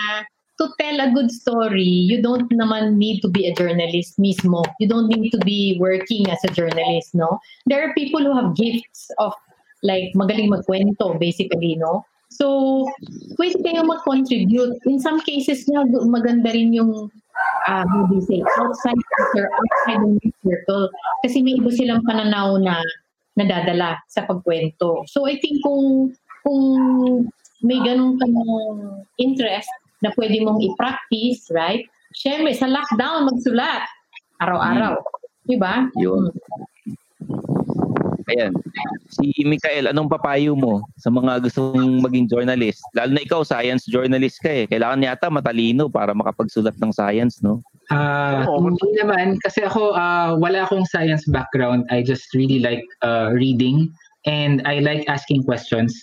to 0.57 0.71
tell 0.79 0.97
a 1.03 1.11
good 1.11 1.31
story, 1.31 1.83
you 1.83 2.21
don't 2.21 2.47
naman 2.55 2.95
need 2.95 3.19
to 3.19 3.27
be 3.27 3.47
a 3.47 3.53
journalist 3.53 4.15
mismo. 4.19 4.63
You 4.79 4.87
don't 4.87 5.11
need 5.11 5.31
to 5.35 5.39
be 5.43 5.75
working 5.79 6.29
as 6.31 6.39
a 6.47 6.51
journalist, 6.51 7.11
no? 7.11 7.39
There 7.67 7.83
are 7.83 7.91
people 7.93 8.23
who 8.23 8.31
have 8.35 8.55
gifts 8.55 9.11
of 9.19 9.35
like 9.83 10.15
magaling 10.15 10.55
magkwento, 10.55 11.19
basically, 11.19 11.75
no? 11.75 12.07
So, 12.31 12.87
pwede 13.39 13.59
kayo 13.63 13.83
mag-contribute. 13.85 14.79
In 14.87 14.99
some 14.99 15.19
cases 15.23 15.67
nga, 15.67 15.87
gu- 15.87 16.07
maganda 16.07 16.51
rin 16.51 16.73
yung 16.73 17.11
uh, 17.67 17.83
how 17.85 18.01
do 18.07 18.15
you 18.15 18.23
say, 18.23 18.39
outside 18.59 18.99
culture, 19.15 19.47
outside 19.51 19.99
the 20.03 20.09
news 20.19 20.35
circle. 20.43 20.89
Kasi 21.23 21.43
may 21.43 21.59
iba 21.59 21.71
silang 21.71 22.03
pananaw 22.03 22.59
na 22.59 22.81
nadadala 23.35 23.99
sa 24.07 24.23
pagkwento. 24.23 25.03
So 25.11 25.27
I 25.27 25.35
think 25.39 25.59
kung 25.63 26.15
kung 26.45 26.61
may 27.65 27.81
ganun 27.81 28.21
kang 28.21 28.37
interest 29.17 29.67
na 30.05 30.13
pwede 30.13 30.45
mong 30.45 30.61
i-practice, 30.61 31.49
right? 31.49 31.81
Siyempre, 32.13 32.53
sa 32.53 32.69
lockdown, 32.69 33.25
magsulat. 33.33 33.83
Araw-araw. 34.37 35.01
Di 35.49 35.57
ba? 35.57 35.89
Yun. 35.97 36.29
Ayan. 38.25 38.53
Si 39.09 39.29
Mikael, 39.45 39.89
anong 39.89 40.09
papayo 40.09 40.57
mo 40.57 40.81
sa 40.97 41.13
mga 41.13 41.45
gustong 41.45 42.01
maging 42.01 42.25
journalist? 42.25 42.81
Lalo 42.97 43.13
na 43.13 43.21
ikaw, 43.21 43.41
science 43.45 43.85
journalist 43.85 44.41
ka 44.41 44.49
eh. 44.49 44.65
Kailangan 44.65 45.05
yata 45.05 45.29
matalino 45.29 45.89
para 45.89 46.13
makapagsulat 46.13 46.73
ng 46.81 46.91
science, 46.93 47.41
no? 47.45 47.61
Ah, 47.93 48.45
Oo. 48.49 48.65
hindi 48.65 48.97
naman 48.97 49.37
kasi 49.45 49.61
ako 49.61 49.93
ah, 49.93 50.33
wala 50.33 50.65
akong 50.65 50.89
science 50.89 51.21
background. 51.29 51.85
I 51.93 52.01
just 52.01 52.33
really 52.33 52.57
like 52.57 52.81
uh, 53.05 53.29
reading 53.29 53.93
and 54.25 54.65
I 54.65 54.81
like 54.81 55.05
asking 55.05 55.45
questions. 55.45 55.93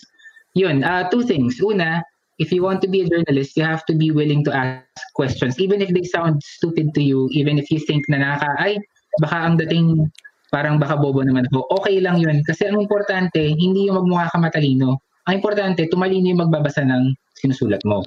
Yun, 0.53 0.85
ah, 0.85 1.09
two 1.09 1.25
things. 1.25 1.57
Una, 1.61 2.03
if 2.37 2.51
you 2.51 2.61
want 2.63 2.81
to 2.81 2.87
be 2.87 3.01
a 3.01 3.09
journalist, 3.09 3.57
you 3.57 3.63
have 3.63 3.85
to 3.85 3.95
be 3.95 4.11
willing 4.11 4.43
to 4.45 4.51
ask 4.53 5.01
questions 5.13 5.59
even 5.59 5.81
if 5.81 5.89
they 5.89 6.03
sound 6.03 6.41
stupid 6.41 6.93
to 6.93 7.01
you, 7.01 7.29
even 7.31 7.57
if 7.57 7.69
you 7.69 7.79
think 7.79 8.05
na 8.09 8.21
nakaka 8.21 8.49
ay 8.61 8.73
baka 9.21 9.37
ang 9.37 9.55
dating 9.57 10.09
parang 10.53 10.77
baka 10.77 10.97
bobo 10.97 11.21
naman 11.25 11.49
ako. 11.49 11.65
Okay 11.81 11.97
lang 12.01 12.21
'yun 12.21 12.41
kasi 12.45 12.69
ang 12.69 12.77
importante 12.81 13.41
hindi 13.41 13.89
yung 13.89 14.05
magmukha 14.05 14.29
ka 14.33 14.37
matalino. 14.37 15.01
Ang 15.29 15.41
importante 15.41 15.89
tumalino 15.89 16.29
yung 16.29 16.41
magbabasa 16.45 16.85
ng 16.85 17.13
sinusulat 17.41 17.81
mo. 17.85 18.05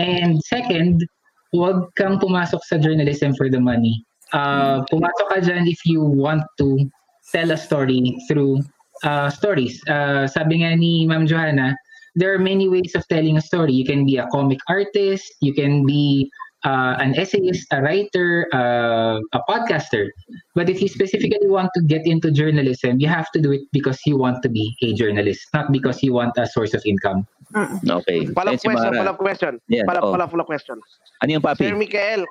And 0.00 0.40
second, 0.46 1.04
huwag 1.52 1.92
kang 2.00 2.16
pumasok 2.16 2.64
sa 2.64 2.80
journalism 2.80 3.36
for 3.36 3.52
the 3.52 3.60
money. 3.60 4.00
Uh, 4.32 4.80
pumasok 4.88 5.26
ka 5.28 5.38
dyan 5.44 5.68
if 5.68 5.84
you 5.84 6.00
want 6.00 6.40
to 6.56 6.88
tell 7.28 7.52
a 7.52 7.58
story 7.60 8.16
through 8.24 8.64
uh, 9.04 9.30
stories. 9.30 9.82
Uh, 9.88 10.26
sabi 10.26 10.62
nga 10.62 10.76
ni 10.76 11.06
Ma'am 11.06 11.26
Johanna, 11.26 11.76
there 12.14 12.32
are 12.32 12.38
many 12.38 12.68
ways 12.68 12.94
of 12.94 13.06
telling 13.08 13.36
a 13.36 13.44
story. 13.44 13.72
You 13.72 13.84
can 13.84 14.04
be 14.04 14.16
a 14.16 14.26
comic 14.28 14.58
artist, 14.68 15.32
you 15.40 15.54
can 15.54 15.86
be 15.86 16.30
uh, 16.64 16.96
an 16.98 17.14
essayist, 17.18 17.66
a 17.72 17.82
writer, 17.82 18.46
uh, 18.52 19.18
a 19.32 19.40
podcaster. 19.48 20.08
But 20.54 20.68
if 20.68 20.80
you 20.80 20.88
specifically 20.88 21.48
want 21.48 21.70
to 21.74 21.82
get 21.82 22.06
into 22.06 22.30
journalism, 22.30 23.00
you 23.00 23.08
have 23.08 23.30
to 23.32 23.40
do 23.40 23.52
it 23.52 23.62
because 23.72 23.98
you 24.06 24.16
want 24.16 24.42
to 24.42 24.48
be 24.48 24.74
a 24.82 24.94
journalist, 24.94 25.46
not 25.54 25.72
because 25.72 26.02
you 26.02 26.12
want 26.12 26.36
a 26.36 26.46
source 26.46 26.74
of 26.74 26.82
income. 26.86 27.26
Okay. 27.52 28.26
Follow-up 28.32 28.56
Ayan 28.56 28.60
si 28.60 28.68
question, 28.68 28.90
Mara. 28.92 28.96
follow-up 28.96 29.18
question. 29.20 29.52
Yan, 29.68 29.84
Follow-up, 29.84 30.04
oh. 30.08 30.12
follow-up 30.16 30.46
question. 30.48 30.76
Ano 31.20 31.30
yung 31.36 31.44
papi? 31.44 31.68
Sir 31.68 31.76
Mikael, 31.76 32.24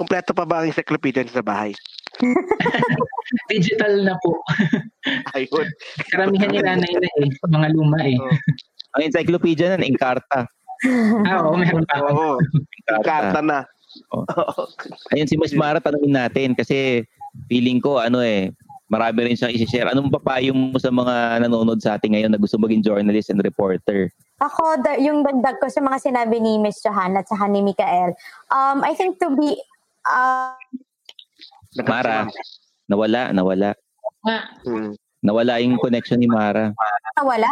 kompleto 0.00 0.32
pa 0.32 0.48
ba 0.48 0.64
ang 0.64 0.72
encyclopedia 0.72 1.20
sa 1.28 1.44
bahay? 1.44 1.76
Digital 3.52 3.92
na 4.04 4.14
po. 4.22 4.38
Ayun. 5.36 5.66
Karamihan 6.12 6.50
nila 6.50 6.78
na 6.78 6.86
yun 6.86 7.04
eh, 7.04 7.28
mga 7.48 7.68
luma 7.74 7.98
eh. 8.04 8.18
Oh. 8.18 8.32
Ang 8.98 9.10
encyclopedia 9.10 9.74
nun, 9.74 9.86
Encarta. 9.86 10.46
ah, 11.26 11.38
oo, 11.44 11.58
meron 11.58 11.86
pa. 11.88 11.98
Oo. 12.10 12.38
Karta 13.02 13.40
na. 13.42 13.66
Ayun, 15.14 15.28
si 15.30 15.38
Miss 15.38 15.54
Mara, 15.54 15.82
tanungin 15.82 16.14
natin 16.14 16.54
kasi 16.54 17.02
feeling 17.50 17.82
ko, 17.82 17.98
ano 17.98 18.22
eh, 18.22 18.54
marami 18.90 19.26
rin 19.26 19.36
siyang 19.38 19.54
isi-share. 19.54 19.90
Anong 19.90 20.12
papayong 20.12 20.74
mo 20.74 20.78
sa 20.78 20.92
mga 20.92 21.42
nanonood 21.42 21.80
sa 21.82 21.98
atin 21.98 22.14
ngayon 22.14 22.30
na 22.30 22.40
gusto 22.40 22.60
maging 22.60 22.84
journalist 22.84 23.30
and 23.32 23.42
reporter? 23.42 24.12
Ako, 24.42 24.82
da, 24.82 24.98
yung 24.98 25.24
dagdag 25.24 25.58
ko 25.62 25.66
sa 25.70 25.80
mga 25.80 25.98
sinabi 25.98 26.38
ni 26.38 26.58
Miss 26.60 26.82
Johanna 26.82 27.22
at 27.22 27.30
saka 27.30 27.48
ni 27.48 27.62
Mikael, 27.62 28.14
um, 28.50 28.82
I 28.82 28.92
think 28.94 29.18
to 29.22 29.32
be, 29.34 29.56
uh, 30.06 30.52
Mara, 31.82 32.30
nawala, 32.86 33.34
nawala. 33.34 33.70
Hmm. 34.24 34.94
Nawala 35.24 35.56
yung 35.64 35.80
connection 35.80 36.20
ni 36.20 36.28
Mara. 36.28 36.70
nawala. 37.16 37.48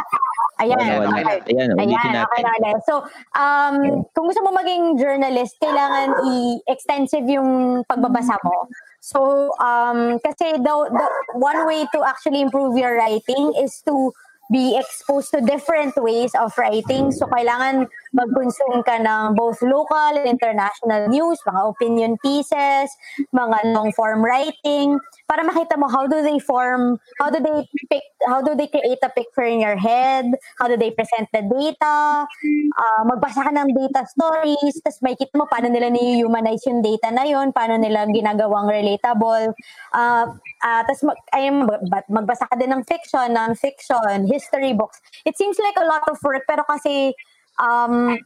Ayan, 0.61 0.79
Nawala. 0.79 1.17
okay. 1.17 1.39
Ayan, 1.57 1.69
ulitin 1.75 1.97
Ayan, 1.97 2.23
okay 2.23 2.43
natin. 2.43 2.43
na 2.45 2.53
ulit. 2.61 2.79
So, 2.87 2.95
um, 3.35 3.77
kung 4.15 4.27
gusto 4.31 4.45
mo 4.45 4.53
maging 4.55 5.01
journalist, 5.01 5.57
kailangan 5.59 6.23
i-extensive 6.23 7.25
yung 7.27 7.83
pagbabasa 7.89 8.37
mo. 8.45 8.69
So, 9.03 9.51
um, 9.59 10.21
kasi 10.23 10.61
the, 10.63 10.75
the 10.93 11.07
one 11.41 11.67
way 11.67 11.83
to 11.91 11.99
actually 12.07 12.45
improve 12.45 12.77
your 12.79 12.95
writing 12.95 13.57
is 13.59 13.81
to 13.89 14.13
be 14.53 14.77
exposed 14.77 15.33
to 15.33 15.41
different 15.41 15.97
ways 15.97 16.37
of 16.37 16.53
writing. 16.61 17.09
So, 17.11 17.25
kailangan 17.33 17.89
mag-consume 18.13 18.85
ka 18.85 19.01
ng 19.01 19.33
both 19.33 19.65
local 19.65 20.13
and 20.13 20.29
international 20.29 21.09
news, 21.09 21.41
mga 21.49 21.63
opinion 21.65 22.13
pieces, 22.21 22.93
mga 23.33 23.73
long-form 23.73 24.21
writing, 24.21 25.01
para 25.25 25.41
makita 25.49 25.81
mo 25.81 25.89
how 25.89 26.05
do 26.05 26.21
they 26.21 26.37
form, 26.37 27.01
how 27.17 27.33
do 27.33 27.41
they 27.41 27.65
pick, 27.89 28.05
how 28.29 28.45
do 28.45 28.53
they 28.53 28.69
create 28.69 29.01
a 29.01 29.09
picture 29.09 29.49
in 29.49 29.65
your 29.65 29.81
head, 29.81 30.29
how 30.61 30.69
do 30.69 30.77
they 30.77 30.93
present 30.93 31.25
the 31.33 31.41
data, 31.41 32.29
uh, 32.77 33.03
magbasa 33.09 33.49
ka 33.49 33.51
ng 33.57 33.73
data 33.73 34.05
stories, 34.13 34.77
tapos 34.85 35.01
makikita 35.01 35.41
mo 35.41 35.49
paano 35.49 35.73
nila 35.73 35.89
ni-humanize 35.89 36.69
yung 36.69 36.85
data 36.85 37.09
na 37.09 37.25
yun, 37.25 37.49
paano 37.57 37.81
nila 37.81 38.05
ginagawang 38.13 38.69
relatable. 38.69 39.57
Uh, 39.97 40.37
uh, 40.61 40.81
tapos 40.85 41.01
mag, 41.09 41.19
ay, 41.33 41.49
mag- 41.49 42.11
magbasa 42.13 42.45
ka 42.45 42.55
din 42.61 42.69
ng 42.69 42.85
fiction, 42.85 43.33
non-fiction, 43.33 44.29
history 44.29 44.42
books. 44.73 45.01
It 45.25 45.37
seems 45.37 45.59
like 45.59 45.75
a 45.81 45.87
lot 45.87 46.03
of 46.09 46.19
work, 46.23 46.43
pero 46.49 46.65
kasi 46.65 47.15
um, 47.59 48.19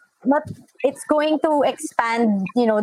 it's 0.83 1.05
going 1.09 1.39
to 1.41 1.63
expand, 1.65 2.47
you 2.55 2.67
know, 2.67 2.81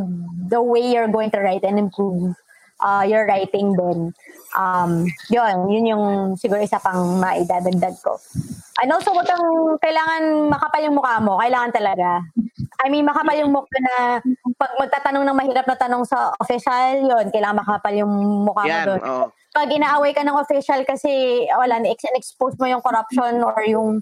the 0.47 0.61
way 0.61 0.81
you're 0.81 1.07
going 1.07 1.31
to 1.31 1.39
write 1.39 1.63
and 1.63 1.79
improve 1.79 2.35
uh, 2.83 3.03
your 3.07 3.23
writing 3.23 3.71
din. 3.73 4.11
Um, 4.53 5.07
yun, 5.33 5.71
yun 5.71 5.85
yung 5.95 6.05
siguro 6.37 6.61
isa 6.61 6.77
pang 6.77 7.17
maidadagdag 7.17 7.95
ko. 8.03 8.19
And 8.83 8.91
also, 8.91 9.15
wag 9.15 9.25
kang 9.25 9.79
kailangan 9.81 10.51
makapal 10.51 10.81
yung 10.83 10.97
mukha 10.99 11.17
mo. 11.23 11.39
Kailangan 11.41 11.71
talaga. 11.73 12.21
I 12.83 12.91
mean, 12.91 13.07
makapal 13.07 13.33
yung 13.39 13.55
mukha 13.55 13.77
na 13.79 13.95
pag 14.59 14.71
magtatanong 14.77 15.25
ng 15.25 15.37
mahirap 15.39 15.65
na 15.65 15.77
tanong 15.79 16.03
sa 16.05 16.35
official, 16.37 17.01
yun, 17.01 17.25
kailangan 17.33 17.63
makapal 17.63 17.93
yung 17.95 18.13
mukha 18.45 18.67
mo 18.67 18.69
Yan, 18.69 18.85
doon. 18.85 19.01
oo. 19.01 19.25
Pag 19.53 19.69
inaaway 19.69 20.11
ka 20.13 20.25
ng 20.25 20.37
official 20.37 20.81
kasi, 20.85 21.45
wala, 21.53 21.81
expose 22.17 22.57
mo 22.57 22.65
yung 22.65 22.81
corruption 22.81 23.41
or 23.41 23.57
yung 23.65 24.01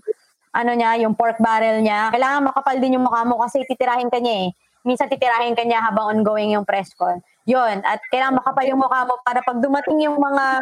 ano 0.52 0.72
niya, 0.76 1.00
yung 1.00 1.16
pork 1.16 1.40
barrel 1.40 1.80
niya, 1.80 2.12
kailangan 2.12 2.52
makapal 2.52 2.76
din 2.76 3.00
yung 3.00 3.08
mukha 3.08 3.24
mo 3.24 3.40
kasi 3.40 3.64
titirahin 3.64 4.12
ka 4.12 4.20
niya 4.20 4.48
eh. 4.48 4.50
Minsan 4.84 5.08
titirahin 5.08 5.56
ka 5.56 5.64
niya 5.64 5.80
habang 5.80 6.20
ongoing 6.20 6.52
yung 6.56 6.68
press 6.68 6.92
con. 6.96 7.24
Yun. 7.50 7.82
At 7.82 8.02
kailangan 8.14 8.38
makapal 8.38 8.66
yung 8.70 8.82
mukha 8.82 9.02
mo 9.10 9.18
para 9.26 9.42
pag 9.42 9.58
dumating 9.58 10.06
yung 10.06 10.18
mga, 10.22 10.62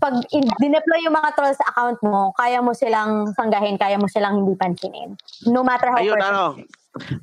pag 0.00 0.14
in- 0.32 0.56
dineploy 0.60 1.04
yung 1.04 1.16
mga 1.16 1.36
trolls 1.36 1.60
sa 1.60 1.68
account 1.72 2.00
mo, 2.00 2.32
kaya 2.36 2.64
mo 2.64 2.72
silang 2.72 3.32
sanggahin, 3.36 3.76
kaya 3.76 4.00
mo 4.00 4.08
silang 4.08 4.44
hindi 4.44 4.56
pansinin. 4.56 5.12
No 5.48 5.60
matter 5.60 5.92
how 5.92 6.00
Ayun, 6.00 6.20
ano, 6.20 6.56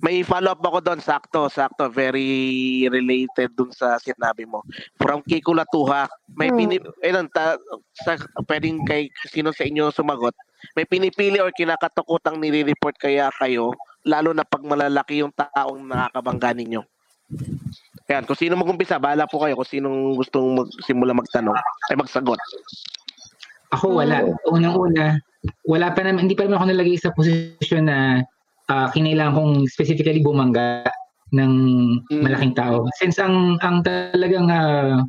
may 0.06 0.22
follow-up 0.22 0.61
ako 0.61 0.80
doon, 0.86 1.02
sakto, 1.02 1.49
sakto, 1.49 1.90
very 1.90 2.86
related 2.94 3.49
dun 3.57 3.74
sa 3.74 3.98
sinabi 3.98 4.45
mo. 4.45 4.61
From 5.02 5.26
Kiko 5.26 5.57
Latuha, 5.57 6.06
may 6.38 6.53
Hmm. 6.53 6.57
pini, 6.61 6.78
ayun, 7.02 7.26
ta, 7.34 7.57
sa, 8.06 8.14
pwedeng 8.45 8.86
kay 8.86 9.10
sino 9.26 9.49
sa 9.49 9.65
inyo 9.65 9.90
sumagot, 9.90 10.38
may 10.78 10.86
pinipili 10.86 11.41
or 11.41 11.49
kinakatakutang 11.49 12.38
nire-report 12.38 12.95
kaya 13.02 13.34
kayo, 13.41 13.74
lalo 14.06 14.32
na 14.32 14.45
pag 14.45 14.61
malalaki 14.61 15.26
yung 15.26 15.34
taong 15.34 15.82
nakakabangga 15.82 16.53
ninyo. 16.53 16.82
Yan, 18.14 18.30
kung 18.30 18.38
sino 18.38 18.53
mag-umpisa, 18.53 19.02
bahala 19.02 19.26
po 19.26 19.41
kayo 19.41 19.57
kung 19.57 19.65
sinong 19.65 20.14
gustong 20.14 20.53
magsimula 20.61 21.18
magtanong, 21.18 21.57
ay 21.90 21.98
magsagot. 21.98 22.38
Ako 23.73 23.98
wala. 23.98 24.22
Unang-una, 24.53 25.18
wala 25.65 25.90
pa 25.98 26.06
naman, 26.06 26.30
hindi 26.30 26.38
pa 26.38 26.45
naman 26.45 26.61
ako 26.61 26.65
nalagay 26.69 26.98
sa 27.02 27.10
posisyon 27.18 27.90
na 27.90 28.22
ah, 28.69 28.94
kinailangan 28.94 29.34
kong 29.34 29.53
specifically 29.65 30.22
bumangga 30.22 30.85
ng 31.34 31.53
malaking 32.22 32.53
tao. 32.53 32.85
Since 33.02 33.18
ang 33.18 33.57
ang 33.65 33.81
talagang 33.81 34.53
ah, 34.53 35.02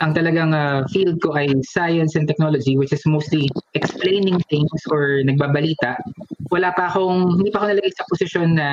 ang 0.00 0.12
talagang 0.16 0.56
ah, 0.56 0.80
field 0.88 1.20
ko 1.20 1.36
ay 1.36 1.52
science 1.60 2.16
and 2.16 2.24
technology 2.24 2.80
which 2.80 2.96
is 2.96 3.04
mostly 3.04 3.52
explaining 3.76 4.40
things 4.48 4.80
or 4.88 5.20
nagbabalita, 5.28 6.00
wala 6.48 6.72
pa 6.72 6.88
akong 6.88 7.36
hindi 7.36 7.52
pa 7.52 7.60
ako 7.60 7.66
nalagay 7.68 7.92
sa 7.92 8.08
posisyon 8.08 8.48
na 8.56 8.68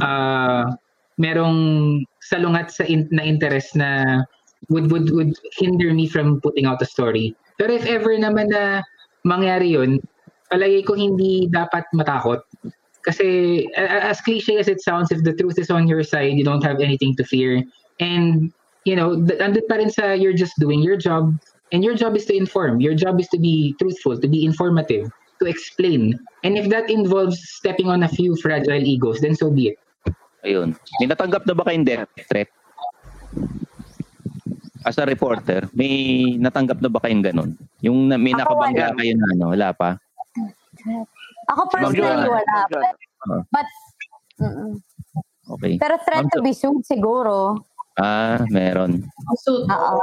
ah, 0.00 0.72
merong 1.16 2.02
salungat 2.20 2.70
sa 2.70 2.84
in, 2.84 3.08
na 3.10 3.24
interest 3.24 3.76
na 3.76 4.22
would 4.68 4.90
would 4.90 5.10
would 5.12 5.32
hinder 5.56 5.92
me 5.92 6.08
from 6.08 6.40
putting 6.40 6.66
out 6.66 6.82
a 6.82 6.88
story. 6.88 7.34
Pero 7.58 7.72
if 7.72 7.86
ever 7.86 8.12
naman 8.16 8.52
na 8.52 8.82
mangyari 9.24 9.72
yun, 9.72 10.00
palagay 10.52 10.84
ko 10.84 10.94
hindi 10.94 11.48
dapat 11.48 11.84
matakot. 11.96 12.44
Kasi 13.06 13.62
as 13.78 14.20
cliche 14.20 14.58
as 14.58 14.66
it 14.66 14.82
sounds, 14.82 15.14
if 15.14 15.22
the 15.22 15.32
truth 15.32 15.58
is 15.58 15.70
on 15.70 15.86
your 15.86 16.02
side, 16.02 16.34
you 16.34 16.42
don't 16.42 16.64
have 16.66 16.82
anything 16.82 17.14
to 17.16 17.24
fear. 17.24 17.62
And, 18.02 18.50
you 18.82 18.98
know, 18.98 19.14
andun 19.14 19.62
pa 19.70 19.78
rin 19.78 19.90
sa 19.90 20.12
you're 20.12 20.34
just 20.34 20.58
doing 20.58 20.82
your 20.82 20.98
job. 20.98 21.30
And 21.70 21.82
your 21.86 21.94
job 21.94 22.18
is 22.18 22.26
to 22.26 22.34
inform. 22.34 22.82
Your 22.82 22.94
job 22.94 23.18
is 23.22 23.30
to 23.30 23.38
be 23.38 23.74
truthful, 23.78 24.18
to 24.18 24.28
be 24.28 24.44
informative, 24.44 25.10
to 25.42 25.46
explain. 25.46 26.18
And 26.42 26.58
if 26.58 26.68
that 26.70 26.90
involves 26.90 27.38
stepping 27.42 27.86
on 27.86 28.02
a 28.02 28.10
few 28.10 28.34
fragile 28.42 28.82
egos, 28.82 29.22
then 29.22 29.34
so 29.34 29.50
be 29.50 29.74
it. 29.74 29.78
Ayun. 30.46 30.78
May 30.96 31.06
natanggap 31.10 31.42
na 31.42 31.52
ba 31.52 31.66
kayong 31.66 31.82
death 31.82 32.06
threat? 32.24 32.46
As 34.80 34.94
a 34.94 35.02
reporter, 35.02 35.66
may 35.74 35.90
natanggap 36.38 36.78
na 36.78 36.86
ba 36.86 37.02
kayong 37.02 37.24
ganun? 37.24 37.50
Yung 37.82 38.06
na, 38.06 38.14
may 38.14 38.30
Ako 38.30 38.38
nakabangga 38.38 38.86
wala. 38.86 38.96
kayo 38.96 39.12
na 39.12 39.26
ano, 39.34 39.44
wala 39.50 39.68
pa? 39.74 39.90
Ako 41.50 41.60
personally, 41.66 41.98
Ma'am 42.00 42.30
wala. 42.30 42.58
But, 42.70 42.86
Ah, 43.18 43.42
but 43.50 43.68
mm-mm. 44.38 44.78
okay. 45.50 45.74
pero 45.82 45.98
threat 45.98 46.22
Ma'am 46.22 46.30
to 46.30 46.38
Jo- 46.38 46.46
be 46.46 46.52
sued 46.54 46.86
siguro. 46.86 47.58
Ah, 47.98 48.38
meron. 48.46 49.02
Lawsuit. 49.26 49.66
Oo. 49.66 49.98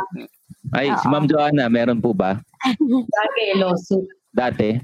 Ay, 0.74 0.91
si. 0.91 1.06
Ma'am 1.07 1.24
Joanna, 1.24 1.72
meron 1.72 2.03
po 2.03 2.11
ba? 2.11 2.44
Dati, 2.76 3.44
lawsuit. 3.56 4.03
Dati? 4.30 4.76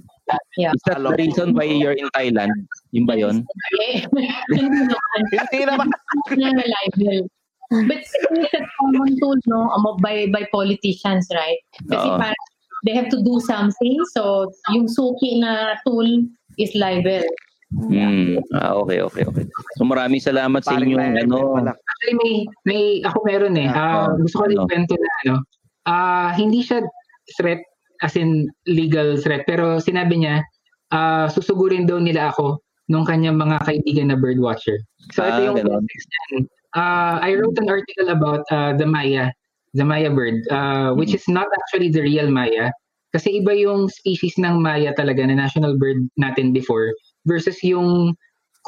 Yeah. 0.58 0.72
Is 0.76 0.82
that 0.86 1.02
the 1.02 1.16
reason 1.18 1.54
why 1.54 1.66
you're 1.66 1.98
in 1.98 2.10
Thailand? 2.14 2.54
Yung 2.92 3.06
ba 3.06 3.18
yun? 3.18 3.46
Hindi 4.52 5.66
naman. 5.66 5.90
Libel. 6.38 7.30
But 7.70 8.02
it's 8.02 8.54
a 8.58 8.66
common 8.82 9.14
tool, 9.22 9.38
no, 9.46 9.70
um, 9.70 9.86
by, 10.02 10.26
by 10.34 10.50
politicians, 10.52 11.30
right? 11.34 11.62
Kasi 11.86 12.08
parang 12.18 12.46
they 12.86 12.98
have 12.98 13.10
to 13.14 13.22
do 13.22 13.40
something, 13.46 13.98
so 14.16 14.50
yung 14.74 14.90
suki 14.90 15.38
na 15.38 15.78
tool 15.86 16.26
is 16.58 16.74
libel. 16.74 17.22
Hmm. 17.70 18.42
Ah, 18.58 18.74
okay, 18.74 19.06
okay, 19.06 19.22
okay. 19.22 19.46
So 19.78 19.86
maraming 19.86 20.18
salamat 20.18 20.66
sa 20.66 20.82
Paring 20.82 20.98
inyong 20.98 21.30
ano. 21.30 21.62
Actually, 21.62 22.16
may, 22.18 22.34
may, 22.66 22.82
ako 23.06 23.22
meron 23.22 23.54
eh. 23.62 23.70
Ah, 23.70 24.10
gusto 24.18 24.42
ko 24.42 24.44
rin 24.50 24.58
Ano? 24.58 24.66
kwento 24.66 24.94
na 24.98 25.10
ano. 25.22 25.36
Ah, 25.86 26.34
hindi 26.34 26.66
siya 26.66 26.82
threat, 27.38 27.62
as 28.02 28.16
in 28.16 28.48
legal 28.68 29.20
threat, 29.20 29.44
pero 29.46 29.80
sinabi 29.80 30.24
niya, 30.24 30.42
ah, 30.92 31.28
susugurin 31.28 31.86
daw 31.86 32.00
nila 32.00 32.32
ako 32.34 32.60
nung 32.90 33.06
kanyang 33.06 33.38
mga 33.38 33.62
kaibigan 33.66 34.10
na 34.10 34.18
birdwatcher. 34.18 34.82
So 35.14 35.22
ito 35.22 35.40
Ah, 35.40 35.46
yung 35.46 35.62
context 35.62 36.08
niyan. 36.10 36.44
Ah, 36.78 37.18
I 37.22 37.38
wrote 37.38 37.58
an 37.62 37.70
article 37.70 38.10
about 38.10 38.46
ah, 38.50 38.74
the 38.74 38.86
Maya, 38.86 39.30
the 39.78 39.86
Maya 39.86 40.10
bird, 40.10 40.42
ah, 40.50 40.94
which 40.94 41.14
is 41.14 41.26
not 41.30 41.48
actually 41.62 41.94
the 41.94 42.02
real 42.02 42.30
Maya. 42.30 42.74
Kasi 43.10 43.42
iba 43.42 43.58
yung 43.58 43.90
species 43.90 44.38
ng 44.38 44.62
Maya 44.62 44.94
talaga 44.94 45.26
na 45.26 45.34
national 45.34 45.78
bird 45.82 46.06
natin 46.22 46.54
before 46.54 46.94
versus 47.26 47.58
yung 47.66 48.14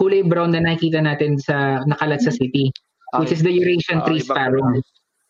kulay 0.02 0.26
brown 0.26 0.54
na 0.54 0.66
nakikita 0.66 0.98
natin 0.98 1.38
sa 1.38 1.86
nakalat 1.86 2.26
sa 2.26 2.34
city 2.34 2.74
which 3.20 3.32
is 3.32 3.44
the 3.44 3.52
Eurasian 3.52 4.06
tree 4.06 4.20
sparrow. 4.20 4.64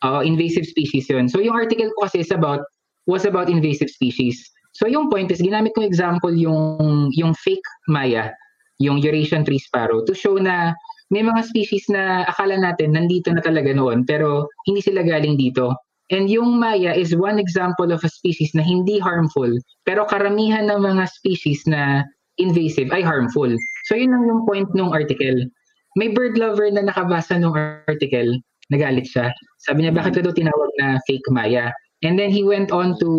Uh, 0.01 0.21
invasive 0.25 0.65
species 0.65 1.09
yun. 1.09 1.29
So 1.29 1.41
yung 1.41 1.53
article 1.53 1.89
ko 1.97 2.09
kasi 2.09 2.25
is 2.25 2.31
about, 2.33 2.65
was 3.07 3.25
about 3.25 3.49
invasive 3.49 3.89
species. 3.89 4.37
So 4.73 4.87
yung 4.87 5.11
point 5.11 5.31
is, 5.31 5.41
ginamit 5.41 5.75
ko 5.75 5.83
example 5.83 6.31
yung, 6.31 7.11
yung 7.11 7.33
fake 7.35 7.65
Maya, 7.87 8.31
yung 8.79 8.97
Eurasian 8.97 9.45
tree 9.45 9.59
sparrow, 9.59 10.03
to 10.05 10.13
show 10.15 10.39
na 10.39 10.73
may 11.11 11.21
mga 11.21 11.43
species 11.43 11.85
na 11.91 12.23
akala 12.23 12.55
natin 12.55 12.95
nandito 12.95 13.29
na 13.35 13.43
talaga 13.43 13.75
noon, 13.75 14.07
pero 14.07 14.47
hindi 14.63 14.79
sila 14.79 15.03
galing 15.03 15.35
dito. 15.35 15.75
And 16.11 16.27
yung 16.27 16.59
maya 16.59 16.91
is 16.91 17.15
one 17.15 17.39
example 17.39 17.91
of 17.91 18.03
a 18.03 18.11
species 18.11 18.51
na 18.51 18.63
hindi 18.63 18.99
harmful, 18.99 19.51
pero 19.87 20.03
karamihan 20.07 20.67
ng 20.67 20.83
mga 20.83 21.07
species 21.07 21.63
na 21.67 22.03
invasive 22.35 22.91
ay 22.91 23.03
harmful. 23.03 23.51
So 23.87 23.95
yun 23.95 24.11
lang 24.11 24.27
yung 24.27 24.43
point 24.43 24.67
ng 24.75 24.91
article. 24.91 25.47
May 25.95 26.11
bird 26.11 26.35
lover 26.35 26.67
na 26.71 26.87
nakabasa 26.87 27.39
ng 27.39 27.55
article, 27.87 28.39
nagalit 28.71 29.07
siya. 29.07 29.31
Sabi 29.67 29.83
niya, 29.83 29.95
bakit 29.95 30.19
ko 30.19 30.31
daw 30.31 30.35
tinawag 30.35 30.71
na 30.79 30.99
fake 31.07 31.27
maya? 31.31 31.71
And 32.01 32.17
then 32.17 32.33
he 32.33 32.41
went 32.41 32.73
on 32.73 32.97
to 32.99 33.09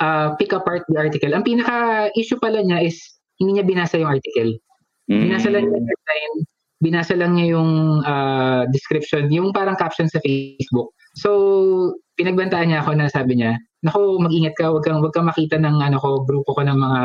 uh, 0.00 0.34
pick 0.38 0.52
apart 0.52 0.86
the 0.88 0.98
article. 0.98 1.34
Ang 1.34 1.42
pinaka-issue 1.42 2.38
pala 2.38 2.62
niya 2.62 2.86
is 2.86 2.96
hindi 3.42 3.58
niya 3.58 3.66
binasa 3.66 3.98
yung 3.98 4.10
article. 4.10 4.56
Binasa 5.06 5.50
lang 5.50 5.70
niya 5.70 5.78
yung 5.78 5.86
headline, 5.86 6.34
binasa 6.82 7.14
lang 7.14 7.32
niya 7.34 7.46
yung 7.54 7.72
uh, 8.02 8.62
description, 8.74 9.30
yung 9.30 9.50
parang 9.54 9.78
caption 9.78 10.10
sa 10.10 10.18
Facebook. 10.22 10.90
So, 11.16 11.30
pinagbantaan 12.18 12.70
niya 12.70 12.82
ako 12.82 12.98
na 12.98 13.06
sabi 13.08 13.38
niya, 13.38 13.56
Naku, 13.86 14.18
mag-ingat 14.18 14.58
ka, 14.58 14.72
wag 14.72 14.82
kang, 14.82 14.98
wag 14.98 15.14
kang 15.14 15.30
makita 15.30 15.62
ng 15.62 15.78
ano 15.78 16.00
ko, 16.02 16.26
grupo 16.26 16.58
ko 16.58 16.62
ng 16.66 16.74
mga 16.74 17.00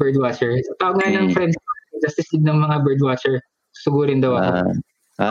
birdwatcher. 0.00 0.58
So, 0.66 0.74
tawag 0.82 0.98
nga 0.98 1.14
ng 1.14 1.30
friends 1.30 1.54
ko, 1.54 1.70
Justice 2.02 2.28
League 2.34 2.44
ng 2.44 2.58
mga 2.58 2.82
birdwatcher, 2.82 3.38
sugurin 3.72 4.20
daw 4.20 4.36
ako. 4.36 4.50
Ah, 4.50 4.74
So, 5.16 5.26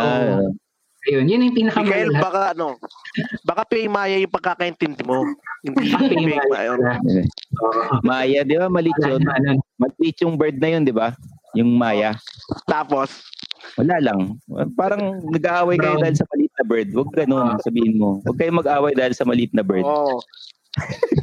ayun, 1.09 1.25
yun 1.29 1.45
yung 1.47 1.55
Mikael, 1.55 2.09
pinakamalala. 2.11 2.19
baka 2.19 2.41
ano, 2.53 2.67
baka 3.45 3.61
Pay 3.69 3.85
Maya 3.87 4.17
yung 4.17 4.33
pagkakaintindi 4.33 5.05
mo. 5.05 5.21
Hindi 5.61 5.93
Pay 5.93 6.25
Maya. 6.49 6.73
Maya. 8.01 8.39
Di 8.45 8.55
ba? 8.57 8.69
Malit 8.69 8.97
yun. 9.01 9.21
Ano, 9.25 9.61
Maliit 9.77 10.17
yung 10.21 10.37
bird 10.37 10.57
na 10.61 10.69
yun, 10.77 10.83
di 10.85 10.93
ba? 10.93 11.13
Yung 11.53 11.73
Maya. 11.75 12.17
Tapos, 12.69 13.25
Wala 13.81 13.97
lang. 13.97 14.37
Parang 14.77 15.25
nag-aaway 15.25 15.81
kayo 15.81 15.97
dahil 15.97 16.13
sa 16.13 16.29
maliit 16.29 16.53
na 16.53 16.65
bird. 16.69 16.87
Huwag 16.93 17.09
ganun, 17.17 17.57
sabihin 17.65 17.97
mo. 17.97 18.21
Huwag 18.21 18.37
kayo 18.37 18.53
mag-aaway 18.53 18.93
dahil 18.93 19.17
sa 19.17 19.25
maliit 19.25 19.49
na 19.57 19.65
bird. 19.65 19.81
oh. 19.81 20.21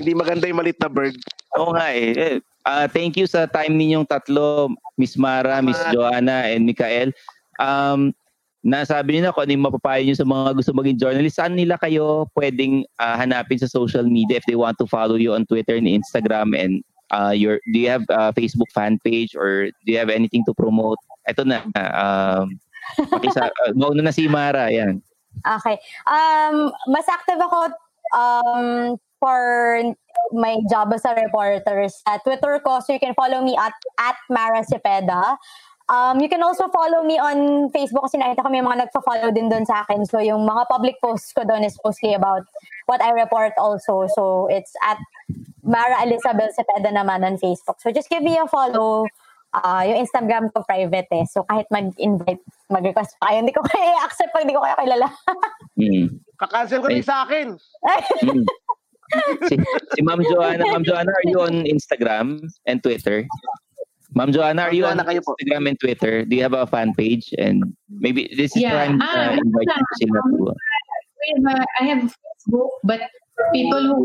Hindi 0.00 0.12
maganda 0.16 0.48
yung 0.48 0.60
malit 0.60 0.78
na 0.80 0.90
bird. 0.90 1.14
Oo 1.58 1.76
nga 1.76 1.92
eh. 1.92 2.10
Eh, 2.16 2.36
ah, 2.64 2.88
thank 2.88 3.16
you 3.16 3.28
sa 3.28 3.46
time 3.46 3.76
ninyong 3.76 4.08
tatlo, 4.08 4.72
Miss 4.96 5.14
Mara, 5.14 5.60
Miss 5.60 5.78
Joanna, 5.92 6.48
and 6.50 6.66
Mikael. 6.66 7.12
Um, 7.60 8.16
nasabi 8.64 9.16
niyo 9.16 9.28
na 9.28 9.32
kung 9.32 9.44
ano 9.48 9.52
yung 9.56 9.66
mapapayo 9.68 10.02
niyo 10.04 10.16
sa 10.16 10.28
mga 10.28 10.56
gusto 10.56 10.72
maging 10.72 11.00
journalist. 11.00 11.36
Saan 11.36 11.56
nila 11.56 11.80
kayo 11.80 12.28
pwedeng 12.36 12.84
ah, 13.00 13.16
hanapin 13.16 13.60
sa 13.60 13.68
social 13.68 14.04
media 14.04 14.40
if 14.40 14.46
they 14.48 14.56
want 14.56 14.76
to 14.76 14.88
follow 14.88 15.16
you 15.16 15.32
on 15.32 15.48
Twitter 15.48 15.76
and 15.76 15.88
Instagram 15.88 16.52
and 16.52 16.84
uh, 17.12 17.32
your 17.32 17.60
do 17.72 17.78
you 17.80 17.88
have 17.88 18.04
a 18.08 18.32
Facebook 18.36 18.68
fan 18.72 19.00
page 19.04 19.32
or 19.34 19.72
do 19.84 19.88
you 19.92 19.98
have 19.98 20.12
anything 20.12 20.44
to 20.44 20.54
promote? 20.54 20.98
Ito 21.28 21.44
na. 21.44 21.64
Um, 21.76 22.60
pakisa, 23.08 23.48
uh, 23.64 23.94
na 23.96 24.12
si 24.12 24.28
Mara. 24.28 24.68
Yan. 24.68 25.00
Okay. 25.40 25.78
Um, 26.04 26.74
mas 26.90 27.06
active 27.08 27.40
ako 27.40 27.72
um, 28.12 28.98
for 29.20 29.82
my 30.32 30.56
job 30.70 30.92
as 30.92 31.04
a 31.04 31.14
reporter 31.14 31.86
sa 31.88 32.18
Twitter 32.24 32.60
ko. 32.64 32.80
So 32.80 32.92
you 32.92 33.00
can 33.00 33.14
follow 33.14 33.44
me 33.44 33.56
at, 33.56 33.74
at 34.00 34.16
Mara 34.28 34.64
Cepeda. 34.64 35.36
Um, 35.90 36.22
you 36.22 36.30
can 36.30 36.42
also 36.46 36.70
follow 36.70 37.02
me 37.02 37.18
on 37.18 37.66
Facebook 37.74 38.06
kasi 38.06 38.22
nakita 38.22 38.46
ko 38.46 38.50
may 38.54 38.62
mga 38.62 38.86
nagpa-follow 38.86 39.34
din 39.34 39.50
doon 39.50 39.66
sa 39.66 39.82
akin. 39.82 40.06
So 40.06 40.22
yung 40.22 40.46
mga 40.46 40.70
public 40.70 41.02
posts 41.02 41.34
ko 41.34 41.42
doon 41.42 41.66
is 41.66 41.74
mostly 41.82 42.14
about 42.14 42.46
what 42.86 43.02
I 43.02 43.10
report 43.10 43.58
also. 43.58 44.06
So 44.14 44.46
it's 44.46 44.70
at 44.86 45.02
Mara 45.66 45.98
Elizabeth 46.06 46.54
Cepeda 46.54 46.94
naman 46.94 47.26
on 47.26 47.42
Facebook. 47.42 47.82
So 47.82 47.90
just 47.90 48.06
give 48.06 48.22
me 48.22 48.38
a 48.38 48.46
follow. 48.46 49.10
Ah, 49.50 49.82
yung 49.82 49.98
Instagram 50.06 50.54
ko 50.54 50.62
private 50.62 51.10
eh. 51.10 51.26
So 51.26 51.42
kahit 51.50 51.66
mag-invite, 51.74 52.38
mag-request 52.70 53.18
pa 53.18 53.34
kayo, 53.34 53.42
hindi 53.42 53.50
ko 53.50 53.66
kaya 53.66 53.82
i-accept 53.98 54.30
pag 54.30 54.46
hindi 54.46 54.54
ko 54.54 54.62
kaya 54.62 54.78
kilala. 54.78 55.10
Mm. 55.74 56.06
Kakancel 56.38 56.78
ko 56.78 56.86
rin 56.86 57.02
sa 57.02 57.26
akin. 57.26 57.58
Mm. 58.22 58.46
si, 59.50 59.54
si 59.98 60.00
Ma'am 60.06 60.22
Joanna, 60.22 60.62
Ma'am 60.70 60.86
Joanna, 60.86 61.10
are 61.10 61.26
you 61.26 61.42
on 61.42 61.66
Instagram 61.66 62.46
and 62.70 62.78
Twitter? 62.78 63.26
Ma'am 64.14 64.32
Joanna, 64.32 64.62
are 64.62 64.74
Ma'am 64.74 64.74
you 64.74 64.84
on 64.86 64.98
Joanna, 64.98 65.04
kayo 65.06 65.20
po. 65.24 65.34
Instagram 65.38 65.68
and 65.70 65.78
Twitter? 65.80 66.24
Do 66.24 66.34
you 66.34 66.42
have 66.42 66.52
a 66.52 66.66
fan 66.66 66.94
page? 66.94 67.30
And 67.38 67.62
maybe 67.88 68.30
this 68.34 68.56
is 68.56 68.62
Yeah. 68.62 68.74
time 68.74 68.98
Ah, 69.02 69.30
uh, 69.30 69.38
invite 69.38 69.68
yeah. 69.70 69.78
ko 69.78 69.92
sila 70.02 70.20
to. 70.34 70.42
I 70.50 71.26
have, 71.30 71.44
uh, 71.46 71.64
I 71.78 71.82
have 71.84 72.02
Facebook, 72.10 72.70
but 72.82 73.00
for 73.36 73.44
people 73.52 73.82
who 73.86 73.98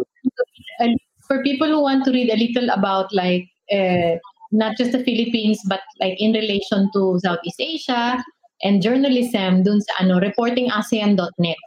for 1.26 1.42
people 1.42 1.68
who 1.68 1.82
want 1.82 2.06
to 2.06 2.12
read 2.14 2.30
a 2.30 2.38
little 2.38 2.70
about 2.70 3.10
like 3.14 3.50
uh, 3.74 4.22
not 4.52 4.78
just 4.78 4.92
the 4.94 5.02
Philippines, 5.02 5.58
but 5.66 5.82
like 6.00 6.16
in 6.22 6.34
relation 6.38 6.86
to 6.94 7.18
Southeast 7.26 7.58
Asia 7.60 8.22
and 8.62 8.82
journalism, 8.82 9.64
dun 9.66 9.82
sa 9.82 10.06
ano 10.06 10.22
reportingasean.net. 10.22 11.64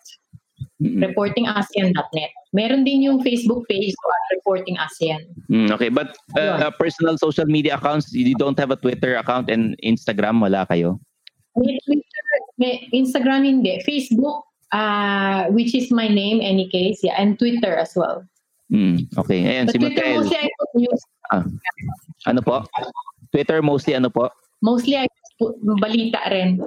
Mm. 0.79 1.03
Reportingasean.net. 1.11 2.31
Meron 2.55 2.87
din 2.87 3.03
yung 3.03 3.19
Facebook 3.19 3.67
page 3.67 3.91
so 3.91 4.07
at 4.07 4.25
Reporting 4.39 4.79
ASEAN. 4.79 5.27
Mm, 5.51 5.75
okay, 5.75 5.91
but 5.91 6.15
uh, 6.39 6.63
uh, 6.63 6.71
personal 6.71 7.19
social 7.19 7.51
media 7.51 7.75
accounts, 7.75 8.15
you 8.15 8.39
don't 8.39 8.55
have 8.55 8.71
a 8.71 8.79
Twitter 8.79 9.19
account 9.19 9.51
and 9.51 9.75
Instagram, 9.83 10.39
wala 10.39 10.63
kayo? 10.71 11.03
May 11.59 11.75
Twitter, 11.83 12.25
may 12.63 12.87
Instagram 12.95 13.43
hindi. 13.43 13.83
Facebook, 13.83 14.47
uh, 14.71 15.51
which 15.51 15.75
is 15.75 15.91
my 15.91 16.07
name 16.07 16.39
any 16.39 16.71
case, 16.71 17.03
yeah, 17.03 17.19
and 17.19 17.35
Twitter 17.43 17.75
as 17.75 17.91
well. 17.99 18.23
Mm, 18.71 19.11
okay, 19.19 19.43
ayan 19.43 19.67
But 19.67 19.75
si 19.75 19.79
Twitter 19.83 20.07
Mikael. 20.07 20.23
mostly 20.23 20.39
I 20.39 20.49
put 20.55 20.71
news. 20.79 21.03
Ah, 21.35 21.45
ano 22.31 22.41
po? 22.45 22.57
Twitter 23.35 23.59
mostly 23.67 23.99
ano 23.99 24.15
po? 24.15 24.31
Mostly 24.63 24.95
I 24.95 25.11
put 25.43 25.59
balita 25.83 26.23
rin. 26.31 26.63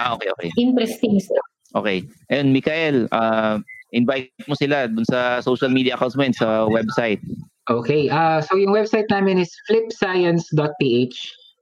Ah, 0.00 0.16
okay, 0.16 0.32
okay. 0.32 0.48
Interesting 0.56 1.20
stuff. 1.20 1.51
Okay. 1.74 2.04
And 2.30 2.52
Mikael, 2.52 3.08
uh, 3.12 3.60
invite 3.92 4.32
mo 4.48 4.56
sila 4.56 4.88
dun 4.88 5.04
sa 5.04 5.40
social 5.40 5.68
media 5.68 5.94
accounts 5.94 6.16
mo 6.16 6.24
sa 6.32 6.66
website. 6.66 7.20
Okay, 7.70 8.10
uh, 8.10 8.42
so 8.42 8.58
yung 8.58 8.74
website 8.74 9.06
namin 9.06 9.38
is 9.38 9.54
flipscience.ph. 9.70 11.16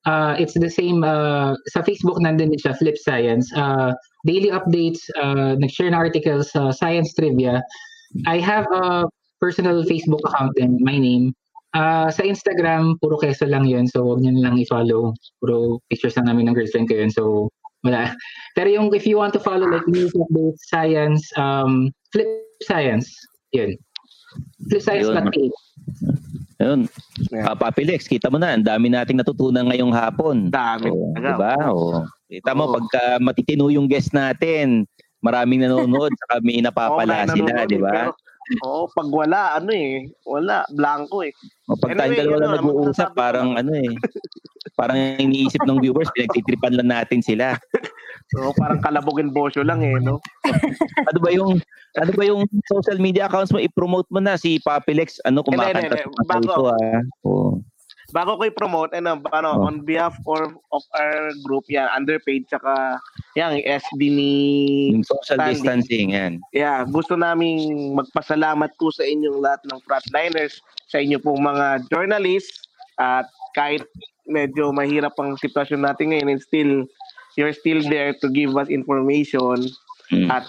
Uh, 0.09 0.33
it's 0.41 0.57
the 0.57 0.71
same, 0.71 1.05
uh, 1.05 1.53
sa 1.77 1.85
Facebook 1.85 2.17
nandun 2.17 2.57
din 2.57 2.57
siya, 2.57 2.73
Flip 2.73 2.97
Science. 2.97 3.53
Uh, 3.53 3.93
daily 4.25 4.49
updates, 4.49 5.05
uh, 5.21 5.61
nag-share 5.61 5.93
na 5.93 6.01
articles 6.01 6.57
sa 6.57 6.73
Science 6.73 7.13
Trivia. 7.13 7.61
I 8.25 8.41
have 8.41 8.65
a 8.73 9.05
personal 9.45 9.85
Facebook 9.85 10.25
account 10.25 10.57
din, 10.57 10.81
my 10.81 10.97
name. 10.97 11.37
Uh, 11.77 12.09
sa 12.09 12.25
Instagram, 12.25 12.97
puro 13.05 13.21
keso 13.21 13.45
lang 13.45 13.69
yun. 13.69 13.85
So, 13.85 14.03
huwag 14.03 14.25
niyo 14.25 14.41
lang 14.41 14.57
i-follow. 14.57 15.13
Puro 15.39 15.85
pictures 15.93 16.17
lang 16.17 16.33
namin 16.33 16.49
ng 16.49 16.57
girlfriend 16.57 16.89
ko 16.89 16.97
yun. 16.97 17.13
So, 17.13 17.53
wala. 17.85 18.15
Pero 18.57 18.69
yung 18.69 18.93
if 18.93 19.07
you 19.07 19.17
want 19.17 19.33
to 19.37 19.43
follow 19.43 19.67
like 19.69 19.87
news 19.89 20.13
updates, 20.17 20.61
science, 20.69 21.25
um, 21.37 21.93
Flip 22.13 22.29
Science, 22.65 23.09
yun. 23.53 23.77
Flipscience.ph. 24.69 25.55
Ayun. 26.61 26.81
Yeah. 27.33 27.51
Ah, 27.51 27.57
Papi 27.57 27.89
Lex, 27.89 28.05
kita 28.05 28.29
mo 28.29 28.37
na, 28.37 28.53
ang 28.53 28.63
dami 28.67 28.93
nating 28.93 29.17
natutunan 29.17 29.65
ngayong 29.73 29.97
hapon. 29.97 30.53
Dami 30.53 30.93
Oh, 30.93 31.17
diba? 31.17 31.55
Oh. 31.73 32.05
Kita 32.29 32.53
mo, 32.53 32.69
Oo. 32.69 32.77
pagka 32.77 33.17
matitino 33.17 33.73
yung 33.73 33.89
guest 33.89 34.13
natin, 34.13 34.85
maraming 35.25 35.65
nanonood, 35.65 36.13
saka 36.27 36.45
may 36.45 36.61
napapala 36.61 37.25
Okay, 37.25 37.41
sila, 37.41 37.65
di 37.65 37.81
ba? 37.81 38.13
Oo, 38.67 38.91
pag 38.91 39.09
wala, 39.09 39.57
ano 39.63 39.71
eh, 39.71 40.11
wala, 40.27 40.67
blanco 40.75 41.23
eh. 41.23 41.31
O 41.71 41.79
pag 41.79 41.95
tayong 41.95 42.03
Anyway, 42.03 42.19
dalawa 42.19 42.37
lang 42.37 42.51
ano, 42.51 42.59
nag-uusap, 42.59 43.11
parang 43.15 43.49
ano 43.55 43.73
eh, 43.79 43.93
parang 44.75 44.99
iniisip 45.23 45.63
ng 45.63 45.79
viewers, 45.79 46.11
pinagtitripan 46.15 46.75
lang 46.75 46.91
natin 46.91 47.23
sila. 47.23 47.55
So, 48.31 48.55
parang 48.55 48.79
kalabugin 48.79 49.35
bosyo 49.35 49.67
lang 49.67 49.83
eh, 49.83 49.99
no? 49.99 50.23
Ano 51.11 51.19
ba 51.19 51.35
yung 51.35 51.59
ano 51.99 52.11
ba 52.15 52.23
yung 52.23 52.47
social 52.71 53.03
media 53.03 53.27
accounts 53.27 53.51
mo? 53.51 53.59
I-promote 53.59 54.07
mo 54.15 54.23
na 54.23 54.39
si 54.39 54.63
Papi 54.63 54.95
Lex. 54.95 55.19
Ano 55.27 55.43
kumakanta 55.43 55.99
sa 55.99 56.07
Bago. 56.31 56.47
ito 56.47 56.63
ah. 56.71 57.03
Oh. 57.27 57.59
Bago 58.11 58.35
ko 58.35 58.43
i-promote, 58.43 58.91
ano, 58.93 59.23
ano, 59.31 59.49
Oh. 59.55 59.67
on 59.67 59.83
behalf 59.83 60.19
or, 60.27 60.51
of 60.71 60.83
our 60.95 61.31
group, 61.43 61.63
yan, 61.71 61.87
underpaid, 61.91 62.47
tsaka, 62.47 62.99
yan, 63.35 63.59
yung 63.59 63.67
SB 63.67 64.01
ni, 64.11 64.33
Yung 64.91 65.07
social 65.07 65.39
Stanley. 65.39 65.55
distancing 65.55 66.09
yan. 66.11 66.33
yeah, 66.51 66.83
gusto 66.83 67.15
naming 67.15 67.95
magpasalamat 67.95 68.75
po 68.77 68.91
sa 68.91 69.07
inyong 69.07 69.39
lahat 69.39 69.63
ng 69.67 69.79
frontliners, 69.83 70.59
sa 70.87 70.99
inyo 70.99 71.23
pong 71.23 71.39
mga 71.39 71.87
journalists, 71.87 72.67
at 72.99 73.25
kahit 73.55 73.87
medyo 74.27 74.71
mahirap 74.71 75.15
ang 75.17 75.39
sitwasyon 75.39 75.87
natin 75.87 76.11
ngayon, 76.11 76.35
and 76.35 76.43
still, 76.43 76.83
you're 77.39 77.55
still 77.55 77.79
there 77.87 78.11
to 78.13 78.27
give 78.29 78.51
us 78.55 78.67
information, 78.67 79.71
Mm. 80.11 80.27
at 80.27 80.43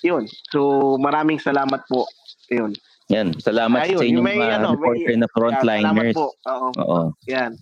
yun. 0.00 0.24
So, 0.48 0.96
maraming 0.96 1.36
salamat 1.36 1.84
po. 1.84 2.08
Yun. 2.48 2.72
Yan. 3.08 3.32
Salamat 3.40 3.88
Ayun, 3.88 4.00
sa 4.00 4.04
inyong 4.04 4.24
may, 4.24 4.36
mga 4.36 4.54
ano, 4.60 4.68
may- 4.68 4.76
reporter 4.76 5.00
na 5.00 5.08
Yeah, 5.08 5.16
salamat 5.16 5.32
frontliners. 5.32 6.16
po. 6.16 6.26
Oo. 6.44 6.68
Oo. 6.76 7.00
Yan. 7.24 7.52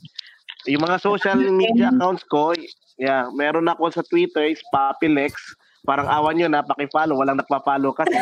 Yung 0.66 0.82
mga 0.82 0.96
social 0.98 1.38
media 1.38 1.94
accounts 1.94 2.26
ko, 2.26 2.50
yeah, 2.98 3.30
meron 3.30 3.70
ako 3.70 3.94
sa 3.94 4.02
Twitter, 4.10 4.50
is 4.50 4.62
Papilex. 4.74 5.38
Parang 5.86 6.10
awan 6.10 6.34
nyo 6.34 6.50
na, 6.50 6.66
pakifollow. 6.66 7.14
Walang 7.14 7.38
nagpa-follow 7.38 7.94
kasi. 7.94 8.18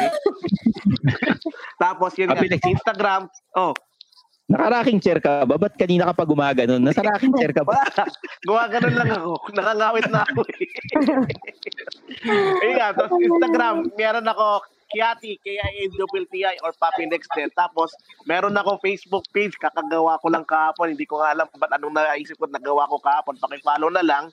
Tapos 1.82 2.12
yun 2.20 2.28
nga, 2.28 2.36
Papilex. 2.36 2.60
Instagram, 2.60 3.32
oh, 3.56 3.72
Naka-rocking 4.44 5.00
chair 5.00 5.24
ka 5.24 5.48
ba? 5.48 5.56
Ba't 5.56 5.72
kanina 5.80 6.12
ka 6.12 6.20
pa 6.20 6.28
gumagano? 6.28 6.76
Nasa 6.76 7.00
rocking 7.00 7.32
chair 7.40 7.56
ka 7.56 7.64
ba? 7.64 7.80
Gumaganon 8.48 8.92
lang 8.92 9.08
ako. 9.16 9.40
Nakangawit 9.56 10.04
na 10.12 10.20
ako 10.20 10.40
eh. 10.52 10.68
Ayun 12.60 12.76
nga, 12.76 12.92
tapos 12.92 13.24
Instagram, 13.24 13.88
meron 13.96 14.28
ako 14.28 14.60
Kiati, 14.94 15.36
K-I-A-T-I 15.42 16.56
or 16.62 16.70
Papi 16.78 17.10
Next 17.10 17.28
din. 17.34 17.50
Tapos, 17.58 17.90
meron 18.24 18.54
akong 18.54 18.78
Facebook 18.78 19.26
page, 19.34 19.58
kakagawa 19.58 20.22
ko 20.22 20.30
lang 20.30 20.46
kahapon. 20.46 20.94
Hindi 20.94 21.04
ko 21.04 21.18
alam 21.20 21.50
ba't 21.58 21.74
anong 21.74 21.98
naisip 21.98 22.38
ko 22.38 22.46
nagawa 22.46 22.86
ko 22.86 23.02
kahapon. 23.02 23.34
Pakifollow 23.42 23.90
na 23.90 24.06
lang 24.06 24.24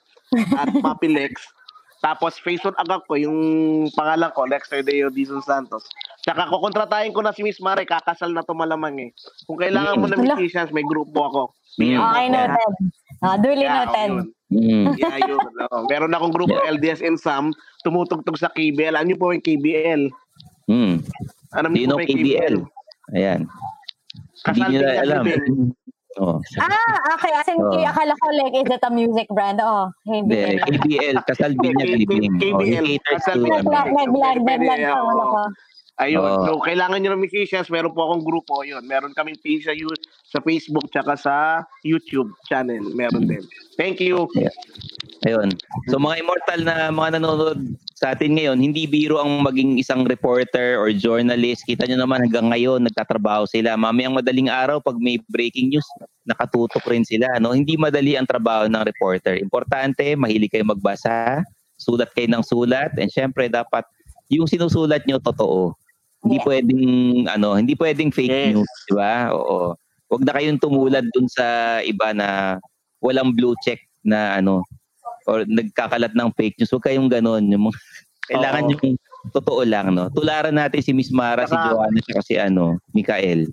at 0.55 0.69
Papi 0.85 1.09
Lex. 1.09 1.41
Tapos 2.01 2.41
Facebook 2.41 2.73
account 2.81 3.05
ko, 3.05 3.13
yung 3.13 3.37
pangalan 3.93 4.33
ko, 4.33 4.49
Lexter 4.49 4.81
Deo 4.81 5.13
Dizon 5.13 5.45
Santos. 5.45 5.85
Tsaka 6.25 6.49
kukontratahin 6.49 7.13
ko 7.13 7.21
na 7.21 7.29
si 7.29 7.45
Miss 7.45 7.61
Mare, 7.61 7.85
kakasal 7.85 8.33
na 8.33 8.41
to 8.41 8.57
malamang 8.57 8.97
eh. 8.97 9.09
Kung 9.45 9.61
kailangan 9.61 10.01
mo 10.01 10.09
na 10.09 10.17
Wala. 10.17 10.33
musicians, 10.33 10.73
may 10.73 10.81
grupo 10.81 11.29
ako. 11.29 11.41
Mm. 11.77 12.01
Okay, 12.01 12.25
noted. 12.33 12.73
Ah, 13.21 13.37
duly 13.37 13.65
Yeah, 13.69 13.85
noted. 13.85 14.11
Mm. 14.49 14.85
Yeah, 14.97 15.17
yun. 15.29 15.39
Oo. 15.45 15.85
Meron 15.93 16.13
akong 16.17 16.33
grupo 16.33 16.57
LDS 16.73 17.05
and 17.05 17.21
Sam, 17.21 17.53
tumutugtog 17.85 18.35
sa 18.35 18.49
KBL. 18.49 18.97
Ano 18.97 19.13
po 19.13 19.29
yung 19.29 19.45
KBL? 19.45 20.09
Mm. 20.69 20.95
Ano 21.55 21.65
Do 21.69 21.79
you 21.79 21.87
know 21.87 21.97
po 21.97 22.05
yung 22.05 22.21
KBL? 22.21 22.55
Ayan. 23.15 23.41
Hindi 24.47 24.61
din 24.77 24.83
alam. 24.83 25.23
Oh. 26.19 26.43
Ah, 26.59 27.15
okay. 27.15 27.31
As 27.31 27.47
in, 27.47 27.55
Oo. 27.55 27.71
akala 27.87 28.11
ko 28.19 28.25
like, 28.35 28.51
is 28.51 28.67
it 28.67 28.83
a 28.83 28.91
music 28.91 29.31
brand? 29.31 29.63
Oh, 29.63 29.87
Hindi, 30.03 30.59
hindi. 30.59 30.59
KBL, 30.59 31.23
Kasal 31.23 31.55
K- 31.55 31.71
Libing. 31.71 32.35
Oh, 32.51 32.59
KBL, 32.59 32.87
Kasal 32.99 33.39
ano. 33.47 33.71
Nag- 33.71 33.95
Nag-lag, 33.95 34.37
nag-lag 34.43 34.79
Yeah, 34.79 34.91
ko. 34.99 35.47
Ayun. 36.01 36.19
Oo. 36.25 36.43
So, 36.43 36.51
kailangan 36.65 36.99
nyo 36.99 37.15
ng 37.15 37.23
musicians. 37.23 37.69
Meron 37.71 37.95
po 37.95 38.09
akong 38.09 38.25
grupo. 38.27 38.65
Yun. 38.67 38.83
Meron 38.83 39.15
kaming 39.15 39.39
page 39.39 39.63
sa, 39.63 39.71
you- 39.71 39.93
sa 40.27 40.43
Facebook 40.43 40.89
tsaka 40.91 41.15
sa 41.15 41.35
YouTube 41.85 42.31
channel. 42.49 42.81
Meron 42.91 43.29
din. 43.29 43.43
Thank 43.79 44.01
you. 44.03 44.27
Ayun. 45.21 45.53
So 45.93 46.01
mga 46.01 46.17
immortal 46.25 46.59
na 46.65 46.89
mga 46.89 47.21
nanonood 47.21 47.77
sa 47.93 48.17
atin 48.17 48.33
ngayon, 48.33 48.57
hindi 48.57 48.89
biro 48.89 49.21
ang 49.21 49.45
maging 49.45 49.77
isang 49.77 50.01
reporter 50.09 50.81
or 50.81 50.89
journalist. 50.89 51.61
Kita 51.69 51.85
nyo 51.85 52.01
naman 52.01 52.25
hanggang 52.25 52.49
ngayon, 52.49 52.81
nagtatrabaho 52.89 53.45
sila. 53.45 53.77
Mamayang 53.77 54.17
madaling 54.17 54.49
araw, 54.49 54.81
pag 54.81 54.97
may 54.97 55.21
breaking 55.29 55.69
news, 55.69 55.85
nakatutok 56.25 56.81
rin 56.89 57.05
sila. 57.05 57.37
No? 57.37 57.53
Hindi 57.53 57.77
madali 57.77 58.17
ang 58.17 58.25
trabaho 58.25 58.65
ng 58.65 58.81
reporter. 58.81 59.37
Importante, 59.37 60.17
mahilig 60.17 60.49
kayo 60.49 60.65
magbasa, 60.65 61.45
sulat 61.77 62.09
kayo 62.17 62.25
ng 62.33 62.41
sulat, 62.41 62.89
and 62.97 63.13
syempre 63.13 63.45
dapat 63.45 63.85
yung 64.33 64.49
sinusulat 64.49 65.05
nyo 65.05 65.21
totoo. 65.21 65.77
Hindi 66.25 66.41
Yeah. 66.41 66.45
pwedeng 66.49 66.85
ano, 67.29 67.49
hindi 67.57 67.73
pwedeng 67.77 68.09
fake 68.09 68.29
Yes. 68.29 68.53
news, 68.57 68.73
di 68.89 68.93
ba? 68.97 69.29
Oo. 69.37 69.77
Huwag 70.09 70.21
na 70.25 70.33
kayong 70.33 70.61
tumulad 70.61 71.05
dun 71.13 71.29
sa 71.29 71.77
iba 71.85 72.09
na 72.13 72.57
walang 73.01 73.33
blue 73.37 73.53
check 73.61 73.81
na 74.01 74.41
ano 74.41 74.65
or 75.25 75.43
nagkakalat 75.43 76.13
ng 76.13 76.29
fake 76.33 76.57
news. 76.57 76.71
Huwag 76.71 76.85
kayong 76.85 77.09
ganon. 77.09 77.45
Yung 77.47 77.69
mga, 77.69 77.77
kailangan 78.31 78.63
Oo. 78.65 78.71
yung 78.73 78.97
totoo 79.29 79.61
lang, 79.61 79.93
no? 79.93 80.09
Tularan 80.09 80.55
natin 80.55 80.81
si 80.81 80.91
Miss 80.91 81.11
Mara, 81.11 81.45
si 81.45 81.53
Saka- 81.53 81.69
Joanna, 81.69 82.01
at 82.01 82.25
si 82.25 82.35
ano, 82.37 82.81
Mikael. 82.91 83.45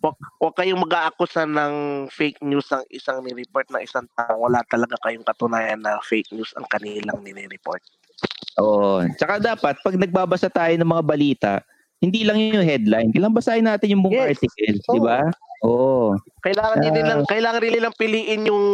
Huwag, 0.00 0.16
huwag 0.38 0.54
kayong 0.56 0.80
mag-aakusa 0.80 1.44
ng 1.44 1.74
fake 2.08 2.40
news 2.40 2.68
ang 2.68 2.84
isang 2.88 3.20
nireport 3.20 3.68
na 3.68 3.80
isang 3.80 4.04
tao. 4.12 4.36
Wala 4.38 4.60
talaga 4.68 4.96
kayong 5.00 5.24
katunayan 5.24 5.80
na 5.80 5.96
fake 6.02 6.28
news 6.32 6.52
ang 6.56 6.68
kanilang 6.68 7.20
nire-report. 7.20 7.80
Oo. 8.60 9.04
Tsaka 9.16 9.40
dapat, 9.40 9.80
pag 9.80 9.96
nagbabasa 9.96 10.48
tayo 10.48 10.72
ng 10.76 10.88
mga 10.88 11.04
balita, 11.04 11.52
hindi 12.00 12.20
lang 12.20 12.36
yung 12.36 12.64
headline. 12.64 13.12
Kailangan 13.12 13.36
basahin 13.36 13.64
natin 13.64 13.96
yung 13.96 14.04
buong 14.04 14.14
Yes. 14.14 14.36
article, 14.36 14.76
di 14.76 15.00
Oo. 15.00 15.04
ba? 15.04 15.18
Oo. 15.64 16.12
Kailangan 16.44 16.78
din 16.78 16.92
Ah. 16.92 16.96
nilang 17.00 17.22
kailangan 17.24 17.60
rin 17.64 17.72
nilang 17.72 17.96
piliin 17.96 18.42
yung 18.44 18.64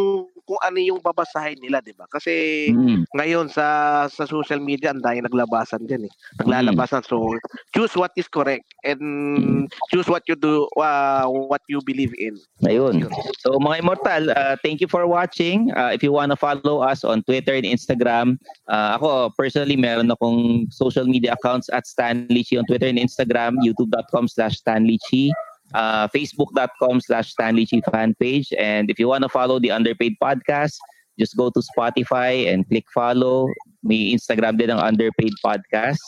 kung 0.51 0.59
ano 0.67 0.83
yung 0.83 0.99
babasahin 0.99 1.63
nila, 1.63 1.79
'di 1.79 1.95
ba? 1.95 2.11
Kasi 2.11 2.67
Mm. 2.75 3.07
ngayon 3.15 3.47
sa 3.47 3.67
sa 4.11 4.27
social 4.27 4.59
media 4.59 4.91
ang 4.91 4.99
dami 4.99 5.23
naglabasan 5.23 5.87
diyan 5.87 6.11
eh. 6.11 6.13
Naglalabasan. 6.43 7.07
So 7.07 7.39
choose 7.71 7.95
what 7.95 8.11
is 8.19 8.27
correct 8.27 8.67
and 8.83 9.71
choose 9.95 10.11
what 10.11 10.27
you 10.27 10.35
do 10.35 10.67
uh, 10.75 11.31
what 11.31 11.63
you 11.71 11.79
believe 11.87 12.11
in. 12.19 12.35
Ayun. 12.67 13.07
So 13.47 13.63
mga 13.63 13.87
immortal, 13.87 14.35
uh, 14.35 14.59
thank 14.59 14.83
you 14.83 14.91
for 14.91 15.07
watching. 15.07 15.71
Uh, 15.71 15.95
if 15.95 16.03
you 16.03 16.11
wanna 16.11 16.35
follow 16.35 16.83
us 16.83 17.07
on 17.07 17.23
Twitter 17.23 17.55
and 17.55 17.63
Instagram, 17.63 18.35
uh, 18.67 18.99
ako 18.99 19.31
personally 19.39 19.79
meron 19.79 20.11
akong 20.11 20.67
social 20.75 21.07
media 21.07 21.39
accounts 21.39 21.71
at 21.71 21.87
Stanley 21.87 22.43
Chi 22.43 22.59
on 22.59 22.67
Twitter 22.67 22.91
and 22.91 22.99
Instagram, 22.99 23.55
youtube.com 23.63 24.27
slash 24.27 24.59
Stanley 24.59 24.99
Chi, 25.07 25.31
uh, 25.75 26.09
facebook.com 26.09 27.01
slash 27.01 27.33
Stanley 27.33 27.67
Chi 27.67 27.81
fan 27.91 28.15
page. 28.19 28.53
And 28.59 28.91
if 28.91 28.99
you 28.99 29.09
wanna 29.09 29.29
follow 29.29 29.59
the 29.59 29.71
Underpaid 29.71 30.17
Podcast, 30.23 30.77
just 31.19 31.37
go 31.37 31.51
to 31.51 31.61
Spotify 31.77 32.53
and 32.53 32.67
click 32.69 32.87
follow. 32.93 33.49
May 33.83 34.13
Instagram 34.13 34.59
din 34.59 34.71
ang 34.71 34.81
Underpaid 34.81 35.33
Podcast. 35.45 36.01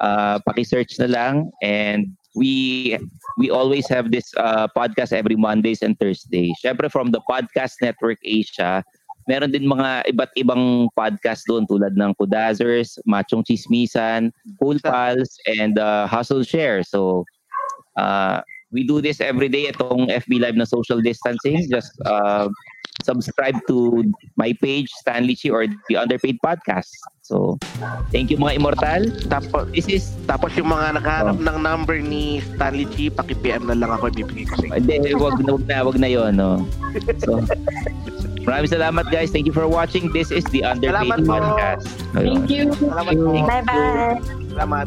Uh, 0.00 0.36
paki-search 0.44 1.00
na 1.00 1.08
lang 1.08 1.48
and 1.64 2.12
we 2.36 2.96
we 3.38 3.48
always 3.48 3.88
have 3.88 4.12
this 4.12 4.28
uh, 4.36 4.68
podcast 4.76 5.12
every 5.12 5.36
Mondays 5.36 5.80
and 5.80 5.98
Thursdays. 5.98 6.52
Syempre 6.60 6.90
from 6.90 7.12
the 7.12 7.20
Podcast 7.28 7.80
Network 7.80 8.18
Asia, 8.24 8.84
meron 9.28 9.52
din 9.52 9.68
mga 9.68 10.08
iba't 10.12 10.32
ibang 10.36 10.88
podcast 10.96 11.44
doon 11.46 11.68
tulad 11.68 11.94
ng 11.94 12.12
Kudazers, 12.16 12.98
Machong 13.06 13.44
Chismisan, 13.44 14.32
Cool 14.58 14.80
Pals, 14.82 15.36
and 15.46 15.78
uh, 15.78 16.06
Hustle 16.08 16.42
Share. 16.44 16.82
So, 16.82 17.24
uh, 17.96 18.40
we 18.72 18.82
do 18.82 19.00
this 19.04 19.20
every 19.20 19.48
day 19.48 19.68
itong 19.68 20.08
FB 20.08 20.40
Live 20.40 20.56
na 20.56 20.64
social 20.64 20.98
distancing. 21.04 21.68
Just 21.68 21.92
uh, 22.08 22.48
subscribe 23.04 23.56
to 23.68 24.04
my 24.36 24.52
page, 24.60 24.88
Stanley 25.00 25.36
Chi 25.36 25.48
or 25.52 25.68
the 25.88 25.96
Underpaid 25.96 26.38
Podcast. 26.44 26.90
So, 27.22 27.56
thank 28.10 28.32
you 28.32 28.36
mga 28.36 28.58
immortal. 28.58 29.08
Tapos 29.28 29.70
This 29.72 29.86
is 29.88 30.04
tapos 30.26 30.56
yung 30.58 30.72
mga 30.72 30.98
nakahanap 30.98 31.38
ng 31.38 31.58
number 31.62 32.00
ni 32.00 32.42
Stanley 32.56 32.88
G, 32.92 33.08
paki-PM 33.12 33.68
na 33.68 33.76
lang 33.78 33.92
ako 33.92 34.10
ibibigay 34.10 34.48
ko. 34.48 34.68
Hindi, 34.68 35.14
wag 35.14 35.38
na, 35.40 35.50
wag 35.54 35.64
na, 35.68 35.76
wag 35.86 35.98
na 36.00 36.08
yun, 36.08 36.32
no? 36.36 36.66
So, 37.22 37.40
maraming 38.44 38.72
salamat, 38.72 39.08
guys. 39.08 39.30
Thank 39.30 39.46
you 39.46 39.54
for 39.54 39.68
watching. 39.68 40.10
This 40.10 40.32
is 40.32 40.44
the 40.50 40.66
Underpaid 40.66 41.08
Salamat 41.08 41.18
po. 41.24 41.32
Podcast. 41.32 41.86
Ayun. 42.18 42.34
Thank 42.44 42.50
you. 42.50 42.64
Salamat 42.76 43.14
po. 43.16 43.30
Bye-bye. 43.32 44.16
Salamat. 44.52 44.86